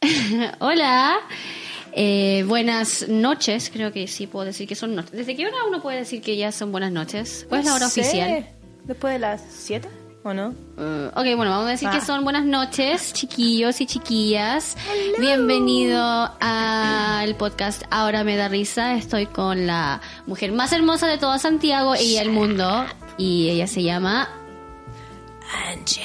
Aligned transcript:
Hola. 0.60 1.16
Eh, 1.92 2.44
buenas 2.46 3.08
noches, 3.08 3.70
creo 3.72 3.90
que 3.92 4.06
sí 4.06 4.26
puedo 4.26 4.44
decir 4.44 4.68
que 4.68 4.74
son 4.74 4.94
noches. 4.94 5.12
¿Desde 5.12 5.34
qué 5.34 5.46
hora 5.46 5.56
uno 5.66 5.80
puede 5.80 5.98
decir 5.98 6.20
que 6.20 6.36
ya 6.36 6.52
son 6.52 6.70
buenas 6.72 6.92
noches? 6.92 7.46
¿Cuál 7.48 7.60
es 7.62 7.66
la 7.66 7.74
hora 7.74 7.88
sé. 7.88 8.00
oficial? 8.02 8.46
¿Después 8.84 9.14
de 9.14 9.18
las 9.18 9.42
7 9.50 9.88
o 10.22 10.34
no? 10.34 10.48
Uh, 10.76 11.06
ok, 11.08 11.36
bueno, 11.36 11.50
vamos 11.52 11.68
a 11.68 11.70
decir 11.70 11.88
que 11.88 11.96
Ah. 11.96 12.04
son 12.04 12.22
buenas 12.22 12.44
noches, 12.44 13.14
chiquillos 13.14 13.80
y 13.80 13.86
chiquillas. 13.86 14.76
Bienvenido 15.18 16.30
al 16.40 17.34
podcast 17.36 17.84
Ahora 17.90 18.22
me 18.24 18.36
da 18.36 18.48
risa. 18.48 18.94
Estoy 18.94 19.24
con 19.26 19.66
la 19.66 20.02
mujer 20.26 20.52
más 20.52 20.72
hermosa 20.72 21.06
de 21.06 21.16
toda 21.16 21.38
Santiago 21.38 21.94
y 21.96 22.16
el 22.18 22.28
mundo. 22.28 22.84
Y 23.16 23.48
ella 23.48 23.66
se 23.66 23.82
llama... 23.82 24.28
Angie. 25.72 26.02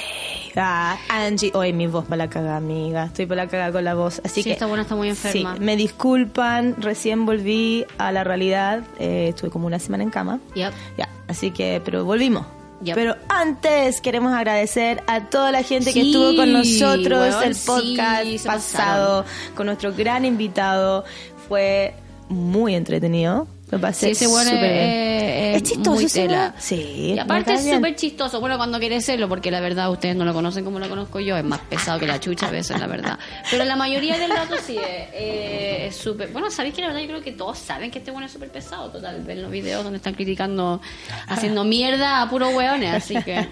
Ah, 0.56 0.96
Angie. 1.08 1.50
Hoy 1.54 1.72
mi 1.72 1.86
voz 1.86 2.04
para 2.04 2.24
la 2.24 2.30
cagada, 2.30 2.56
amiga. 2.56 3.04
Estoy 3.06 3.26
para 3.26 3.44
la 3.44 3.50
cagada 3.50 3.72
con 3.72 3.84
la 3.84 3.94
voz. 3.94 4.20
Así 4.24 4.42
Sí, 4.42 4.44
que. 4.44 4.52
está 4.52 4.66
buena, 4.66 4.82
está 4.82 4.94
muy 4.96 5.08
enferma. 5.08 5.54
Sí, 5.54 5.60
me 5.60 5.76
disculpan. 5.76 6.76
Recién 6.78 7.24
volví 7.26 7.84
a 7.98 8.12
la 8.12 8.24
realidad. 8.24 8.82
Eh, 8.98 9.28
estuve 9.30 9.50
como 9.50 9.66
una 9.66 9.78
semana 9.78 10.02
en 10.02 10.10
cama. 10.10 10.40
Yep. 10.54 10.72
Ya, 10.98 11.08
así 11.28 11.50
que, 11.50 11.80
pero 11.84 12.04
volvimos. 12.04 12.46
Yep. 12.82 12.94
Pero 12.96 13.16
antes 13.28 14.00
queremos 14.00 14.32
agradecer 14.34 15.02
a 15.06 15.26
toda 15.30 15.52
la 15.52 15.62
gente 15.62 15.92
que 15.92 16.02
Sí, 16.02 16.10
estuvo 16.10 16.34
con 16.36 16.52
nosotros 16.52 17.28
weón, 17.30 17.44
el 17.44 17.54
sí, 17.54 17.66
podcast 17.66 18.24
se 18.26 18.46
pasado 18.48 19.24
con 19.54 19.66
nuestro 19.66 19.92
gran 19.92 20.24
invitado. 20.24 21.04
Fue 21.48 21.94
muy 22.28 22.74
entretenido. 22.74 23.46
Lo 23.72 23.80
pasé 23.80 24.06
Sí, 24.06 24.12
ese 24.12 24.26
bueno 24.26 24.50
bien. 24.50 24.64
es, 24.64 25.56
Es 25.56 25.62
chistoso 25.62 25.92
muy 25.92 26.06
tela. 26.06 26.54
Sí, 26.58 27.14
Y 27.16 27.18
aparte 27.18 27.54
es 27.54 27.64
súper 27.70 27.96
chistoso. 27.96 28.38
Bueno, 28.38 28.58
cuando 28.58 28.78
quiere 28.78 29.00
serlo, 29.00 29.30
porque 29.30 29.50
la 29.50 29.60
verdad 29.60 29.90
ustedes 29.90 30.14
no 30.14 30.26
lo 30.26 30.34
conocen 30.34 30.62
como 30.62 30.78
lo 30.78 30.90
conozco 30.90 31.20
yo, 31.20 31.38
es 31.38 31.44
más 31.44 31.60
pesado 31.60 31.98
que 31.98 32.06
la 32.06 32.20
chucha 32.20 32.48
a 32.48 32.50
veces, 32.50 32.78
la 32.78 32.86
verdad. 32.86 33.18
Pero 33.50 33.64
la 33.64 33.74
mayoría 33.74 34.18
del 34.18 34.28
dato 34.28 34.56
sí 34.62 34.76
es 34.76 34.84
eh, 35.14 35.86
es 35.86 35.96
súper. 35.96 36.28
Bueno, 36.28 36.50
sabéis 36.50 36.74
que 36.74 36.82
la 36.82 36.88
verdad 36.88 37.00
yo 37.00 37.08
creo 37.08 37.22
que 37.22 37.32
todos 37.32 37.56
saben 37.58 37.90
que 37.90 38.00
este 38.00 38.10
bueno 38.10 38.26
es 38.26 38.32
súper 38.32 38.50
pesado. 38.50 38.90
Total, 38.90 39.22
ven 39.24 39.40
los 39.40 39.50
videos 39.50 39.82
donde 39.82 39.96
están 39.96 40.12
criticando, 40.12 40.82
haciendo 41.26 41.64
mierda 41.64 42.20
a 42.20 42.28
puros 42.28 42.54
hueones, 42.54 42.92
así 42.92 43.14
que. 43.22 43.48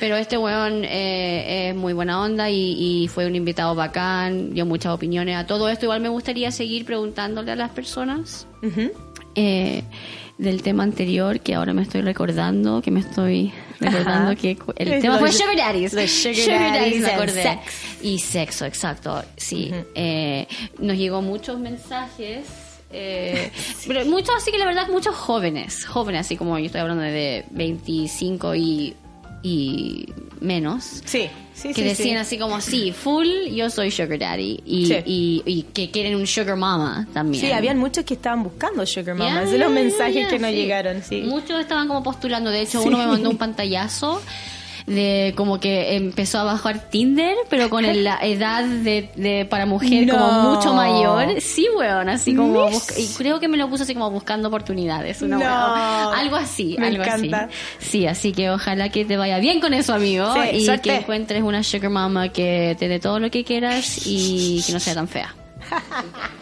Pero 0.00 0.16
este 0.16 0.38
weón 0.38 0.84
eh, 0.84 1.68
es 1.68 1.76
muy 1.76 1.92
buena 1.92 2.22
onda 2.22 2.48
y, 2.50 3.02
y 3.04 3.08
fue 3.08 3.26
un 3.26 3.36
invitado 3.36 3.74
bacán, 3.74 4.54
dio 4.54 4.64
muchas 4.66 4.92
opiniones 4.94 5.36
a 5.36 5.46
todo 5.46 5.68
esto. 5.68 5.84
Igual 5.84 6.00
me 6.00 6.08
gustaría 6.08 6.50
seguir 6.50 6.84
preguntándole 6.86 7.52
a 7.52 7.56
las 7.56 7.70
personas 7.70 8.46
eh, 9.34 9.82
del 10.38 10.62
tema 10.62 10.84
anterior 10.84 11.40
que 11.40 11.54
ahora 11.54 11.74
me 11.74 11.82
estoy 11.82 12.00
recordando, 12.00 12.80
que 12.80 12.90
me 12.90 13.00
estoy 13.00 13.52
recordando 13.78 14.30
Ajá. 14.30 14.34
que 14.36 14.56
el 14.76 15.02
tema 15.02 15.18
fue 15.18 15.32
Sugar 15.32 15.54
Daddies. 15.56 15.90
Sugar 15.92 16.72
Daddies 16.74 17.02
me 17.02 17.10
acordé. 17.10 17.42
sex. 17.42 17.82
Y 18.02 18.18
sexo, 18.18 18.64
exacto. 18.64 19.22
Sí. 19.36 19.70
Eh, 19.94 20.46
nos 20.78 20.96
llegó 20.96 21.20
muchos 21.20 21.58
mensajes. 21.58 22.46
eh, 22.90 23.50
pero 23.86 24.06
muchos 24.06 24.34
así 24.34 24.50
que 24.50 24.56
la 24.58 24.64
verdad 24.64 24.88
muchos 24.88 25.14
jóvenes 25.14 25.84
jóvenes 25.84 26.22
así 26.22 26.36
como 26.36 26.58
yo 26.58 26.64
estoy 26.66 26.80
hablando 26.80 27.02
de 27.02 27.44
25 27.50 28.54
y 28.56 28.96
y 29.42 30.06
menos 30.40 31.02
Sí, 31.04 31.28
sí, 31.54 31.68
que 31.68 31.74
sí, 31.74 31.82
decían 31.82 32.08
sí. 32.10 32.16
así 32.16 32.38
como 32.38 32.60
sí 32.60 32.92
full 32.92 33.26
yo 33.54 33.70
soy 33.70 33.90
sugar 33.90 34.18
daddy 34.18 34.60
y, 34.66 34.86
Sí. 34.86 34.94
y, 35.06 35.42
y 35.46 35.62
que 35.72 35.90
quieren 35.90 36.14
un 36.16 36.26
sugar 36.26 36.56
mama 36.56 37.06
también 37.12 37.44
Sí, 37.44 37.50
habían 37.52 37.78
muchos 37.78 38.04
que 38.04 38.14
estaban 38.14 38.42
buscando 38.42 38.84
Sugar 38.86 39.14
Mama. 39.14 39.40
Esos 39.40 39.50
son 39.52 39.60
los 39.60 39.70
mensajes 39.72 40.14
ya, 40.24 40.28
que 40.28 40.38
nos 40.38 40.50
llegaron, 40.50 41.02
sí. 41.02 41.22
Muchos 41.22 41.60
estaban 41.60 41.88
como 41.88 42.02
postulando. 42.02 42.50
De 42.50 42.62
hecho, 42.62 42.82
uno 42.82 42.98
me 42.98 43.06
mandó 43.06 43.30
un 43.30 43.38
pantallazo 43.38 44.20
de 44.90 45.34
como 45.36 45.60
que 45.60 45.94
empezó 45.96 46.38
a 46.40 46.44
bajar 46.44 46.90
Tinder, 46.90 47.34
pero 47.48 47.70
con 47.70 47.84
el- 47.84 48.02
la 48.04 48.18
edad 48.22 48.64
de, 48.64 49.08
de 49.14 49.44
para 49.44 49.64
mujer 49.64 50.06
No. 50.06 50.18
como 50.18 50.54
mucho 50.54 50.74
mayor. 50.74 51.40
Sí, 51.40 51.68
weón, 51.76 52.08
así 52.08 52.34
como 52.34 52.68
busca- 52.68 52.98
y 52.98 53.06
creo 53.16 53.38
que 53.38 53.46
me 53.48 53.56
lo 53.56 53.68
puso 53.70 53.84
así 53.84 53.94
como 53.94 54.10
buscando 54.10 54.48
oportunidades, 54.48 55.22
una 55.22 55.36
No. 55.38 55.44
weón. 55.44 56.18
algo 56.18 56.36
así, 56.36 56.76
Me 56.78 56.88
algo 56.88 57.04
encanta. 57.04 57.44
así. 57.44 57.86
Sí, 57.90 58.06
así 58.06 58.32
que 58.32 58.50
ojalá 58.50 58.88
que 58.88 59.04
te 59.04 59.16
vaya 59.16 59.38
bien 59.38 59.60
con 59.60 59.74
eso, 59.74 59.94
amigo, 59.94 60.32
Sí, 60.34 60.56
y 60.56 60.64
suerte. 60.64 60.90
que 60.90 60.96
encuentres 60.96 61.42
una 61.42 61.62
sugar 61.62 61.90
mama 61.90 62.28
que 62.30 62.76
te 62.78 62.88
dé 62.88 62.98
todo 62.98 63.20
lo 63.20 63.30
que 63.30 63.44
quieras 63.44 64.06
y 64.06 64.62
que 64.66 64.72
no 64.72 64.80
sea 64.80 64.94
tan 64.94 65.06
fea. 65.08 65.34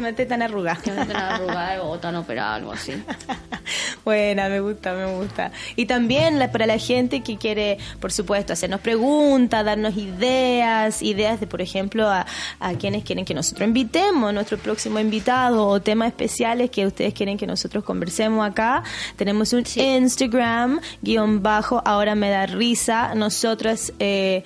Que 0.00 0.02
no 0.02 0.08
esté 0.08 0.24
tan 0.24 0.40
arrugada. 0.40 0.80
Que 0.80 0.90
no 0.92 1.06
te 1.06 1.12
la 1.12 1.34
arrugar 1.34 1.80
o 1.80 1.98
tan 1.98 2.16
operada, 2.16 2.54
algo 2.54 2.72
así. 2.72 2.92
Buena, 4.04 4.48
me 4.48 4.60
gusta, 4.60 4.94
me 4.94 5.04
gusta. 5.14 5.52
Y 5.76 5.84
también 5.84 6.38
la- 6.38 6.50
para 6.50 6.64
la 6.66 6.78
gente 6.78 7.20
que 7.22 7.36
quiere, 7.36 7.76
por 8.00 8.10
supuesto, 8.10 8.54
hacernos 8.54 8.80
preguntas, 8.80 9.62
darnos 9.62 9.94
ideas, 9.98 11.02
ideas 11.02 11.38
de, 11.38 11.46
por 11.46 11.60
ejemplo, 11.60 12.08
a, 12.08 12.24
a 12.60 12.72
quienes 12.74 13.04
quieren 13.04 13.26
que 13.26 13.34
nosotros 13.34 13.68
invitemos, 13.68 14.32
nuestro 14.32 14.56
próximo 14.56 14.98
invitado 14.98 15.66
o 15.66 15.80
temas 15.82 16.08
especiales 16.08 16.70
que 16.70 16.86
ustedes 16.86 17.12
quieren 17.12 17.36
que 17.36 17.46
nosotros 17.46 17.84
conversemos 17.84 18.48
acá. 18.48 18.82
Tenemos 19.16 19.52
un 19.52 19.66
Sí. 19.66 19.80
Instagram, 19.82 20.80
guion 21.02 21.42
bajo, 21.42 21.82
ahora 21.84 22.14
me 22.14 22.30
da 22.30 22.46
risa. 22.46 23.14
Nosotras, 23.14 23.92
eh, 23.98 24.44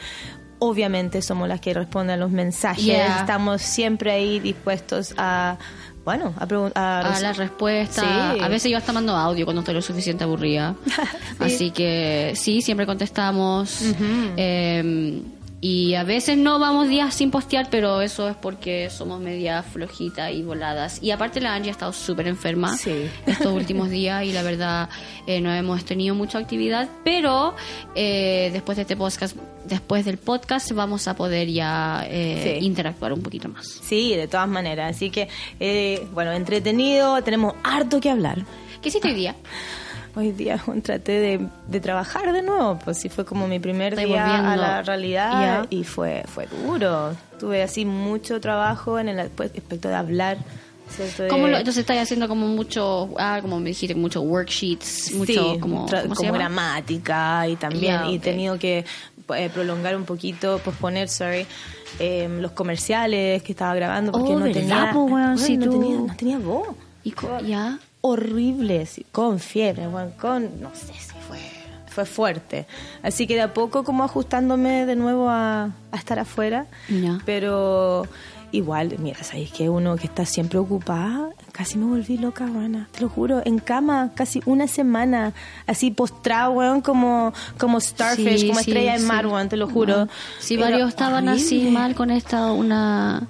obviamente, 0.58 1.22
somos 1.22 1.48
las 1.48 1.60
que 1.60 1.74
responden 1.74 2.14
a 2.14 2.16
los 2.16 2.30
mensajes. 2.30 2.84
Yeah. 2.84 3.20
Estamos 3.20 3.62
siempre 3.62 4.10
ahí 4.12 4.40
dispuestos 4.40 5.14
a, 5.16 5.56
bueno, 6.04 6.34
a 6.38 6.46
preguntar. 6.46 7.06
a 7.06 7.20
la 7.20 7.32
respuesta. 7.32 8.02
Sí. 8.34 8.40
A 8.40 8.48
veces 8.48 8.70
yo 8.70 8.78
hasta 8.78 8.92
mando 8.92 9.16
audio 9.16 9.44
cuando 9.46 9.60
estoy 9.60 9.74
lo 9.74 9.82
suficiente 9.82 10.24
aburrida. 10.24 10.74
Así 11.38 11.70
que 11.70 12.32
sí, 12.36 12.60
siempre 12.62 12.86
contestamos. 12.86 13.80
Eh, 14.36 15.22
y 15.60 15.94
a 15.94 16.04
veces 16.04 16.36
no 16.36 16.58
vamos 16.58 16.90
días 16.90 17.14
sin 17.14 17.30
postear, 17.30 17.68
pero 17.70 18.02
eso 18.02 18.28
es 18.28 18.36
porque 18.36 18.90
somos 18.90 19.18
media 19.22 19.62
flojitas 19.62 20.30
y 20.30 20.42
voladas. 20.42 21.02
Y 21.02 21.10
aparte 21.10 21.40
la 21.40 21.54
Angie 21.54 21.70
ha 21.70 21.72
estado 21.72 21.94
súper 21.94 22.26
enferma 22.28 22.76
Sí. 22.76 23.08
estos 23.24 23.46
últimos 23.50 23.88
días 24.00 24.24
y 24.24 24.32
la 24.32 24.42
verdad 24.42 24.90
eh, 25.26 25.40
no 25.40 25.50
hemos 25.50 25.82
tenido 25.86 26.14
mucha 26.14 26.36
actividad, 26.38 26.86
pero 27.02 27.54
eh, 27.94 28.50
después 28.52 28.76
de 28.76 28.82
este 28.82 28.94
podcast, 28.94 29.36
después 29.66 30.04
del 30.04 30.18
podcast 30.18 30.70
vamos 30.72 31.08
a 31.08 31.14
poder 31.16 31.48
ya 31.48 32.04
eh, 32.08 32.56
Sí. 32.60 32.64
interactuar 32.66 33.12
un 33.12 33.22
poquito 33.22 33.48
más. 33.48 33.66
Sí, 33.66 34.14
de 34.14 34.28
todas 34.28 34.48
maneras. 34.48 34.96
Así 34.96 35.10
que, 35.10 35.28
eh, 35.60 36.06
bueno, 36.12 36.32
entretenido, 36.32 37.22
tenemos 37.22 37.54
harto 37.62 38.00
que 38.00 38.10
hablar. 38.10 38.44
¿Qué 38.82 38.88
hiciste 38.88 39.08
hoy 39.08 39.14
día? 39.14 39.34
Hoy 40.16 40.30
día 40.30 40.62
traté 40.84 41.12
de, 41.18 41.48
de 41.66 41.80
trabajar 41.80 42.32
de 42.32 42.40
nuevo, 42.42 42.78
pues 42.84 43.00
sí 43.00 43.08
fue 43.08 43.24
como 43.24 43.48
mi 43.48 43.58
primer 43.58 43.94
Estoy 43.94 44.10
día 44.10 44.52
a 44.52 44.56
la 44.56 44.80
realidad 44.82 45.32
Ya. 45.62 45.66
y 45.70 45.82
fue 45.82 46.22
fue 46.28 46.46
duro. 46.46 47.16
Tuve 47.40 47.64
así 47.64 47.84
mucho 47.84 48.40
trabajo 48.40 49.00
en 49.00 49.08
el 49.08 49.18
aspecto 49.18 49.88
de 49.88 49.94
hablar. 49.94 50.38
¿Cómo 51.30 51.48
lo, 51.48 51.56
entonces 51.56 51.80
estás 51.80 51.96
haciendo 51.98 52.28
como 52.28 52.46
mucho, 52.46 53.08
ah, 53.18 53.38
como 53.40 53.58
me 53.58 53.70
dijiste, 53.70 53.94
muchos 53.96 54.22
worksheets, 54.22 55.14
mucho 55.14 55.54
sí, 55.54 55.58
como, 55.58 55.88
tra- 55.88 56.02
¿cómo 56.02 56.14
se 56.14 56.26
como 56.26 56.34
gramática 56.34 57.48
y 57.48 57.56
también 57.56 58.00
y 58.10 58.16
he 58.16 58.18
tenido 58.20 58.58
que 58.58 58.84
eh, 59.36 59.50
prolongar 59.52 59.96
un 59.96 60.04
poquito, 60.04 60.58
posponer, 60.64 61.08
sorry, 61.08 61.46
eh, 61.98 62.28
los 62.40 62.52
comerciales 62.52 63.42
que 63.42 63.52
estaba 63.52 63.74
grabando 63.74 64.12
porque 64.12 64.32
Oh, 64.32 64.38
no 64.38 64.44
¿verdad, 64.46 64.60
tenía, 64.60 64.90
po, 64.92 65.08
no 65.58 65.66
tú. 65.66 65.72
tenía, 65.80 65.96
no 66.00 66.16
tenía 66.16 66.38
voz. 66.38 66.68
Y 67.04 67.12
co- 67.12 67.38
ya. 67.40 67.78
horrible, 68.00 68.86
con 69.12 69.38
fiebre, 69.40 69.88
weón, 69.88 70.10
con, 70.12 70.60
no 70.60 70.70
sé 70.74 70.86
si 70.94 71.10
fue, 71.28 71.38
fue 71.86 72.04
fuerte. 72.06 72.66
Así 73.02 73.26
que 73.26 73.34
de 73.34 73.42
a 73.42 73.54
poco 73.54 73.84
como 73.84 74.04
ajustándome 74.04 74.86
de 74.86 74.96
nuevo 74.96 75.28
a, 75.28 75.64
a 75.92 75.96
estar 75.96 76.18
afuera, 76.18 76.66
pero 77.24 78.06
igual, 78.56 78.94
mira, 78.98 79.22
sabéis 79.22 79.50
que 79.52 79.68
uno 79.68 79.96
que 79.96 80.06
está 80.06 80.24
siempre 80.26 80.58
ocupada, 80.58 81.28
casi 81.52 81.78
me 81.78 81.86
volví 81.86 82.16
loca, 82.18 82.46
buena, 82.46 82.88
te 82.92 83.00
lo 83.02 83.08
juro, 83.08 83.42
en 83.44 83.58
cama 83.58 84.10
casi 84.14 84.40
una 84.46 84.66
semana, 84.66 85.32
así 85.66 85.90
postrado, 85.90 86.52
weón, 86.52 86.80
como, 86.80 87.32
como 87.58 87.80
Starfish, 87.80 88.40
Sí, 88.40 88.46
como 88.48 88.60
sí, 88.60 88.70
estrella 88.70 88.92
de 88.94 88.98
sí. 89.00 89.06
mar, 89.06 89.26
weón, 89.26 89.48
te 89.48 89.56
lo 89.56 89.68
juro. 89.68 90.08
Sí, 90.40 90.56
varios 90.56 90.88
estaban 90.88 91.28
así 91.28 91.56
horrible. 91.58 91.70
mal 91.70 91.94
con 91.94 92.10
esta, 92.10 92.50
una, 92.52 93.26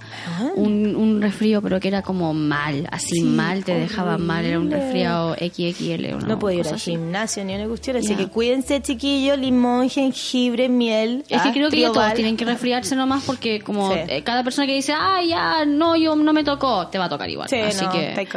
un, 0.57 0.95
un 0.97 1.21
resfrío, 1.23 1.61
pero 1.63 1.81
que 1.81 1.89
era 1.89 2.03
como 2.03 2.33
mal, 2.35 2.89
así 2.91 3.17
Sí, 3.17 3.23
mal, 3.23 3.65
te 3.65 3.75
dejaba 3.75 4.19
mal, 4.19 4.45
era 4.45 4.59
un 4.59 4.67
horrible. 4.69 4.83
resfriado 4.85 5.35
XXL. 5.35 6.15
Una 6.17 6.27
No 6.27 6.39
puedo 6.39 6.59
ir 6.59 6.67
al 6.67 6.79
gimnasio 6.79 7.45
ni 7.45 7.55
a 7.55 7.57
una 7.59 7.69
cuestión, 7.69 7.97
así 7.97 8.09
Ya. 8.09 8.17
que 8.17 8.29
cuídense, 8.29 8.81
chiquillos, 8.83 9.39
limón, 9.39 9.89
jengibre, 9.91 10.69
miel. 10.69 11.25
Es 11.29 11.43
que 11.43 11.49
ah, 11.49 11.53
creo 11.53 11.71
que 11.71 11.81
ya 11.81 11.93
todos 11.93 12.15
tienen 12.15 12.37
que 12.37 12.45
resfriarse 12.45 12.97
nomás 12.97 13.23
porque 13.25 13.61
como 13.61 13.93
eh, 13.93 14.23
cada 14.25 14.43
persona 14.45 14.67
que 14.67 14.75
dice, 14.75 14.93
ah, 14.93 15.14
ya, 15.23 15.65
no, 15.65 15.97
yo 15.97 16.17
no 16.17 16.33
me 16.33 16.45
tocó, 16.45 16.87
te 16.89 16.99
va 16.99 17.07
a 17.07 17.09
tocar 17.09 17.29
igual. 17.29 17.49
Sí, 17.49 17.57
así 17.61 17.85
no, 17.85 17.93
que... 17.93 18.29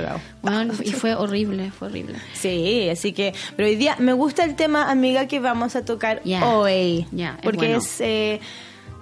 Bueno, 0.42 0.74
y 0.84 0.92
fue 0.92 1.16
horrible, 1.16 1.72
fue 1.72 1.88
horrible. 1.88 2.16
Sí, 2.34 2.90
así 2.90 3.14
que, 3.14 3.34
pero 3.56 3.68
hoy 3.68 3.76
día 3.76 3.96
me 4.00 4.14
gusta 4.14 4.44
el 4.44 4.56
tema, 4.56 4.90
amiga, 4.90 5.28
que 5.28 5.40
vamos 5.40 5.76
a 5.76 5.86
tocar 5.86 6.22
Ya. 6.24 6.46
hoy. 6.46 7.08
Ya, 7.12 7.36
es 7.36 7.42
porque 7.42 7.58
bueno. 7.68 7.78
es 7.78 8.02
eh, 8.02 8.40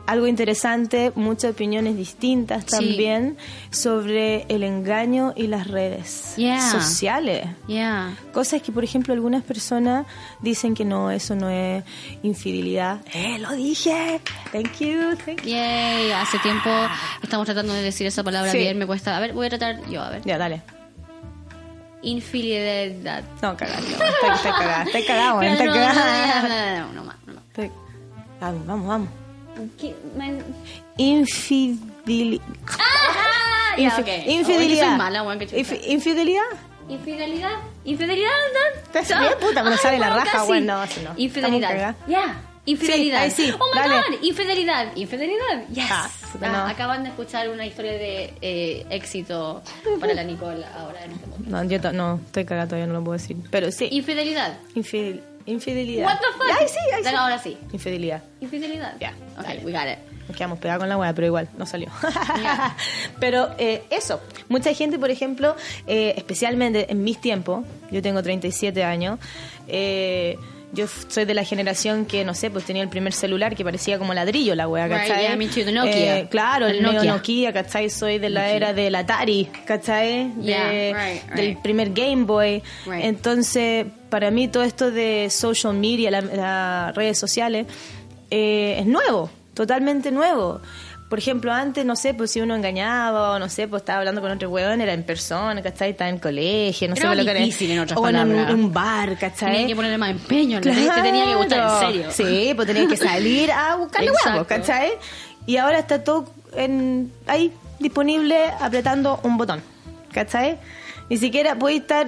algo 0.08 0.28
interesante, 0.28 1.12
muchas 1.16 1.52
opiniones 1.52 1.98
distintas 1.98 2.64
Sí. 2.66 2.72
también 2.72 3.38
sobre 3.72 4.46
el 4.50 4.64
engaño 4.64 5.34
y 5.36 5.48
las 5.48 5.68
redes 5.68 6.36
sociales. 6.72 7.48
Yeah. 7.68 8.16
Cosas 8.34 8.62
que, 8.62 8.72
por 8.72 8.84
ejemplo, 8.84 9.14
algunas 9.14 9.44
personas 9.44 10.06
dicen 10.42 10.76
que 10.76 10.86
no, 10.86 11.10
eso 11.12 11.36
no 11.36 11.50
es 11.50 11.84
infidelidad. 12.24 13.02
¡Eh, 13.14 13.40
lo 13.40 13.52
dije! 13.54 14.22
Thank 14.52 14.80
you, 14.80 15.16
thank 15.26 15.42
you. 15.42 15.50
Yay, 15.50 16.12
hace 16.12 16.38
tiempo 16.40 16.70
estamos 17.24 17.46
tratando 17.46 17.74
de 17.74 17.82
decir 17.82 18.06
esa 18.08 18.24
palabra 18.24 18.52
Sí. 18.52 18.58
bien, 18.60 18.78
me 18.78 18.86
cuesta. 18.86 19.18
A 19.18 19.20
ver, 19.20 19.34
voy 19.34 19.48
a 19.48 19.50
tratar 19.50 19.86
yo, 19.90 20.02
a 20.02 20.10
ver. 20.12 20.22
Ya, 20.24 20.38
dale. 20.38 20.62
Infidelidad. 22.04 23.24
No, 23.42 23.58
cagada, 23.58 23.80
está 23.80 25.00
cagada, 25.08 25.34
No, 25.34 26.94
no, 26.94 27.04
no, 27.04 27.04
no, 27.04 27.04
no, 27.04 27.34
no, 27.34 27.86
Ah, 28.42 28.52
qué 35.40 35.48
chucha. 35.48 35.58
Infi- 35.62 35.82
¿Infidelidad? 35.88 36.44
Infidelidad. 36.88 37.52
Infidelidad. 37.84 38.30
Estás 38.94 39.20
bien, 39.20 39.34
puta, 39.42 39.64
me 39.64 39.76
sale 39.78 40.00
la 40.00 40.10
raja, 40.12 40.32
casi. 40.32 40.48
bueno, 40.48 40.76
no, 40.76 40.82
así 40.82 41.02
no. 41.02 41.12
Infidelidad. 41.18 41.96
Ya. 42.08 42.42
Infidelidad. 42.68 43.30
Sí, 43.30 43.42
ahí 43.44 43.50
sí, 43.52 43.54
Oh 43.60 43.66
my 43.76 43.80
dale. 43.80 43.96
god, 43.96 44.24
infidelidad. 44.24 44.96
Infidelidad. 44.96 45.68
Yes. 45.70 45.86
Ah, 45.92 46.10
Ah. 46.42 46.68
Acaban 46.70 47.04
de 47.04 47.10
escuchar 47.10 47.48
una 47.50 47.66
historia 47.66 47.92
de 47.94 48.34
eh, 48.42 48.86
éxito 48.90 49.62
para 50.00 50.14
la 50.16 50.24
Nicole 50.24 50.66
ahora 50.78 51.06
en 51.06 51.12
este 51.12 51.28
momento. 51.28 51.50
No, 51.52 51.64
yo 51.64 51.92
no, 51.94 52.20
estoy 52.26 52.44
cagada, 52.46 52.68
todavía 52.68 52.88
no 52.88 52.94
lo 52.94 53.04
puedo 53.04 53.18
decir. 53.20 53.38
Pero 53.52 53.72
sí, 53.72 53.88
Infidelidad. 53.92 54.58
infidel- 54.74 55.22
infidelidad. 55.46 56.06
What 56.06 56.20
the 56.20 56.38
fuck? 56.38 56.60
Ay, 56.60 56.68
sí, 56.68 56.78
ay, 56.94 56.98
sí. 57.00 57.04
Dale, 57.04 57.18
ahora 57.18 57.40
sí. 57.40 57.58
Infidelidad. 57.72 58.24
Infidelidad. 58.42 58.94
Ya, 59.00 59.14
Ok, 59.38 59.46
dale. 59.46 59.62
we 59.66 59.72
got 59.72 59.88
it. 59.88 60.00
Nos 60.28 60.36
quedamos 60.36 60.58
pegados 60.58 60.82
con 60.82 60.90
la 60.90 60.98
weá, 60.98 61.14
pero 61.14 61.28
igual, 61.28 61.50
no 61.58 61.66
salió. 61.68 61.90
pero 63.20 63.50
eh, 63.60 63.84
eso, 63.92 64.20
mucha 64.50 64.74
gente, 64.74 64.98
por 64.98 65.12
ejemplo, 65.12 65.56
eh, 65.86 66.14
especialmente 66.18 66.92
en 66.92 67.04
mis 67.04 67.22
tiempos, 67.22 67.64
yo 67.92 68.02
tengo 68.02 68.24
37 68.24 68.84
años, 68.84 69.20
eh, 69.68 70.38
yo 70.76 70.86
soy 71.08 71.26
de 71.26 71.34
la 71.34 71.44
generación 71.44 72.06
que, 72.06 72.24
no 72.26 72.34
sé, 72.36 72.52
pues 72.52 72.66
tenía 72.66 72.84
el 72.84 72.90
primer 72.90 73.14
celular 73.14 73.56
que 73.56 73.64
parecía 73.64 73.98
como 73.98 74.14
ladrillo 74.14 74.54
la 74.56 74.68
weá, 74.68 74.88
Right, 74.88 74.98
¿cachai? 75.08 75.22
yeah, 75.22 75.72
Nokia. 75.72 76.20
Eh, 76.20 76.28
claro, 76.30 76.68
el, 76.68 76.76
El 76.78 76.84
Nokia. 76.84 77.12
Nokia, 77.14 77.54
¿cachai? 77.54 77.90
Soy 77.90 78.20
de 78.20 78.30
la 78.30 78.42
Nokia. 78.42 78.56
era 78.56 78.74
del 78.74 78.94
Atari, 78.96 79.46
¿cachai? 79.66 80.32
De- 80.36 80.44
Yeah, 80.44 80.70
right, 80.70 81.24
right. 81.24 81.34
Del 81.36 81.58
primer 81.58 81.92
Game 81.94 82.26
Boy. 82.26 82.62
Entonces, 83.10 83.86
para 84.10 84.30
mí 84.32 84.48
todo 84.48 84.64
esto 84.64 84.92
de 84.92 85.30
social 85.30 85.74
media, 85.74 86.12
la- 86.12 86.22
las 86.22 86.96
redes 86.96 87.18
sociales, 87.18 87.66
eh, 88.30 88.76
es 88.80 88.86
nuevo, 88.86 89.30
totalmente 89.54 90.12
nuevo. 90.12 90.62
Por 91.10 91.20
ejemplo, 91.20 91.54
antes, 91.54 91.86
no 91.86 91.96
sé, 91.96 92.16
pues 92.16 92.32
si 92.32 92.42
uno 92.42 92.56
engañaba 92.56 93.32
o 93.32 93.40
no 93.40 93.48
sé, 93.48 93.68
pues 93.68 93.84
estaba 93.84 94.00
hablando 94.00 94.22
con 94.22 94.32
otro 94.32 94.50
weón, 94.50 94.82
era 94.82 94.92
en 94.94 95.04
persona, 95.04 95.62
¿cachai? 95.62 95.92
Estaba 95.92 96.10
en 96.10 96.18
colegio, 96.18 96.88
no 96.88 96.96
Era 96.96 97.12
sé 97.12 97.16
lo 97.16 97.24
que 97.24 97.30
era. 97.32 97.40
difícil, 97.40 97.72
en 97.72 97.80
otras 97.80 98.00
O 98.00 98.08
en 98.10 98.16
un, 98.18 98.36
un 98.36 98.74
bar, 98.74 99.16
¿cachai? 99.18 99.52
Tenía 99.52 99.68
que 99.68 99.76
ponerle 99.76 99.98
más 100.00 100.10
empeño, 100.10 100.60
te 100.62 100.72
tenía 100.72 101.26
que 101.26 101.36
gustar 101.36 101.60
en 101.60 101.94
serio. 101.94 102.12
Sí, 102.12 102.54
pues 102.56 102.68
tenías 102.68 102.88
que 102.88 102.98
salir 102.98 103.52
a 103.52 103.76
buscarle 103.76 104.12
huevos, 104.26 104.48
¿cachai? 104.48 104.94
Y 105.46 105.58
ahora 105.58 105.78
está 105.78 106.04
todo 106.04 106.28
en, 106.56 107.12
ahí 107.28 107.54
disponible 107.80 108.50
apretando 108.60 109.20
un 109.22 109.38
botón, 109.38 109.62
¿cachai? 110.12 110.58
Ni 111.08 111.18
siquiera 111.18 111.56
puedes 111.56 111.82
estar 111.82 112.08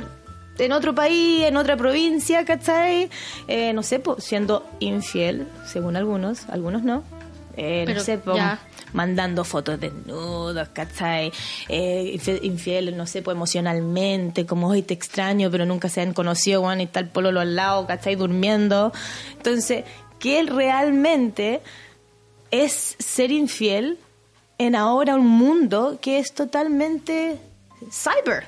en 0.58 0.72
otro 0.72 0.96
país, 0.96 1.44
en 1.46 1.56
otra 1.56 1.78
provincia, 1.78 2.44
¿cachai? 2.46 3.12
Eh, 3.48 3.74
no 3.74 3.84
sé, 3.84 4.00
pues, 4.00 4.24
siendo 4.24 4.66
infiel, 4.80 5.48
según 5.68 5.96
algunos, 5.96 6.50
algunos 6.50 6.82
no. 6.82 7.04
Eh, 7.60 7.86
no 7.88 8.00
sé, 8.02 8.18
pues, 8.20 8.38
mandando 8.94 9.44
fotos 9.44 9.80
desnudos, 9.80 10.70
¿cachai? 10.70 11.32
Eh, 11.68 12.14
infi- 12.16 12.40
infiel, 12.44 12.96
no 12.96 13.08
sé, 13.08 13.22
pues 13.24 13.36
emocionalmente, 13.36 14.46
como 14.46 14.68
hoy 14.70 14.84
te 14.84 14.94
extraño, 14.94 15.50
pero 15.50 15.66
nunca 15.66 15.90
se 15.90 16.02
han 16.02 16.14
conocido, 16.14 16.62
Juan, 16.62 16.82
y 16.82 16.84
está 16.84 17.00
el 17.00 17.10
pololo 17.10 17.40
al 17.40 17.56
lado, 17.56 17.88
¿cachai? 17.88 18.16
Durmiendo. 18.16 18.94
Entonces, 19.34 19.86
¿qué 20.20 20.44
realmente 20.44 21.62
es 22.52 22.96
ser 23.00 23.32
infiel 23.32 23.98
en 24.60 24.76
ahora 24.76 25.16
un 25.16 25.28
mundo 25.28 25.98
que 26.02 26.20
es 26.20 26.34
totalmente 26.34 27.38
cyber? 27.92 28.46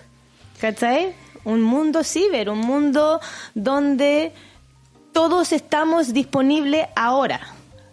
¿Cachai? 0.61 1.13
Un 1.45 1.61
mundo 1.61 2.03
ciber, 2.03 2.50
un 2.50 2.59
mundo 2.59 3.19
donde 3.56 4.33
todos 5.13 5.51
estamos 5.51 6.13
disponibles 6.13 6.88
ahora, 6.95 7.39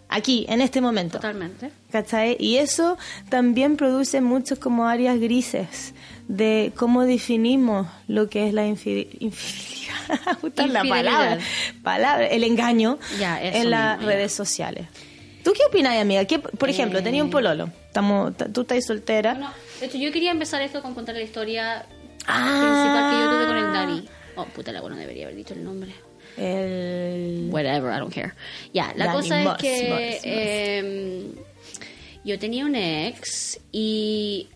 aquí, 0.09 0.45
en 0.49 0.61
este 0.61 0.81
momento. 0.81 1.17
Totalmente. 1.17 1.71
¿Cachai? 1.91 2.35
Y 2.39 2.57
eso 2.57 2.97
también 3.29 3.77
produce 3.77 4.21
muchos 4.21 4.59
como 4.59 4.85
áreas 4.87 5.19
grises 5.19 5.93
de 6.27 6.71
cómo 6.75 7.03
definimos 7.03 7.87
lo 8.07 8.29
que 8.29 8.47
es 8.47 8.53
la 8.53 8.65
infide- 8.67 9.07
infidelidad. 9.19 9.77
La 10.69 10.83
palabra, 10.83 11.37
palabra, 11.83 12.27
el 12.27 12.43
engaño 12.43 12.97
Ya, 13.19 13.41
en 13.41 13.69
las 13.71 13.97
mismo, 13.97 14.09
ya. 14.11 14.15
redes 14.17 14.31
sociales. 14.33 14.87
¿Tú 15.43 15.53
qué 15.53 15.61
opinas, 15.67 15.97
amiga? 15.97 16.25
¿Qué, 16.25 16.39
por 16.39 16.69
ejemplo, 16.69 16.99
Eh. 16.99 17.01
tenía 17.01 17.23
un 17.23 17.29
pololo. 17.29 17.69
Estamos, 17.87 18.33
tú 18.53 18.61
estás 18.61 18.85
soltera. 18.85 19.33
Bueno, 19.33 19.51
de 19.79 19.85
hecho, 19.85 19.97
yo 19.97 20.11
quería 20.11 20.31
empezar 20.31 20.61
esto 20.61 20.81
con 20.81 20.93
contar 20.93 21.15
la 21.15 21.21
historia 21.23 21.85
Ah. 22.25 22.59
principal 22.61 23.11
que 23.11 23.17
yo 23.17 23.31
tuve 23.31 23.47
con 23.47 23.57
el 23.57 23.73
Dani. 23.73 24.09
Oh, 24.35 24.45
puta, 24.45 24.71
la 24.71 24.81
bueno, 24.81 24.95
debería 24.97 25.25
haber 25.25 25.35
dicho 25.37 25.53
el 25.53 25.63
nombre. 25.63 25.93
El... 26.37 27.49
Whatever, 27.51 27.91
I 27.93 27.99
don't 27.99 28.13
care. 28.13 28.33
Ya, 28.73 28.93
la 28.95 29.05
Dani 29.07 29.17
cosa 29.17 29.43
Moss, 29.43 29.55
es 29.55 29.61
que 29.61 29.89
Moss, 29.89 29.99
Moss. 29.99 30.21
eh, 30.23 31.31
yo 32.23 32.39
tenía 32.39 32.65
un 32.65 32.75
ex 32.75 33.59
y 33.71 34.47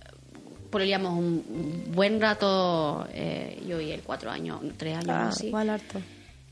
pololeamos 0.70 1.12
un 1.14 1.44
un 1.50 1.92
buen 1.94 2.22
rato, 2.22 3.08
eh, 3.14 3.62
yo 3.68 3.82
y 3.82 3.92
él, 3.92 4.02
cuatro 4.06 4.32
años, 4.32 4.60
tres 4.78 4.96
años 4.98 5.10
Ah, 5.10 5.30
así. 5.30 5.48
igual 5.48 5.70
harto. 5.70 6.00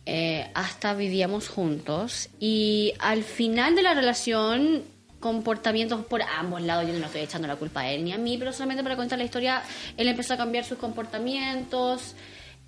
Eh, 0.05 0.49
hasta 0.55 0.93
vivíamos 0.95 1.49
juntos 1.49 2.29
y 2.39 2.93
al 2.99 3.23
final 3.23 3.75
de 3.75 3.83
la 3.83 3.93
relación 3.93 4.81
comportamientos 5.19 6.03
por 6.05 6.21
ambos 6.23 6.61
lados 6.61 6.87
yo 6.87 6.93
no 6.97 7.05
estoy 7.05 7.21
echando 7.21 7.47
la 7.47 7.57
culpa 7.57 7.81
a 7.81 7.91
él 7.91 8.05
ni 8.05 8.13
a 8.13 8.17
mí 8.17 8.37
pero 8.37 8.51
solamente 8.53 8.81
para 8.83 8.95
contar 8.95 9.19
la 9.19 9.25
historia 9.25 9.61
él 9.97 10.07
empezó 10.07 10.33
a 10.33 10.37
cambiar 10.37 10.63
sus 10.63 10.77
comportamientos 10.77 12.15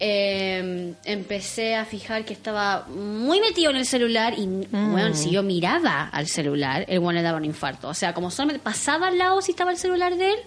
eh, 0.04 0.96
empecé 1.06 1.76
a 1.76 1.86
fijar 1.86 2.26
que 2.26 2.34
estaba 2.34 2.88
muy 2.88 3.40
metido 3.40 3.70
en 3.70 3.78
el 3.78 3.86
celular 3.86 4.34
y 4.36 4.48
bueno 4.72 5.14
si 5.14 5.30
yo 5.30 5.44
miraba 5.44 6.10
al 6.12 6.26
celular 6.26 6.86
el 6.88 7.00
bueno 7.00 7.20
le 7.20 7.24
daba 7.24 7.38
un 7.38 7.46
infarto. 7.46 7.88
O 7.88 7.94
sea 7.94 8.12
como 8.12 8.32
solamente 8.32 8.60
pasaba 8.60 9.10
al 9.10 9.20
lado 9.20 9.44
si 9.44 9.52
estaba 9.52 9.70
el 9.70 9.78
celular 9.78 10.16
de 10.16 10.32
él 10.32 10.40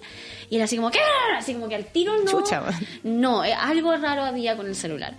y 0.50 0.56
era 0.56 0.64
así 0.64 0.74
como 0.74 0.90
que 0.90 0.98
así 1.38 1.54
como 1.54 1.68
que 1.68 1.76
al 1.76 1.86
tiro 1.86 2.18
no. 2.18 2.28
Chucha, 2.28 2.64
no, 3.04 3.44
eh, 3.44 3.54
algo 3.54 3.96
raro 3.96 4.24
había 4.24 4.56
con 4.56 4.66
el 4.66 4.74
celular. 4.74 5.14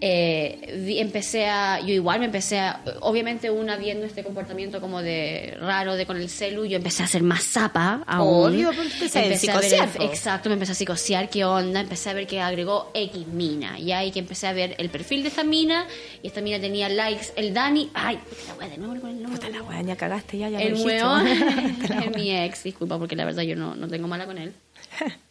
Eh, 0.00 0.96
empecé 1.00 1.46
a, 1.46 1.80
yo 1.80 1.92
igual 1.92 2.20
me 2.20 2.26
empecé 2.26 2.60
a, 2.60 2.82
obviamente 3.00 3.50
una 3.50 3.76
viendo 3.76 4.06
este 4.06 4.22
comportamiento 4.22 4.80
como 4.80 5.02
de 5.02 5.56
raro 5.60 5.96
de 5.96 6.06
con 6.06 6.16
el 6.16 6.28
celu, 6.28 6.64
yo 6.66 6.76
empecé 6.76 7.02
a 7.02 7.06
hacer 7.06 7.22
más 7.24 7.42
zapa 7.42 8.04
aún. 8.06 8.52
Obvio, 8.52 8.70
pero 8.70 8.82
empecé 8.82 9.18
a 9.18 9.24
Empecé 9.24 9.50
a 9.50 9.86
ver 9.86 10.02
exacto, 10.02 10.48
me 10.48 10.54
empecé 10.54 10.72
a 10.72 10.74
psicosear 10.76 11.28
qué 11.28 11.44
onda, 11.44 11.80
empecé 11.80 12.10
a 12.10 12.12
ver 12.12 12.26
que 12.28 12.40
agregó 12.40 12.90
X 12.94 13.26
mina, 13.26 13.78
y 13.78 13.90
ahí 13.90 14.12
que 14.12 14.20
empecé 14.20 14.46
a 14.46 14.52
ver 14.52 14.76
el 14.78 14.88
perfil 14.88 15.22
de 15.22 15.30
esta 15.30 15.42
mina, 15.42 15.86
y 16.22 16.28
esta 16.28 16.40
mina 16.40 16.60
tenía 16.60 16.88
likes, 16.88 17.32
el 17.34 17.52
Dani, 17.52 17.90
ay, 17.94 18.20
la 18.46 18.54
wea, 18.54 18.68
de 18.68 18.78
nuevo 18.78 19.00
con 19.00 19.10
el 19.10 19.22
nombre. 19.22 19.50
La 19.50 19.62
weá, 19.62 19.82
ya 19.82 19.96
cagaste, 19.96 20.38
ya, 20.38 20.48
ya 20.48 20.60
El 20.60 20.74
weón 20.74 21.26
es 22.06 22.16
mi 22.16 22.36
ex, 22.36 22.62
disculpa 22.62 22.98
porque 22.98 23.16
la 23.16 23.24
verdad 23.24 23.42
yo 23.42 23.56
no, 23.56 23.74
no 23.74 23.88
tengo 23.88 24.06
mala 24.06 24.26
con 24.26 24.38
él. 24.38 24.52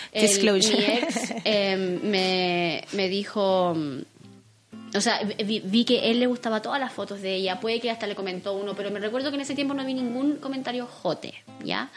El- 0.12 0.22
Disclosure. 0.28 0.76
mi 0.76 0.84
ex 0.84 1.34
eh, 1.44 2.00
me, 2.02 2.84
me 2.92 3.08
dijo 3.08 3.76
o 4.96 5.00
sea, 5.00 5.20
vi, 5.44 5.58
vi 5.64 5.84
que 5.84 6.10
él 6.12 6.20
le 6.20 6.26
gustaba 6.26 6.62
todas 6.62 6.78
las 6.78 6.92
fotos 6.92 7.20
de 7.20 7.34
ella, 7.34 7.58
puede 7.58 7.80
que 7.80 7.90
hasta 7.90 8.06
le 8.06 8.14
comentó 8.14 8.52
uno, 8.54 8.74
pero 8.76 8.92
me 8.92 9.00
recuerdo 9.00 9.30
que 9.30 9.34
en 9.34 9.40
ese 9.40 9.56
tiempo 9.56 9.74
no 9.74 9.84
vi 9.84 9.92
ningún 9.92 10.36
comentario 10.36 10.86
jote, 10.86 11.34
¿ya? 11.64 11.90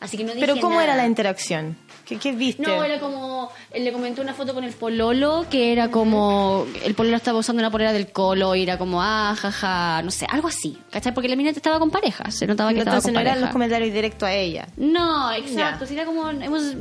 Así 0.00 0.16
que 0.16 0.24
no 0.24 0.32
dije 0.34 0.44
Pero 0.44 0.56
¿cómo 0.60 0.70
nada. 0.80 0.84
era 0.84 0.96
la 0.96 1.06
interacción? 1.06 1.76
¿Qué, 2.04 2.18
qué 2.18 2.32
viste? 2.32 2.60
No, 2.62 2.82
era 2.82 2.98
como. 2.98 3.52
Él 3.70 3.84
le 3.84 3.92
comentó 3.92 4.22
una 4.22 4.34
foto 4.34 4.54
con 4.54 4.64
el 4.64 4.72
pololo 4.72 5.46
que 5.48 5.70
era 5.70 5.92
como. 5.92 6.66
El 6.84 6.94
pololo 6.94 7.16
estaba 7.16 7.38
usando 7.38 7.60
una 7.62 7.70
polera 7.70 7.92
del 7.92 8.10
colo 8.10 8.56
y 8.56 8.64
era 8.64 8.76
como, 8.76 9.00
ah, 9.00 9.36
jaja, 9.38 10.02
no 10.02 10.10
sé, 10.10 10.26
algo 10.28 10.48
así. 10.48 10.76
¿Cachai? 10.90 11.14
Porque 11.14 11.28
la 11.28 11.36
mina 11.36 11.50
estaba 11.50 11.78
con 11.78 11.92
pareja, 11.92 12.28
se 12.32 12.48
notaba 12.48 12.72
que 12.72 12.80
estaba 12.80 12.96
Entonces 12.96 13.06
con 13.06 13.14
no 13.14 13.20
eran 13.20 13.34
pareja. 13.34 13.46
los 13.46 13.52
comentarios 13.52 13.94
directos 13.94 14.28
a 14.28 14.34
ella. 14.34 14.66
No, 14.76 15.32
exacto. 15.32 15.86
Si 15.86 15.94
era 15.94 16.04
como. 16.04 16.28
Hemos, 16.28 16.74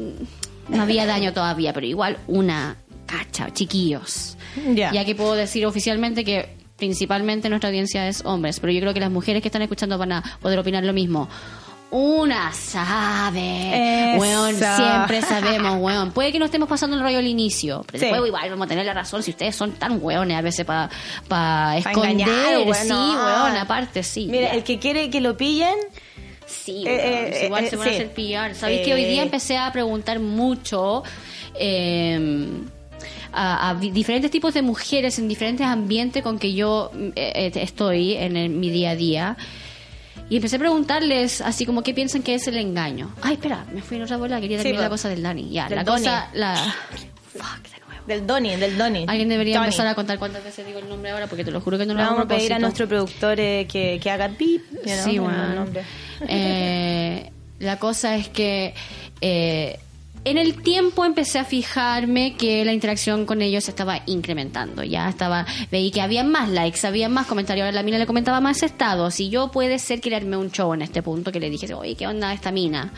no 0.71 0.81
había 0.83 1.05
daño 1.05 1.33
todavía, 1.33 1.73
pero 1.73 1.85
igual 1.85 2.17
una 2.27 2.75
cacha, 3.05 3.51
chiquillos. 3.53 4.37
Ya. 4.73 4.91
Ya 4.91 5.05
que 5.05 5.15
puedo 5.15 5.33
decir 5.33 5.65
oficialmente 5.65 6.23
que 6.23 6.49
principalmente 6.77 7.47
nuestra 7.49 7.69
audiencia 7.69 8.07
es 8.07 8.23
hombres, 8.25 8.59
pero 8.59 8.73
yo 8.73 8.79
creo 8.81 8.93
que 8.93 8.99
las 8.99 9.11
mujeres 9.11 9.41
que 9.41 9.49
están 9.49 9.61
escuchando 9.61 9.97
van 9.97 10.13
a 10.13 10.23
poder 10.41 10.57
opinar 10.59 10.83
lo 10.83 10.93
mismo. 10.93 11.29
Una 11.93 12.53
sabe, 12.53 14.13
Eso. 14.15 14.21
weón, 14.21 14.55
siempre 14.55 15.21
sabemos, 15.21 15.75
weón. 15.81 16.11
Puede 16.11 16.31
que 16.31 16.39
no 16.39 16.45
estemos 16.45 16.69
pasando 16.69 16.95
el 16.95 17.03
rollo 17.03 17.19
al 17.19 17.27
inicio, 17.27 17.83
pero 17.85 17.99
Sí. 17.99 18.05
después 18.05 18.25
igual 18.27 18.49
vamos 18.49 18.65
a 18.65 18.69
tener 18.69 18.85
la 18.85 18.93
razón 18.93 19.21
si 19.23 19.31
ustedes 19.31 19.55
son 19.55 19.73
tan 19.73 19.99
weones 20.01 20.37
a 20.37 20.41
veces 20.41 20.65
para 20.65 20.89
Pa 21.27 21.75
esconder. 21.77 22.11
engañar, 22.11 22.57
weón, 22.65 22.75
sí, 22.75 22.91
weón, 22.93 23.57
aparte, 23.57 24.03
sí. 24.03 24.27
Mira, 24.29 24.47
ya. 24.47 24.53
el 24.53 24.63
que 24.63 24.79
quiere 24.79 25.09
que 25.09 25.19
lo 25.19 25.35
pillen, 25.35 25.75
Sí, 26.63 26.83
Eh, 26.85 26.89
weón, 26.89 27.33
eh, 27.33 27.45
igual 27.45 27.63
eh, 27.65 27.69
se 27.69 27.75
van 27.75 27.87
a 27.87 27.91
sí. 27.91 27.95
hacer 27.97 28.13
pillar. 28.13 28.55
Sabéis 28.55 28.81
que 28.85 28.93
hoy 28.93 29.05
día 29.05 29.21
Eh. 29.21 29.25
empecé 29.25 29.57
a 29.57 29.71
preguntar 29.71 30.19
mucho 30.19 31.03
eh, 31.55 32.47
a, 33.33 33.69
a 33.69 33.75
diferentes 33.75 34.29
tipos 34.31 34.53
de 34.53 34.61
mujeres 34.61 35.17
en 35.19 35.27
diferentes 35.27 35.65
ambientes 35.65 36.21
con 36.21 36.37
que 36.37 36.53
yo 36.53 36.91
eh, 37.15 37.31
eh, 37.35 37.51
estoy 37.55 38.13
en 38.13 38.35
el- 38.37 38.49
mi 38.49 38.69
día 38.69 38.91
a 38.91 38.95
día. 38.95 39.37
Y 40.29 40.35
empecé 40.37 40.55
a 40.55 40.59
preguntarles 40.59 41.41
así 41.41 41.65
como 41.65 41.83
qué 41.83 41.93
piensan 41.93 42.21
que 42.23 42.35
es 42.35 42.47
el 42.47 42.57
engaño. 42.57 43.13
Ay, 43.21 43.33
espera, 43.33 43.65
me 43.73 43.81
fui 43.81 43.97
en 43.97 44.03
otra 44.03 44.15
bola, 44.17 44.39
quería 44.39 44.57
Sí, 44.59 44.63
terminar 44.63 44.83
la 44.85 44.89
cosa 44.89 45.09
del 45.09 45.21
Dani. 45.23 45.49
Ya, 45.49 45.67
Del 45.67 45.75
la 45.77 45.83
cosa, 45.85 46.29
la... 46.33 46.55
Fuck. 47.33 47.80
Del 48.11 48.27
Donny, 48.27 48.55
del 48.57 48.77
Donny. 48.77 49.05
Alguien 49.07 49.29
debería 49.29 49.57
empezar 49.57 49.87
a 49.87 49.95
contar 49.95 50.19
cuántas 50.19 50.43
veces 50.43 50.65
digo 50.65 50.79
el 50.79 50.89
nombre 50.89 51.11
ahora 51.11 51.27
porque 51.27 51.43
te 51.43 51.51
lo 51.51 51.61
juro 51.61 51.77
que 51.77 51.85
no 51.85 51.93
lo 51.93 52.01
hago 52.01 52.11
vamos 52.11 52.25
a 52.25 52.27
pedir 52.27 52.53
a 52.53 52.59
nuestro 52.59 52.87
productor 52.87 53.39
eh, 53.39 53.67
que, 53.71 53.99
que 54.01 54.11
haga 54.11 54.29
pip. 54.29 54.61
Sí, 55.03 55.17
bueno. 55.19 55.65
Eh, 56.27 57.31
la 57.59 57.79
cosa 57.79 58.15
es 58.15 58.27
que 58.29 58.73
eh, 59.21 59.79
en 60.23 60.37
el 60.37 60.61
tiempo 60.61 61.03
empecé 61.03 61.39
a 61.39 61.45
fijarme 61.45 62.35
que 62.37 62.63
la 62.63 62.73
interacción 62.73 63.25
con 63.25 63.41
ellos 63.41 63.67
estaba 63.67 64.01
incrementando. 64.05 64.83
Ya 64.83 65.09
estaba, 65.09 65.45
veí 65.71 65.89
que 65.89 65.99
había 66.01 66.23
más 66.23 66.47
likes, 66.49 66.85
había 66.85 67.09
más 67.09 67.25
comentarios. 67.25 67.65
Ahora 67.65 67.73
la 67.75 67.83
mina 67.83 67.97
le 67.97 68.05
comentaba 68.05 68.39
más 68.39 68.61
estados. 68.61 69.19
Y 69.19 69.29
yo 69.29 69.49
puede 69.49 69.79
ser 69.79 69.99
que 69.99 70.09
le 70.11 70.17
armé 70.17 70.37
un 70.37 70.51
show 70.51 70.73
en 70.73 70.83
este 70.83 71.01
punto 71.01 71.31
que 71.31 71.39
le 71.39 71.49
dije, 71.49 71.73
oye, 71.73 71.95
¿qué 71.95 72.05
onda 72.05 72.33
esta 72.33 72.51
mina? 72.51 72.93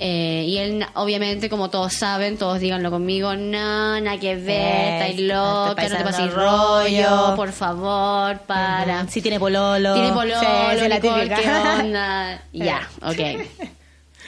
Eh, 0.00 0.44
y 0.48 0.58
él, 0.58 0.84
obviamente, 0.94 1.48
como 1.48 1.70
todos 1.70 1.94
saben, 1.94 2.36
todos 2.36 2.60
díganlo 2.60 2.90
conmigo, 2.90 3.34
no, 3.36 4.00
nada 4.00 4.18
que 4.18 4.36
ver, 4.36 4.50
Eh, 4.50 4.98
estáis 4.98 5.20
loca, 5.20 5.88
no 5.88 5.96
te 5.96 6.04
pases 6.04 6.32
rollo, 6.32 7.08
rollo. 7.08 7.36
por 7.36 7.52
favor, 7.52 8.38
para. 8.40 9.08
Si 9.08 9.22
tiene 9.22 9.40
pololo. 9.40 9.94
Tiene 9.94 10.12
pololo, 10.12 10.40
Sí, 10.40 10.88
la. 10.88 11.00
¿qué 11.00 11.08
onda? 11.08 12.42
Ya, 12.52 12.88
ok. 13.02 13.70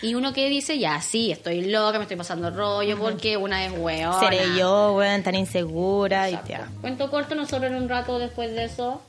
Y 0.02 0.14
uno 0.16 0.32
que 0.32 0.48
dice, 0.48 0.78
ya, 0.80 1.00
sí, 1.00 1.30
estoy 1.30 1.70
loca, 1.70 1.96
me 1.98 2.02
estoy 2.04 2.16
pasando 2.16 2.50
rollo 2.50 2.98
porque 2.98 3.36
una 3.36 3.64
es 3.64 3.72
weona. 3.76 4.18
Seré 4.18 4.56
yo, 4.58 4.94
weón, 4.96 5.22
tan 5.22 5.36
insegura 5.36 6.28
y 6.28 6.32
Exacto. 6.34 6.50
ya. 6.50 6.68
Cuento 6.80 7.08
corto, 7.10 7.34
nosotros 7.36 7.70
en 7.70 7.76
un 7.76 7.88
rato 7.88 8.18
después 8.18 8.50
de 8.52 8.64
eso... 8.64 9.00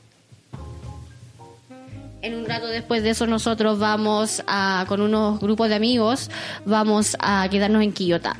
En 2.22 2.34
un 2.36 2.46
rato 2.46 2.68
después 2.68 3.02
de 3.02 3.10
eso 3.10 3.26
nosotros 3.26 3.78
vamos 3.78 4.42
a, 4.46 4.86
con 4.88 5.02
unos 5.02 5.40
grupos 5.40 5.68
de 5.68 5.74
amigos, 5.74 6.30
vamos 6.64 7.16
a 7.20 7.46
quedarnos 7.50 7.82
en 7.82 7.92
Quillota. 7.92 8.36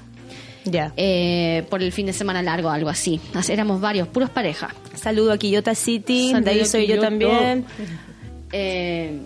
Ya. 0.64 0.92
eh, 0.96 1.66
por 1.68 1.82
el 1.82 1.92
fin 1.92 2.06
de 2.06 2.14
semana 2.14 2.40
largo, 2.42 2.70
algo 2.70 2.88
así. 2.88 3.20
Éramos 3.50 3.82
varios, 3.82 4.08
puros 4.08 4.30
parejas. 4.30 4.72
Saludo 4.94 5.32
a 5.32 5.36
Quillota 5.38 5.74
City, 5.74 6.30
Saludo 6.30 6.44
de 6.46 6.50
ahí 6.52 6.64
soy 6.64 6.82
yo 6.86 6.94
Quillota. 6.94 7.06
también. 7.08 7.66
Eh, 8.52 9.20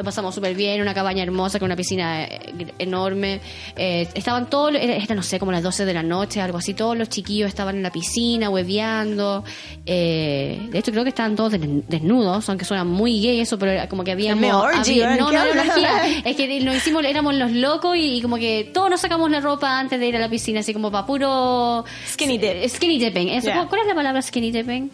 lo 0.00 0.04
pasamos 0.04 0.34
súper 0.34 0.54
bien, 0.54 0.80
una 0.80 0.94
cabaña 0.94 1.22
hermosa 1.22 1.58
con 1.58 1.66
una 1.66 1.76
piscina 1.76 2.24
eh, 2.24 2.72
enorme. 2.78 3.40
Eh, 3.76 4.08
estaban 4.14 4.48
todos, 4.48 4.72
era, 4.74 5.14
no 5.14 5.22
sé, 5.22 5.38
como 5.38 5.52
las 5.52 5.62
12 5.62 5.84
de 5.84 5.92
la 5.92 6.02
noche, 6.02 6.40
algo 6.40 6.56
así. 6.56 6.72
Todos 6.72 6.96
los 6.96 7.10
chiquillos 7.10 7.48
estaban 7.48 7.76
en 7.76 7.82
la 7.82 7.92
piscina, 7.92 8.48
hueveando. 8.48 9.44
Eh, 9.84 10.58
de 10.70 10.78
hecho, 10.78 10.90
creo 10.90 11.02
que 11.04 11.10
estaban 11.10 11.36
todos 11.36 11.52
des- 11.52 11.60
desnudos, 11.88 12.48
aunque 12.48 12.64
suena 12.64 12.82
muy 12.84 13.20
gay 13.20 13.40
eso, 13.40 13.58
pero 13.58 13.72
era 13.72 13.88
como 13.90 14.02
que 14.04 14.12
habíamos. 14.12 14.50
orgy, 14.54 15.02
había- 15.02 15.16
¿eh? 15.16 15.18
no, 15.20 15.28
¿Qué 15.28 15.34
no 15.36 15.40
hablas? 15.42 15.68
orgía. 15.68 15.90
Es 16.24 16.36
que 16.36 16.60
lo 16.60 16.74
hicimos, 16.74 17.04
éramos 17.04 17.34
los 17.34 17.50
locos 17.52 17.94
y, 17.96 18.16
y 18.16 18.22
como 18.22 18.36
que 18.36 18.70
todos 18.72 18.88
nos 18.88 19.00
sacamos 19.02 19.30
la 19.30 19.40
ropa 19.40 19.78
antes 19.78 20.00
de 20.00 20.06
ir 20.06 20.16
a 20.16 20.18
la 20.18 20.30
piscina, 20.30 20.60
así 20.60 20.72
como 20.72 20.90
para 20.90 21.04
puro. 21.04 21.84
Skinny 22.08 22.38
dip. 22.38 22.66
Skinny 22.68 22.98
dipping. 22.98 23.28
Eso. 23.28 23.50
¿Cuál 23.68 23.82
es 23.82 23.86
la 23.86 23.94
palabra 23.94 24.22
skinny 24.22 24.50
dipping? 24.50 24.90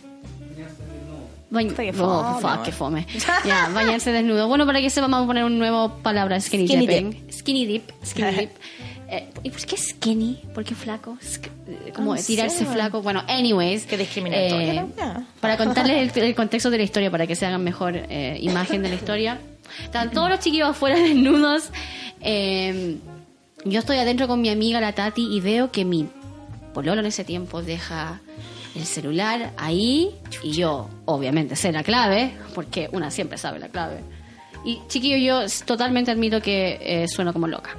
Bañ- 1.56 1.92
Oh, 2.00 2.38
fome, 2.40 2.40
fuck, 2.40 2.62
qué 2.64 2.72
fome. 2.72 3.06
Ya, 3.44 3.68
bañarse 3.75 4.12
desnudo. 4.12 4.48
Bueno, 4.48 4.66
para 4.66 4.80
que 4.80 4.90
sepa, 4.90 5.06
vamos 5.08 5.25
a 5.25 5.26
poner 5.26 5.44
una 5.44 5.56
nueva 5.56 5.96
palabra, 6.02 6.40
skinny, 6.40 6.66
Skinny 6.68 6.86
dipping. 6.86 7.32
Skinny 7.32 7.66
dip, 7.66 7.90
skinny 8.04 8.30
dip. 8.38 8.50
Eh, 9.08 9.28
¿Y 9.44 9.50
por 9.50 9.60
qué 9.64 9.76
skinny? 9.76 10.40
¿Por 10.52 10.64
qué 10.64 10.75
flaco? 10.75 11.16
Eh, 11.68 11.92
Como 11.94 12.16
No 12.16 12.20
tirarse 12.20 12.58
sé, 12.58 12.66
flaco. 12.66 13.02
Bueno, 13.02 13.22
anyways. 13.28 13.86
Qué 13.86 13.96
discriminatoria 13.96 14.75
eh, 14.82 14.86
wea. 14.96 15.22
para 15.40 15.56
contarles 15.64 16.16
el, 16.16 16.22
el 16.25 16.34
contexto 16.34 16.70
de 16.70 16.78
la 16.78 16.82
historia, 16.84 17.08
para 17.10 17.26
que 17.26 17.36
se 17.36 17.46
hagan 17.46 17.62
mejor 17.62 17.94
eh, 17.96 18.36
imagen 18.40 18.82
de 18.82 18.88
la 18.88 18.94
historia. 18.96 19.38
Estaban 19.84 20.10
todos 20.10 20.28
los 20.28 20.40
chiquillos 20.40 20.70
afuera 20.70 20.96
desnudos. 20.98 21.70
Eh, 22.20 22.96
yo 23.64 23.78
estoy 23.80 23.98
adentro 23.98 24.26
con 24.26 24.40
mi 24.40 24.48
amiga 24.48 24.80
la 24.80 24.92
Tati 24.92 25.22
y 25.30 25.40
veo 25.40 25.70
que 25.70 25.84
mi 25.84 26.08
pololo 26.75 27.00
en 27.00 27.06
ese 27.06 27.22
tiempo 27.25 27.62
deja 27.62 28.20
el 28.76 28.85
celular 28.85 29.52
ahí 29.56 30.11
y 30.42 30.52
yo 30.52 30.88
obviamente 31.04 31.56
sé 31.56 31.73
la 31.73 31.83
clave 31.83 32.33
porque 32.54 32.88
una 32.92 33.11
siempre 33.11 33.38
sabe 33.38 33.59
la 33.59 33.68
clave. 33.68 34.00
Y 34.64 34.80
chiquillo 34.88 35.16
yo 35.16 35.49
totalmente 35.64 36.11
admito 36.11 36.40
que 36.40 36.78
eh, 36.80 37.09
sueno 37.09 37.33
como 37.33 37.47
loca. 37.47 37.76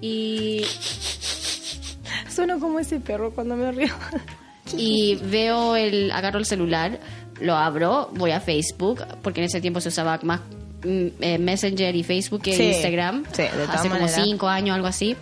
Y, 0.00 0.64
Sueno 2.34 2.58
como 2.58 2.78
ese 2.78 2.98
perro 3.00 3.32
cuando 3.32 3.56
me 3.56 3.70
río. 3.72 3.92
y 4.76 5.16
veo 5.16 5.76
el 5.76 6.10
agarro 6.12 6.38
el 6.38 6.46
celular 6.46 6.98
lo 7.40 7.56
abro 7.56 8.10
voy 8.14 8.30
a 8.30 8.40
Facebook 8.40 9.04
porque 9.22 9.40
en 9.40 9.46
ese 9.46 9.60
tiempo 9.60 9.80
se 9.80 9.88
usaba 9.88 10.18
más 10.22 10.40
mm, 10.84 11.06
eh, 11.20 11.38
Messenger 11.38 11.94
y 11.94 12.04
Facebook 12.04 12.42
que 12.42 12.56
Sí, 12.56 12.64
Instagram. 12.64 13.24
sí, 13.32 13.42
de 13.42 13.48
todas 13.48 13.70
hace 13.70 13.88
como 13.88 14.08
cinco 14.08 14.48
años 14.48 14.74
algo 14.74 14.86
así 14.86 15.16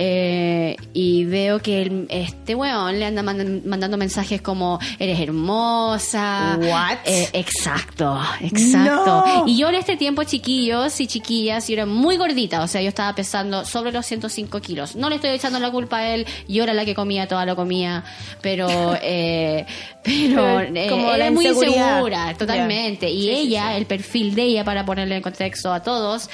Eh, 0.00 0.76
y 0.94 1.24
veo 1.24 1.58
que 1.60 1.82
el- 1.82 2.06
este 2.08 2.54
weón 2.54 3.00
le 3.00 3.04
anda 3.06 3.22
mandan- 3.24 3.62
mandando 3.66 3.96
mensajes 3.96 4.40
como 4.40 4.78
eres 5.00 5.18
hermosa 5.18 6.56
What? 6.60 6.98
Eh, 7.04 7.28
exacto 7.32 8.16
exacto. 8.40 9.24
No. 9.26 9.44
y 9.48 9.56
yo 9.58 9.68
en 9.70 9.74
este 9.74 9.96
tiempo 9.96 10.22
chiquillos 10.22 11.00
y 11.00 11.08
chiquillas 11.08 11.66
yo 11.66 11.74
era 11.74 11.86
muy 11.86 12.16
gordita 12.16 12.62
o 12.62 12.68
sea 12.68 12.80
yo 12.80 12.88
estaba 12.90 13.12
pesando 13.16 13.64
sobre 13.64 13.90
los 13.90 14.06
105 14.06 14.60
kilos. 14.60 14.94
No 14.94 15.08
le 15.08 15.16
estoy 15.16 15.30
echando 15.30 15.58
la 15.58 15.70
culpa 15.70 15.98
a 15.98 16.14
él 16.14 16.26
yo 16.48 16.62
era 16.62 16.74
la 16.74 16.84
que 16.84 16.94
comía 16.94 17.26
toda 17.26 17.44
lo 17.44 17.56
comía 17.56 18.04
pero 18.40 18.68
eh, 19.02 19.66
pero 20.04 20.58
Pero 20.58 20.76
eh, 20.76 20.86
como 20.88 21.08
era 21.08 21.24
la 21.26 21.30
muy 21.32 21.44
insegura 21.46 22.34
totalmente. 22.38 23.10
Y 23.10 23.22
Sí, 23.22 23.26
sí, 23.26 23.30
ella 23.48 23.76
el 23.76 23.86
perfil 23.86 24.34
de 24.36 24.42
ella 24.44 24.64
para 24.64 24.84
ponerle 24.84 25.16
en 25.16 25.22
contexto 25.22 25.72
a 25.72 25.82
todos 25.82 26.30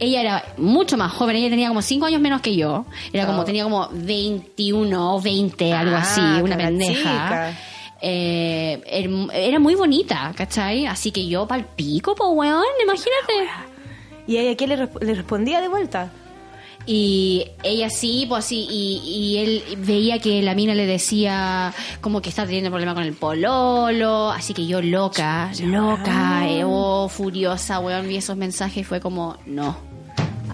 ella 0.00 0.20
era 0.20 0.44
mucho 0.56 0.96
más 0.96 1.12
joven 1.12 1.36
ella 1.36 1.50
tenía 1.50 1.68
como 1.68 1.80
5 1.80 2.06
años 2.06 2.20
menos 2.20 2.40
que 2.40 2.56
yo 2.56 2.84
era 3.12 3.26
como 3.26 3.40
Oh. 3.42 3.44
tenía 3.44 3.64
como 3.64 3.88
21 3.92 5.14
o 5.16 5.20
20 5.20 5.72
algo 5.72 5.96
Ah, 5.96 6.00
así 6.02 6.20
una 6.42 6.56
pendeja 6.56 7.52
eh, 8.00 8.82
era 9.32 9.58
muy 9.58 9.74
bonita, 9.74 10.32
¿cachai? 10.36 10.86
Así 10.86 11.10
que 11.10 11.26
yo 11.26 11.46
pal 11.46 11.64
pico, 11.74 12.14
po 12.14 12.30
weón, 12.30 12.62
imagínate. 12.82 13.50
¿Y 14.26 14.36
ella 14.36 14.56
qué 14.56 14.66
le, 14.66 14.76
resp- 14.78 15.00
le 15.02 15.14
respondía 15.14 15.60
de 15.60 15.68
vuelta? 15.68 16.10
Y 16.86 17.46
ella 17.62 17.88
sí, 17.88 18.26
pues 18.28 18.44
así, 18.44 18.66
y, 18.70 19.00
y 19.06 19.36
él 19.38 19.62
veía 19.78 20.18
que 20.18 20.42
la 20.42 20.54
mina 20.54 20.74
le 20.74 20.84
decía 20.84 21.72
como 22.02 22.20
que 22.20 22.28
está 22.28 22.44
teniendo 22.44 22.68
problema 22.68 22.92
con 22.92 23.04
el 23.04 23.14
pololo, 23.14 24.30
así 24.30 24.52
que 24.52 24.66
yo 24.66 24.82
loca, 24.82 25.50
loca, 25.62 26.46
eh, 26.46 26.62
oh, 26.66 27.08
furiosa, 27.08 27.80
weón, 27.80 28.06
vi 28.06 28.16
esos 28.16 28.36
mensajes 28.36 28.76
y 28.78 28.84
fue 28.84 29.00
como, 29.00 29.38
no, 29.46 29.78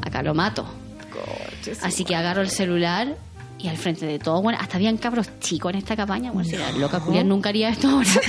acá 0.02 0.22
lo 0.22 0.32
mato. 0.34 0.64
Así 1.82 2.04
que 2.04 2.14
agarro 2.14 2.42
el 2.42 2.50
celular 2.50 3.16
y 3.58 3.68
al 3.68 3.76
frente 3.76 4.06
de 4.06 4.18
todo, 4.18 4.40
bueno, 4.42 4.58
hasta 4.60 4.76
habían 4.76 4.96
cabros 4.96 5.28
chicos 5.40 5.72
en 5.72 5.78
esta 5.78 5.94
cabaña, 5.96 6.30
bueno, 6.32 6.48
si 6.48 6.56
la 6.56 6.72
loca 6.72 7.00
Julián 7.00 7.28
nunca 7.28 7.50
haría 7.50 7.68
esto 7.68 7.88
ahora. 7.88 8.08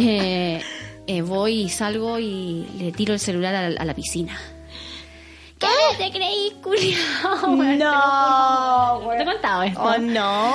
Eh, 0.00 0.62
eh, 1.08 1.22
voy 1.22 1.62
y 1.62 1.68
salgo 1.70 2.20
y 2.20 2.68
le 2.78 2.92
tiro 2.92 3.14
el 3.14 3.18
celular 3.18 3.52
a 3.54 3.68
la, 3.70 3.80
a 3.80 3.84
la 3.84 3.94
piscina. 3.94 4.38
¿Qué 5.58 5.66
te 5.98 6.10
creí, 6.10 6.52
culiao? 6.62 7.48
No, 7.78 9.10
¿Te 9.16 9.22
he 9.22 9.24
contado 9.24 9.62
esto? 9.62 9.82
Oh, 9.82 9.98
no, 9.98 10.54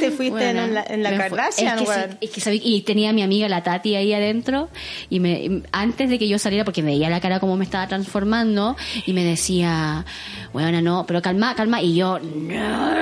te 0.00 0.10
fuiste 0.10 0.30
Bueno, 0.30 0.64
en 0.64 0.74
la, 0.74 0.84
en 0.86 1.02
la 1.02 1.16
Kardashian, 1.16 1.78
es 1.78 1.88
que, 1.88 1.94
sí, 2.30 2.38
es 2.38 2.44
que 2.44 2.54
y 2.62 2.82
tenía 2.82 3.10
a 3.10 3.12
mi 3.12 3.22
amiga 3.22 3.48
la 3.48 3.62
Tati 3.62 3.94
ahí 3.96 4.12
adentro 4.12 4.68
y 5.10 5.20
me 5.20 5.62
antes 5.72 6.08
de 6.08 6.18
que 6.18 6.28
yo 6.28 6.38
saliera 6.38 6.64
porque 6.64 6.82
me 6.82 6.92
veía 6.92 7.10
la 7.10 7.20
cara 7.20 7.40
como 7.40 7.56
me 7.56 7.64
estaba 7.64 7.86
transformando 7.88 8.76
y 9.06 9.12
me 9.12 9.24
decía, 9.24 10.04
"Weona, 10.52 10.80
no, 10.82 11.04
pero 11.06 11.20
calma, 11.22 11.54
calma" 11.54 11.80
y 11.82 11.94
yo, 11.96 12.18
"No." 12.18 12.94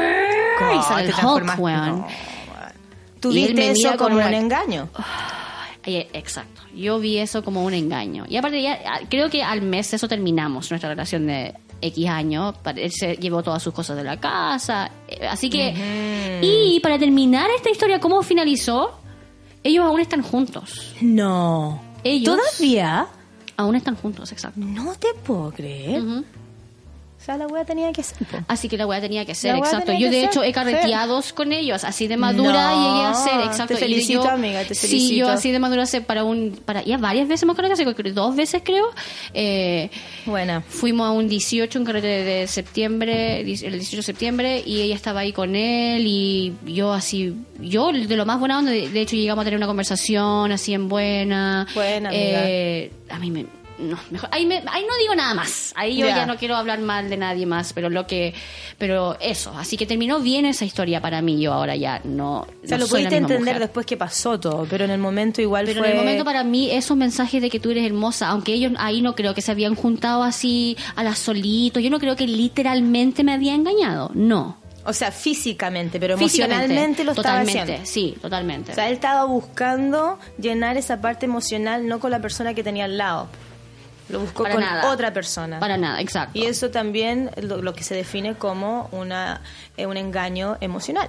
Y 0.78 0.82
sale 0.82 1.08
el 1.08 1.14
Hulk, 1.14 1.58
weón. 1.58 1.86
No, 1.86 1.94
weón. 1.96 2.06
Tú 3.20 3.32
Y 3.32 3.44
él 3.44 3.54
viste 3.54 3.60
me 3.62 3.70
eso 3.70 3.96
como 3.96 4.16
con 4.16 4.26
un 4.26 4.34
engaño. 4.34 4.88
Eh, 4.98 5.02
Exacto. 5.84 6.62
Yo 6.74 6.98
vi 6.98 7.18
eso 7.18 7.42
como 7.42 7.64
un 7.64 7.74
engaño. 7.74 8.24
Y 8.28 8.36
aparte, 8.36 8.62
ya, 8.62 8.78
ah, 8.86 9.00
creo 9.08 9.28
que 9.30 9.42
al 9.42 9.62
mes 9.62 9.92
eso 9.92 10.06
terminamos, 10.08 10.70
nuestra 10.70 10.88
relación 10.90 11.26
de 11.26 11.54
X 11.80 12.08
años. 12.08 12.54
Él 12.76 12.92
se 12.92 13.16
llevó 13.16 13.42
todas 13.42 13.62
sus 13.62 13.74
cosas 13.74 13.96
de 13.96 14.04
la 14.04 14.18
casa. 14.20 14.90
eh, 15.08 15.26
Así 15.26 15.50
que. 15.50 16.40
Y 16.42 16.80
para 16.80 16.98
terminar 16.98 17.48
esta 17.56 17.70
historia, 17.70 17.98
¿cómo 18.00 18.22
finalizó? 18.22 18.92
Ellos 19.64 19.84
aún 19.84 20.00
están 20.00 20.22
juntos. 20.22 20.94
No. 21.00 21.80
Ellos- 22.04 22.36
¿Todavía? 22.36 23.06
Aún 23.56 23.76
están 23.76 23.96
juntos, 23.96 24.32
exacto. 24.32 24.58
No 24.60 24.92
te 24.94 25.08
puedo 25.24 25.50
creer. 25.52 26.00
Ujú. 26.02 26.24
O 27.22 27.24
sea, 27.24 27.36
la 27.36 27.46
wea 27.46 27.64
tenía 27.64 27.92
que 27.92 28.02
ser. 28.02 28.18
Así 28.48 28.68
que 28.68 28.76
la 28.76 28.84
weá 28.84 29.00
tenía 29.00 29.24
que 29.24 29.36
ser, 29.36 29.54
weá 29.54 29.64
exacto. 29.64 29.92
Yo 29.92 30.10
de 30.10 30.22
ser, 30.22 30.24
hecho 30.24 30.42
he 30.42 30.48
sí. 30.48 30.52
carreteados 30.52 31.32
con 31.32 31.52
ellos, 31.52 31.84
así 31.84 32.08
de 32.08 32.16
madura 32.16 32.72
No, 32.74 32.94
llegué 32.94 33.04
a 33.06 33.14
ser, 33.14 33.40
exacto. 33.46 33.76
te 33.76 33.86
Y 33.88 34.04
yo- 34.08 34.28
amiga, 34.28 34.64
te 34.64 34.74
Sí, 34.74 35.14
yo 35.16 35.28
así 35.28 35.52
de 35.52 35.60
madura 35.60 35.86
sé 35.86 36.00
para 36.00 36.24
un, 36.24 36.60
para, 36.64 36.82
ya 36.82 36.98
varias 36.98 37.28
veces 37.28 37.44
hemos 37.44 37.54
carreteado, 37.54 37.94
dos 38.12 38.34
veces 38.34 38.62
creo. 38.64 38.90
Eh, 39.34 39.88
Buena. 40.26 40.62
Fuimos 40.62 41.06
a 41.06 41.12
un 41.12 41.28
18, 41.28 41.78
un 41.78 41.84
carrete 41.84 42.08
de 42.08 42.48
septiembre, 42.48 43.38
el 43.40 43.46
18 43.46 43.96
de 43.98 44.02
septiembre, 44.02 44.62
y 44.66 44.80
ella 44.80 44.96
estaba 44.96 45.20
ahí 45.20 45.32
con 45.32 45.54
él, 45.54 46.04
y 46.04 46.54
yo 46.66 46.92
así, 46.92 47.36
yo 47.60 47.92
de 47.92 48.16
lo 48.16 48.26
más 48.26 48.40
buena 48.40 48.58
onda, 48.58 48.72
de, 48.72 48.88
de 48.88 49.00
hecho 49.00 49.14
llegamos 49.14 49.42
a 49.42 49.44
tener 49.44 49.58
una 49.58 49.68
conversación 49.68 50.50
así 50.50 50.74
en 50.74 50.88
buena. 50.88 51.68
Buena, 51.72 52.10
Eh, 52.12 52.90
a 53.08 53.20
mí 53.20 53.30
me... 53.30 53.46
No, 53.78 53.98
mejor, 54.10 54.28
ahí, 54.32 54.46
me- 54.46 54.62
ahí 54.70 54.84
no 54.88 54.96
digo 55.00 55.14
nada 55.14 55.34
más. 55.34 55.72
Ahí 55.76 55.96
yo 55.96 56.06
Ya. 56.06 56.16
ya 56.16 56.26
no 56.26 56.36
quiero 56.36 56.56
hablar 56.56 56.80
mal 56.80 57.08
de 57.10 57.16
nadie 57.16 57.46
más, 57.46 57.72
pero 57.72 57.90
lo 57.90 58.06
que, 58.06 58.34
pero 58.78 59.16
eso. 59.20 59.52
Así 59.56 59.76
que 59.76 59.86
terminó 59.86 60.20
bien 60.20 60.44
esa 60.46 60.64
historia 60.64 61.00
para 61.00 61.20
mí. 61.22 61.40
Yo 61.40 61.52
ahora 61.52 61.74
ya 61.76 62.00
no. 62.04 62.40
O 62.40 62.46
sea, 62.64 62.78
no 62.78 62.84
lo 62.84 62.90
pudiste 62.90 63.16
entender 63.16 63.38
mujer. 63.40 63.58
después 63.60 63.86
que 63.86 63.96
pasó 63.96 64.38
todo, 64.38 64.66
pero 64.70 64.84
en 64.84 64.90
el 64.90 64.98
momento 64.98 65.40
igual 65.40 65.64
Pero 65.66 65.80
fue... 65.80 65.88
en 65.90 65.96
el 65.96 65.98
momento 66.04 66.24
para 66.24 66.44
mí 66.44 66.70
esos 66.70 66.96
mensajes 66.96 67.40
de 67.42 67.50
que 67.50 67.58
tú 67.60 67.70
eres 67.70 67.84
hermosa, 67.84 68.28
aunque 68.28 68.52
ellos 68.52 68.72
ahí 68.78 69.02
no 69.02 69.14
creo 69.14 69.34
que 69.34 69.42
se 69.42 69.50
habían 69.50 69.74
juntado 69.74 70.22
así 70.22 70.76
a 70.94 71.02
las 71.02 71.18
solitos, 71.18 71.82
yo 71.82 71.90
no 71.90 71.98
creo 71.98 72.14
que 72.16 72.26
literalmente 72.26 73.24
me 73.24 73.32
había 73.32 73.54
engañado, 73.54 74.10
no. 74.14 74.58
O 74.84 74.92
sea, 74.92 75.12
físicamente, 75.12 76.00
pero 76.00 76.18
Físicamente, 76.18 76.64
emocionalmente 76.64 77.04
lo 77.04 77.12
estaba 77.12 77.38
totalmente, 77.44 77.60
haciendo. 77.74 77.86
sí, 77.86 78.16
totalmente. 78.20 78.72
O 78.72 78.74
sea, 78.74 78.88
él 78.88 78.94
estaba 78.94 79.24
buscando 79.26 80.18
llenar 80.40 80.76
esa 80.76 81.00
parte 81.00 81.26
emocional 81.26 81.86
no 81.86 82.00
con 82.00 82.10
la 82.10 82.20
persona 82.20 82.52
que 82.52 82.64
tenía 82.64 82.86
al 82.86 82.98
lado. 82.98 83.28
Lo 84.08 84.20
buscó 84.20 84.42
Para 84.42 84.54
con 84.54 84.64
nada. 84.64 84.90
otra 84.92 85.12
persona. 85.12 85.60
Para 85.60 85.76
nada, 85.76 86.00
exacto. 86.00 86.38
Y 86.38 86.44
eso 86.46 86.70
también 86.70 87.30
lo, 87.40 87.62
lo 87.62 87.72
que 87.74 87.82
se 87.84 87.94
define 87.94 88.34
como 88.34 88.88
una, 88.92 89.40
eh, 89.76 89.86
un 89.86 89.96
engaño 89.96 90.56
emocional. 90.60 91.08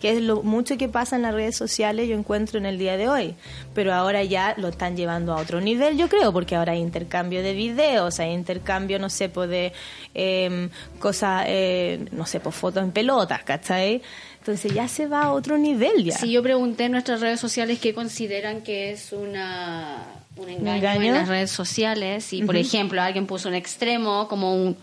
Que 0.00 0.12
es 0.16 0.22
lo 0.22 0.42
mucho 0.42 0.78
que 0.78 0.88
pasa 0.88 1.16
en 1.16 1.22
las 1.22 1.34
redes 1.34 1.54
sociales, 1.56 2.08
yo 2.08 2.16
encuentro 2.16 2.58
en 2.58 2.64
el 2.64 2.78
día 2.78 2.96
de 2.96 3.08
hoy. 3.08 3.34
Pero 3.74 3.92
ahora 3.92 4.24
ya 4.24 4.54
lo 4.56 4.68
están 4.68 4.96
llevando 4.96 5.34
a 5.34 5.36
otro 5.36 5.60
nivel, 5.60 5.98
yo 5.98 6.08
creo, 6.08 6.32
porque 6.32 6.56
ahora 6.56 6.72
hay 6.72 6.78
intercambio 6.78 7.42
de 7.42 7.52
videos, 7.52 8.18
hay 8.18 8.32
intercambio, 8.32 8.98
no 8.98 9.10
sé, 9.10 9.28
pues 9.28 9.50
de 9.50 9.74
em, 10.14 10.70
cosas, 10.98 11.44
eh, 11.48 12.06
no 12.12 12.24
sé, 12.24 12.40
pues 12.40 12.54
fotos 12.56 12.82
en 12.82 12.92
pelotas, 12.92 13.42
¿cachai? 13.44 14.00
Entonces 14.38 14.72
ya 14.72 14.88
se 14.88 15.06
va 15.06 15.24
a 15.24 15.32
otro 15.32 15.58
nivel 15.58 16.02
ya. 16.02 16.16
Si 16.16 16.32
yo 16.32 16.42
pregunté 16.42 16.84
en 16.84 16.92
nuestras 16.92 17.20
redes 17.20 17.38
sociales 17.38 17.78
qué 17.78 17.92
consideran 17.92 18.62
que 18.62 18.92
es 18.92 19.12
una, 19.12 19.98
un 20.42 20.48
engaño, 20.48 20.76
engaño? 20.76 21.02
en 21.04 21.14
las 21.14 21.28
redes 21.28 21.50
sociales, 21.50 22.32
y 22.32 22.42
por 22.42 22.56
ejemplo 22.56 23.00
alguien 23.02 23.26
puso 23.26 23.48
un 23.48 23.54
extremo 23.54 24.26
como 24.28 24.54
un, 24.54 24.76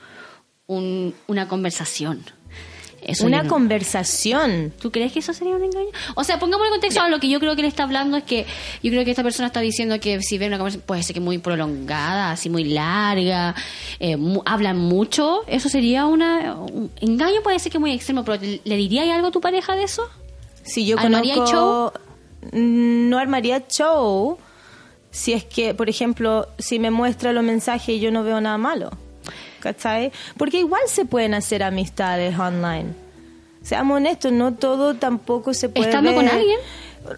un- 0.67 1.13
una 1.27 1.47
conversación. 1.47 2.23
Eso 2.99 3.25
Una 3.25 3.43
no- 3.43 3.49
conversación. 3.49 4.73
¿Tú 4.81 4.91
crees 4.91 5.13
que 5.13 5.19
eso 5.19 5.31
sería 5.31 5.55
un 5.55 5.63
engaño? 5.63 5.87
O 6.15 6.23
sea, 6.23 6.39
pongamos 6.39 6.65
en 6.67 6.71
contexto 6.73 6.99
a 6.99 7.07
lo 7.07 7.19
que 7.19 7.29
yo 7.29 7.39
creo 7.39 7.55
que 7.55 7.61
le 7.61 7.67
está 7.67 7.83
hablando 7.83 8.17
es 8.17 8.23
que 8.23 8.45
yo 8.83 8.91
creo 8.91 9.05
que 9.05 9.11
esta 9.11 9.23
persona 9.23 9.47
está 9.47 9.61
diciendo 9.61 9.97
que 9.99 10.21
si 10.21 10.37
ve 10.37 10.47
una 10.47 10.57
conversación 10.57 10.85
puede 10.85 11.03
ser 11.03 11.13
que 11.13 11.19
muy 11.19 11.37
prolongada, 11.37 12.31
así 12.31 12.49
muy 12.49 12.65
larga, 12.65 13.55
eh, 13.99 14.17
mu- 14.17 14.41
hablan 14.45 14.77
mucho, 14.79 15.41
eso 15.47 15.69
sería 15.69 16.05
una, 16.05 16.55
un 16.55 16.91
engaño, 16.99 17.41
puede 17.43 17.59
ser 17.59 17.71
que 17.71 17.79
muy 17.79 17.93
extremo, 17.93 18.25
pero 18.25 18.41
¿le 18.41 18.75
diría 18.75 19.03
algo 19.15 19.27
a 19.27 19.31
tu 19.31 19.41
pareja 19.41 19.75
de 19.75 19.83
eso? 19.83 20.03
Si 20.63 20.85
yo 20.85 20.99
¿Armaría 20.99 21.35
conozco... 21.35 21.93
Mm, 22.51 23.09
No 23.09 23.19
armaría 23.19 23.63
show 23.69 24.37
si 25.11 25.33
es 25.33 25.43
que, 25.43 25.73
por 25.73 25.89
ejemplo, 25.89 26.47
si 26.59 26.79
me 26.79 26.91
muestra 26.91 27.33
los 27.33 27.43
mensajes 27.43 27.89
y 27.95 27.99
yo 27.99 28.11
no 28.11 28.23
veo 28.23 28.39
nada 28.41 28.57
malo. 28.57 28.91
¿Cachai? 29.59 30.11
Porque 30.37 30.59
igual 30.59 30.81
se 30.87 31.05
pueden 31.05 31.33
hacer 31.33 31.63
amistades 31.63 32.37
online. 32.37 32.93
Seamos 33.63 33.97
honestos, 33.97 34.31
no 34.31 34.53
todo 34.53 34.93
tampoco 34.95 35.53
se 35.53 35.67
puede 35.69 35.87
¿Estando 35.89 36.13
con 36.13 36.25
ver- 36.25 36.33
alguien? 36.35 36.59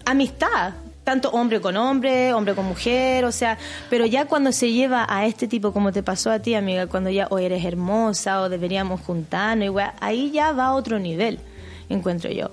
Amistad. 0.06 0.72
Tanto 1.04 1.30
hombre 1.30 1.60
con 1.60 1.76
hombre, 1.76 2.34
hombre 2.34 2.54
con 2.54 2.66
mujer, 2.66 3.24
o 3.24 3.32
sea, 3.32 3.58
pero 3.88 4.04
ya 4.06 4.26
cuando 4.26 4.52
se 4.52 4.70
lleva 4.70 5.06
a 5.08 5.26
este 5.26 5.48
tipo, 5.48 5.72
como 5.72 5.92
te 5.92 6.02
pasó 6.02 6.30
a 6.30 6.38
ti, 6.40 6.54
amiga, 6.54 6.86
cuando 6.86 7.10
ya 7.10 7.26
o 7.30 7.38
eres 7.38 7.64
hermosa 7.64 8.42
o 8.42 8.48
deberíamos 8.48 9.00
juntarnos, 9.00 9.64
igual, 9.64 9.92
ahí 10.00 10.30
ya 10.30 10.52
va 10.52 10.66
a 10.66 10.72
otro 10.74 10.98
nivel, 10.98 11.40
encuentro 11.88 12.30
yo. 12.30 12.50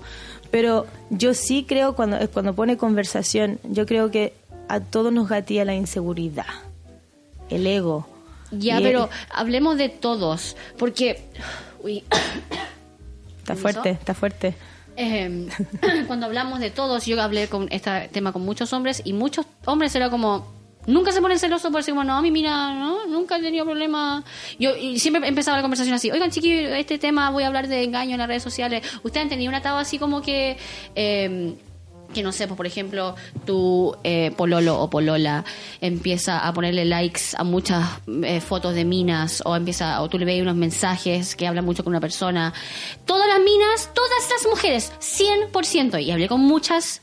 Pero 0.50 0.86
yo 1.10 1.34
sí 1.34 1.66
creo, 1.68 1.94
cuando, 1.94 2.18
cuando 2.30 2.54
pone 2.54 2.76
conversación, 2.78 3.60
yo 3.64 3.84
creo 3.86 4.10
que 4.10 4.32
a 4.68 4.80
todos 4.80 5.12
nos 5.12 5.28
gatilla 5.28 5.64
la 5.64 5.74
inseguridad, 5.74 6.46
el 7.50 7.66
ego. 7.66 8.06
Ya, 8.50 8.78
pero 8.80 9.10
hablemos 9.30 9.76
de 9.76 9.88
todos, 9.88 10.56
porque... 10.78 11.22
Uy, 11.82 12.04
Está 13.38 13.56
fuerte, 13.56 13.90
está 13.90 14.14
fuerte. 14.14 14.54
Eh, 14.96 15.48
cuando 16.06 16.26
hablamos 16.26 16.60
de 16.60 16.70
todos, 16.70 17.06
yo 17.06 17.20
hablé 17.22 17.48
con 17.48 17.68
este 17.70 18.10
tema 18.12 18.32
con 18.32 18.42
muchos 18.42 18.72
hombres 18.74 19.00
y 19.04 19.14
muchos 19.14 19.46
hombres 19.64 19.94
era 19.94 20.10
como 20.10 20.58
nunca 20.86 21.12
se 21.12 21.20
ponen 21.20 21.38
celosos 21.38 21.70
por 21.70 21.80
decir 21.80 21.92
como 21.92 22.04
no 22.04 22.16
a 22.16 22.22
mí 22.22 22.30
mira 22.30 22.72
no 22.72 23.06
nunca 23.06 23.36
he 23.36 23.42
tenido 23.42 23.66
problema 23.66 24.24
yo 24.58 24.74
y 24.74 24.98
siempre 24.98 25.28
empezaba 25.28 25.58
la 25.58 25.62
conversación 25.62 25.94
así 25.94 26.10
oigan 26.10 26.30
chiquillos 26.30 26.72
este 26.72 26.98
tema 26.98 27.30
voy 27.30 27.42
a 27.44 27.48
hablar 27.48 27.68
de 27.68 27.84
engaño 27.84 28.12
en 28.12 28.18
las 28.18 28.26
redes 28.26 28.42
sociales 28.42 28.82
ustedes 29.02 29.24
han 29.24 29.28
tenido 29.28 29.50
un 29.50 29.54
atado 29.54 29.76
así 29.76 29.98
como 29.98 30.22
que 30.22 30.56
eh, 30.94 31.56
que 32.14 32.22
no 32.22 32.32
sé, 32.32 32.46
pues 32.46 32.56
por 32.56 32.66
ejemplo, 32.66 33.14
tu 33.44 33.94
eh, 34.02 34.32
pololo 34.36 34.80
o 34.80 34.88
polola 34.88 35.44
empieza 35.80 36.38
a 36.46 36.52
ponerle 36.54 36.84
likes 36.86 37.20
a 37.36 37.44
muchas 37.44 37.86
eh, 38.24 38.40
fotos 38.40 38.74
de 38.74 38.84
minas 38.84 39.42
o 39.44 39.54
empieza 39.54 40.00
o 40.00 40.08
tú 40.08 40.18
le 40.18 40.24
ves 40.24 40.40
unos 40.40 40.56
mensajes 40.56 41.36
que 41.36 41.46
hablan 41.46 41.64
mucho 41.66 41.84
con 41.84 41.92
una 41.92 42.00
persona. 42.00 42.54
Todas 43.04 43.28
las 43.28 43.40
minas, 43.40 43.90
todas 43.94 44.30
las 44.30 44.46
mujeres, 44.50 44.92
100%. 45.00 46.02
Y 46.02 46.10
hablé 46.10 46.28
con 46.28 46.40
muchas 46.40 47.02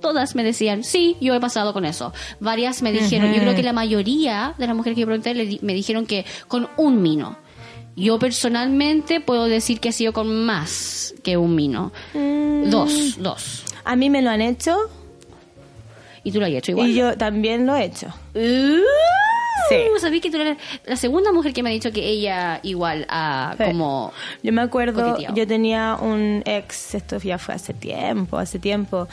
todas 0.00 0.36
me 0.36 0.44
decían, 0.44 0.84
sí, 0.84 1.16
yo 1.20 1.34
he 1.34 1.40
pasado 1.40 1.72
con 1.72 1.84
eso. 1.84 2.12
Varias 2.38 2.82
me 2.82 2.92
dijeron, 2.92 3.32
yo 3.32 3.40
creo 3.40 3.56
que 3.56 3.62
la 3.64 3.72
mayoría 3.72 4.54
de 4.58 4.66
las 4.68 4.76
mujeres 4.76 4.94
que 4.94 5.00
yo 5.00 5.06
pregunté 5.06 5.34
le 5.34 5.46
di- 5.46 5.58
me 5.62 5.74
dijeron 5.74 6.06
que 6.06 6.24
con 6.46 6.68
un 6.76 7.02
mino. 7.02 7.36
Yo 7.96 8.18
personalmente 8.18 9.20
puedo 9.20 9.46
decir 9.46 9.80
que 9.80 9.88
ha 9.88 9.92
sido 9.92 10.12
con 10.12 10.44
más 10.44 11.14
que 11.24 11.36
un 11.36 11.54
mino. 11.54 11.92
Dos, 12.66 13.16
dos. 13.18 13.64
A 13.84 13.96
mí 13.96 14.10
me 14.10 14.20
lo 14.22 14.30
han 14.30 14.42
hecho 14.42 14.76
Y 16.22 16.30
tú 16.32 16.40
lo 16.40 16.46
has 16.46 16.52
hecho 16.52 16.72
igual. 16.72 16.90
y 16.90 16.94
yo 16.94 17.16
también 17.16 17.66
lo 17.66 17.74
he 17.76 17.84
hecho. 17.84 18.08
Uh, 18.34 18.80
Sí. 19.70 19.76
¿Sabí 19.98 20.20
que 20.20 20.30
tú 20.30 20.36
eres 20.36 20.58
la 20.84 20.96
segunda 20.96 21.32
mujer 21.32 21.52
que 21.52 21.62
me 21.62 21.70
ha 21.70 21.72
dicho 21.72 21.90
que 21.90 22.06
ella 22.06 22.60
igual 22.62 23.04
a 23.08 23.54
Sí. 23.56 23.64
como... 23.64 24.12
Yo 24.42 24.52
me 24.52 24.60
acuerdo, 24.60 25.02
coqueteado. 25.02 25.34
yo 25.34 25.46
tenía 25.46 25.96
un 26.00 26.42
ex, 26.44 26.94
esto 26.94 27.16
ya 27.18 27.38
fue 27.38 27.54
hace 27.54 27.72
tiempo, 27.74 28.36
hace 28.38 28.58
tiempo, 28.60 29.08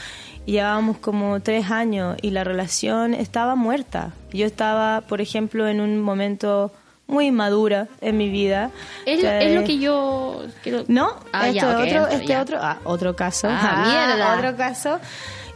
y 0.46 0.52
llevábamos 0.52 0.98
como 0.98 1.40
tres 1.40 1.72
años 1.72 2.18
y 2.22 2.32
la 2.32 2.44
relación 2.44 3.14
estaba 3.16 3.56
muerta. 3.56 4.12
Yo 4.32 4.46
estaba, 4.46 5.02
por 5.02 5.22
ejemplo, 5.22 5.68
en 5.68 5.80
un 5.82 6.00
momento 6.02 6.72
muy 7.08 7.32
madura 7.32 7.88
en 8.02 8.18
mi 8.18 8.30
vida. 8.30 8.72
Es, 9.06 9.20
que- 9.20 9.48
es 9.48 9.56
lo 9.56 9.64
que 9.66 9.78
yo 9.80 10.44
quiero... 10.64 10.84
No, 10.88 11.16
Ah, 11.32 11.48
esto 11.50 11.60
ya, 11.60 11.62
es 11.62 11.68
ok, 11.68 11.74
otro, 11.74 11.84
entro, 11.86 12.08
este 12.22 12.38
otro, 12.38 12.58
ah, 12.62 12.78
otro 12.86 13.16
caso. 13.16 13.48
Ah, 13.52 13.84
mierda. 13.88 14.36
Otro 14.38 14.56
caso. 14.58 15.00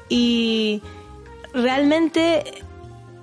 Y 0.10 0.82
realmente 1.54 2.44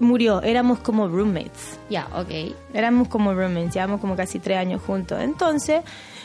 murió, 0.00 0.42
éramos 0.42 0.80
como 0.80 1.08
roommates. 1.08 1.78
Ya, 1.88 2.08
ok. 2.14 2.54
Éramos 2.72 3.08
como 3.08 3.32
roommates, 3.32 3.74
llevamos 3.74 4.00
como 4.00 4.16
casi 4.16 4.38
tres 4.40 4.58
años 4.58 4.82
juntos. 4.84 5.18
Entonces, 5.20 5.82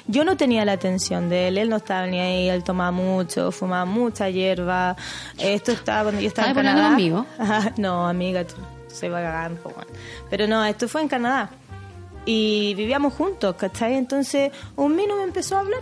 yo 0.07 0.23
no 0.25 0.35
tenía 0.38 0.65
la 0.65 0.71
atención 0.73 1.29
de 1.29 1.49
él, 1.49 1.57
él 1.57 1.69
no 1.69 1.75
estaba 1.77 2.07
ni 2.07 2.19
ahí, 2.19 2.49
él 2.49 2.63
tomaba 2.63 2.91
mucho, 2.91 3.51
fumaba 3.51 3.85
mucha 3.85 4.29
hierba. 4.29 4.95
Esto 5.38 5.71
estaba 5.71 6.03
cuando 6.03 6.21
yo 6.21 6.27
estaba 6.27 6.49
en 6.49 6.57
¿Estás 6.57 6.73
hablando 6.75 6.97
Canadá. 6.97 7.25
Ajá, 7.38 7.73
no, 7.77 8.07
amiga, 8.07 8.43
tú 8.45 8.55
soy 8.88 9.09
vagante. 9.09 9.62
Pero 10.29 10.47
no, 10.47 10.65
esto 10.65 10.88
fue 10.88 11.01
en 11.01 11.07
Canadá. 11.07 11.49
Y 12.25 12.73
vivíamos 12.75 13.13
juntos, 13.13 13.55
¿cachai? 13.55 13.95
Entonces, 13.95 14.51
un 14.75 14.95
mino 14.95 15.15
me 15.17 15.23
empezó 15.23 15.58
a 15.58 15.62
hablar. 15.62 15.82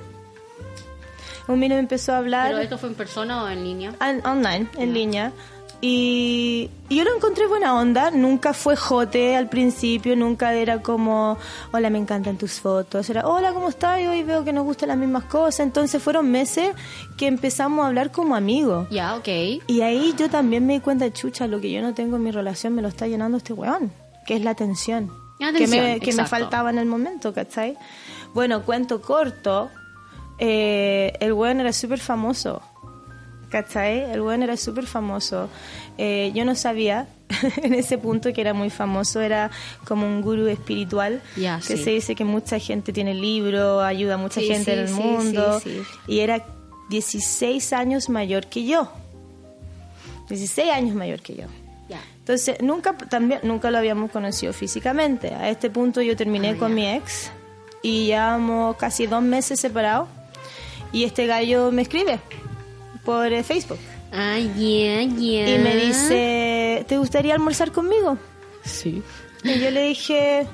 Un 1.48 1.60
mino 1.60 1.76
me 1.76 1.80
empezó 1.82 2.14
a 2.14 2.18
hablar. 2.18 2.48
¿Pero 2.50 2.60
esto 2.60 2.78
fue 2.78 2.90
en 2.90 2.96
persona 2.96 3.44
o 3.44 3.48
en 3.48 3.64
línea? 3.64 3.94
An- 4.00 4.26
online, 4.26 4.68
en 4.78 4.94
línea. 4.94 5.32
Y, 5.80 6.72
y 6.90 6.96
yo 6.96 7.04
lo 7.04 7.16
encontré 7.16 7.46
buena 7.46 7.76
onda, 7.76 8.10
nunca 8.10 8.54
fue 8.56 8.76
jote 8.76 9.36
al 9.36 9.48
principio, 9.48 10.16
nunca 10.16 10.56
era 10.56 10.82
como, 10.82 11.38
hola, 11.72 11.92
me 11.92 12.00
encantan 12.00 12.36
tus 12.36 12.54
fotos, 12.60 13.08
era, 13.12 13.28
hola, 13.28 13.54
¿cómo 13.54 13.70
estás? 13.70 14.00
Y 14.02 14.08
hoy 14.08 14.24
veo 14.24 14.44
que 14.44 14.52
nos 14.52 14.64
gustan 14.64 14.90
las 14.90 14.98
mismas 14.98 15.26
cosas. 15.26 15.60
Entonces 15.60 16.02
fueron 16.02 16.32
meses 16.32 16.72
que 17.16 17.28
empezamos 17.28 17.84
a 17.86 17.88
hablar 17.90 18.12
como 18.12 18.36
amigos. 18.36 18.88
Ya, 18.90 19.16
ok. 19.16 19.28
Y 19.68 19.82
ahí 19.82 20.16
yo 20.18 20.30
también 20.32 20.66
me 20.66 20.74
di 20.74 20.80
cuenta, 20.80 21.14
chucha, 21.14 21.46
lo 21.46 21.62
que 21.62 21.72
yo 21.72 21.82
no 21.84 21.94
tengo 21.94 22.16
en 22.16 22.24
mi 22.24 22.32
relación 22.32 22.74
me 22.74 22.82
lo 22.82 22.88
está 22.88 23.06
llenando 23.06 23.38
este 23.38 23.54
weón, 23.54 23.92
que 24.26 24.36
es 24.36 24.42
la 24.42 24.50
atención. 24.52 25.12
Que 25.60 25.68
me, 25.68 26.00
que 26.00 26.14
me 26.14 26.26
faltaba 26.26 26.70
en 26.72 26.78
el 26.80 26.86
momento, 26.88 27.34
¿cachai? 27.34 27.78
Bueno, 28.34 28.64
cuento 28.64 29.02
corto, 29.02 29.70
eh, 30.40 31.14
el 31.20 31.34
weón 31.34 31.60
era 31.60 31.72
súper 31.74 32.00
famoso, 32.00 32.62
¿cachai? 33.50 34.12
El 34.12 34.22
weón 34.22 34.44
era 34.44 34.58
súper 34.58 34.86
famoso. 34.88 35.50
Eh, 35.98 36.32
yo 36.36 36.44
no 36.46 36.54
sabía 36.56 37.08
en 37.64 37.74
ese 37.74 37.98
punto 37.98 38.32
que 38.34 38.42
era 38.42 38.54
muy 38.54 38.70
famoso, 38.70 39.22
era 39.22 39.50
como 39.88 40.06
un 40.08 40.22
gurú 40.22 40.48
espiritual, 40.48 41.22
Ya, 41.36 41.58
que 41.58 41.78
sí. 41.78 41.84
se 41.84 41.90
dice 41.92 42.16
que 42.16 42.24
mucha 42.26 42.60
gente 42.60 42.92
tiene 42.94 43.14
libro, 43.14 43.82
ayuda 43.82 44.16
a 44.16 44.18
mucha 44.18 44.40
Sí, 44.42 44.48
gente 44.48 44.66
sí, 44.66 44.72
en 44.72 44.80
el 44.80 44.90
mundo, 44.92 45.62
y 46.08 46.20
era 46.20 46.44
16 46.90 47.74
años 47.74 48.10
mayor 48.10 48.48
que 48.48 48.66
yo. 48.66 48.92
16 50.30 50.72
años 50.72 50.96
mayor 50.96 51.22
que 51.22 51.36
yo. 51.36 51.46
Entonces, 52.28 52.62
nunca, 52.62 52.92
también, 52.98 53.40
nunca 53.44 53.72
lo 53.72 53.78
habíamos 53.78 54.12
conocido 54.12 54.52
físicamente. 54.52 55.34
A 55.34 55.50
este 55.50 55.70
punto 55.70 56.02
yo 56.02 56.18
terminé 56.18 56.50
Ah, 56.50 56.56
con 56.60 56.74
mi 56.76 56.86
ex 56.86 57.32
y 57.82 58.08
llevamos 58.08 58.76
casi 58.76 59.08
dos 59.08 59.22
meses 59.24 59.62
separados. 59.62 60.10
Y 60.92 61.06
este 61.06 61.26
gallo 61.26 61.72
me 61.72 61.84
escribe 61.84 62.20
por 63.06 63.32
eh, 63.32 63.44
Facebook 63.44 63.80
Ah, 64.12 64.38
ya, 64.40 65.04
ya. 65.04 65.56
y 65.56 65.60
me 65.64 65.76
dice, 65.78 66.86
¿te 66.86 66.98
gustaría 66.98 67.34
almorzar 67.34 67.72
conmigo? 67.72 68.18
Sí. 68.64 69.02
Y 69.46 69.60
yo 69.60 69.72
le 69.72 69.84
dije, 69.84 70.46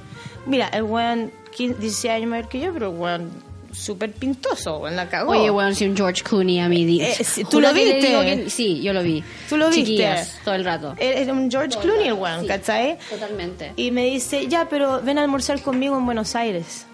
mira, 0.46 0.68
el 0.68 0.84
weón 0.84 1.32
15, 1.56 1.80
16 1.80 2.14
años 2.14 2.30
mayor 2.30 2.50
que 2.50 2.60
yo, 2.60 2.72
pero 2.72 2.92
el 2.92 2.98
weón 3.00 3.32
súper 3.74 4.12
pintoso, 4.14 4.78
weón, 4.80 4.96
la 4.96 5.10
cagó. 5.10 5.32
Oye, 5.32 5.50
weón, 5.50 5.76
si 5.76 5.86
un 5.86 5.96
George 5.98 6.24
Clooney 6.24 6.60
a 6.60 6.70
mí. 6.70 7.02
Eh, 7.02 7.16
sí, 7.24 7.44
¿tú 7.44 7.60
lo 7.60 7.74
viste? 7.74 8.00
que- 8.02 8.50
sí, 8.50 8.82
yo 8.82 8.94
lo 8.94 9.04
vi. 9.04 9.24
¿Tú 9.50 9.58
lo 9.58 9.70
viste? 9.70 10.16
Todo 10.46 10.56
el 10.56 10.64
rato. 10.64 10.96
Era 10.98 11.34
un 11.34 11.50
George 11.50 11.78
Clooney 11.80 12.08
el 12.08 12.14
weón, 12.14 12.42
Sí, 12.42 12.48
¿cachai? 12.48 12.98
Totalmente. 13.10 13.74
Y 13.76 13.92
me 13.92 14.06
dice, 14.06 14.48
ya, 14.48 14.68
pero 14.70 15.02
ven 15.02 15.18
a 15.18 15.22
almorzar 15.24 15.62
conmigo 15.62 15.98
en 15.98 16.06
Buenos 16.06 16.36
Aires. 16.36 16.86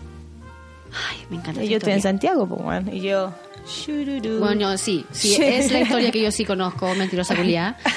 Ay, 0.91 1.25
me 1.29 1.37
encanta 1.37 1.63
Y 1.63 1.69
yo 1.69 1.77
estoy 1.77 1.93
en. 1.93 2.01
Santiago, 2.01 2.47
pues, 2.47 2.61
weón. 2.61 2.93
Y 2.95 3.01
yo. 3.01 3.31
Bueno, 4.39 4.75
sí, 4.77 5.05
sí, 5.11 5.35
es 5.43 5.71
la 5.71 5.81
historia 5.81 6.09
que 6.11 6.21
yo 6.23 6.31
sí 6.31 6.43
conozco, 6.45 6.93
mentirosa 6.95 7.35
culiada. 7.35 7.77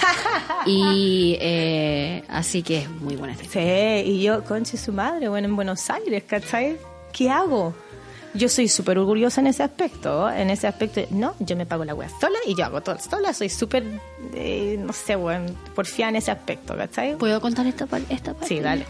Y 0.65 1.37
eh, 1.41 2.23
así 2.29 2.63
que 2.63 2.83
es 2.83 2.89
muy 2.91 3.17
buena 3.17 3.33
esta 3.33 3.45
historia. 3.47 4.03
Sí, 4.05 4.11
y 4.11 4.23
yo, 4.23 4.45
conche 4.45 4.77
su 4.77 4.93
madre, 4.93 5.29
bueno, 5.29 5.49
en 5.49 5.57
Buenos 5.57 5.91
Aires, 5.91 6.23
¿cachai? 6.25 6.77
¿Qué 7.13 7.29
hago? 7.31 7.75
Yo 8.35 8.49
soy 8.49 8.69
súper 8.69 8.99
orgullosa 8.99 9.43
en 9.43 9.49
ese 9.49 9.63
aspecto, 9.63 10.31
en 10.31 10.49
ese 10.49 10.67
aspecto, 10.67 11.03
no, 11.11 11.35
yo 11.39 11.55
me 11.55 11.67
pago 11.67 11.85
la 11.85 11.95
wea 11.95 12.09
sola 12.19 12.39
y 12.47 12.55
yo 12.55 12.65
hago 12.65 12.81
todo 12.81 12.99
sola, 12.99 13.35
soy 13.35 13.51
súper, 13.51 13.85
eh, 14.35 14.77
no 14.79 14.93
sé, 14.95 15.17
weón, 15.17 15.55
porfiada 15.75 16.11
en 16.11 16.17
ese 16.17 16.31
aspecto, 16.31 16.75
¿cachai? 16.77 17.17
¿Puedo 17.17 17.41
contar 17.43 17.67
esta, 17.67 17.87
esta 18.09 18.33
parte? 18.33 18.47
Sí, 18.49 18.61
dale. 18.61 18.87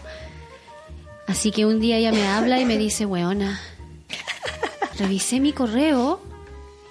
Así 1.27 1.51
que 1.51 1.65
un 1.65 1.79
día 1.81 1.97
ella 1.97 2.11
me 2.11 2.25
habla 2.25 2.59
y 2.59 2.65
me 2.65 2.77
dice, 2.77 3.05
weona, 3.05 3.59
revisé 4.97 5.39
mi 5.39 5.51
correo 5.51 6.21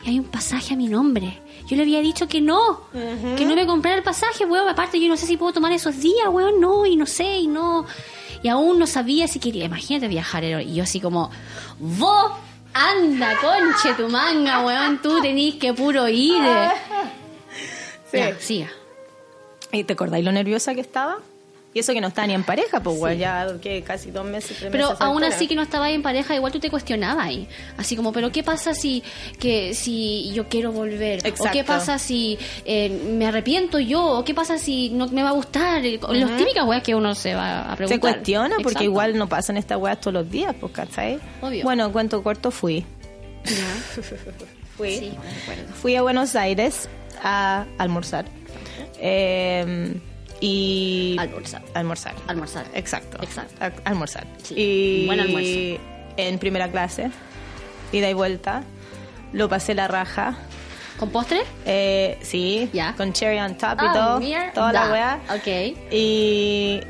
y 0.04 0.10
hay 0.10 0.18
un 0.18 0.26
pasaje 0.26 0.74
a 0.74 0.76
mi 0.76 0.88
nombre. 0.88 1.38
Yo 1.66 1.76
le 1.76 1.82
había 1.82 2.00
dicho 2.00 2.28
que 2.28 2.40
no, 2.40 2.82
que 2.92 3.44
no 3.46 3.54
me 3.54 3.66
comprara 3.66 3.96
el 3.96 4.02
pasaje, 4.02 4.44
weón. 4.44 4.68
Aparte, 4.68 5.00
yo 5.00 5.08
no 5.08 5.16
sé 5.16 5.26
si 5.26 5.36
puedo 5.36 5.52
tomar 5.52 5.72
esos 5.72 5.98
días, 6.00 6.28
weón. 6.28 6.60
No, 6.60 6.84
y 6.84 6.96
no 6.96 7.06
sé, 7.06 7.38
y 7.38 7.46
no. 7.46 7.86
Y 8.42 8.48
aún 8.48 8.78
no 8.78 8.86
sabía 8.86 9.28
si 9.28 9.38
quería. 9.38 9.64
Imagínate 9.64 10.08
viajar. 10.08 10.44
Y 10.44 10.74
yo 10.74 10.82
así 10.82 11.00
como, 11.00 11.30
vos, 11.78 12.32
anda, 12.74 13.36
conche 13.40 13.94
tu 13.94 14.08
manga, 14.08 14.64
weón. 14.64 15.00
Tú 15.00 15.20
tenés 15.20 15.54
que 15.56 15.72
puro 15.72 16.08
ir. 16.08 16.42
Sí. 18.10 18.18
Ya, 18.18 18.38
siga. 18.38 18.68
¿Y 19.72 19.84
te 19.84 19.94
acordáis 19.94 20.22
lo 20.22 20.32
nerviosa 20.32 20.74
que 20.74 20.82
estaba? 20.82 21.16
Y 21.74 21.78
eso 21.78 21.94
que 21.94 22.02
no 22.02 22.08
está 22.08 22.26
ni 22.26 22.34
en 22.34 22.44
pareja, 22.44 22.82
pues, 22.82 22.98
weón, 22.98 23.16
ya 23.16 23.46
que 23.60 23.82
casi 23.82 24.10
dos 24.10 24.26
meses, 24.26 24.58
tres 24.58 24.70
Pero 24.70 24.88
meses 24.90 25.00
aún 25.00 25.24
así 25.24 25.46
que 25.46 25.54
no 25.54 25.62
estaba 25.62 25.90
en 25.90 26.02
pareja, 26.02 26.34
igual 26.34 26.52
tú 26.52 26.60
te 26.60 26.68
cuestionabas 26.68 27.24
ahí. 27.24 27.48
Así 27.78 27.96
como, 27.96 28.12
pero 28.12 28.30
¿qué 28.30 28.42
pasa 28.42 28.74
si 28.74 29.02
que 29.38 29.74
si 29.74 30.32
yo 30.34 30.48
quiero 30.48 30.70
volver? 30.72 31.20
¿O 31.24 31.28
Exacto. 31.28 31.52
qué 31.52 31.64
pasa 31.64 31.98
si 31.98 32.38
eh, 32.66 32.90
me 32.90 33.26
arrepiento 33.26 33.78
yo? 33.78 34.04
¿O 34.04 34.24
qué 34.24 34.34
pasa 34.34 34.58
si 34.58 34.90
no 34.90 35.08
me 35.08 35.22
va 35.22 35.30
a 35.30 35.32
gustar? 35.32 35.82
Los 35.82 36.36
típicas 36.36 36.66
weas 36.66 36.82
que 36.82 36.94
uno 36.94 37.14
se 37.14 37.34
va 37.34 37.62
a 37.62 37.76
preguntar. 37.76 37.88
Se 37.88 38.00
cuestiona 38.00 38.56
porque 38.56 38.68
Exacto. 38.68 38.84
igual 38.84 39.16
no 39.16 39.28
pasan 39.28 39.56
estas 39.56 39.78
weas 39.78 39.98
todos 39.98 40.12
los 40.12 40.30
días, 40.30 40.54
pues, 40.60 40.72
¿cachai? 40.72 41.18
Obvio. 41.40 41.64
Bueno, 41.64 41.90
cuento 41.90 42.22
corto, 42.22 42.50
fui. 42.50 42.84
Ya. 43.44 44.02
Fui. 44.76 44.96
Sí, 44.96 45.12
me 45.22 45.42
acuerdo. 45.42 45.74
Fui 45.74 45.96
a 45.96 46.02
Buenos 46.02 46.34
Aires 46.34 46.88
a 47.22 47.66
almorzar. 47.76 48.24
Eh, 48.98 49.94
y... 50.42 51.16
Almorzar. 51.18 51.62
Almorzar. 51.74 52.14
Almorzar. 52.26 52.66
Exacto. 52.74 53.16
Exacto. 53.22 53.80
Almorzar. 53.84 54.26
Sí, 54.42 54.54
Y 54.56 55.06
buen 55.06 55.20
almuerzo. 55.20 55.80
en 56.16 56.38
primera 56.38 56.68
clase, 56.70 57.10
ida 57.92 58.10
y 58.10 58.14
vuelta, 58.14 58.64
lo 59.32 59.48
pasé 59.48 59.74
la 59.74 59.86
raja. 59.88 60.36
¿Con 60.98 61.10
postre? 61.10 61.40
Eh, 61.64 62.18
sí, 62.22 62.68
Ya. 62.72 62.94
con 62.96 63.12
cherry 63.12 63.38
on 63.38 63.54
top 63.56 63.78
y 63.80 63.86
Ah, 63.86 63.92
todo, 63.94 64.20
mierda. 64.20 64.52
toda 64.52 64.72
la 64.72 64.90
weá. 64.92 65.20
Ok. 65.34 65.76
Y 65.92 66.80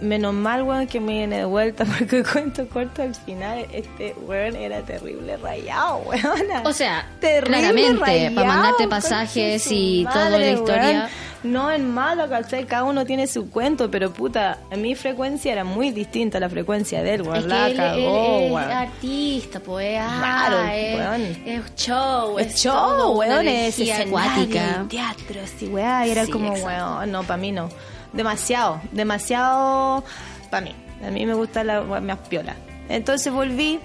menos 0.00 0.34
mal, 0.34 0.62
weón, 0.64 0.86
que 0.88 0.98
me 1.00 1.12
viene 1.12 1.38
de 1.38 1.44
vuelta 1.44 1.84
porque 1.98 2.22
cuento 2.24 2.68
corto 2.68 3.02
al 3.02 3.14
final, 3.14 3.66
este 3.72 4.14
weón 4.26 4.56
era 4.56 4.82
terrible 4.82 5.36
rayado, 5.36 5.98
weón. 5.98 6.66
O 6.66 6.72
sea, 6.72 7.08
claramente, 7.20 7.98
para 8.34 8.46
mandarte 8.46 8.88
pasajes 8.88 9.66
y 9.70 10.04
toda 10.12 10.30
la 10.30 10.50
historia. 10.50 11.08
No 11.44 11.70
en 11.72 11.92
malo, 11.92 12.28
¿cachai? 12.28 12.64
Cada 12.66 12.84
uno 12.84 13.04
tiene 13.04 13.26
su 13.26 13.50
cuento, 13.50 13.90
pero 13.90 14.12
puta, 14.12 14.58
mi 14.76 14.94
frecuencia 14.94 15.52
era 15.52 15.64
muy 15.64 15.90
distinta 15.90 16.38
a 16.38 16.40
la 16.40 16.48
frecuencia 16.48 17.02
de 17.02 17.14
él, 17.14 17.22
weón. 17.22 17.36
Es 17.36 17.42
que 17.42 17.48
La 17.48 17.66
él, 17.68 17.76
cagó, 17.76 17.96
él 17.96 18.44
es 18.44 18.52
weón. 18.52 18.70
artista, 18.70 19.60
pues. 19.60 19.96
Claro, 20.18 20.62
es, 20.72 20.98
weón. 20.98 21.22
es 21.44 21.74
show, 21.74 22.38
es, 22.38 22.46
Es 22.48 22.62
show, 22.62 23.18
weón, 23.18 23.48
es 23.48 23.90
acuática. 23.90 24.86
teatro, 24.88 25.40
así, 25.42 25.66
weá, 25.66 26.06
y 26.06 26.10
era 26.12 26.26
Sí, 26.26 26.30
como, 26.30 26.54
exacto. 26.54 26.66
weón, 26.68 27.10
no, 27.12 27.22
para 27.24 27.36
mí 27.38 27.50
no. 27.52 27.68
Demasiado, 28.12 28.80
demasiado 28.92 30.04
para 30.50 30.64
mí. 30.66 30.74
A 31.06 31.10
mí 31.10 31.26
me 31.26 31.34
gusta 31.34 31.64
la 31.64 31.80
weá 31.82 32.00
más 32.00 32.18
piola. 32.28 32.54
Entonces 32.88 33.32
volví, 33.32 33.80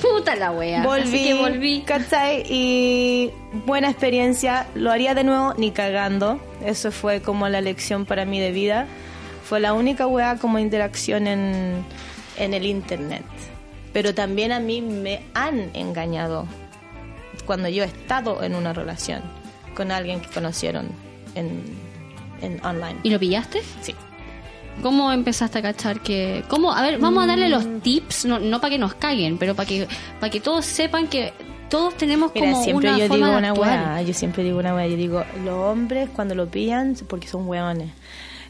Puta 0.00 0.34
la 0.36 0.50
wea. 0.50 0.82
volví, 0.84 1.02
Así 1.02 1.24
que 1.24 1.34
volví. 1.34 1.82
¿cachai? 1.82 2.44
Y 2.48 3.30
buena 3.66 3.90
experiencia, 3.90 4.66
lo 4.74 4.90
haría 4.90 5.14
de 5.14 5.24
nuevo 5.24 5.54
ni 5.56 5.70
cagando. 5.70 6.40
Eso 6.64 6.90
fue 6.92 7.22
como 7.22 7.48
la 7.48 7.60
lección 7.60 8.04
para 8.06 8.24
mí 8.24 8.40
de 8.40 8.52
vida. 8.52 8.86
Fue 9.44 9.60
la 9.60 9.72
única 9.74 10.06
weá 10.06 10.36
como 10.36 10.58
interacción 10.58 11.26
en, 11.26 11.84
en 12.38 12.54
el 12.54 12.66
internet. 12.66 13.24
Pero 13.92 14.14
también 14.14 14.52
a 14.52 14.60
mí 14.60 14.80
me 14.82 15.22
han 15.34 15.70
engañado 15.74 16.46
cuando 17.46 17.68
yo 17.68 17.82
he 17.82 17.86
estado 17.86 18.42
en 18.44 18.54
una 18.54 18.72
relación 18.72 19.22
con 19.74 19.90
alguien 19.90 20.20
que 20.20 20.28
conocieron 20.28 20.88
en, 21.34 21.64
en 22.42 22.64
online. 22.64 22.96
¿Y 23.02 23.10
lo 23.10 23.18
pillaste? 23.18 23.62
Sí. 23.82 23.94
¿Cómo 24.82 25.12
empezaste 25.12 25.58
a 25.58 25.62
cachar 25.62 26.00
que.? 26.00 26.44
¿Cómo? 26.48 26.72
A 26.72 26.82
ver, 26.82 26.98
vamos 26.98 27.22
a 27.24 27.26
darle 27.26 27.48
Mm. 27.48 27.50
los 27.52 27.82
tips, 27.82 28.24
no, 28.24 28.38
no 28.38 28.60
para 28.60 28.70
que 28.70 28.78
nos 28.78 28.94
caguen, 28.94 29.38
pero 29.38 29.54
para 29.54 29.68
que, 29.68 29.86
para 30.18 30.30
que 30.30 30.40
todos 30.40 30.64
sepan 30.64 31.06
que 31.08 31.32
todos 31.68 31.96
tenemos 31.96 32.32
Mira, 32.34 32.50
como 32.50 32.64
siempre 32.64 32.88
una 32.88 32.98
yo 32.98 33.06
forma 33.06 33.26
digo 33.26 33.32
de 33.32 33.38
una 33.38 33.52
weá, 33.52 34.02
yo 34.02 34.12
siempre 34.14 34.42
digo 34.42 34.58
una 34.58 34.74
weá, 34.74 34.86
yo 34.88 34.96
digo, 34.96 35.22
los 35.44 35.54
hombres 35.54 36.08
cuando 36.14 36.34
lo 36.34 36.48
pillan 36.48 36.96
porque 37.08 37.28
son 37.28 37.46
weones. 37.48 37.90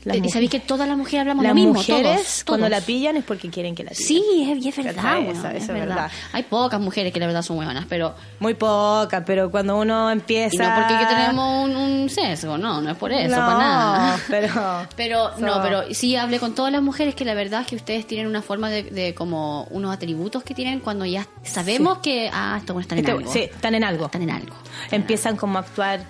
Las 0.04 0.16
¿Y 0.16 0.28
sabéis 0.30 0.50
que 0.50 0.60
todas 0.60 0.88
las 0.88 0.96
mujeres 0.96 1.20
hablamos 1.20 1.42
las 1.44 1.50
lo 1.50 1.54
mismo? 1.54 1.74
mujeres 1.74 2.02
todos, 2.16 2.44
cuando 2.44 2.66
todos. 2.68 2.80
la 2.80 2.86
pillan 2.86 3.16
es 3.18 3.24
porque 3.24 3.50
quieren 3.50 3.74
que 3.74 3.84
la 3.84 3.90
pillen. 3.90 4.06
Sí, 4.06 4.22
es, 4.64 4.66
es 4.78 4.84
verdad, 4.84 5.18
Eso- 5.18 5.48
es 5.48 5.66
verdad. 5.66 5.86
verdad. 5.86 6.10
Hay 6.32 6.42
pocas 6.44 6.80
mujeres 6.80 7.12
que 7.12 7.20
la 7.20 7.26
verdad 7.26 7.42
son 7.42 7.58
hueonas, 7.58 7.84
pero... 7.88 8.14
Muy 8.38 8.54
poca, 8.54 9.24
pero 9.24 9.50
cuando 9.50 9.76
uno 9.78 10.10
empieza... 10.10 10.54
Y 10.54 10.58
no 10.58 10.74
porque 10.74 10.96
que 10.98 11.06
tenemos 11.06 11.64
un, 11.68 11.76
un 11.76 12.08
sesgo, 12.10 12.56
no, 12.56 12.80
no 12.80 12.90
es 12.92 12.96
por 12.96 13.12
eso, 13.12 13.28
No, 13.30 13.46
para 13.46 13.58
nada. 13.58 14.20
pero... 14.28 14.50
Pero, 14.96 15.30
So- 15.38 15.44
no, 15.46 15.62
pero 15.62 15.82
sí 15.94 16.16
hablé 16.16 16.38
con 16.38 16.54
todas 16.54 16.72
las 16.72 16.82
mujeres 16.82 17.14
que 17.14 17.24
la 17.24 17.34
verdad 17.34 17.60
es 17.62 17.66
que 17.66 17.76
ustedes 17.76 18.06
tienen 18.06 18.26
una 18.26 18.42
forma 18.42 18.70
de, 18.70 18.84
de 18.84 19.14
como 19.14 19.64
unos 19.64 19.92
atributos 19.94 20.42
que 20.42 20.54
tienen 20.54 20.80
cuando 20.80 21.04
ya 21.04 21.26
sabemos 21.42 21.98
que, 21.98 22.30
ah, 22.32 22.56
estos 22.58 22.74
buenos 22.74 22.84
están 22.86 22.98
en 22.98 23.04
Este- 23.04 23.18
algo. 23.18 23.32
sí, 23.32 23.40
están 23.40 23.74
en 23.74 23.84
algo. 23.84 24.06
Están 24.06 24.22
en 24.22 24.30
algo. 24.30 24.54
Empiezan 24.90 25.36
como 25.36 25.58
a 25.58 25.60
actuar 25.62 26.00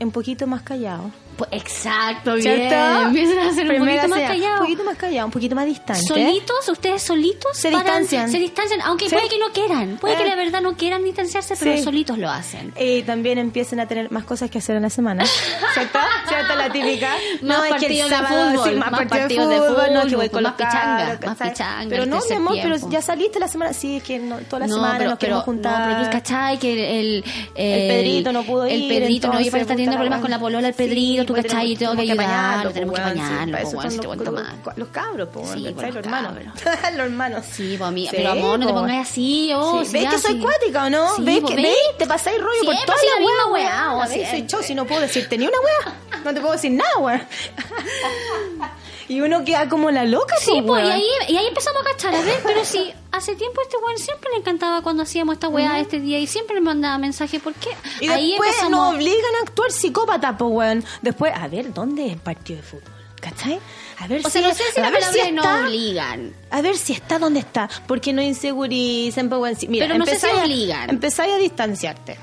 un 0.00 0.10
poquito 0.10 0.46
más 0.46 0.62
callados. 0.62 1.10
Pues, 1.36 1.50
exacto, 1.52 2.34
bien. 2.34 2.68
¿Cierto? 2.68 3.02
Empiezan 3.08 3.38
a 3.38 3.52
ser 3.54 3.70
un 3.70 3.78
poquito 3.86 4.08
más 4.08 4.20
callados. 4.20 4.60
Un 4.60 4.66
poquito 4.66 4.84
más 4.84 4.96
callado, 4.96 5.26
un 5.26 5.32
poquito 5.32 5.54
más 5.54 5.66
distante. 5.66 6.02
Solitos, 6.06 6.68
ustedes 6.68 7.02
solitos 7.02 7.56
Se 7.56 7.70
paran- 7.70 7.84
distancian. 8.02 8.30
se 8.30 8.38
distancian, 8.38 8.80
aunque 8.82 9.08
Sí. 9.08 9.14
puede 9.14 9.28
que 9.28 9.38
no 9.38 9.48
quieran, 9.52 9.96
puede 10.00 10.16
que 10.16 10.22
Eh. 10.24 10.26
la 10.28 10.34
verdad 10.36 10.60
no 10.60 10.76
quieran 10.76 11.02
distanciarse, 11.04 11.54
pero 11.58 11.76
Sí. 11.76 11.82
solitos 11.82 12.18
lo 12.18 12.30
hacen. 12.30 12.72
Y 12.78 13.02
también 13.02 13.38
empiecen 13.38 13.80
a 13.80 13.86
tener 13.88 14.10
más 14.10 14.24
cosas 14.24 14.50
que 14.50 14.58
hacer 14.58 14.76
en 14.76 14.82
la 14.82 14.90
semana. 14.90 15.24
¿Cierto? 15.74 15.98
¿Cierto? 16.28 16.54
La 16.54 16.70
típica. 16.70 17.16
Más 17.42 17.70
es 17.70 17.74
que 17.76 17.86
el 18.02 18.08
de 18.10 18.16
fútbol, 18.16 18.60
sí, 18.68 18.74
más 18.76 18.90
más 18.92 19.06
partidos 19.06 19.48
de 19.48 19.56
fútbol. 19.56 19.94
No, 19.94 20.06
que 20.06 20.16
voy 20.16 20.28
con 20.28 20.42
más 20.42 20.52
los 20.58 20.68
pichanga, 20.68 21.18
más 21.26 21.38
pichanga, 21.38 21.86
Pero 21.88 22.02
el 22.04 22.10
no, 22.10 22.16
mi 22.50 22.60
pero 22.62 22.76
ya 22.90 23.02
saliste 23.02 23.38
la 23.40 23.48
semana. 23.48 23.72
Sí, 23.72 23.96
es 23.96 24.02
que 24.02 24.18
no, 24.18 24.36
toda 24.38 24.60
la 24.60 24.66
no, 24.66 24.74
semana 24.74 24.98
pero, 24.98 25.10
nos 25.10 25.18
pero, 25.18 25.26
queremos 25.28 25.44
juntar. 25.44 25.80
no, 25.88 25.94
pero 25.94 26.04
tú 26.04 26.10
cachai 26.12 26.58
que 26.58 27.00
el, 27.00 27.24
el, 27.54 27.88
Pedrito 27.88 28.32
no 28.32 28.42
pudo 28.44 28.64
El 28.66 28.82
ir, 28.82 28.88
Pedrito 28.88 29.28
no 29.28 29.40
iba 29.40 29.58
a 29.58 29.60
estar 29.62 29.76
teniendo 29.76 29.96
problemas 29.96 30.20
con 30.20 30.30
la 30.30 30.38
polola, 30.38 30.68
el 30.68 30.74
Sí, 30.74 31.21
Pedrito, 31.26 31.34
tú 31.34 31.40
pues 31.40 31.52
cachai, 31.52 31.72
y 31.72 31.76
tengo 31.76 31.94
que 31.94 32.02
ayudarlo, 32.02 32.62
pues, 32.62 32.74
tenemos 32.74 32.94
que 32.94 33.00
bañarlo, 33.02 33.58
pues, 33.72 34.00
te 34.00 34.06
cuento 34.06 34.24
los, 34.24 34.34
más. 34.34 34.76
los, 34.76 34.88
cabros, 34.88 35.28
pues, 35.32 35.48
Sí, 35.50 35.70
pues, 35.74 35.86
los 35.86 35.94
los 35.94 36.04
hermanos. 36.04 36.34
los 36.64 37.06
hermanos. 37.06 37.44
Sí, 37.50 37.76
pues, 37.78 38.08
pero 38.10 38.30
amor, 38.30 38.58
no 38.58 38.66
te 38.66 38.72
pues. 38.72 38.82
pongas 38.82 39.08
así, 39.08 39.52
oh, 39.54 39.82
¿Ves 39.90 40.08
que 40.08 40.18
soy 40.18 40.38
cuática 40.38 40.86
o 40.86 40.90
no? 40.90 41.16
¿Ves 41.18 41.40
pues, 41.40 41.54
que 41.56 41.74
te 41.98 42.06
pasáis 42.06 42.40
rollo 42.40 42.64
por 42.64 42.74
toda 42.84 42.98
la 43.14 43.20
misma 43.20 43.46
weá, 43.52 44.06
soy 44.30 44.46
chau, 44.46 44.62
si 44.62 44.74
no 44.74 44.86
puedo 44.86 45.00
decirte 45.00 45.38
ni 45.38 45.46
una 45.46 45.58
weá. 45.58 45.94
No 46.24 46.34
te 46.34 46.40
puedo 46.40 46.52
decir 46.52 46.72
nada, 46.72 46.98
weá. 46.98 47.28
Y 49.12 49.20
uno 49.20 49.44
queda 49.44 49.68
como 49.68 49.90
la 49.90 50.04
loca, 50.04 50.34
Sí, 50.40 50.62
pues, 50.66 50.82
pues, 50.82 50.86
y 50.86 50.90
ahí, 50.90 51.04
y 51.28 51.36
ahí 51.36 51.46
empezamos 51.46 51.82
a 51.82 51.84
cachar, 51.90 52.14
a 52.14 52.22
ver, 52.22 52.40
pero 52.42 52.64
sí, 52.64 52.94
hace 53.10 53.34
tiempo 53.34 53.60
este 53.60 53.76
weón 53.76 53.98
siempre 53.98 54.30
le 54.32 54.38
encantaba 54.38 54.80
cuando 54.80 55.02
hacíamos 55.02 55.34
esta 55.34 55.48
weá 55.48 55.80
este 55.80 56.00
día 56.00 56.18
y 56.18 56.26
siempre 56.26 56.54
me 56.54 56.62
mandaba 56.62 56.96
mensajes, 56.96 57.42
¿por 57.42 57.52
qué? 57.52 57.68
Y 58.00 58.08
ahí 58.08 58.30
después 58.30 58.48
empezamos... 58.48 58.70
nos 58.70 58.94
obligan 58.94 59.34
a 59.38 59.42
actuar 59.44 59.70
psicópata, 59.70 60.38
pues, 60.38 60.50
weón. 60.50 60.84
Después, 61.02 61.30
a 61.36 61.46
ver, 61.46 61.74
¿dónde 61.74 62.06
es 62.06 62.12
el 62.14 62.20
partido 62.20 62.56
de 62.56 62.62
fútbol? 62.62 62.90
¿Cachai? 63.20 63.60
A 63.98 64.06
ver 64.06 64.26
O 64.26 64.30
sea, 64.30 64.40
no 64.40 64.54
sé 64.54 64.62
si 64.74 64.80
a 64.80 64.90
ver 64.90 65.32
no 65.34 65.42
obligan. 65.42 66.34
A 66.50 66.62
ver 66.62 66.76
si 66.78 66.94
está 66.94 67.18
donde 67.18 67.40
está. 67.40 67.68
Porque 67.86 68.14
no 68.14 68.22
insegurizan, 68.22 69.28
pues, 69.28 69.68
Mira, 69.68 69.86
Pero 69.86 69.98
no 69.98 70.06
sé 70.06 70.18
si 70.18 70.26
a- 70.26 70.42
obligan. 70.42 70.88
Empezáis 70.88 71.34
a 71.34 71.36
distanciarte. 71.36 72.16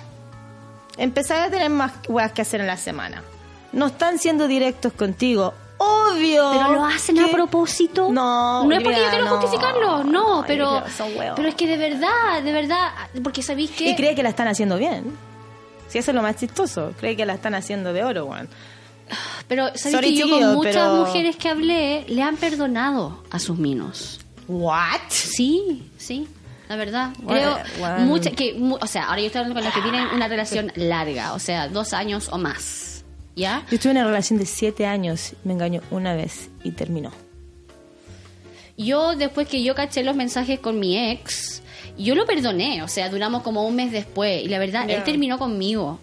Empezáis 0.97 1.47
a 1.47 1.49
tener 1.51 1.69
más 1.69 1.91
weas 2.07 2.31
que 2.31 2.41
hacer 2.41 2.61
en 2.61 2.67
la 2.67 2.77
semana. 2.77 3.23
No 3.73 3.85
están 3.87 4.17
siendo 4.17 4.47
directos 4.47 4.91
contigo. 4.91 5.53
Obvio. 5.81 6.51
Pero 6.51 6.73
lo 6.73 6.85
hacen 6.85 7.19
a 7.19 7.27
propósito. 7.29 8.09
No, 8.11 8.63
No 8.65 8.71
es 8.75 8.83
porque 8.83 8.99
yo 8.99 9.09
quiero 9.09 9.25
no. 9.25 9.37
justificarlo, 9.37 10.03
no, 10.03 10.43
pero. 10.45 10.83
Olivia. 10.99 11.33
Pero 11.35 11.47
es 11.47 11.55
que 11.55 11.67
de 11.67 11.77
verdad, 11.77 12.43
de 12.43 12.51
verdad, 12.51 12.91
porque 13.23 13.41
sabéis 13.41 13.71
que. 13.71 13.89
Y 13.89 13.95
cree 13.95 14.13
que 14.15 14.21
la 14.23 14.29
están 14.29 14.47
haciendo 14.47 14.77
bien. 14.77 15.15
Si 15.87 15.97
eso 15.97 16.11
es 16.11 16.15
lo 16.15 16.21
más 16.21 16.35
chistoso. 16.35 16.93
Cree 16.99 17.15
que 17.15 17.25
la 17.25 17.33
están 17.33 17.55
haciendo 17.55 17.93
de 17.93 18.03
oro, 18.03 18.25
weón. 18.25 18.47
Pero 19.47 19.67
sabéis 19.75 19.91
Sorry, 19.95 20.07
que 20.09 20.15
yo 20.17 20.29
con 20.29 20.53
muchas 20.55 20.75
pero- 20.75 20.95
mujeres 20.97 21.35
que 21.37 21.49
hablé 21.49 22.05
le 22.09 22.21
han 22.21 22.37
perdonado 22.37 23.23
a 23.31 23.39
sus 23.39 23.57
minos. 23.57 24.19
¿What? 24.47 24.99
Sí, 25.09 25.89
sí. 25.97 26.27
La 26.67 26.75
verdad, 26.75 27.09
creo 27.27 27.57
mucha- 28.05 28.29
que, 28.29 28.53
mu- 28.53 28.77
o 28.79 28.85
sea, 28.85 29.05
ahora 29.05 29.21
yo 29.21 29.25
estoy 29.27 29.39
hablando 29.39 29.55
con 29.55 29.63
las 29.63 29.73
que 29.73 29.81
tienen 29.81 30.05
una 30.13 30.27
relación 30.27 30.71
larga, 30.75 31.33
o 31.33 31.39
sea, 31.39 31.67
dos 31.67 31.93
años 31.93 32.29
o 32.31 32.37
más, 32.37 32.88
¿ya? 33.35 33.65
Yo 33.69 33.75
estuve 33.75 33.91
en 33.91 33.97
una 33.97 34.07
relación 34.07 34.39
de 34.39 34.45
siete 34.45 34.85
años. 34.85 35.33
Me 35.43 35.53
engañó 35.53 35.81
una 35.91 36.13
vez 36.15 36.49
y 36.63 36.71
terminó. 36.71 37.11
Yo, 38.77 39.15
después 39.15 39.47
que 39.47 39.61
yo 39.63 39.75
caché 39.75 40.03
los 40.03 40.15
mensajes 40.15 40.59
con 40.59 40.79
mi 40.79 40.97
ex, 41.11 41.61
yo 41.97 42.15
lo 42.15 42.25
perdoné, 42.25 42.81
o 42.81 42.87
sea, 42.87 43.09
duramos 43.09 43.41
como 43.43 43.67
un 43.67 43.75
mes 43.75 43.91
después, 43.91 44.41
y 44.43 44.47
la 44.47 44.57
verdad, 44.57 44.87
Ya. 44.87 44.95
él 44.95 45.03
terminó 45.03 45.37
conmigo. 45.37 45.99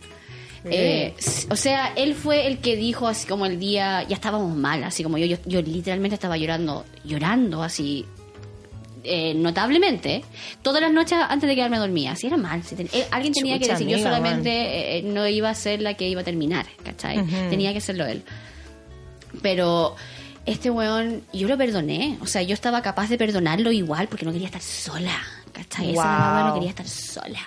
Eh, 0.68 1.14
o 1.48 1.54
sea, 1.56 1.92
él 1.94 2.14
fue 2.16 2.48
el 2.48 2.58
que 2.58 2.74
dijo 2.76 3.06
así 3.06 3.26
como 3.28 3.46
el 3.46 3.58
día, 3.60 4.02
ya 4.02 4.16
estábamos 4.16 4.54
mal, 4.56 4.82
así 4.82 5.04
como 5.04 5.16
yo, 5.16 5.24
yo, 5.24 5.36
yo 5.46 5.62
literalmente 5.62 6.14
estaba 6.16 6.36
llorando, 6.36 6.84
llorando 7.04 7.62
así, 7.62 8.04
eh, 9.06 9.34
notablemente, 9.34 10.24
todas 10.62 10.80
las 10.82 10.92
noches 10.92 11.18
antes 11.28 11.48
de 11.48 11.54
quedarme 11.54 11.78
dormía, 11.78 12.12
así 12.12 12.26
era 12.26 12.36
mal, 12.36 12.62
si 12.64 12.74
ten- 12.76 12.88
él- 12.92 13.04
alguien 13.10 13.32
tenía 13.32 13.58
que 13.58 13.68
decir, 13.68 13.86
yo 13.86 13.98
solamente 13.98 14.98
eh, 14.98 15.02
no 15.02 15.26
iba 15.28 15.48
a 15.50 15.54
ser 15.54 15.80
la 15.80 15.94
que 15.94 16.08
iba 16.08 16.20
a 16.20 16.24
terminar, 16.24 16.66
¿cachai? 16.84 17.24
Tenía 17.50 17.72
que 17.72 17.80
serlo 17.80 18.04
él. 18.06 18.22
Pero 19.42 19.96
este 20.44 20.70
weón, 20.70 21.22
yo 21.32 21.48
lo 21.48 21.56
perdoné. 21.58 22.18
O 22.20 22.26
sea, 22.26 22.42
yo 22.42 22.54
estaba 22.54 22.82
capaz 22.82 23.08
de 23.08 23.18
perdonarlo 23.18 23.72
igual 23.72 24.08
porque 24.08 24.24
no 24.24 24.32
quería 24.32 24.46
estar 24.46 24.62
sola. 24.62 25.20
¿Cachai? 25.52 25.92
Esa 25.92 26.00
weá, 26.02 26.38
no 26.40 26.44
Wow. 26.46 26.54
quería 26.54 26.70
estar 26.70 26.86
sola. 26.88 27.40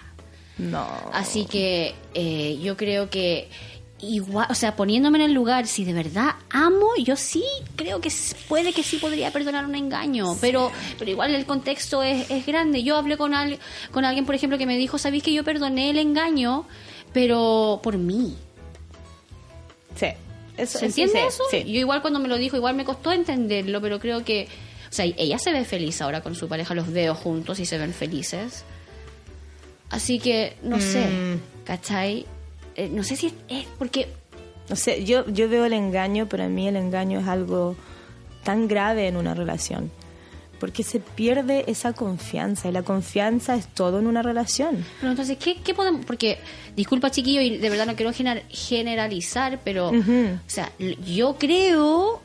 No. 0.58 0.86
Así 1.13 1.45
que 1.45 1.93
eh, 2.13 2.60
yo 2.62 2.76
creo 2.76 3.10
que 3.10 3.48
igual, 4.02 4.48
o 4.50 4.54
sea, 4.56 4.76
poniéndome 4.76 5.18
en 5.20 5.26
el 5.26 5.34
lugar, 5.34 5.68
si 5.68 5.84
de 5.86 5.94
verdad 5.94 6.36
amo, 6.50 6.88
yo 7.04 7.16
sí 7.16 7.44
creo 7.76 8.00
que 8.02 8.12
puede 8.48 8.74
que 8.74 8.84
sí 8.84 8.98
podría 8.98 9.32
perdonar 9.32 9.66
un 9.66 9.76
engaño, 9.76 10.36
pero 10.42 10.72
pero 10.98 11.12
igual 11.12 11.34
el 11.36 11.46
contexto 11.46 12.02
es, 12.04 12.30
es 12.32 12.46
grande. 12.46 12.84
Yo 12.84 12.96
hablé 12.98 13.18
con, 13.18 13.34
al- 13.34 13.60
con 13.92 14.06
alguien, 14.06 14.26
por 14.26 14.36
ejemplo, 14.36 14.58
que 14.58 14.66
me 14.66 14.78
dijo, 14.78 14.98
¿sabéis 14.98 15.24
que 15.24 15.34
yo 15.34 15.44
perdoné 15.44 15.90
el 15.90 15.98
engaño, 16.00 16.66
pero 17.14 17.80
por 17.84 17.98
mí? 17.98 18.36
Sí. 19.96 20.08
Eso, 20.58 20.80
¿Se 20.80 20.88
entiende 20.88 21.14
sí, 21.22 21.28
eso? 21.28 21.44
Sí. 21.52 21.64
Yo 21.64 21.80
igual 21.80 22.02
cuando 22.02 22.20
me 22.20 22.28
lo 22.28 22.38
dijo, 22.38 22.58
igual 22.58 22.76
me 22.76 22.84
costó 22.86 23.12
entenderlo, 23.12 23.80
pero 23.82 24.00
creo 24.00 24.24
que... 24.26 24.48
O 24.90 24.94
sea, 24.94 25.06
ella 25.06 25.38
se 25.40 25.52
ve 25.54 25.64
feliz 25.66 26.02
ahora 26.02 26.22
con 26.22 26.36
su 26.36 26.48
pareja, 26.50 26.74
los 26.74 26.92
veo 26.92 27.16
juntos 27.16 27.60
y 27.60 27.66
se 27.66 27.78
ven 27.78 27.94
felices. 27.94 28.64
Así 29.90 30.20
que, 30.20 30.58
no 30.64 30.80
sé, 30.82 31.06
Mm. 31.08 31.64
¿cachai? 31.66 32.26
Eh, 32.80 32.89
no 32.92 33.04
sé 33.04 33.15
si 33.15 33.28
es, 33.28 33.34
es 33.50 33.65
porque... 33.78 34.08
No 34.70 34.76
sé, 34.76 35.04
yo, 35.04 35.28
yo 35.28 35.50
veo 35.50 35.65
el 35.65 35.74
engaño, 35.74 36.28
pero 36.30 36.44
a 36.44 36.48
mí 36.48 36.68
el 36.68 36.76
engaño 36.76 37.20
es 37.20 37.28
algo 37.28 37.76
tan 38.44 38.68
grave 38.68 39.08
en 39.08 39.18
una 39.18 39.34
relación. 39.34 39.92
Porque 40.60 40.84
se 40.84 41.00
pierde 41.00 41.63
esa 41.68 41.94
confianza 41.94 42.70
y 42.70 42.72
la 42.72 42.84
confianza 42.84 43.56
es 43.56 43.68
todo 43.68 44.00
en 44.00 44.08
una 44.08 44.22
relación. 44.22 44.86
Pero 45.00 45.12
entonces, 45.12 45.38
¿qué, 45.38 45.56
qué 45.63 45.74
podemos...? 45.74 46.06
Porque, 46.06 46.38
disculpa 46.76 47.10
chiquillo, 47.12 47.42
y 47.42 47.58
de 47.58 47.70
verdad 47.70 47.86
no 47.86 47.96
quiero 47.96 48.12
gener- 48.12 48.44
generalizar, 48.50 49.60
pero... 49.63 49.89
O 49.89 49.94
sea, 50.48 50.72
yo 51.06 51.36
creo 51.39 52.22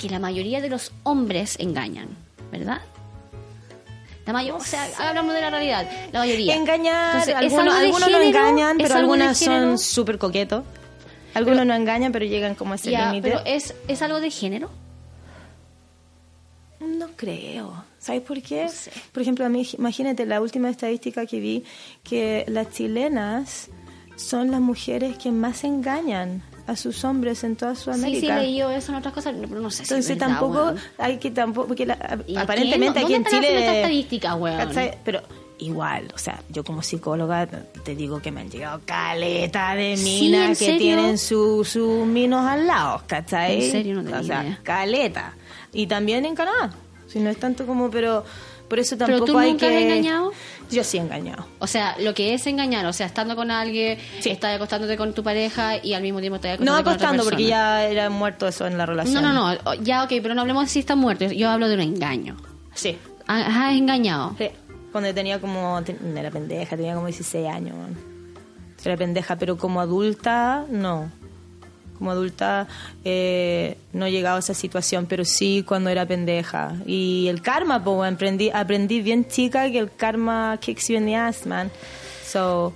que 0.00 0.08
la 0.08 0.18
mayoría 0.18 0.60
de 0.60 0.68
los 0.70 0.92
hombres 1.02 1.56
engañan, 1.58 2.08
¿verdad? 2.50 2.80
La 4.26 4.32
mayor, 4.32 4.56
o 4.60 4.64
sea, 4.64 4.88
hablamos 4.98 5.34
de 5.34 5.40
la 5.40 5.50
realidad, 5.50 5.88
la 6.12 6.18
mayoría. 6.18 6.56
Engañar, 6.56 7.16
Entonces, 7.26 7.28
¿es 7.40 7.52
algunos, 7.54 7.74
algunos 7.74 8.00
no 8.00 8.06
género? 8.18 8.24
engañan, 8.24 8.80
¿Es 8.80 8.86
pero 8.88 8.98
algunas 8.98 9.38
son 9.38 9.78
súper 9.78 10.18
coquetos. 10.18 10.64
Algunos 11.34 11.64
no 11.66 11.74
engañan, 11.74 12.12
pero 12.12 12.24
llegan 12.24 12.54
como 12.54 12.72
a 12.72 12.76
ese 12.76 12.90
límite. 12.90 13.20
pero 13.28 13.42
¿es, 13.44 13.74
¿es 13.88 14.02
algo 14.02 14.20
de 14.20 14.30
género? 14.30 14.70
No 16.80 17.08
creo. 17.16 17.84
¿Sabes 17.98 18.22
por 18.22 18.40
qué? 18.42 18.64
No 18.64 18.70
sé. 18.70 18.90
Por 19.12 19.22
ejemplo, 19.22 19.44
a 19.44 19.48
mí, 19.48 19.66
imagínate 19.78 20.26
la 20.26 20.40
última 20.40 20.70
estadística 20.70 21.24
que 21.26 21.40
vi, 21.40 21.64
que 22.02 22.44
las 22.48 22.70
chilenas 22.70 23.68
son 24.16 24.50
las 24.50 24.60
mujeres 24.60 25.16
que 25.18 25.30
más 25.30 25.62
engañan 25.64 26.42
a 26.66 26.76
sus 26.76 27.04
hombres 27.04 27.44
en 27.44 27.56
toda 27.56 27.74
Sí, 27.74 27.82
Sudamérica. 27.84 28.40
sí, 28.40 28.46
leí 28.46 28.56
yo 28.58 28.70
eso 28.70 28.92
en 28.92 28.98
otras 28.98 29.14
cosas, 29.14 29.34
pero 29.48 29.60
no 29.60 29.70
sé 29.70 29.78
si 29.78 29.82
Entonces 29.84 30.10
es 30.10 30.18
verdad, 30.18 30.26
tampoco 30.38 30.64
weón. 30.64 30.78
hay 30.98 31.18
que 31.18 31.30
tampoco 31.30 31.66
porque 31.68 31.86
la- 31.86 32.18
¿Y 32.26 32.36
aparentemente 32.36 32.98
aquí 33.00 33.14
en 33.14 33.22
¿Dónde 33.22 33.38
están 33.38 33.44
haciendo 33.44 33.48
Chile 33.48 33.58
esta 33.60 33.76
estadística, 33.76 34.34
weón? 34.34 34.68
pero 35.04 35.22
igual, 35.58 36.12
o 36.14 36.18
sea, 36.18 36.42
yo 36.50 36.64
como 36.64 36.82
psicóloga 36.82 37.46
te 37.46 37.94
digo 37.94 38.20
que 38.20 38.30
me 38.30 38.42
han 38.42 38.50
llegado 38.50 38.80
caleta 38.84 39.74
de 39.74 39.96
Sí, 39.96 40.22
minas 40.22 40.60
¿en 40.60 40.72
que 40.72 40.78
tienen 40.78 41.18
sus 41.18 41.68
su 41.70 42.04
minos 42.04 42.44
al 42.44 42.66
lado, 42.66 43.02
¿cachai? 43.06 43.64
¿En 43.64 43.70
serio? 43.70 43.94
No 43.94 44.02
tenía 44.02 44.20
O 44.20 44.22
sea, 44.24 44.42
idea. 44.44 44.60
caleta. 44.62 45.34
Y 45.72 45.86
también 45.86 46.24
en 46.26 46.34
Canadá. 46.34 46.72
Si 47.06 47.20
no 47.20 47.30
es 47.30 47.38
tanto 47.38 47.64
como, 47.66 47.90
pero 47.90 48.24
por 48.68 48.78
eso 48.80 48.96
¿Pero 48.98 49.06
tampoco 49.18 49.32
tú 49.32 49.38
hay 49.38 49.50
nunca 49.52 49.68
que 49.68 49.76
has 49.76 49.82
engañado? 49.82 50.32
Yo 50.70 50.82
sí 50.84 50.98
he 50.98 51.00
engañado. 51.00 51.46
O 51.58 51.66
sea, 51.66 51.96
lo 52.00 52.12
que 52.14 52.34
es 52.34 52.46
engañar, 52.46 52.84
o 52.86 52.92
sea, 52.92 53.06
estando 53.06 53.36
con 53.36 53.50
alguien, 53.50 53.98
Sí. 54.20 54.30
estás 54.30 54.56
acostándote 54.56 54.96
con 54.96 55.12
tu 55.14 55.22
pareja 55.22 55.76
y 55.82 55.94
al 55.94 56.02
mismo 56.02 56.20
tiempo 56.20 56.36
estás 56.36 56.58
No 56.60 56.72
acostándote 56.76 56.80
otra 56.80 57.08
acostando 57.08 57.24
porque 57.24 57.44
ya 57.46 57.84
era 57.84 58.10
muerto 58.10 58.48
eso 58.48 58.66
en 58.66 58.76
la 58.78 58.86
relación. 58.86 59.22
No, 59.22 59.32
no, 59.32 59.54
no, 59.54 59.74
ya, 59.74 60.02
ok, 60.04 60.12
pero 60.22 60.34
no 60.34 60.40
hablemos 60.42 60.64
de 60.64 60.70
si 60.70 60.78
está 60.80 60.96
muerto, 60.96 61.26
yo 61.26 61.50
hablo 61.50 61.68
de 61.68 61.74
un 61.74 61.80
engaño. 61.80 62.36
Sí. 62.74 62.98
Ah, 63.28 63.68
Has 63.68 63.76
engañado. 63.76 64.34
Sí, 64.38 64.48
Cuando 64.92 65.12
tenía 65.12 65.40
como. 65.40 65.80
Era 66.16 66.30
pendeja, 66.30 66.76
tenía 66.76 66.94
como 66.94 67.06
16 67.06 67.46
años. 67.48 67.74
Era 68.84 68.96
pendeja, 68.96 69.36
pero 69.36 69.56
como 69.56 69.80
adulta, 69.80 70.64
no. 70.70 71.10
Como 71.98 72.10
adulta 72.10 72.68
eh, 73.04 73.76
no 73.92 74.06
he 74.06 74.10
llegado 74.10 74.36
a 74.36 74.40
esa 74.40 74.54
situación, 74.54 75.06
pero 75.06 75.24
sí 75.24 75.64
cuando 75.66 75.90
era 75.90 76.06
pendeja. 76.06 76.74
Y 76.86 77.26
el 77.28 77.42
karma, 77.42 77.82
pues, 77.82 78.12
aprendí, 78.12 78.50
aprendí 78.50 79.00
bien 79.00 79.26
chica 79.26 79.70
que 79.70 79.78
el 79.78 79.90
karma 79.94 80.58
kicks 80.60 80.88
you 80.88 80.96
in 80.96 81.06
the 81.06 81.16
ass, 81.16 81.46
man. 81.46 81.70
So, 82.26 82.74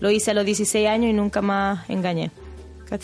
lo 0.00 0.10
hice 0.10 0.32
a 0.32 0.34
los 0.34 0.44
16 0.44 0.88
años 0.88 1.10
y 1.10 1.12
nunca 1.12 1.42
más 1.42 1.88
engañé. 1.88 2.30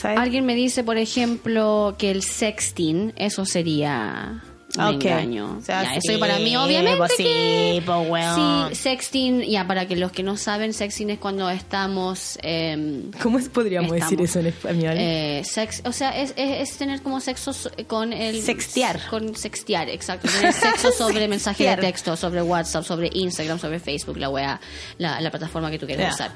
Alguien 0.02 0.44
me 0.44 0.54
dice, 0.54 0.84
por 0.84 0.98
ejemplo, 0.98 1.94
que 1.98 2.10
el 2.10 2.22
sexting, 2.22 3.14
eso 3.16 3.46
sería 3.46 4.42
engaño. 4.76 5.56
O 5.58 5.62
sea, 5.62 5.82
Ya, 5.94 6.00
sí, 6.00 6.08
eso 6.10 6.20
para 6.20 6.38
mí, 6.38 6.56
obviamente. 6.56 6.98
pues 6.98 7.12
sí, 7.16 7.22
que- 7.24 7.82
pues. 7.86 8.24
Sí, 8.34 8.74
sexting, 8.82 9.42
ya 9.42 9.66
para 9.66 9.86
que 9.88 9.96
los 9.96 10.12
que 10.12 10.22
no 10.22 10.36
saben, 10.36 10.74
sexting 10.74 11.10
es 11.10 11.18
cuando 11.18 11.48
estamos. 11.50 12.38
em, 12.42 13.10
¿Cómo 13.22 13.38
podríamos 13.52 13.92
Estamos. 13.92 14.10
decir 14.10 14.24
eso 14.24 14.40
en 14.40 14.46
español? 14.46 14.94
eh, 14.98 15.42
sex, 15.44 15.82
o 15.84 15.92
sea, 15.92 16.10
es, 16.20 16.32
es, 16.36 16.68
es 16.70 16.76
tener 16.76 17.00
como 17.02 17.20
sexo 17.20 17.52
con 17.86 18.12
el... 18.12 18.42
Sextear. 18.42 19.00
Con 19.08 19.34
sextear, 19.34 19.88
exacto. 19.88 20.28
Tener 20.28 20.52
sexo 20.52 20.92
sobre 20.92 21.26
mensaje 21.28 21.68
de 21.68 21.76
texto, 21.76 22.16
sobre 22.16 22.42
WhatsApp, 22.42 22.84
sobre 22.84 23.10
Instagram, 23.12 23.58
sobre 23.58 23.80
Facebook, 23.80 24.18
la 24.18 24.28
wea, 24.28 24.60
la, 24.98 25.20
la 25.20 25.30
plataforma 25.30 25.70
que 25.70 25.78
tú 25.78 25.86
quieras 25.86 26.14
usar. 26.14 26.32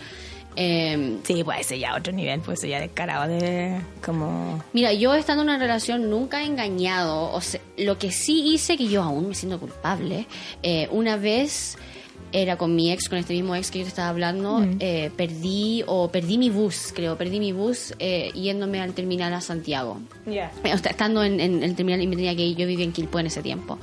Eh, 0.57 1.19
sí, 1.23 1.43
pues 1.45 1.61
ese 1.61 1.79
ya 1.79 1.97
otro 1.97 2.13
nivel, 2.13 2.41
pues 2.41 2.61
ya 2.63 2.81
descarado 2.81 3.29
de 3.29 3.81
como... 4.05 4.63
Mira, 4.73 4.93
yo 4.93 5.15
estando 5.15 5.43
en 5.43 5.49
una 5.49 5.59
relación 5.59 6.11
nunca 6.11 6.43
he 6.43 6.47
engañado. 6.47 7.33
O 7.33 7.41
sea, 7.41 7.61
lo 7.77 7.99
que 7.99 8.11
sí 8.11 8.53
hice, 8.53 8.77
que 8.77 8.89
yo 8.89 9.03
aún 9.03 9.29
me 9.29 9.35
siento 9.35 9.59
culpable, 9.59 10.27
eh, 10.63 10.89
una 10.91 11.17
vez 11.17 11.79
era 12.33 12.57
con 12.57 12.75
mi 12.75 12.91
ex, 12.91 13.09
con 13.09 13.19
este 13.19 13.35
mismo 13.35 13.55
ex 13.55 13.71
que 13.71 13.81
yo 13.81 13.85
te 13.85 13.91
estaba 13.91 14.09
hablando, 14.09 14.65
eh, 14.81 15.11
perdí 15.17 15.85
o 15.87 16.11
perdí 16.11 16.39
mi 16.39 16.51
bus, 16.51 16.93
creo, 16.95 17.17
perdí 17.17 17.39
mi 17.39 17.53
bus 17.53 17.95
eh, 17.99 18.31
yéndome 18.35 18.81
al 18.81 18.95
terminal 18.95 19.33
a 19.35 19.41
Santiago. 19.41 20.01
Ya. 20.27 20.51
Eh, 20.65 20.73
o 20.73 20.79
sea, 20.79 20.93
estando 20.93 21.23
en, 21.23 21.41
en 21.41 21.63
el 21.63 21.77
terminal 21.77 22.01
y 22.01 22.09
tenía 22.09 22.35
que 22.35 22.47
ir, 22.47 22.57
yo 22.57 22.67
vivía 22.67 22.85
en 22.85 22.93
Quilpue 22.93 23.21
en 23.21 23.27
ese 23.27 23.43
tiempo. 23.43 23.79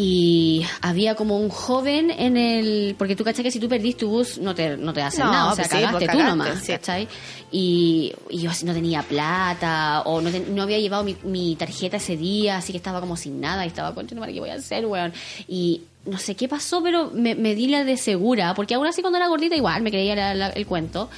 Y 0.00 0.64
había 0.80 1.16
como 1.16 1.40
un 1.40 1.48
joven 1.48 2.12
en 2.12 2.36
el... 2.36 2.94
Porque 2.96 3.16
tú 3.16 3.24
cachai 3.24 3.42
que 3.42 3.50
si 3.50 3.58
tú 3.58 3.68
perdiste 3.68 4.00
tu 4.04 4.08
bus 4.10 4.38
no 4.38 4.54
te, 4.54 4.76
no 4.76 4.92
te 4.92 5.02
hacen 5.02 5.24
No, 5.24 5.32
nada, 5.32 5.52
o 5.52 5.56
sea, 5.56 5.64
pues 5.64 5.76
sí, 5.76 5.84
cagaste 5.84 6.06
pues 6.06 6.16
tú 6.16 6.22
nomás, 6.22 6.60
sí. 6.60 6.70
¿cachai? 6.72 7.08
Y, 7.50 8.12
y 8.30 8.38
yo 8.38 8.48
así 8.50 8.64
no 8.64 8.72
tenía 8.72 9.02
plata 9.02 10.02
o 10.04 10.20
no, 10.20 10.30
te- 10.30 10.38
no 10.38 10.62
había 10.62 10.78
llevado 10.78 11.02
mi, 11.02 11.16
mi 11.24 11.56
tarjeta 11.56 11.96
ese 11.96 12.16
día, 12.16 12.58
así 12.58 12.70
que 12.72 12.76
estaba 12.76 13.00
como 13.00 13.16
sin 13.16 13.40
nada 13.40 13.64
y 13.64 13.68
estaba, 13.68 13.92
concha, 13.92 14.14
¿qué 14.14 14.38
voy 14.38 14.50
a 14.50 14.54
hacer, 14.54 14.86
weón? 14.86 15.12
Y 15.48 15.80
no 16.06 16.16
sé 16.18 16.36
qué 16.36 16.46
pasó, 16.46 16.80
pero 16.80 17.10
me, 17.12 17.34
me 17.34 17.56
di 17.56 17.66
la 17.66 17.82
de 17.82 17.96
segura, 17.96 18.54
porque 18.54 18.74
aún 18.74 18.86
así 18.86 19.00
cuando 19.00 19.16
era 19.16 19.26
gordita 19.26 19.56
igual 19.56 19.82
me 19.82 19.90
creía 19.90 20.14
la- 20.14 20.34
la- 20.34 20.50
el 20.50 20.64
cuento. 20.64 21.10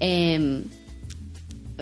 Em, 0.00 0.64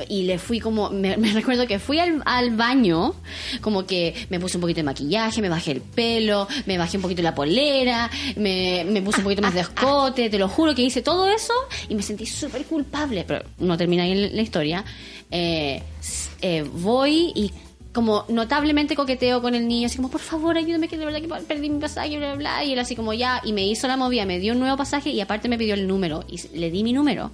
y 0.09 0.23
le 0.23 0.39
fui 0.39 0.61
como, 0.61 0.91
me, 0.91 1.17
recuerdo 1.35 1.67
que 1.67 1.79
fui 1.79 1.99
al, 1.99 2.51
baño, 2.57 3.15
como 3.61 3.87
que 3.87 4.15
me 4.31 4.41
puse 4.41 4.57
un 4.57 4.63
poquito 4.63 4.79
de 4.79 4.85
maquillaje, 4.85 5.41
me 5.41 5.49
bajé 5.49 5.73
el 5.73 5.81
pelo, 5.81 6.49
me 6.67 6.79
bajé 6.79 6.97
un 6.97 7.03
poquito 7.03 7.23
la 7.23 7.35
polera, 7.35 8.11
me, 8.37 8.85
me 8.89 9.03
puse 9.03 9.19
un 9.19 9.25
poquito 9.25 9.43
más 9.43 9.55
de 9.55 9.61
escote, 9.61 10.31
te 10.31 10.39
lo 10.39 10.49
juro 10.49 10.75
que 10.75 10.83
hice 10.83 11.03
todo 11.03 11.29
eso 11.29 11.55
y 11.89 11.95
me 11.95 12.03
sentí 12.03 12.27
súper 12.27 12.65
culpable, 12.65 13.25
pero 13.27 13.45
no 13.59 13.77
termina 13.77 14.05
ahí 14.05 14.31
la 14.31 14.43
historia. 14.43 14.85
Eh, 15.31 15.83
eh, 16.43 16.63
voy 16.63 17.33
y 17.35 17.53
como 17.93 18.25
notablemente 18.29 18.95
coqueteo 18.95 19.43
con 19.43 19.57
el 19.57 19.67
niño, 19.67 19.87
así 19.87 19.97
como, 19.97 20.11
por 20.11 20.21
favor, 20.21 20.57
ayúdame, 20.57 20.87
que 20.87 20.97
de 20.97 21.05
verdad 21.05 21.21
que 21.21 21.29
perdí 21.45 21.69
mi 21.71 21.81
pasaje, 21.81 22.17
bla, 22.19 22.35
bla, 22.35 22.37
bla. 22.37 22.65
Y 22.65 22.73
él 22.73 22.79
así 22.79 22.95
como, 22.95 23.13
ya, 23.15 23.41
y 23.45 23.53
me 23.53 23.67
hizo 23.67 23.89
la 23.89 23.97
movida, 23.97 24.25
me 24.27 24.39
dio 24.39 24.53
un 24.53 24.61
nuevo 24.61 24.77
pasaje 24.77 25.11
y 25.11 25.21
aparte 25.21 25.49
me 25.49 25.59
pidió 25.59 25.75
el 25.75 25.89
número. 25.89 26.25
Y 26.29 26.41
le 26.57 26.71
di 26.71 26.85
mi 26.85 26.93
número. 26.93 27.33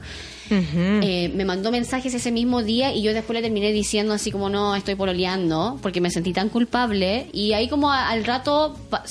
Eh, 0.51 1.31
me 1.35 1.45
mandó 1.45 1.71
mensajes 1.71 2.15
ese 2.15 2.31
mismo 2.33 2.63
día 2.63 2.93
y 2.95 3.03
yo 3.03 3.13
después 3.13 3.35
le 3.35 3.43
terminé 3.43 3.73
diciendo 3.73 4.15
así 4.15 4.31
como, 4.31 4.49
no, 4.49 4.75
estoy 4.77 4.95
pololeando, 4.95 5.79
porque 5.83 6.01
me 6.01 6.11
sentí 6.11 6.33
tan 6.33 6.49
culpable. 6.49 7.27
Y 7.33 7.53
ahí 7.53 7.69
como 7.69 7.91
a- 7.93 8.09
al 8.09 8.25
rato 8.25 8.77
pa- 8.91 9.05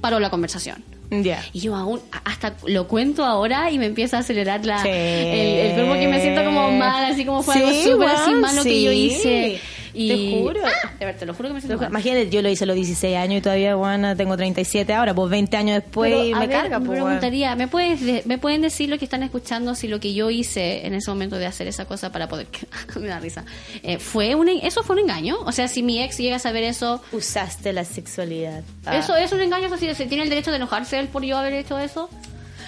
paró 0.00 0.18
la 0.20 0.30
conversación. 0.30 0.82
Ya. 1.10 1.44
Y 1.52 1.60
yo 1.60 1.76
aún, 1.76 2.00
hasta 2.24 2.56
lo 2.66 2.88
cuento 2.88 3.24
ahora 3.24 3.70
y 3.70 3.78
me 3.78 3.86
empieza 3.86 4.16
a 4.16 4.20
acelerar 4.20 4.64
la, 4.66 4.82
Sí. 4.82 4.88
el, 4.88 4.94
el 4.96 5.74
cuerpo 5.74 5.94
que 6.00 6.08
me 6.08 6.20
siento 6.20 6.44
como 6.44 6.70
mal, 6.72 7.12
así 7.12 7.24
como 7.24 7.42
fue 7.42 7.54
Sí, 7.54 7.60
algo 7.62 7.92
súper 7.92 8.08
así 8.08 8.30
malo 8.32 8.62
que 8.64 8.82
yo 8.82 8.90
hice. 8.92 9.60
Y, 9.98 10.08
Te 10.08 10.38
juro. 10.42 10.60
Ah, 10.62 10.92
de 10.98 11.06
verdad, 11.06 11.18
te 11.20 11.26
lo 11.26 11.32
juro 11.34 11.48
que 11.48 11.54
me 11.54 11.60
siento 11.62 11.78
mal. 11.78 11.88
Imagínate, 11.90 12.28
yo 12.28 12.42
lo 12.42 12.50
hice 12.50 12.64
a 12.64 12.66
los 12.66 12.76
16 12.76 13.16
años 13.16 13.38
y 13.38 13.40
todavía, 13.40 13.74
bueno, 13.76 14.14
tengo 14.14 14.36
37 14.36 14.92
ahora, 14.92 15.14
pues 15.14 15.30
20 15.30 15.56
años 15.56 15.82
después 15.82 16.12
Pero, 16.12 16.24
y 16.24 16.32
a 16.32 16.38
me 16.38 16.46
ver, 16.46 16.56
carga, 16.60 16.78
me 16.78 16.86
pues. 16.86 16.98
weón. 16.98 17.06
preguntaría, 17.08 17.56
¿me, 17.56 17.66
puedes 17.68 18.00
de- 18.02 18.22
¿me 18.26 18.36
pueden 18.36 18.60
decir 18.60 18.90
lo 18.90 18.98
que 18.98 19.06
están 19.06 19.22
escuchando 19.22 19.74
si 19.74 19.88
lo 19.88 19.98
que 19.98 20.12
yo 20.12 20.28
hice 20.30 20.86
en 20.86 20.92
ese 20.94 21.10
momento 21.10 21.38
de 21.38 21.46
hacer 21.46 21.66
esa 21.66 21.86
cosa 21.86 22.12
para 22.12 22.28
poder... 22.28 22.46
me 23.00 23.06
da 23.08 23.18
risa. 23.20 23.44
Eh, 23.82 23.98
¿fue 23.98 24.34
un, 24.34 24.48
¿Eso 24.48 24.82
fue 24.82 24.96
un 24.96 25.00
engaño? 25.02 25.36
O 25.46 25.52
sea, 25.52 25.66
si 25.68 25.82
mi 25.82 26.02
ex 26.02 26.18
llega 26.18 26.36
a 26.36 26.40
saber 26.40 26.62
eso... 26.64 27.00
Usaste 27.12 27.72
la 27.72 27.84
sexualidad. 27.84 28.62
Ah. 28.84 28.98
¿Eso 28.98 29.16
es 29.16 29.32
un 29.32 29.40
engaño? 29.40 29.66
¿Eso 29.66 29.78
sí, 29.78 29.92
¿Se 29.94 30.04
tiene 30.06 30.24
el 30.24 30.28
derecho 30.30 30.50
de 30.50 30.58
enojarse 30.58 30.98
él 30.98 31.08
por 31.08 31.22
yo 31.24 31.38
haber 31.38 31.54
hecho 31.54 31.78
eso? 31.78 32.10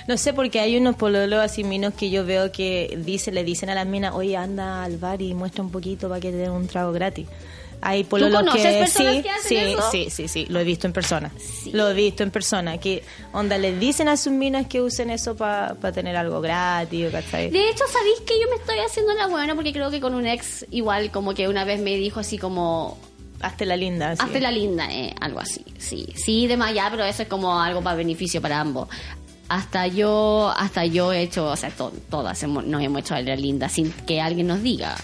No 0.09 0.17
sé, 0.17 0.33
porque 0.33 0.59
hay 0.59 0.75
unos 0.79 0.97
pololos 0.97 1.39
así 1.39 1.65
minos 1.65 1.93
que 1.93 2.09
yo 2.09 2.25
veo 2.25 2.51
que 2.51 2.99
dice, 3.05 3.31
le 3.31 3.45
dicen 3.45 3.69
a 3.69 3.75
las 3.75 3.87
minas, 3.87 4.15
oye, 4.15 4.39
anda 4.39 4.83
al 4.83 4.97
bar 4.97 5.21
y 5.21 5.35
muestra 5.35 5.63
un 5.63 5.71
poquito 5.71 6.09
para 6.09 6.19
que 6.19 6.31
te 6.31 6.39
den 6.39 6.51
un 6.51 6.67
trago 6.67 6.93
gratis. 6.93 7.27
Hay 7.83 8.05
pololos 8.05 8.41
conoces 8.41 8.63
que 8.63 8.79
personas 8.79 9.17
sí, 9.17 9.23
que 9.23 9.31
hacen 9.31 9.49
sí, 9.49 9.57
eso? 9.57 9.91
sí, 9.93 10.11
sí, 10.11 10.29
sí, 10.29 10.47
lo 10.49 10.61
he 10.61 10.65
visto 10.65 10.87
en 10.87 10.95
persona. 10.95 11.31
Lo 11.73 11.91
he 11.91 11.95
visto 11.95 12.23
en 12.23 12.31
persona, 12.31 12.79
que 12.79 13.05
onda 13.35 13.59
le 13.59 13.79
dicen 13.79 14.09
a 14.09 14.17
sus 14.17 14.33
minas 14.33 14.67
que 14.67 14.81
usen 14.81 15.11
eso 15.11 15.37
para 15.37 15.77
tener 15.93 16.17
algo 16.17 16.41
gratis, 16.41 17.11
¿cachai? 17.13 17.51
De 17.51 17.69
hecho, 17.69 17.85
¿sabéis 17.93 18.21
que 18.27 18.41
yo 18.41 18.49
me 18.49 18.57
estoy 18.57 18.79
haciendo 18.79 19.13
la 19.13 19.27
buena? 19.27 19.55
Porque 19.55 19.75
creo 19.75 19.91
que 19.91 20.01
con 20.01 20.15
un 20.15 20.27
ex 20.27 20.65
igual 20.71 21.11
como 21.11 21.35
que 21.35 21.49
una 21.49 21.65
vez 21.65 21.81
me 21.81 21.97
dijo 21.97 22.19
así 22.19 22.39
como... 22.39 22.99
Hazte 23.41 23.67
la 23.67 23.77
linda. 23.77 24.13
así. 24.13 24.23
Hazte 24.23 24.41
la 24.41 24.51
linda, 24.51 24.91
eh, 24.91 25.15
algo 25.21 25.39
así. 25.39 25.65
Sí, 25.79 26.09
sí, 26.17 26.49
de 26.49 26.57
más 26.57 26.71
allá, 26.71 26.89
pero 26.91 27.05
eso 27.05 27.23
es 27.23 27.29
como 27.29 27.61
algo 27.61 27.83
para 27.83 27.95
beneficio 27.95 28.43
para 28.43 28.59
ambos. 28.59 28.89
Hasta 29.49 29.87
yo, 29.87 30.53
hasta 30.57 30.85
yo 30.85 31.13
he 31.13 31.23
hecho, 31.23 31.47
o 31.47 31.57
sea, 31.57 31.71
to- 31.71 31.93
todas 32.11 32.43
hemos- 32.43 32.65
nos 32.67 32.83
hemos 32.83 33.01
hecho 33.01 33.15
la 33.19 33.35
linda 33.37 33.69
sin 33.69 33.91
que 33.93 34.21
alguien 34.21 34.47
nos 34.47 34.63
diga. 34.63 34.95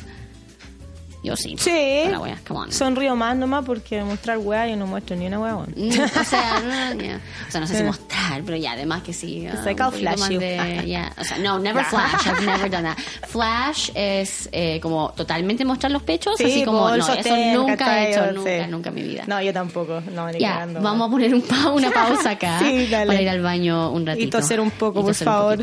Yo 1.24 1.34
sí. 1.36 1.56
Sí. 1.58 2.02
Para 2.04 2.20
weas, 2.20 2.38
come 2.46 2.60
on. 2.60 2.72
Sonrío 2.72 3.16
más 3.16 3.34
nomás 3.34 3.64
porque 3.64 4.04
mostrar 4.04 4.36
weá 4.36 4.68
yo 4.68 4.76
no 4.76 4.86
muestro 4.86 5.16
ni 5.16 5.26
una 5.26 5.40
weón. 5.40 5.72
Mm, 5.74 5.88
o 6.20 6.24
sea, 6.24 6.60
no, 6.94 7.00
ya. 7.02 7.18
o 7.48 7.50
sea, 7.50 7.60
no 7.62 7.66
sé 7.66 7.78
si 7.78 7.82
mostrar, 7.82 8.42
pero 8.44 8.58
ya, 8.58 8.72
además 8.72 9.02
que 9.02 9.14
sí. 9.14 9.48
like 9.64 9.82
I'll 9.82 9.90
poquito 9.90 10.12
flash 10.16 10.30
you. 10.30 10.38
de- 10.38 10.82
ya. 10.86 11.10
O 11.18 11.24
sea, 11.24 11.38
no, 11.38 11.58
never 11.58 11.82
flash. 11.86 12.26
I've 12.26 12.44
never 12.44 12.70
done 12.70 12.82
that. 12.84 12.98
Flash 13.26 13.90
es 13.94 14.48
eh, 14.52 14.78
como 14.80 15.12
totalmente 15.16 15.64
mostrar 15.64 15.90
los 15.90 16.02
pechos, 16.02 16.34
Sí, 16.36 16.44
así 16.44 16.64
como, 16.64 16.88
no, 16.90 16.94
eso 16.96 17.36
nunca 17.54 18.04
he 18.04 18.10
hecho, 18.12 18.24
Sí. 18.28 18.34
nunca, 18.34 18.66
nunca 18.68 18.88
en 18.90 18.94
mi 18.94 19.02
vida. 19.02 19.24
No, 19.26 19.40
yo 19.42 19.52
tampoco. 19.52 20.02
No, 20.12 20.30
ni 20.30 20.38
Ya, 20.38 20.66
vamos 20.66 21.08
a 21.08 21.10
poner 21.10 21.34
un 21.34 21.40
pa- 21.42 21.70
una 21.70 21.90
pausa 21.90 22.30
acá 22.32 22.58
Sí, 22.60 22.86
para 22.90 23.20
ir 23.22 23.28
al 23.30 23.40
baño 23.42 23.90
un 23.90 24.04
ratito. 24.06 24.26
Y 24.26 24.30
toser 24.30 24.60
un 24.60 24.70
poco, 24.70 25.00
Y 25.00 25.02
por 25.04 25.10
toser 25.12 25.26
un 25.28 25.34
favor. 25.34 25.58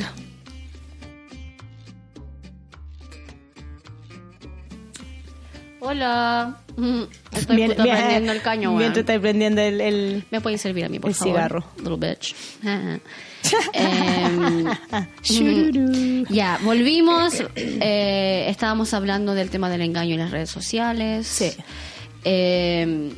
Hola. 5.84 6.58
Mm, 6.78 7.02
Estoy 7.34 7.56
Bien- 7.56 7.72
puta 7.72 7.84
bien- 7.84 7.96
prendiendo 7.98 8.32
el 8.32 8.42
caño, 8.42 8.78
Bien, 8.78 8.94
tú 8.94 9.00
estás 9.00 9.20
prendiendo 9.20 9.62
el... 9.62 9.82
el... 9.82 10.24
¿Me 10.30 10.40
pueden 10.40 10.60
servir 10.60 10.86
a 10.86 10.90
mí, 10.90 11.00
por 11.00 11.10
El 11.10 11.16
favor? 11.16 11.34
cigarro. 11.34 11.66
Little 11.80 11.98
bitch. 11.98 12.36
Em, 13.74 14.66
Shururu. 15.24 16.26
ya, 16.30 16.60
volvimos. 16.64 17.44
Eh, 17.56 18.46
estábamos 18.48 18.94
hablando 18.94 19.34
del 19.34 19.50
tema 19.50 19.70
del 19.70 19.82
engaño 19.82 20.14
en 20.14 20.20
las 20.20 20.30
redes 20.32 20.52
sociales. 20.52 21.26
Sí. 21.26 21.52
Eh, 22.24 23.12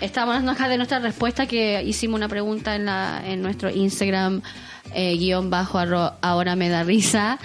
estábamos 0.00 0.34
hablando 0.34 0.52
acá 0.52 0.68
de 0.68 0.76
nuestra 0.78 0.98
respuesta 0.98 1.46
que 1.46 1.80
hicimos 1.84 2.16
una 2.18 2.28
pregunta 2.28 2.74
en, 2.74 2.86
la, 2.86 3.22
en 3.24 3.40
nuestro 3.40 3.70
Instagram, 3.70 4.42
eh, 4.92 5.16
guion 5.16 5.48
bajo 5.50 5.78
arro- 5.78 6.14
ahora 6.20 6.56
me 6.56 6.68
da 6.68 6.82
risa. 6.82 7.38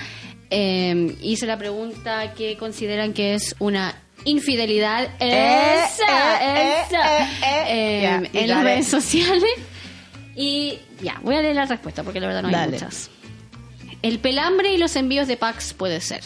Eh, 0.50 1.16
hice 1.22 1.46
la 1.46 1.58
pregunta 1.60 2.34
que 2.34 2.58
consideran 2.58 3.14
que 3.14 3.36
es 3.36 3.56
una 3.60 3.94
infidelidad. 4.26 5.10
Eh, 5.20 5.84
esa, 5.86 6.44
eh, 6.44 6.82
esa. 6.88 7.28
eh, 7.70 8.00
ya, 8.04 8.24
y 8.32 8.38
en 8.44 8.50
las 8.50 8.64
redes 8.64 8.88
sociales. 8.88 9.44
Y 10.36 10.80
ya, 11.02 11.20
voy 11.22 11.36
a 11.36 11.42
leer 11.42 11.56
la 11.56 11.66
respuesta 11.66 12.04
porque 12.04 12.20
la 12.20 12.28
verdad 12.28 12.42
no 12.42 12.48
hay 12.48 12.54
Dale. 12.56 12.72
muchas. 12.74 13.10
El 14.02 14.20
pelambre 14.20 14.74
y 14.74 14.78
los 14.78 14.96
envíos 14.96 15.28
de 15.28 15.38
packs 15.38 15.74
puede 15.74 16.02
ser. 16.02 16.22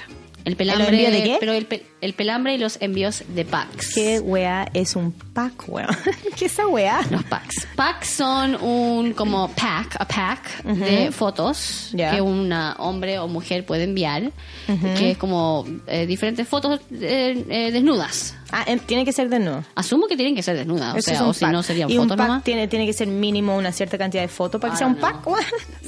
El 0.46 0.56
pelambre 0.56 0.88
envío 0.88 1.12
de 1.12 1.24
qué? 1.24 1.38
Pero 1.40 1.54
el, 1.54 1.66
pe- 1.66 1.86
el 2.00 2.14
pelambre 2.14 2.54
y 2.54 2.58
los 2.60 2.78
envíos 2.82 3.24
de 3.30 3.44
packs. 3.46 3.94
¿Qué 3.96 4.20
weá 4.20 4.68
es 4.74 4.96
un 4.96 5.12
pack, 5.12 5.64
weón? 5.68 5.88
¿Qué 6.38 6.46
es 6.46 6.54
esa 6.54 6.68
weá? 6.68 7.02
Los 7.10 7.24
packs. 7.24 7.68
Packs 7.76 8.10
son 8.10 8.56
un 8.62 9.14
como 9.14 9.50
pack, 9.50 9.96
a 10.00 10.08
pack 10.08 10.64
de 10.64 11.12
fotos 11.12 11.90
Ya. 11.94 12.12
que 12.12 12.22
un 12.22 12.52
hombre 12.52 13.18
o 13.20 13.28
mujer 13.28 13.66
puede 13.66 13.84
enviar, 13.86 14.32
que 14.98 15.12
es 15.12 15.18
como 15.18 15.66
eh, 15.88 16.06
diferentes 16.06 16.48
fotos 16.48 16.82
eh, 16.92 17.46
eh, 17.50 17.72
desnudas. 17.72 18.36
Ah, 18.52 18.66
tiene 18.86 19.04
que 19.04 19.12
ser 19.12 19.28
desnudo. 19.28 19.64
Asumo 19.76 20.08
que 20.08 20.16
tienen 20.16 20.34
que 20.36 20.42
ser 20.44 20.56
desnudas, 20.56 20.94
o 20.94 20.98
Eso 20.98 21.10
sea, 21.12 21.28
o 21.28 21.34
si 21.34 21.42
pack. 21.42 21.52
no 21.52 21.64
serían 21.64 21.90
y 21.92 21.98
un 21.98 22.08
pack 22.08 22.18
nomás. 22.18 22.44
tiene, 22.44 22.68
tiene 22.70 22.86
que 22.86 22.94
ser 22.94 23.08
mínimo 23.08 23.58
una 23.58 23.72
cierta 23.74 23.98
cantidad 23.98 24.22
de 24.22 24.30
fotos 24.30 24.62
para 24.62 24.72
que 24.72 24.76
Ah, 24.76 24.78
sea 24.78 24.88
un 24.88 24.94
no. 24.96 25.02
pack. 25.02 25.28
O 25.28 25.36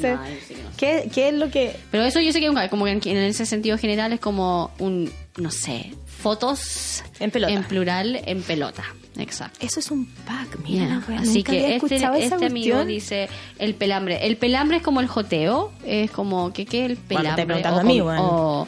sea, 0.01 0.15
No, 0.15 0.25
sí 0.47 0.53
que 0.55 0.63
no 0.63 0.69
sé. 0.71 0.75
¿qué, 0.77 1.09
¿Qué 1.13 1.29
es 1.29 1.33
lo 1.35 1.49
que...? 1.49 1.75
Pero 1.91 2.03
eso 2.03 2.19
yo 2.19 2.31
sé 2.33 2.39
que 2.41 2.47
como 2.69 2.85
que 2.85 2.91
en 2.91 3.17
ese 3.17 3.45
sentido 3.45 3.77
general 3.77 4.11
es 4.13 4.19
como 4.19 4.71
un, 4.79 5.09
no 5.39 5.51
sé, 5.51 5.93
fotos 6.05 7.03
En 7.19 7.31
pelota. 7.31 7.53
En 7.53 7.63
plural, 7.63 8.21
en 8.25 8.41
pelota. 8.43 8.83
Exacto. 9.17 9.65
Eso 9.65 9.79
es 9.79 9.91
un 9.91 10.05
pack, 10.05 10.59
mira. 10.63 11.01
Así 11.17 11.37
nunca 11.39 11.51
había 11.51 11.67
que 11.67 11.75
este, 11.75 11.75
escuchado 11.75 12.15
esa 12.15 12.35
este 12.35 12.45
amigo 12.45 12.85
dice 12.85 13.27
el 13.57 13.75
pelambre. 13.75 14.25
El 14.27 14.37
pelambre 14.37 14.77
es 14.77 14.83
como 14.83 15.01
el 15.01 15.07
joteo, 15.07 15.71
es 15.85 16.09
como 16.11 16.53
que 16.53 16.65
qué 16.65 16.85
es 16.85 16.91
el 16.91 16.95
Bueno, 16.97 17.07
pelambre 17.35 17.41
te 17.43 17.45
preguntas 17.47 17.73
o 17.73 17.79
a 17.79 17.83
mí, 17.83 17.97
con- 17.97 18.05
bueno. 18.05 18.23
o 18.29 18.67